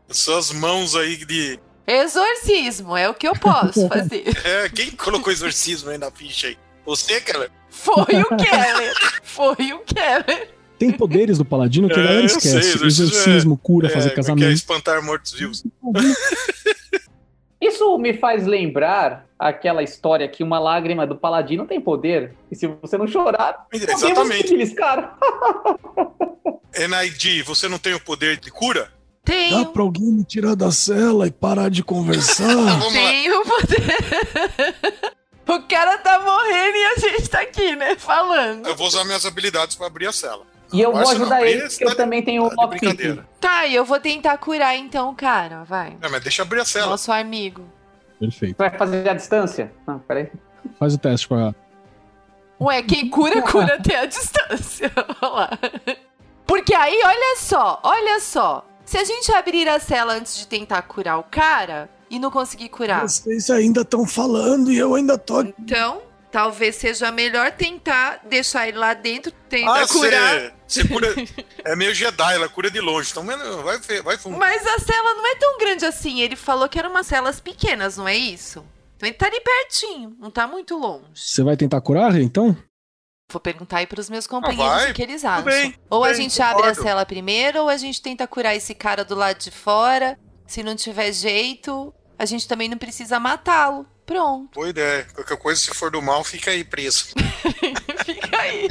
As 0.09 0.19
suas 0.19 0.53
mãos 0.53 0.97
aí 0.97 1.17
de. 1.17 1.61
Exorcismo, 1.91 2.97
é 2.97 3.09
o 3.09 3.15
que 3.15 3.27
eu 3.27 3.33
posso 3.33 3.89
fazer. 3.89 4.25
É, 4.45 4.69
quem 4.69 4.93
colocou 4.93 5.33
exorcismo 5.33 5.91
aí 5.91 5.99
na 5.99 6.11
ficha 6.11 6.47
aí? 6.47 6.57
Você, 6.87 7.21
Keller? 7.21 7.51
Foi 7.69 8.03
o 8.03 8.37
Keller. 8.37 8.95
Foi 9.23 9.73
o 9.73 9.81
Keller. 9.81 10.51
Tem 10.79 10.93
poderes 10.93 11.39
do 11.39 11.45
paladino 11.45 11.89
que 11.89 11.95
a 11.95 12.03
galera 12.03 12.25
esquece. 12.25 12.49
Sei, 12.49 12.59
exorcismo, 12.59 12.87
exorcismo, 12.87 13.57
cura, 13.59 13.89
é, 13.89 13.91
fazer 13.91 14.11
é 14.11 14.15
casamento. 14.15 14.49
É 14.49 14.53
espantar 14.53 15.05
mortos-vivos. 15.05 15.65
Isso 17.61 17.99
me 17.99 18.15
faz 18.15 18.47
lembrar 18.47 19.27
aquela 19.39 19.83
história 19.83 20.29
que 20.29 20.45
uma 20.45 20.59
lágrima 20.59 21.07
do 21.07 21.17
paladino 21.17 21.67
tem 21.67 21.81
poder. 21.81 22.35
E 22.51 22.57
se 22.57 22.67
você 22.67 22.97
não 22.97 23.07
chorar, 23.07 23.67
exatamente. 23.73 24.55
Eles, 24.55 24.73
cara. 24.73 25.17
NID, 26.73 27.43
você 27.43 27.69
não 27.69 27.79
tem 27.79 27.95
o 27.95 28.01
poder 28.01 28.39
de 28.39 28.51
cura? 28.51 28.91
Tenho. 29.25 29.65
Dá 29.65 29.71
pra 29.71 29.83
alguém 29.83 30.13
me 30.13 30.25
tirar 30.25 30.55
da 30.55 30.71
cela 30.71 31.27
e 31.27 31.31
parar 31.31 31.71
de 31.71 31.83
conversar? 31.83 32.47
Tenho 32.93 33.43
poder. 33.45 35.15
o 35.49 35.63
cara 35.69 35.99
tá 35.99 36.21
morrendo 36.21 36.77
e 36.77 36.85
a 36.85 36.95
gente 36.97 37.29
tá 37.29 37.41
aqui, 37.41 37.77
né? 37.77 37.97
Falando. 37.97 38.67
Eu 38.67 38.77
vou 38.77 38.87
usar 38.87 39.05
minhas 39.05 39.27
habilidades 39.27 39.77
pra 39.77 39.87
abrir 39.87 40.07
a 40.07 40.13
cela. 40.13 40.45
E 40.73 40.81
eu 40.81 40.91
Agora, 40.91 41.05
vou 41.05 41.15
ajudar 41.15 41.43
ele, 41.47 41.69
porque 41.69 41.85
eu 41.85 41.89
tá 41.89 41.95
também 41.97 42.23
tenho 42.23 42.45
o 42.45 42.49
tá 42.49 42.63
lockpick. 42.63 42.81
brincadeira. 42.81 43.29
Tá, 43.41 43.67
e 43.67 43.75
eu 43.75 43.85
vou 43.85 43.99
tentar 43.99 44.39
curar 44.39 44.77
então 44.77 45.11
o 45.11 45.15
cara, 45.15 45.65
vai. 45.65 45.97
É, 46.01 46.09
mas 46.09 46.23
deixa 46.23 46.43
abrir 46.43 46.61
a 46.61 46.65
cela. 46.65 46.87
Nosso 46.91 47.11
amigo. 47.11 47.65
Perfeito. 48.21 48.57
Vai 48.57 48.71
fazer 48.77 49.09
a 49.09 49.15
distância? 49.15 49.73
Não, 49.87 49.99
peraí. 49.99 50.29
Faz 50.79 50.95
o 50.95 50.99
teste 50.99 51.27
pra. 51.27 51.55
Ué, 52.61 52.83
quem 52.83 53.09
cura, 53.09 53.43
cura 53.43 53.75
até 53.77 53.99
a 53.99 54.07
distância. 54.07 54.93
Olha 55.23 55.33
lá. 55.33 55.59
Porque 56.47 56.75
aí, 56.75 57.01
olha 57.05 57.37
só, 57.39 57.81
olha 57.83 58.19
só. 58.21 58.67
Se 58.91 58.99
a 58.99 59.05
gente 59.05 59.31
abrir 59.31 59.69
a 59.69 59.79
cela 59.79 60.15
antes 60.15 60.37
de 60.37 60.49
tentar 60.49 60.83
curar 60.83 61.17
o 61.17 61.23
cara 61.23 61.89
e 62.11 62.19
não 62.19 62.29
conseguir 62.29 62.69
curar, 62.71 63.03
Vocês 63.09 63.49
ainda 63.49 63.83
estão 63.83 64.05
falando 64.05 64.73
e 64.73 64.77
eu 64.77 64.97
ainda 64.97 65.17
tô. 65.17 65.43
então 65.43 66.03
talvez 66.29 66.75
seja 66.75 67.13
melhor 67.13 67.53
tentar 67.53 68.21
deixar 68.29 68.67
ele 68.67 68.79
lá 68.79 68.93
dentro, 68.93 69.31
tentar 69.49 69.83
Ah, 69.83 69.87
curar. 69.87 70.41
você, 70.67 70.83
você 70.83 70.89
cura. 70.89 71.15
É 71.65 71.77
meio 71.77 71.95
Jedi, 71.95 72.35
ela 72.35 72.49
cura 72.49 72.69
de 72.69 72.81
longe. 72.81 73.13
Então 73.13 73.25
vai, 73.25 73.37
vai, 73.79 74.03
vai 74.03 74.19
fundo. 74.19 74.37
Mas 74.39 74.67
a 74.67 74.79
cela 74.81 75.15
não 75.15 75.25
é 75.25 75.37
tão 75.37 75.57
grande 75.59 75.87
assim. 75.87 76.21
Ele 76.21 76.35
falou 76.35 76.69
que 76.69 76.77
eram 76.77 76.91
umas 76.91 77.07
celas 77.07 77.39
pequenas, 77.39 77.97
não 77.97 78.09
é 78.09 78.17
isso? 78.17 78.65
Então 78.97 79.09
ele 79.09 79.17
tá 79.17 79.27
ali 79.27 79.41
pertinho, 79.41 80.17
não 80.19 80.33
tá 80.33 80.49
muito 80.49 80.77
longe. 80.77 81.07
Você 81.15 81.45
vai 81.45 81.57
tentar 81.57 81.81
curar, 81.81 82.21
então? 82.21 82.57
Vou 83.31 83.41
perguntar 83.41 83.79
aí 83.79 83.87
pros 83.87 84.11
meus 84.11 84.27
companheiros 84.27 84.85
Ah, 84.87 84.91
o 84.91 84.95
que 84.95 85.03
eles 85.03 85.23
Tudo 85.23 85.31
acham. 85.31 85.45
bem, 85.45 85.75
ou 85.89 86.05
a 86.05 86.09
bem, 86.09 86.17
gente 86.17 86.43
abre 86.43 86.63
a 86.63 86.67
concordo. 86.69 86.83
cela 86.83 87.07
primeiro, 87.07 87.61
ou 87.63 87.69
a 87.69 87.77
gente 87.77 88.03
tenta 88.03 88.27
curar 88.27 88.55
esse 88.55 88.75
cara 88.75 89.05
do 89.05 89.15
lado 89.15 89.39
de 89.39 89.51
fora. 89.51 90.19
Se 90.47 90.63
não 90.63 90.75
tiver 90.75 91.13
jeito, 91.13 91.95
a 92.19 92.25
gente 92.27 92.47
também 92.49 92.69
não 92.69 92.77
precisa 92.77 93.21
matá-lo. 93.21 93.87
Pronto. 94.05 94.51
Boa 94.55 94.69
ideia. 94.69 95.07
Qualquer 95.15 95.37
coisa, 95.37 95.61
se 95.61 95.71
for 95.73 95.91
do 95.93 96.03
mal, 96.03 96.25
fica 96.25 96.51
aí 96.51 96.65
preso. 96.65 97.07
Fica 98.05 98.41
aí. 98.41 98.69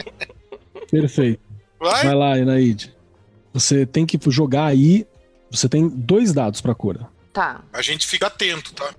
Perfeito. 0.91 1.41
Vai? 1.79 2.03
Vai 2.05 2.15
lá, 2.15 2.37
Enaid. 2.37 2.93
Você 3.53 3.85
tem 3.85 4.05
que 4.05 4.19
jogar 4.29 4.65
aí. 4.65 5.07
Você 5.49 5.69
tem 5.69 5.87
dois 5.87 6.33
dados 6.33 6.59
pra 6.59 6.75
cura. 6.75 7.07
Tá. 7.31 7.61
A 7.71 7.81
gente 7.81 8.05
fica 8.05 8.27
atento, 8.27 8.73
tá? 8.73 8.93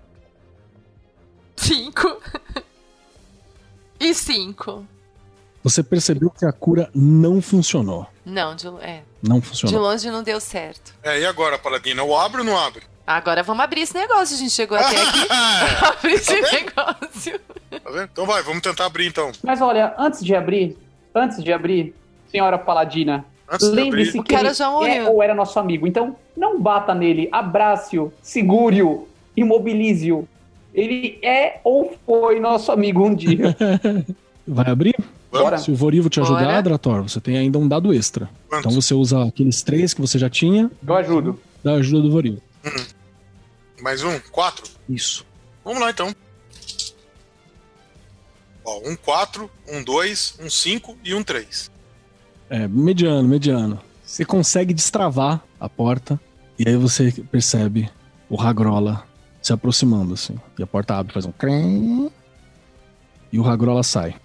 Cinco. 1.56 2.20
e 4.00 4.14
cinco. 4.14 4.86
Você 5.62 5.82
percebeu 5.82 6.30
que 6.30 6.44
a 6.44 6.52
cura 6.52 6.88
não 6.94 7.42
funcionou. 7.42 8.06
Não, 8.24 8.54
de, 8.54 8.66
é, 8.80 9.02
Não 9.22 9.40
de 9.40 9.46
funcionou. 9.46 9.82
longe 9.82 10.10
não 10.10 10.22
deu 10.22 10.40
certo. 10.40 10.94
É, 11.02 11.20
e 11.20 11.26
agora, 11.26 11.58
Paladina? 11.58 12.00
Eu 12.00 12.16
abro 12.16 12.40
ou 12.40 12.44
não 12.44 12.58
abro? 12.58 12.82
Agora 13.06 13.42
vamos 13.42 13.62
abrir 13.64 13.82
esse 13.82 13.94
negócio. 13.94 14.36
A 14.36 14.38
gente 14.38 14.52
chegou 14.52 14.78
até 14.78 14.96
aqui. 15.02 15.26
Abrir 15.84 16.12
esse 16.12 16.40
negócio. 16.40 17.40
Tá 17.70 17.90
vendo? 17.90 18.08
Então 18.12 18.24
vai, 18.24 18.42
vamos 18.42 18.62
tentar 18.62 18.86
abrir 18.86 19.06
então. 19.06 19.32
Mas 19.42 19.60
olha, 19.60 19.94
antes 19.98 20.24
de 20.24 20.34
abrir, 20.34 20.78
antes 21.14 21.42
de 21.42 21.52
abrir, 21.52 21.94
senhora 22.30 22.56
Paladina, 22.56 23.24
de 23.58 23.66
lembre-se 23.66 24.22
que 24.22 24.34
ele 24.34 24.48
é 24.48 25.08
ou 25.08 25.22
era 25.22 25.34
nosso 25.34 25.58
amigo. 25.58 25.86
Então, 25.86 26.16
não 26.36 26.60
bata 26.60 26.94
nele, 26.94 27.28
abrace-o, 27.32 28.12
segure-o, 28.22 29.08
imobilize-o. 29.36 30.28
Ele 30.72 31.18
é 31.20 31.58
ou 31.64 31.92
foi 32.06 32.38
nosso 32.38 32.70
amigo 32.70 33.04
um 33.04 33.14
dia. 33.14 33.56
Vai 34.46 34.70
abrir? 34.70 34.94
Bora. 35.30 35.58
Se 35.58 35.70
o 35.70 35.74
Vorivo 35.76 36.08
te 36.10 36.20
ajudar, 36.20 36.44
Bora. 36.44 36.62
Drator, 36.62 37.02
você 37.02 37.20
tem 37.20 37.36
ainda 37.38 37.58
um 37.58 37.68
dado 37.68 37.92
extra. 37.94 38.28
Quantos? 38.48 38.66
Então 38.66 38.80
você 38.82 38.94
usa 38.94 39.22
aqueles 39.24 39.62
três 39.62 39.94
que 39.94 40.00
você 40.00 40.18
já 40.18 40.28
tinha, 40.28 40.70
Eu 40.86 40.96
ajudo. 40.96 41.40
da 41.62 41.74
ajuda 41.74 42.02
do 42.02 42.10
Vorivo. 42.10 42.42
Mais 43.80 44.02
um? 44.02 44.18
Quatro? 44.32 44.64
Isso. 44.88 45.24
Vamos 45.64 45.80
lá 45.80 45.90
então. 45.90 46.14
Ó, 48.64 48.80
um 48.88 48.96
4, 48.96 49.50
um 49.68 49.82
2, 49.82 50.38
um 50.40 50.50
5 50.50 50.96
e 51.04 51.14
um 51.14 51.22
3. 51.22 51.70
É, 52.50 52.66
mediano, 52.68 53.26
mediano. 53.28 53.80
Você 54.04 54.24
consegue 54.24 54.74
destravar 54.74 55.40
a 55.58 55.68
porta 55.68 56.20
e 56.58 56.68
aí 56.68 56.76
você 56.76 57.12
percebe 57.30 57.88
o 58.28 58.36
Ragrola 58.36 59.04
se 59.40 59.52
aproximando, 59.52 60.14
assim. 60.14 60.38
E 60.58 60.62
a 60.62 60.66
porta 60.66 60.96
abre, 60.96 61.12
faz 61.12 61.24
um 61.24 61.32
crem 61.32 62.10
e 63.32 63.38
o 63.38 63.42
Ragrola 63.42 63.82
sai. 63.82 64.16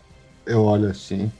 Eu 0.46 0.64
olho 0.64 0.90
assim. 0.90 1.32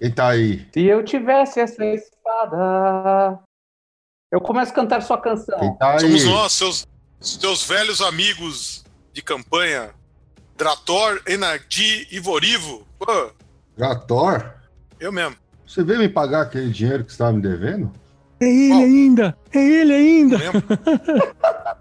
E 0.00 0.10
tá 0.10 0.28
aí. 0.28 0.66
Se 0.72 0.82
eu 0.84 1.04
tivesse 1.04 1.60
essa 1.60 1.84
espada. 1.84 3.38
Eu 4.30 4.40
começo 4.40 4.72
a 4.72 4.74
cantar 4.74 5.02
sua 5.02 5.18
E 5.18 5.20
canção. 5.20 5.76
tá 5.76 5.92
aí. 5.92 6.00
Somos 6.00 6.24
nós, 6.24 6.52
seus, 6.52 6.86
seus 7.20 7.64
velhos 7.66 8.00
amigos 8.00 8.84
de 9.12 9.22
campanha. 9.22 9.90
Drator, 10.56 11.20
Enardi 11.26 12.06
e 12.10 12.18
Vorivo. 12.18 12.86
Pô, 12.98 13.30
Gator? 13.76 14.54
eu 15.00 15.10
mesmo. 15.12 15.36
Você 15.66 15.82
veio 15.82 15.98
me 15.98 16.08
pagar 16.08 16.42
aquele 16.42 16.70
dinheiro 16.70 17.02
que 17.04 17.10
você 17.10 17.14
estava 17.14 17.32
me 17.32 17.40
devendo? 17.42 17.90
É 18.40 18.44
ele 18.46 18.68
Qual? 18.70 18.80
ainda! 18.82 19.38
É 19.52 19.58
ele 19.58 19.92
ainda! 19.94 20.38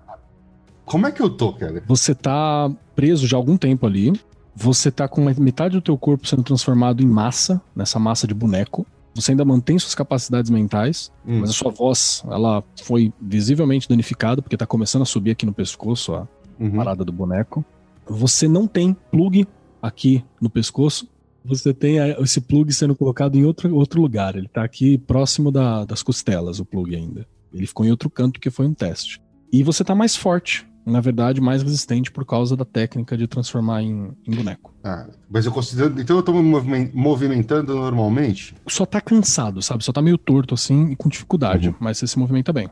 Como 0.86 1.08
é 1.08 1.12
que 1.12 1.22
eu 1.22 1.30
tô, 1.30 1.54
Kelly? 1.54 1.82
Você 1.88 2.14
tá 2.16 2.70
preso 2.96 3.28
já 3.28 3.38
há 3.38 3.40
algum 3.40 3.58
tempo 3.58 3.86
ali. 3.86 4.12
Você 4.56 4.92
tá 4.92 5.08
com 5.08 5.22
metade 5.22 5.76
do 5.76 5.82
teu 5.82 5.98
corpo 5.98 6.28
sendo 6.28 6.44
transformado 6.44 7.02
em 7.02 7.08
massa, 7.08 7.62
nessa 7.76 7.98
massa 7.98 8.28
de 8.28 8.34
boneco. 8.34 8.86
Você 9.14 9.32
ainda 9.32 9.44
mantém 9.46 9.78
suas 9.80 9.96
capacidades 9.96 10.50
mentais, 10.50 11.12
Hum. 11.26 11.40
mas 11.42 11.50
a 11.50 11.54
sua 11.54 11.72
voz, 11.72 12.24
ela 12.30 12.64
foi 12.84 13.14
visivelmente 13.22 13.88
danificada, 13.88 14.42
porque 14.42 14.56
tá 14.58 14.66
começando 14.66 15.02
a 15.02 15.06
subir 15.06 15.32
aqui 15.32 15.46
no 15.46 15.54
pescoço 15.54 16.14
a 16.14 16.28
Uhum. 16.60 16.72
parada 16.78 17.04
do 17.04 17.12
boneco. 17.12 17.64
Você 18.08 18.48
não 18.48 18.68
tem 18.68 18.94
plug 19.12 19.46
aqui 19.82 20.24
no 20.40 20.50
pescoço. 20.50 21.08
Você 21.44 21.74
tem 21.74 21.98
esse 22.22 22.40
plug 22.40 22.72
sendo 22.72 22.96
colocado 22.96 23.36
em 23.36 23.44
outro, 23.46 23.74
outro 23.76 24.00
lugar. 24.02 24.36
Ele 24.36 24.48
tá 24.48 24.64
aqui 24.64 24.98
próximo 24.98 25.52
da- 25.52 25.86
das 25.86 26.04
costelas, 26.04 26.60
o 26.60 26.66
plug 26.66 26.96
ainda. 26.96 27.26
Ele 27.54 27.66
ficou 27.66 27.86
em 27.86 27.90
outro 27.92 28.10
canto 28.10 28.34
porque 28.34 28.50
foi 28.52 28.68
um 28.68 28.74
teste. 28.74 29.20
E 29.52 29.64
você 29.64 29.84
tá 29.84 29.96
mais 29.96 30.16
forte, 30.16 30.66
na 30.86 31.00
verdade, 31.00 31.40
mais 31.40 31.62
resistente 31.62 32.12
por 32.12 32.26
causa 32.26 32.56
da 32.58 32.66
técnica 32.66 33.16
de 33.18 33.28
transformar 33.28 33.82
em, 33.84 34.12
em 34.28 34.36
boneco. 34.36 34.74
Ah, 34.84 35.08
mas 35.30 35.46
eu 35.46 35.52
considero. 35.52 36.00
Então 36.00 36.16
eu 36.18 36.24
tô 36.24 36.34
me 36.34 36.42
movimen- 36.42 36.90
movimentando 36.94 37.76
normalmente? 37.76 38.56
Só 38.68 38.86
tá 38.86 39.00
cansado, 39.00 39.62
sabe? 39.62 39.84
Só 39.84 39.92
tá 39.94 40.02
meio 40.02 40.18
torto 40.18 40.54
assim 40.56 40.92
e 40.92 40.96
com 40.96 41.08
dificuldade, 41.10 41.70
Uhum. 41.70 41.76
mas 41.80 41.98
você 41.98 42.08
se 42.08 42.18
movimenta 42.18 42.52
bem. 42.52 42.70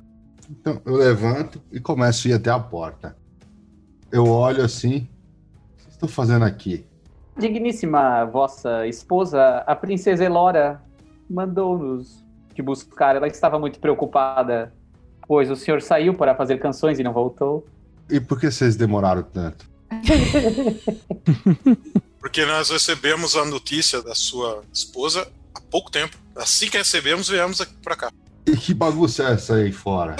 Então 0.49 0.82
eu 0.86 0.95
levanto 0.95 1.62
e 1.72 1.80
começo 1.80 2.28
a 2.28 2.32
ir 2.32 2.34
até 2.34 2.49
a 2.49 2.60
porta. 2.60 3.16
Eu 4.12 4.26
olho 4.28 4.64
assim. 4.64 4.97
O 4.97 5.78
que 5.78 5.84
vocês 5.84 5.93
estão 5.93 6.10
fazendo 6.10 6.43
aqui? 6.45 6.84
Digníssima 7.38 8.26
vossa 8.26 8.88
esposa, 8.88 9.64
a 9.66 9.76
princesa 9.76 10.26
Elora, 10.26 10.82
mandou-nos 11.30 12.26
te 12.53 12.62
buscar. 12.62 13.16
Ela 13.16 13.28
estava 13.28 13.57
muito 13.60 13.80
preocupada, 13.80 14.74
pois 15.28 15.49
o 15.51 15.55
senhor 15.55 15.82
saiu 15.82 16.14
para 16.16 16.36
fazer 16.36 16.57
canções 16.60 16.99
e 16.99 17.03
não 17.03 17.14
voltou. 17.14 17.66
E 18.10 18.20
por 18.20 18.39
que 18.39 18.49
vocês 18.49 18.76
demoraram 18.76 19.24
tanto? 19.24 19.66
Porque 22.20 22.45
nós 22.45 22.70
recebemos 22.70 23.36
a 23.36 23.45
notícia 23.45 24.01
da 24.01 24.14
sua 24.14 24.64
esposa 24.74 25.28
há 25.55 25.62
pouco 25.62 25.89
tempo. 25.89 26.18
Assim 26.36 26.70
que 26.70 26.78
recebemos, 26.78 27.30
viemos 27.30 27.62
aqui 27.62 27.74
pra 27.82 27.95
cá. 27.95 28.12
E 28.45 28.55
que 28.57 28.74
bagunça 28.74 29.24
é 29.24 29.34
essa 29.34 29.55
aí 29.55 29.72
fora? 29.72 30.16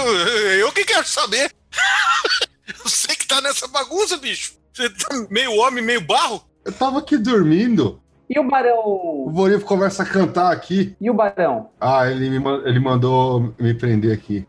Eu 0.58 0.72
que 0.72 0.84
quero 0.84 1.06
saber. 1.06 1.52
Você 2.84 3.14
que 3.16 3.26
tá 3.26 3.40
nessa 3.40 3.66
bagunça, 3.68 4.16
bicho. 4.16 4.54
Você 4.72 4.88
tá 4.88 5.26
meio 5.30 5.52
homem, 5.56 5.84
meio 5.84 6.00
barro. 6.00 6.42
Eu 6.64 6.72
tava 6.72 7.00
aqui 7.00 7.18
dormindo. 7.18 8.00
E 8.28 8.38
o 8.38 8.42
O 8.42 8.48
barão? 8.48 9.28
Vorivo 9.32 9.64
começa 9.64 10.04
a 10.04 10.06
cantar 10.06 10.52
aqui. 10.52 10.94
E 11.00 11.10
o 11.10 11.14
barão? 11.14 11.70
Ah, 11.80 12.08
ele 12.08 12.30
me, 12.30 12.40
ele 12.64 12.78
mandou 12.78 13.52
me 13.58 13.74
prender 13.74 14.12
aqui. 14.12 14.46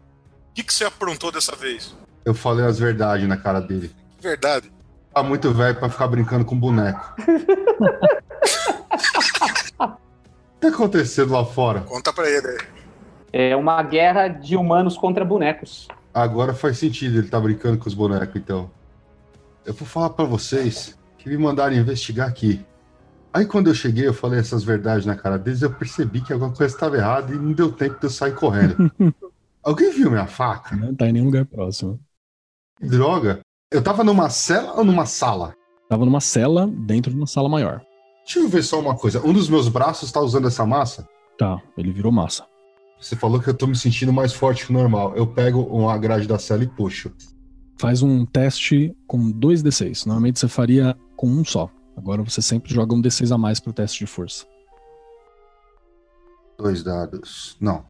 O 0.51 0.53
que, 0.53 0.63
que 0.63 0.73
você 0.73 0.85
aprontou 0.85 1.31
dessa 1.31 1.55
vez? 1.55 1.95
Eu 2.23 2.33
falei 2.33 2.65
as 2.65 2.77
verdades 2.79 3.27
na 3.27 3.37
cara 3.37 3.59
dele. 3.59 3.91
Verdade. 4.19 4.71
Tá 5.13 5.23
muito 5.23 5.51
velho 5.53 5.77
pra 5.77 5.89
ficar 5.89 6.07
brincando 6.07 6.45
com 6.45 6.57
boneco. 6.57 7.15
O 9.81 10.63
que 10.63 10.69
tá 10.69 10.75
acontecendo 10.75 11.33
lá 11.33 11.43
fora? 11.43 11.81
Conta 11.81 12.13
pra 12.13 12.29
ele 12.29 12.47
aí. 12.47 12.57
É 13.33 13.55
uma 13.55 13.81
guerra 13.81 14.27
de 14.27 14.55
humanos 14.55 14.95
contra 14.95 15.25
bonecos. 15.25 15.87
Agora 16.13 16.53
faz 16.53 16.77
sentido 16.77 17.17
ele 17.17 17.29
tá 17.29 17.39
brincando 17.39 17.79
com 17.79 17.87
os 17.87 17.95
bonecos, 17.95 18.35
então. 18.35 18.69
Eu 19.65 19.73
vou 19.73 19.87
falar 19.87 20.11
pra 20.11 20.23
vocês 20.23 20.97
que 21.17 21.27
me 21.27 21.37
mandaram 21.37 21.75
investigar 21.75 22.27
aqui. 22.27 22.63
Aí 23.33 23.45
quando 23.45 23.67
eu 23.67 23.73
cheguei, 23.73 24.07
eu 24.07 24.13
falei 24.13 24.39
essas 24.39 24.63
verdades 24.63 25.05
na 25.05 25.15
cara 25.15 25.39
deles, 25.39 25.61
eu 25.61 25.71
percebi 25.71 26.21
que 26.21 26.33
alguma 26.33 26.51
coisa 26.53 26.75
estava 26.75 26.97
errada 26.97 27.33
e 27.33 27.37
não 27.37 27.53
deu 27.53 27.71
tempo 27.71 27.97
de 27.99 28.05
eu 28.05 28.09
sair 28.09 28.35
correndo. 28.35 28.91
Alguém 29.63 29.91
viu 29.91 30.11
minha 30.11 30.27
faca? 30.27 30.75
Não 30.75 30.93
tá 30.93 31.07
em 31.07 31.13
nenhum 31.13 31.25
lugar 31.25 31.45
próximo. 31.45 31.99
Que 32.81 32.87
droga! 32.87 33.41
Eu 33.71 33.83
tava 33.83 34.03
numa 34.03 34.27
cela 34.31 34.73
ou 34.73 34.83
numa 34.83 35.05
sala? 35.05 35.53
Tava 35.87 36.03
numa 36.03 36.19
cela 36.19 36.65
dentro 36.65 37.11
de 37.11 37.17
uma 37.17 37.27
sala 37.27 37.47
maior. 37.47 37.79
Deixa 38.25 38.39
eu 38.39 38.49
ver 38.49 38.63
só 38.63 38.79
uma 38.79 38.97
coisa. 38.97 39.23
Um 39.23 39.31
dos 39.31 39.47
meus 39.47 39.69
braços 39.69 40.11
tá 40.11 40.19
usando 40.19 40.47
essa 40.47 40.65
massa? 40.65 41.07
Tá, 41.37 41.61
ele 41.77 41.91
virou 41.91 42.11
massa. 42.11 42.43
Você 42.99 43.15
falou 43.15 43.39
que 43.39 43.47
eu 43.47 43.53
tô 43.53 43.67
me 43.67 43.75
sentindo 43.75 44.11
mais 44.11 44.33
forte 44.33 44.65
que 44.65 44.71
o 44.71 44.73
normal. 44.73 45.15
Eu 45.15 45.27
pego 45.27 45.61
uma 45.61 45.95
grade 45.95 46.27
da 46.27 46.39
cela 46.39 46.63
e 46.63 46.67
puxo. 46.67 47.11
Faz 47.79 48.01
um 48.01 48.25
teste 48.25 48.95
com 49.05 49.29
dois 49.29 49.61
D6. 49.61 50.07
Normalmente 50.07 50.39
você 50.39 50.47
faria 50.47 50.97
com 51.15 51.27
um 51.27 51.45
só. 51.45 51.69
Agora 51.95 52.23
você 52.23 52.41
sempre 52.41 52.73
joga 52.73 52.95
um 52.95 53.01
D6 53.01 53.31
a 53.31 53.37
mais 53.37 53.59
pro 53.59 53.71
teste 53.71 53.99
de 53.99 54.07
força. 54.07 54.47
Dois 56.57 56.83
dados. 56.83 57.55
Não. 57.59 57.85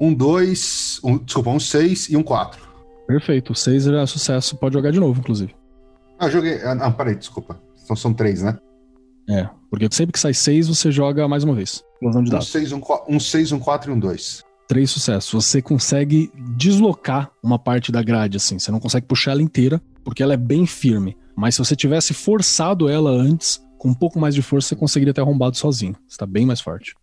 Um 0.00 0.14
dois. 0.14 1.00
Um, 1.04 1.18
desculpa, 1.18 1.50
um 1.50 1.60
seis 1.60 2.08
e 2.08 2.16
um 2.16 2.22
quatro. 2.22 2.69
Perfeito. 3.10 3.52
O 3.52 3.56
seis 3.56 3.86
é 3.86 4.06
sucesso. 4.06 4.56
Pode 4.56 4.74
jogar 4.74 4.90
de 4.90 5.00
novo, 5.00 5.18
inclusive. 5.20 5.54
Ah, 6.18 6.26
eu 6.26 6.30
joguei. 6.30 6.62
Ah, 6.62 6.74
não, 6.74 6.92
peraí, 6.92 7.16
desculpa. 7.16 7.60
Então 7.82 7.96
são 7.96 8.12
três, 8.14 8.42
né? 8.42 8.56
É, 9.28 9.48
porque 9.70 9.88
sempre 9.90 10.12
que 10.12 10.18
sai 10.18 10.34
seis, 10.34 10.68
você 10.68 10.90
joga 10.90 11.26
mais 11.28 11.44
uma 11.44 11.54
vez. 11.54 11.82
Explosão 11.94 12.22
de 12.22 12.30
Um 12.30 12.32
dados. 12.32 12.48
seis, 12.48 12.72
um, 12.72 12.80
um 13.08 13.18
seis, 13.20 13.52
um 13.52 13.58
quatro 13.58 13.90
e 13.90 13.94
um 13.94 13.98
dois. 13.98 14.42
Três 14.68 14.90
sucessos. 14.90 15.32
Você 15.44 15.60
consegue 15.60 16.30
deslocar 16.56 17.30
uma 17.42 17.58
parte 17.58 17.90
da 17.90 18.02
grade, 18.02 18.36
assim. 18.36 18.58
Você 18.58 18.70
não 18.70 18.78
consegue 18.80 19.06
puxar 19.06 19.32
ela 19.32 19.42
inteira, 19.42 19.80
porque 20.04 20.22
ela 20.22 20.34
é 20.34 20.36
bem 20.36 20.66
firme. 20.66 21.16
Mas 21.36 21.54
se 21.56 21.58
você 21.64 21.74
tivesse 21.74 22.14
forçado 22.14 22.88
ela 22.88 23.10
antes, 23.10 23.60
com 23.78 23.88
um 23.88 23.94
pouco 23.94 24.18
mais 24.20 24.34
de 24.34 24.42
força, 24.42 24.68
você 24.68 24.76
conseguiria 24.76 25.14
ter 25.14 25.20
arrombado 25.20 25.56
sozinho. 25.56 25.96
Você 26.06 26.16
tá 26.16 26.26
bem 26.26 26.46
mais 26.46 26.60
forte. 26.60 26.94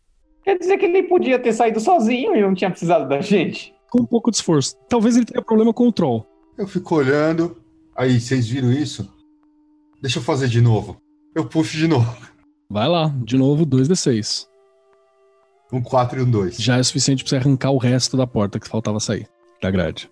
Quer 0.43 0.57
dizer 0.57 0.77
que 0.77 0.85
ele 0.85 1.03
podia 1.03 1.37
ter 1.39 1.51
saído 1.51 1.79
sozinho 1.79 2.35
e 2.35 2.41
não 2.41 2.53
tinha 2.53 2.69
precisado 2.69 3.07
da 3.09 3.19
gente? 3.19 3.73
Com 3.89 4.01
um 4.01 4.05
pouco 4.05 4.29
de 4.29 4.37
esforço. 4.37 4.75
Talvez 4.89 5.15
ele 5.15 5.25
tenha 5.25 5.43
problema 5.43 5.73
com 5.73 5.87
o 5.87 5.91
troll. 5.91 6.25
Eu 6.57 6.67
fico 6.67 6.95
olhando. 6.95 7.57
Aí, 7.95 8.19
vocês 8.19 8.47
viram 8.47 8.71
isso? 8.71 9.11
Deixa 10.01 10.19
eu 10.19 10.23
fazer 10.23 10.47
de 10.47 10.61
novo. 10.61 11.01
Eu 11.33 11.45
puxo 11.45 11.77
de 11.77 11.87
novo. 11.87 12.15
Vai 12.69 12.87
lá, 12.87 13.13
de 13.23 13.37
novo, 13.37 13.65
2d6. 13.65 14.47
Um 15.71 15.81
quatro 15.81 16.19
e 16.19 16.23
um 16.23 16.29
dois. 16.29 16.57
Já 16.57 16.77
é 16.77 16.83
suficiente 16.83 17.23
pra 17.23 17.29
você 17.29 17.35
arrancar 17.37 17.71
o 17.71 17.77
resto 17.77 18.15
da 18.15 18.27
porta 18.27 18.59
que 18.59 18.67
faltava 18.67 18.99
sair. 18.99 19.27
Da 19.61 19.71
grade. 19.71 20.09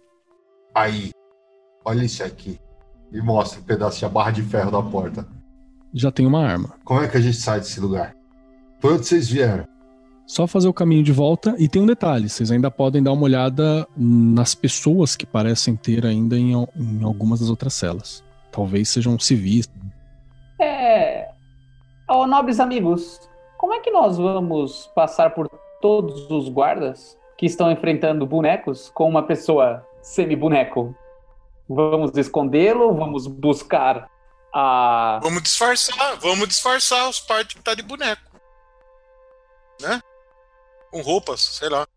Aí, 0.73 1.11
olha 1.85 2.03
isso 2.03 2.23
aqui. 2.23 2.59
E 3.11 3.21
mostra 3.21 3.59
um 3.59 3.63
pedaço 3.63 3.99
de 3.99 4.11
barra 4.11 4.31
de 4.31 4.41
ferro 4.41 4.71
da 4.71 4.81
porta. 4.81 5.27
Já 5.93 6.11
tem 6.11 6.25
uma 6.25 6.43
arma. 6.43 6.75
Como 6.83 7.01
é 7.01 7.07
que 7.07 7.17
a 7.17 7.21
gente 7.21 7.37
sai 7.37 7.59
desse 7.59 7.79
lugar? 7.79 8.15
Por 8.81 8.93
onde 8.93 9.05
vocês 9.05 9.29
vieram? 9.29 9.65
Só 10.27 10.47
fazer 10.47 10.67
o 10.67 10.73
caminho 10.73 11.03
de 11.03 11.11
volta 11.11 11.55
e 11.57 11.69
tem 11.69 11.81
um 11.81 11.85
detalhe: 11.85 12.27
vocês 12.27 12.51
ainda 12.51 12.71
podem 12.71 13.01
dar 13.01 13.11
uma 13.11 13.23
olhada 13.23 13.87
nas 13.95 14.55
pessoas 14.55 15.15
que 15.15 15.25
parecem 15.25 15.75
ter 15.75 16.05
ainda 16.05 16.35
em, 16.35 16.53
em 16.53 17.03
algumas 17.03 17.39
das 17.39 17.49
outras 17.49 17.73
celas. 17.73 18.23
Talvez 18.51 18.89
sejam 18.89 19.19
civis. 19.19 19.69
É. 20.59 21.29
Ó, 22.09 22.25
nobres 22.25 22.59
amigos, 22.59 23.19
como 23.57 23.73
é 23.73 23.79
que 23.79 23.91
nós 23.91 24.17
vamos 24.17 24.89
passar 24.95 25.31
por 25.31 25.47
todos 25.79 26.29
os 26.31 26.49
guardas 26.49 27.17
que 27.37 27.45
estão 27.45 27.71
enfrentando 27.71 28.25
bonecos 28.25 28.89
com 28.93 29.07
uma 29.07 29.23
pessoa 29.23 29.85
semi-boneco? 30.01 30.95
Vamos 31.69 32.17
escondê-lo? 32.17 32.95
Vamos 32.95 33.27
buscar 33.27 34.09
a. 34.51 35.19
Vamos 35.21 35.43
disfarçar, 35.43 36.17
vamos 36.19 36.47
disfarçar 36.47 37.09
os 37.09 37.19
partes 37.19 37.55
que 37.55 37.61
tá 37.61 37.75
de 37.75 37.83
boneco. 37.83 38.21
Né? 39.81 40.01
Com 40.91 41.01
roupas, 41.01 41.41
sei 41.41 41.69
lá. 41.69 41.87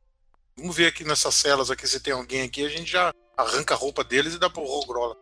Vamos 0.56 0.76
ver 0.76 0.86
aqui 0.86 1.04
nessas 1.04 1.34
celas 1.34 1.70
aqui 1.70 1.86
se 1.86 2.00
tem 2.00 2.12
alguém 2.12 2.42
aqui, 2.42 2.64
a 2.64 2.68
gente 2.68 2.90
já 2.90 3.12
arranca 3.36 3.74
a 3.74 3.76
roupa 3.76 4.02
deles 4.02 4.34
e 4.34 4.38
dá 4.38 4.50
pro 4.50 4.64
Rogrola. 4.64 5.16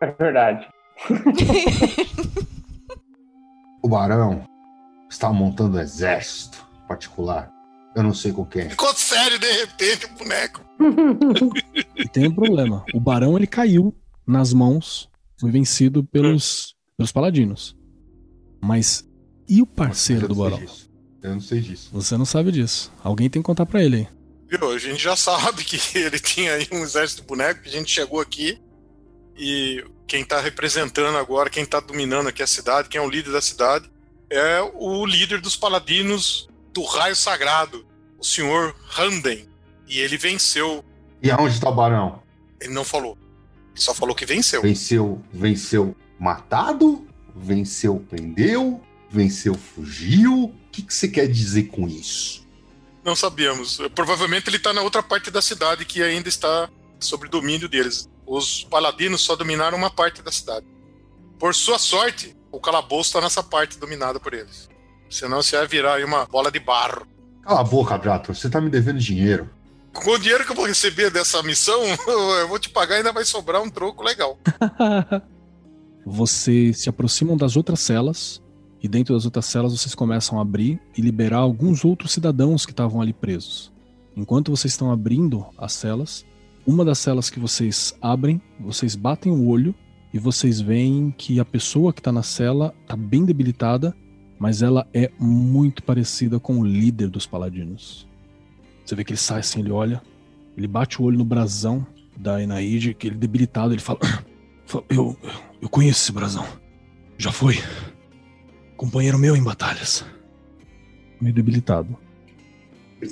É 0.00 0.10
verdade. 0.12 0.68
O 3.80 3.88
barão 3.88 4.44
está 5.08 5.32
montando 5.32 5.76
um 5.78 5.80
exército 5.80 6.66
particular. 6.86 7.50
Eu 7.94 8.02
não 8.02 8.12
sei 8.12 8.32
com 8.32 8.44
quem. 8.44 8.68
Ficou 8.68 8.92
sério 8.94 9.38
de 9.38 9.50
repente 9.50 10.06
o 10.06 10.14
boneco. 10.14 10.64
E 11.96 12.08
tem 12.08 12.28
um 12.28 12.34
problema: 12.34 12.84
o 12.94 13.00
barão 13.00 13.36
ele 13.36 13.46
caiu 13.46 13.92
nas 14.26 14.52
mãos, 14.52 15.10
foi 15.40 15.50
vencido 15.50 16.04
pelos, 16.04 16.76
pelos 16.96 17.10
paladinos. 17.10 17.76
Mas 18.62 19.08
e 19.48 19.60
o 19.60 19.66
parceiro 19.66 20.28
do 20.28 20.34
barão? 20.34 20.58
disso. 20.58 20.87
Eu 21.22 21.30
não 21.30 21.40
sei 21.40 21.60
disso. 21.60 21.90
Você 21.92 22.16
não 22.16 22.24
sabe 22.24 22.52
disso. 22.52 22.92
Alguém 23.02 23.28
tem 23.28 23.42
que 23.42 23.46
contar 23.46 23.66
pra 23.66 23.82
ele 23.82 23.96
aí. 23.96 24.08
Viu? 24.48 24.70
A 24.70 24.78
gente 24.78 25.02
já 25.02 25.14
sabe 25.16 25.64
que 25.64 25.98
ele 25.98 26.18
tinha 26.18 26.54
aí 26.54 26.68
um 26.72 26.82
exército 26.82 27.22
de 27.22 27.28
boneco, 27.28 27.62
que 27.62 27.68
a 27.68 27.72
gente 27.72 27.90
chegou 27.90 28.20
aqui 28.20 28.58
e 29.36 29.84
quem 30.06 30.24
tá 30.24 30.40
representando 30.40 31.16
agora, 31.16 31.50
quem 31.50 31.64
tá 31.64 31.80
dominando 31.80 32.28
aqui 32.28 32.42
a 32.42 32.46
cidade, 32.46 32.88
quem 32.88 33.00
é 33.00 33.04
o 33.04 33.10
líder 33.10 33.30
da 33.30 33.40
cidade, 33.40 33.90
é 34.30 34.60
o 34.74 35.04
líder 35.04 35.40
dos 35.40 35.54
paladinos 35.54 36.48
do 36.72 36.82
raio 36.84 37.14
sagrado, 37.14 37.86
o 38.18 38.24
senhor 38.24 38.74
Handen. 38.98 39.48
E 39.86 40.00
ele 40.00 40.16
venceu. 40.16 40.84
E 41.22 41.30
aonde 41.30 41.54
está 41.54 41.68
o 41.68 41.74
barão? 41.74 42.22
Ele 42.60 42.72
não 42.72 42.84
falou. 42.84 43.16
Ele 43.72 43.80
só 43.80 43.94
falou 43.94 44.14
que 44.14 44.26
venceu. 44.26 44.62
Venceu, 44.62 45.22
venceu 45.32 45.94
matado? 46.18 47.06
Venceu, 47.34 48.04
prendeu? 48.08 48.80
Venceu, 49.10 49.54
fugiu? 49.54 50.52
O 50.78 50.80
que, 50.80 50.82
que 50.82 50.94
você 50.94 51.08
quer 51.08 51.26
dizer 51.26 51.64
com 51.64 51.88
isso? 51.88 52.46
Não 53.04 53.16
sabíamos. 53.16 53.78
Provavelmente 53.96 54.48
ele 54.48 54.60
tá 54.60 54.72
na 54.72 54.80
outra 54.80 55.02
parte 55.02 55.28
da 55.28 55.42
cidade 55.42 55.84
que 55.84 56.00
ainda 56.00 56.28
está 56.28 56.70
sob 57.00 57.28
domínio 57.28 57.68
deles. 57.68 58.08
Os 58.24 58.62
paladinos 58.62 59.22
só 59.22 59.34
dominaram 59.34 59.76
uma 59.76 59.90
parte 59.90 60.22
da 60.22 60.30
cidade. 60.30 60.66
Por 61.36 61.52
sua 61.52 61.80
sorte, 61.80 62.36
o 62.52 62.60
calabouço 62.60 63.08
está 63.08 63.20
nessa 63.20 63.42
parte 63.42 63.76
dominada 63.76 64.20
por 64.20 64.32
eles. 64.34 64.68
Senão 65.10 65.42
você 65.42 65.56
vai 65.56 65.66
virar 65.66 65.94
aí 65.94 66.04
uma 66.04 66.26
bola 66.26 66.50
de 66.50 66.60
barro. 66.60 67.06
Cala 67.42 67.60
a 67.60 67.64
boca, 67.64 67.98
Brato. 67.98 68.32
Você 68.32 68.48
tá 68.48 68.60
me 68.60 68.70
devendo 68.70 69.00
dinheiro. 69.00 69.50
Com 69.92 70.12
o 70.12 70.18
dinheiro 70.18 70.44
que 70.44 70.52
eu 70.52 70.56
vou 70.56 70.66
receber 70.66 71.10
dessa 71.10 71.42
missão, 71.42 71.82
eu 72.06 72.46
vou 72.46 72.58
te 72.58 72.68
pagar 72.68 72.94
e 72.94 72.98
ainda 72.98 73.12
vai 73.12 73.24
sobrar 73.24 73.60
um 73.60 73.70
troco 73.70 74.04
legal. 74.04 74.38
Vocês 76.06 76.82
se 76.82 76.88
aproximam 76.88 77.36
das 77.36 77.56
outras 77.56 77.80
celas 77.80 78.40
e 78.82 78.88
dentro 78.88 79.14
das 79.14 79.24
outras 79.24 79.46
celas 79.46 79.72
vocês 79.72 79.94
começam 79.94 80.38
a 80.38 80.42
abrir 80.42 80.80
e 80.96 81.00
liberar 81.00 81.38
alguns 81.38 81.84
outros 81.84 82.12
cidadãos 82.12 82.64
que 82.64 82.72
estavam 82.72 83.00
ali 83.00 83.12
presos. 83.12 83.72
Enquanto 84.16 84.50
vocês 84.50 84.72
estão 84.72 84.90
abrindo 84.90 85.46
as 85.56 85.72
celas, 85.72 86.24
uma 86.66 86.84
das 86.84 86.98
celas 86.98 87.30
que 87.30 87.40
vocês 87.40 87.96
abrem, 88.00 88.40
vocês 88.60 88.94
batem 88.94 89.32
o 89.32 89.46
olho 89.46 89.74
e 90.12 90.18
vocês 90.18 90.60
veem 90.60 91.14
que 91.16 91.40
a 91.40 91.44
pessoa 91.44 91.92
que 91.92 92.00
está 92.00 92.12
na 92.12 92.22
cela 92.22 92.74
está 92.82 92.96
bem 92.96 93.24
debilitada, 93.24 93.96
mas 94.38 94.62
ela 94.62 94.86
é 94.92 95.10
muito 95.18 95.82
parecida 95.82 96.38
com 96.38 96.60
o 96.60 96.66
líder 96.66 97.08
dos 97.10 97.26
paladinos. 97.26 98.06
Você 98.84 98.94
vê 98.94 99.04
que 99.04 99.12
ele 99.12 99.18
sai 99.18 99.40
assim, 99.40 99.60
ele 99.60 99.70
olha, 99.70 100.02
ele 100.56 100.66
bate 100.66 101.00
o 101.00 101.04
olho 101.04 101.18
no 101.18 101.24
brasão 101.24 101.86
da 102.16 102.42
Enaide, 102.42 102.94
que 102.94 103.06
ele 103.06 103.16
debilitado, 103.16 103.72
ele 103.72 103.80
fala: 103.80 104.00
"Fala, 104.66 104.84
eu, 104.88 105.16
eu 105.60 105.68
conheço 105.68 106.02
esse 106.02 106.12
brasão. 106.12 106.44
Já 107.16 107.30
foi. 107.30 107.56
Companheiro 108.78 109.18
meu 109.18 109.36
em 109.36 109.42
batalhas. 109.42 110.04
Meio 111.20 111.34
debilitado. 111.34 111.98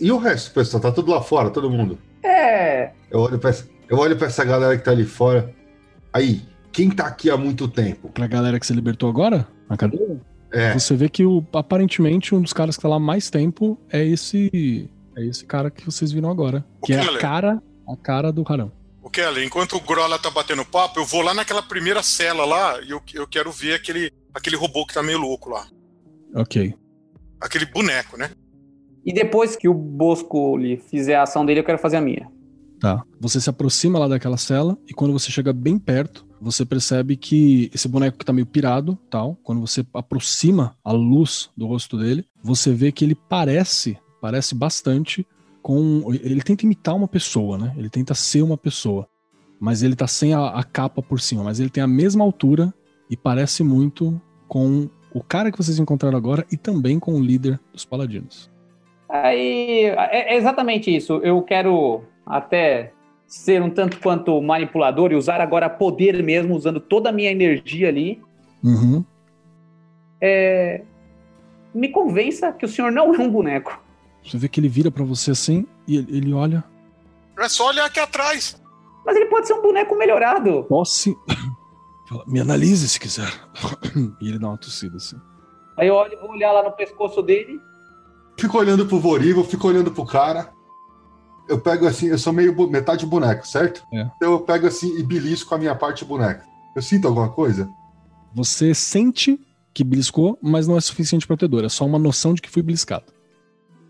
E 0.00 0.10
o 0.10 0.16
resto, 0.16 0.52
pessoal? 0.52 0.80
Tá 0.80 0.92
tudo 0.92 1.10
lá 1.10 1.20
fora, 1.20 1.50
todo 1.50 1.68
mundo. 1.68 1.98
É. 2.22 2.92
Eu 3.10 3.20
olho 3.20 3.38
pra 3.38 3.50
essa, 3.50 3.68
eu 3.88 3.98
olho 3.98 4.16
pra 4.16 4.28
essa 4.28 4.44
galera 4.44 4.78
que 4.78 4.84
tá 4.84 4.92
ali 4.92 5.04
fora. 5.04 5.52
Aí, 6.12 6.42
quem 6.72 6.88
tá 6.88 7.06
aqui 7.06 7.28
há 7.28 7.36
muito 7.36 7.66
tempo? 7.66 8.08
Pra 8.10 8.28
galera 8.28 8.58
que 8.60 8.66
você 8.66 8.72
libertou 8.72 9.08
agora, 9.08 9.46
na 9.68 9.76
cadeia, 9.76 10.20
É, 10.52 10.72
você 10.72 10.94
vê 10.94 11.08
que 11.08 11.24
o, 11.26 11.44
aparentemente 11.52 12.32
um 12.32 12.40
dos 12.40 12.52
caras 12.52 12.76
que 12.76 12.82
tá 12.82 12.88
lá 12.88 12.96
há 12.96 13.00
mais 13.00 13.28
tempo 13.28 13.76
é 13.90 14.04
esse. 14.04 14.88
É 15.16 15.24
esse 15.24 15.44
cara 15.44 15.68
que 15.70 15.84
vocês 15.84 16.12
viram 16.12 16.30
agora. 16.30 16.64
O 16.80 16.86
Que 16.86 16.92
é 16.92 17.00
a 17.00 17.18
cara, 17.18 17.60
a 17.88 17.96
cara 17.96 18.30
do 18.30 18.44
Harão. 18.46 18.70
O 19.02 19.10
Kelly, 19.10 19.44
enquanto 19.44 19.76
o 19.76 19.80
Grola 19.80 20.18
tá 20.18 20.30
batendo 20.30 20.64
papo, 20.64 21.00
eu 21.00 21.04
vou 21.04 21.22
lá 21.22 21.32
naquela 21.32 21.62
primeira 21.62 22.02
cela 22.02 22.44
lá 22.44 22.80
e 22.82 22.90
eu, 22.90 23.00
eu 23.14 23.26
quero 23.26 23.50
ver 23.52 23.74
aquele, 23.74 24.12
aquele 24.36 24.56
robô 24.56 24.84
que 24.84 24.92
tá 24.92 25.02
meio 25.02 25.18
louco 25.18 25.48
lá. 25.48 25.66
Ok. 26.34 26.74
Aquele 27.40 27.64
boneco, 27.64 28.18
né? 28.18 28.30
E 29.04 29.12
depois 29.12 29.56
que 29.56 29.68
o 29.68 29.74
Bosco 29.74 30.56
lhe 30.58 30.76
fizer 30.76 31.14
a 31.14 31.22
ação 31.22 31.46
dele, 31.46 31.60
eu 31.60 31.64
quero 31.64 31.78
fazer 31.78 31.96
a 31.96 32.00
minha. 32.00 32.30
Tá. 32.78 33.02
Você 33.18 33.40
se 33.40 33.48
aproxima 33.48 33.98
lá 33.98 34.06
daquela 34.06 34.36
cela 34.36 34.76
e 34.86 34.92
quando 34.92 35.12
você 35.12 35.30
chega 35.30 35.52
bem 35.52 35.78
perto, 35.78 36.26
você 36.38 36.66
percebe 36.66 37.16
que 37.16 37.70
esse 37.72 37.88
boneco 37.88 38.18
que 38.18 38.24
tá 38.24 38.32
meio 38.32 38.46
pirado, 38.46 38.98
tal, 39.08 39.38
quando 39.42 39.60
você 39.60 39.86
aproxima 39.94 40.76
a 40.84 40.92
luz 40.92 41.48
do 41.56 41.66
rosto 41.66 41.96
dele, 41.96 42.26
você 42.42 42.72
vê 42.72 42.92
que 42.92 43.04
ele 43.04 43.14
parece, 43.14 43.98
parece 44.20 44.54
bastante 44.54 45.26
com 45.62 46.12
ele 46.12 46.42
tenta 46.42 46.66
imitar 46.66 46.94
uma 46.94 47.08
pessoa, 47.08 47.56
né? 47.56 47.74
Ele 47.76 47.88
tenta 47.88 48.14
ser 48.14 48.42
uma 48.42 48.58
pessoa, 48.58 49.08
mas 49.58 49.82
ele 49.82 49.96
tá 49.96 50.06
sem 50.06 50.34
a, 50.34 50.48
a 50.48 50.62
capa 50.62 51.02
por 51.02 51.20
cima, 51.20 51.42
mas 51.42 51.58
ele 51.58 51.70
tem 51.70 51.82
a 51.82 51.88
mesma 51.88 52.22
altura 52.22 52.72
e 53.10 53.16
parece 53.16 53.62
muito 53.62 54.20
com 54.48 54.88
o 55.12 55.22
cara 55.22 55.50
que 55.50 55.58
vocês 55.58 55.78
encontraram 55.78 56.16
agora 56.16 56.46
e 56.50 56.56
também 56.56 56.98
com 56.98 57.14
o 57.14 57.20
líder 57.22 57.58
dos 57.72 57.84
paladinos. 57.84 58.50
Aí, 59.08 59.84
é 59.84 60.34
é 60.34 60.36
exatamente 60.36 60.94
isso. 60.94 61.14
Eu 61.22 61.40
quero 61.42 62.02
até 62.26 62.92
ser 63.26 63.62
um 63.62 63.70
tanto 63.70 63.98
quanto 64.00 64.40
manipulador 64.40 65.12
e 65.12 65.16
usar 65.16 65.40
agora 65.40 65.68
poder 65.68 66.22
mesmo, 66.22 66.54
usando 66.54 66.80
toda 66.80 67.08
a 67.08 67.12
minha 67.12 67.30
energia 67.30 67.88
ali. 67.88 68.20
Uhum. 68.62 69.04
É, 70.20 70.82
Me 71.74 71.88
convença 71.88 72.52
que 72.52 72.64
o 72.64 72.68
senhor 72.68 72.90
não 72.90 73.14
é 73.14 73.18
um 73.18 73.30
boneco. 73.30 73.80
Você 74.24 74.38
vê 74.38 74.48
que 74.48 74.58
ele 74.58 74.68
vira 74.68 74.90
pra 74.90 75.04
você 75.04 75.30
assim 75.30 75.66
e 75.86 75.96
ele, 75.96 76.16
ele 76.16 76.32
olha 76.32 76.64
É 77.38 77.48
só 77.48 77.68
olhar 77.68 77.84
aqui 77.86 78.00
atrás. 78.00 78.60
Mas 79.04 79.14
ele 79.16 79.26
pode 79.26 79.46
ser 79.46 79.54
um 79.54 79.62
boneco 79.62 79.94
melhorado. 79.96 80.64
Posse. 80.64 81.14
Fala, 82.08 82.24
me 82.26 82.40
analise 82.40 82.88
se 82.88 83.00
quiser. 83.00 83.32
e 84.20 84.28
ele 84.28 84.38
dá 84.38 84.48
uma 84.48 84.58
tossida 84.58 84.96
assim. 84.96 85.16
Aí 85.76 85.88
eu 85.88 85.94
olho, 85.94 86.18
vou 86.20 86.30
olhar 86.30 86.52
lá 86.52 86.62
no 86.62 86.72
pescoço 86.72 87.22
dele. 87.22 87.60
Fico 88.38 88.58
olhando 88.58 88.86
pro 88.86 89.00
Vorivo, 89.00 89.44
fico 89.44 89.66
olhando 89.68 89.90
pro 89.90 90.06
cara. 90.06 90.50
Eu 91.48 91.60
pego 91.60 91.86
assim, 91.86 92.08
eu 92.08 92.18
sou 92.18 92.32
meio 92.32 92.54
metade 92.68 93.06
boneco, 93.06 93.46
certo? 93.46 93.82
É. 93.92 94.08
Então 94.16 94.32
eu 94.32 94.40
pego 94.40 94.66
assim 94.66 94.98
e 94.98 95.02
belisco 95.02 95.54
a 95.54 95.58
minha 95.58 95.74
parte 95.74 96.04
boneca. 96.04 96.44
Eu 96.74 96.82
sinto 96.82 97.08
alguma 97.08 97.28
coisa? 97.28 97.68
Você 98.34 98.74
sente 98.74 99.40
que 99.72 99.84
beliscou, 99.84 100.38
mas 100.42 100.66
não 100.66 100.76
é 100.76 100.80
suficiente 100.80 101.26
pra 101.26 101.36
ter 101.36 101.48
dor. 101.48 101.64
É 101.64 101.68
só 101.68 101.84
uma 101.84 101.98
noção 101.98 102.34
de 102.34 102.42
que 102.42 102.50
foi 102.50 102.62
beliscado. 102.62 103.04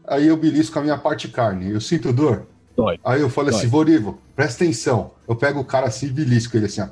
Aí 0.07 0.27
eu 0.27 0.37
belisco 0.37 0.79
a 0.79 0.83
minha 0.83 0.99
parte 0.99 1.29
carne. 1.29 1.71
Eu 1.71 1.81
sinto 1.81 2.13
dor? 2.13 2.47
Dói. 2.77 2.99
Aí 3.05 3.21
eu 3.21 3.31
falo 3.31 3.51
Dói. 3.51 3.59
assim, 3.59 3.69
Vorivo, 3.69 4.19
presta 4.35 4.65
atenção. 4.65 5.13
Eu 5.27 5.35
pego 5.35 5.61
o 5.61 5.65
cara 5.65 5.87
assim 5.87 6.07
e 6.07 6.11
belisco 6.11 6.57
ele 6.57 6.67
assim, 6.67 6.83
ó. 6.83 6.89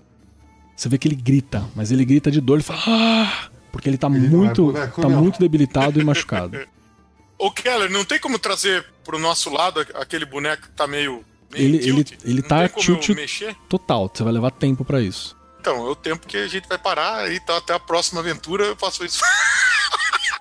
Você 0.77 0.89
vê 0.89 0.99
que 0.99 1.07
ele 1.09 1.15
grita, 1.17 1.65
mas 1.75 1.91
ele 1.93 2.05
grita 2.05 2.31
de 2.31 2.41
dor, 2.41 2.55
ele 2.55 2.63
fala. 2.63 2.81
Ah! 2.87 3.49
Porque 3.73 3.89
ele 3.89 3.99
tá 3.99 4.07
Ele 4.09 4.27
é 4.27 4.29
muito. 4.29 4.67
boneco, 4.73 5.03
tá 5.03 5.09
não. 5.09 5.21
muito 5.23 5.39
debilitado 5.41 6.01
e 6.01 6.05
machucado. 6.05 6.59
Ô, 7.39 7.51
Keller, 7.51 7.91
não 7.91 8.05
tem 8.05 8.19
como 8.21 8.39
trazer 8.39 8.85
pro 9.05 9.19
nosso 9.19 9.51
lado 9.51 9.81
aquele 9.95 10.25
boneco 10.25 10.63
que 10.63 10.71
tá 10.71 10.87
meio. 10.87 11.25
meio 11.53 11.65
Ele- 11.65 11.79
tilt? 11.79 12.13
ele- 12.13 12.21
ele 12.25 12.41
não 12.43 12.49
tá 12.49 12.69
tilt- 12.69 13.09
mexer? 13.11 13.57
Total, 13.69 14.11
você 14.13 14.23
vai 14.23 14.33
levar 14.33 14.51
tempo 14.53 14.85
pra 14.85 15.01
isso. 15.01 15.37
Então, 15.61 15.87
é 15.87 15.91
o 15.91 15.97
tempo 15.97 16.27
que 16.27 16.37
a 16.37 16.47
gente 16.47 16.69
vai 16.69 16.79
parar 16.79 17.31
e 17.33 17.41
tá, 17.41 17.57
até 17.57 17.73
a 17.75 17.81
próxima 17.81 18.21
aventura 18.21 18.65
eu 18.65 18.77
faço 18.77 19.05
isso. 19.05 19.21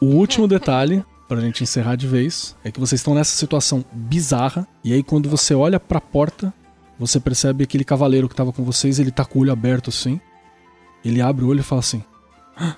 O 0.00 0.06
último 0.06 0.48
detalhe, 0.48 1.04
pra 1.28 1.40
gente 1.40 1.62
encerrar 1.62 1.94
de 1.96 2.06
vez, 2.06 2.56
é 2.64 2.70
que 2.70 2.80
vocês 2.80 3.00
estão 3.00 3.14
nessa 3.14 3.36
situação 3.36 3.84
bizarra, 3.92 4.66
e 4.82 4.92
aí 4.94 5.02
quando 5.02 5.28
você 5.28 5.54
olha 5.54 5.78
pra 5.78 6.00
porta, 6.00 6.52
você 7.00 7.18
percebe 7.18 7.64
aquele 7.64 7.82
cavaleiro 7.82 8.28
que 8.28 8.34
tava 8.34 8.52
com 8.52 8.62
vocês, 8.62 8.98
ele 8.98 9.10
tá 9.10 9.24
com 9.24 9.38
o 9.38 9.42
olho 9.42 9.50
aberto 9.50 9.88
assim. 9.88 10.20
Ele 11.02 11.22
abre 11.22 11.42
o 11.42 11.48
olho 11.48 11.60
e 11.60 11.62
fala 11.62 11.80
assim: 11.80 12.04
"Ah, 12.54 12.76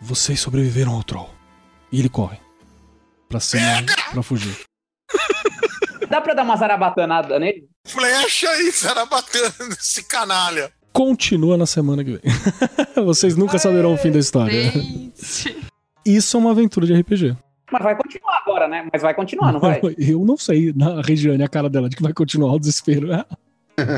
Vocês 0.00 0.38
sobreviveram 0.38 0.92
ao 0.94 1.02
troll. 1.02 1.28
E 1.90 1.98
ele 1.98 2.08
corre. 2.08 2.38
Pra 3.28 3.40
cima, 3.40 3.64
pra 4.12 4.22
fugir. 4.22 4.56
Dá 6.08 6.20
pra 6.20 6.32
dar 6.34 6.44
uma 6.44 6.56
zarabatanada 6.56 7.40
nele? 7.40 7.68
Flecha 7.84 8.48
aí, 8.48 8.70
Zarabatana, 8.70 9.74
esse 9.76 10.04
canalha. 10.04 10.70
Continua 10.92 11.56
na 11.56 11.66
semana 11.66 12.04
que 12.04 12.12
vem. 12.12 12.20
vocês 13.04 13.36
nunca 13.36 13.58
saberão 13.58 13.94
o 13.94 13.98
fim 13.98 14.12
da 14.12 14.20
história. 14.20 14.70
Gente. 14.70 15.56
Isso 16.06 16.36
é 16.36 16.40
uma 16.40 16.52
aventura 16.52 16.86
de 16.86 16.94
RPG. 16.94 17.36
Mas 17.72 17.82
vai 17.82 17.96
continuar 17.96 18.38
agora, 18.38 18.68
né? 18.68 18.88
Mas 18.92 19.02
vai 19.02 19.12
continuar, 19.12 19.52
não 19.52 19.58
vai? 19.58 19.80
Eu 19.98 20.24
não 20.24 20.36
sei, 20.36 20.72
na 20.72 21.02
Regiane, 21.02 21.42
a 21.42 21.48
cara 21.48 21.68
dela, 21.68 21.88
de 21.88 21.96
que 21.96 22.02
vai 22.02 22.12
continuar 22.12 22.52
o 22.52 22.60
desespero. 22.60 23.08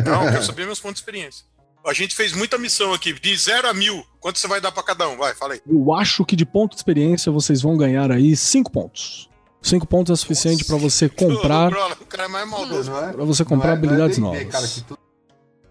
Não, 0.05 0.25
eu 0.25 0.33
quero 0.33 0.45
saber 0.45 0.67
meus 0.67 0.81
pontos 0.81 0.97
de 0.97 1.01
experiência. 1.01 1.45
A 1.87 1.93
gente 1.93 2.15
fez 2.15 2.33
muita 2.33 2.59
missão 2.59 2.93
aqui, 2.93 3.13
de 3.13 3.37
0 3.37 3.69
a 3.69 3.73
mil. 3.75 4.05
Quanto 4.21 4.39
você 4.39 4.47
vai 4.49 4.61
dar 4.61 4.73
pra 4.73 4.83
cada 4.83 5.09
um? 5.09 5.17
Vai, 5.17 5.35
fala 5.35 5.55
aí. 5.55 5.61
Eu 5.67 5.95
acho 5.95 6.25
que 6.25 6.35
de 6.37 6.45
ponto 6.45 6.73
de 6.73 6.79
experiência 6.79 7.31
vocês 7.33 7.63
vão 7.63 7.77
ganhar 7.77 8.11
aí 8.11 8.37
5 8.37 8.71
pontos. 8.71 9.29
5 9.63 9.87
pontos 9.87 10.13
é 10.13 10.17
suficiente 10.21 10.65
pra 10.65 10.77
você 10.77 11.09
comprar, 11.09 11.73
O 12.01 12.07
cara 12.07 12.25
é 12.25 12.29
mais 12.29 12.49
maldoso. 12.49 12.91
É? 12.95 13.13
para 13.13 13.25
você 13.25 13.45
comprar 13.45 13.69
não 13.69 13.75
é- 13.75 13.77
não 13.77 13.85
é 13.85 13.87
habilidades 13.87 14.19
novas. 14.19 14.45
cara, 14.53 14.69
que 14.69 14.83
tu- 14.83 14.99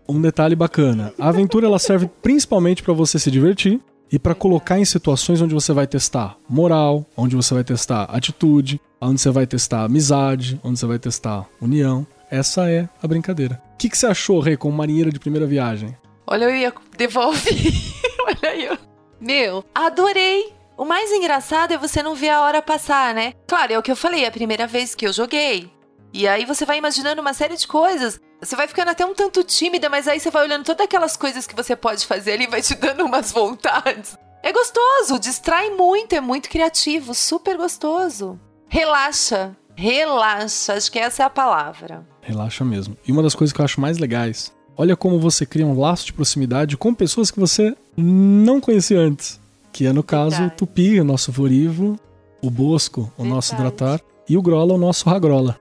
Um 0.10 0.22
detalhe 0.22 0.56
bacana, 0.56 1.14
a 1.20 1.28
aventura 1.30 1.68
ela 1.68 1.78
serve 1.80 2.10
principalmente 2.22 2.82
pra 2.82 2.94
você 2.94 3.20
se 3.20 3.30
divertir 3.30 3.80
e 4.12 4.18
pra 4.18 4.34
colocar 4.34 4.80
em 4.80 4.86
situações 4.86 5.42
onde 5.42 5.54
você 5.54 5.74
vai 5.74 5.86
testar 5.86 6.38
moral, 6.50 7.06
onde 7.16 7.36
você 7.36 7.54
vai 7.54 7.64
testar 7.64 8.04
atitude, 8.06 8.80
onde 9.02 9.20
você 9.22 9.30
vai 9.30 9.46
testar 9.46 9.84
amizade, 9.84 10.60
onde 10.64 10.80
você 10.80 10.86
vai 10.86 10.98
testar 10.98 11.46
união. 11.62 12.08
Essa 12.30 12.70
é 12.70 12.88
a 13.02 13.08
brincadeira. 13.08 13.62
O 13.74 13.78
que, 13.78 13.90
que 13.90 13.98
você 13.98 14.08
achou, 14.08 14.40
Rei, 14.40 14.58
como 14.58 14.76
marinheira 14.76 15.12
de 15.12 15.20
primeira 15.20 15.46
viagem? 15.46 15.98
Olha, 16.26 16.46
eu 16.46 16.56
ia 16.56 16.74
devolver. 16.98 17.54
Olha 18.26 18.50
aí. 18.52 18.80
Meu, 19.20 19.64
adorei. 19.74 20.54
O 20.78 20.86
mais 20.86 21.12
engraçado 21.12 21.74
é 21.74 21.78
você 21.78 22.04
não 22.04 22.14
ver 22.14 22.30
a 22.30 22.42
hora 22.42 22.62
passar, 22.62 23.14
né? 23.14 23.34
Claro, 23.48 23.74
é 23.74 23.80
o 23.80 23.82
que 23.82 23.92
eu 23.92 23.96
falei, 23.96 24.26
é 24.26 24.28
a 24.28 24.32
primeira 24.32 24.68
vez 24.68 24.94
que 24.94 25.08
eu 25.08 25.14
joguei. 25.14 25.72
E 26.14 26.28
aí 26.28 26.46
você 26.46 26.66
vai 26.66 26.78
imaginando 26.78 27.22
uma 27.22 27.34
série 27.34 27.56
de 27.56 27.68
coisas. 27.68 28.20
Você 28.40 28.56
vai 28.56 28.68
ficando 28.68 28.92
até 28.92 29.06
um 29.06 29.16
tanto 29.16 29.44
tímida, 29.44 29.90
mas 29.90 30.08
aí 30.08 30.20
você 30.20 30.30
vai 30.30 30.44
olhando 30.44 30.66
todas 30.66 30.86
aquelas 30.86 31.18
coisas 31.18 31.48
que 31.48 31.56
você 31.56 31.76
pode 31.76 32.06
fazer 32.06 32.34
ali 32.34 32.44
e 32.44 32.48
vai 32.48 32.62
te 32.62 32.76
dando 32.76 33.06
umas 33.06 33.32
vontades. 33.32 34.18
É 34.44 34.52
gostoso, 34.52 35.20
distrai 35.20 35.72
muito, 35.72 36.14
é 36.14 36.22
muito 36.22 36.50
criativo, 36.50 37.14
super 37.16 37.58
gostoso. 37.58 38.40
Relaxa, 38.70 39.56
relaxa, 39.76 40.74
acho 40.74 40.92
que 40.92 41.00
essa 41.00 41.24
é 41.24 41.26
a 41.26 41.30
palavra. 41.30 42.08
Relaxa 42.28 42.66
mesmo. 42.66 42.98
E 43.08 43.12
uma 43.12 43.24
das 43.24 43.34
coisas 43.34 43.54
que 43.54 43.62
eu 43.62 43.66
acho 43.66 43.80
mais 43.80 43.98
legais, 43.98 44.52
olha 44.76 44.98
como 44.98 45.18
você 45.18 45.46
cria 45.46 45.66
um 45.66 45.80
laço 45.80 46.08
de 46.08 46.14
proximidade 46.14 46.76
com 46.76 46.94
pessoas 46.94 47.32
que 47.32 47.40
você 47.40 47.74
não 47.96 48.60
conhecia 48.60 49.00
antes. 49.00 49.40
Que 49.72 49.86
é 49.86 49.94
no 49.94 50.04
caso 50.04 50.36
o 50.36 50.40
Verdade. 50.40 50.58
Tupi, 50.58 51.00
o 51.00 51.06
nosso 51.06 51.32
Vorivo, 51.32 51.98
o 52.42 52.50
Bosco, 52.50 53.10
o 53.18 53.24
nosso 53.24 53.56
Verdade. 53.56 53.76
Dratar, 53.78 54.02
e 54.28 54.36
o 54.36 54.42
Grola, 54.42 54.74
o 54.74 54.78
nosso 54.78 55.10
Ragrola. 55.10 55.58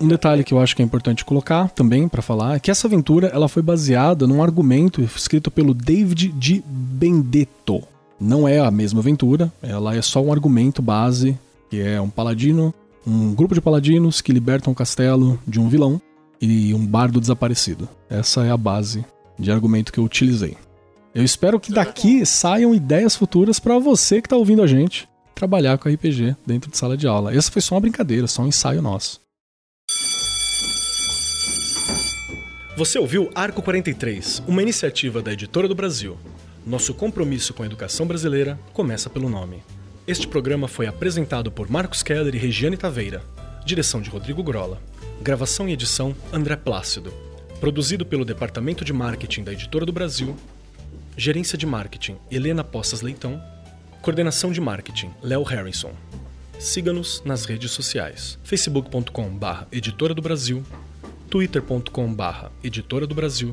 Um 0.00 0.08
detalhe 0.08 0.42
que 0.42 0.54
eu 0.54 0.58
acho 0.58 0.74
que 0.74 0.80
é 0.80 0.84
importante 0.84 1.24
colocar 1.24 1.68
também 1.68 2.08
pra 2.08 2.22
falar 2.22 2.56
é 2.56 2.60
que 2.60 2.70
essa 2.70 2.86
aventura 2.86 3.28
ela 3.28 3.48
foi 3.48 3.62
baseada 3.62 4.26
num 4.26 4.42
argumento 4.42 5.02
escrito 5.02 5.50
pelo 5.50 5.74
David 5.74 6.28
de 6.28 6.62
Benedetto. 6.66 7.82
Não 8.18 8.48
é 8.48 8.58
a 8.58 8.70
mesma 8.70 9.00
aventura, 9.00 9.52
ela 9.62 9.94
é 9.94 10.00
só 10.00 10.22
um 10.22 10.32
argumento 10.32 10.80
base, 10.80 11.38
que 11.70 11.80
é 11.80 12.00
um 12.00 12.08
paladino, 12.08 12.74
um 13.06 13.34
grupo 13.34 13.54
de 13.54 13.60
paladinos 13.60 14.20
que 14.20 14.32
libertam 14.32 14.72
um 14.72 14.74
castelo 14.74 15.38
de 15.46 15.60
um 15.60 15.68
vilão 15.68 16.00
e 16.40 16.74
um 16.74 16.84
bardo 16.84 17.20
desaparecido. 17.20 17.88
Essa 18.10 18.44
é 18.44 18.50
a 18.50 18.56
base 18.56 19.04
de 19.38 19.50
argumento 19.50 19.92
que 19.92 20.00
eu 20.00 20.04
utilizei. 20.04 20.56
Eu 21.14 21.24
espero 21.24 21.60
que 21.60 21.72
daqui 21.72 22.26
saiam 22.26 22.74
ideias 22.74 23.14
futuras 23.14 23.60
pra 23.60 23.78
você 23.78 24.20
que 24.20 24.28
tá 24.28 24.36
ouvindo 24.36 24.62
a 24.62 24.66
gente 24.66 25.08
trabalhar 25.34 25.78
com 25.78 25.88
RPG 25.88 26.36
dentro 26.44 26.70
de 26.70 26.76
sala 26.76 26.96
de 26.96 27.06
aula. 27.06 27.34
Essa 27.34 27.52
foi 27.52 27.62
só 27.62 27.74
uma 27.74 27.80
brincadeira, 27.80 28.26
só 28.26 28.42
um 28.42 28.48
ensaio 28.48 28.82
nosso. 28.82 29.20
Você 32.76 32.98
ouviu 32.98 33.30
Arco 33.34 33.62
43, 33.62 34.42
uma 34.46 34.60
iniciativa 34.60 35.22
da 35.22 35.32
Editora 35.32 35.68
do 35.68 35.74
Brasil. 35.74 36.18
Nosso 36.66 36.92
compromisso 36.92 37.54
com 37.54 37.62
a 37.62 37.66
educação 37.66 38.06
brasileira 38.06 38.58
começa 38.74 39.08
pelo 39.08 39.30
nome. 39.30 39.62
Este 40.06 40.28
programa 40.28 40.68
foi 40.68 40.86
apresentado 40.86 41.50
por 41.50 41.68
Marcos 41.68 42.00
Keller 42.00 42.32
e 42.32 42.38
Regiane 42.38 42.76
Taveira. 42.76 43.24
Direção 43.64 44.00
de 44.00 44.08
Rodrigo 44.08 44.40
Grola. 44.40 44.80
Gravação 45.20 45.68
e 45.68 45.72
edição 45.72 46.14
André 46.32 46.54
Plácido. 46.54 47.12
Produzido 47.58 48.06
pelo 48.06 48.24
Departamento 48.24 48.84
de 48.84 48.92
Marketing 48.92 49.42
da 49.42 49.52
Editora 49.52 49.84
do 49.84 49.92
Brasil. 49.92 50.36
Gerência 51.16 51.58
de 51.58 51.66
Marketing 51.66 52.18
Helena 52.30 52.62
Poças 52.62 53.00
Leitão. 53.00 53.42
Coordenação 54.00 54.52
de 54.52 54.60
Marketing 54.60 55.10
Léo 55.20 55.42
Harrison. 55.42 55.90
Siga-nos 56.56 57.20
nas 57.24 57.44
redes 57.44 57.72
sociais: 57.72 58.38
facebook.com/barra 58.44 59.66
Editora 59.72 60.14
do 60.14 60.22
Brasil, 60.22 60.62
twitter.com/barra 61.28 62.52
Editora 62.62 63.08
do 63.08 63.14
Brasil, 63.14 63.52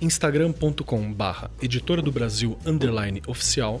instagram.com/barra 0.00 1.48
Editora 1.62 2.02
do 2.02 2.10
Brasil 2.10 2.58
underline 2.66 3.22
oficial 3.28 3.80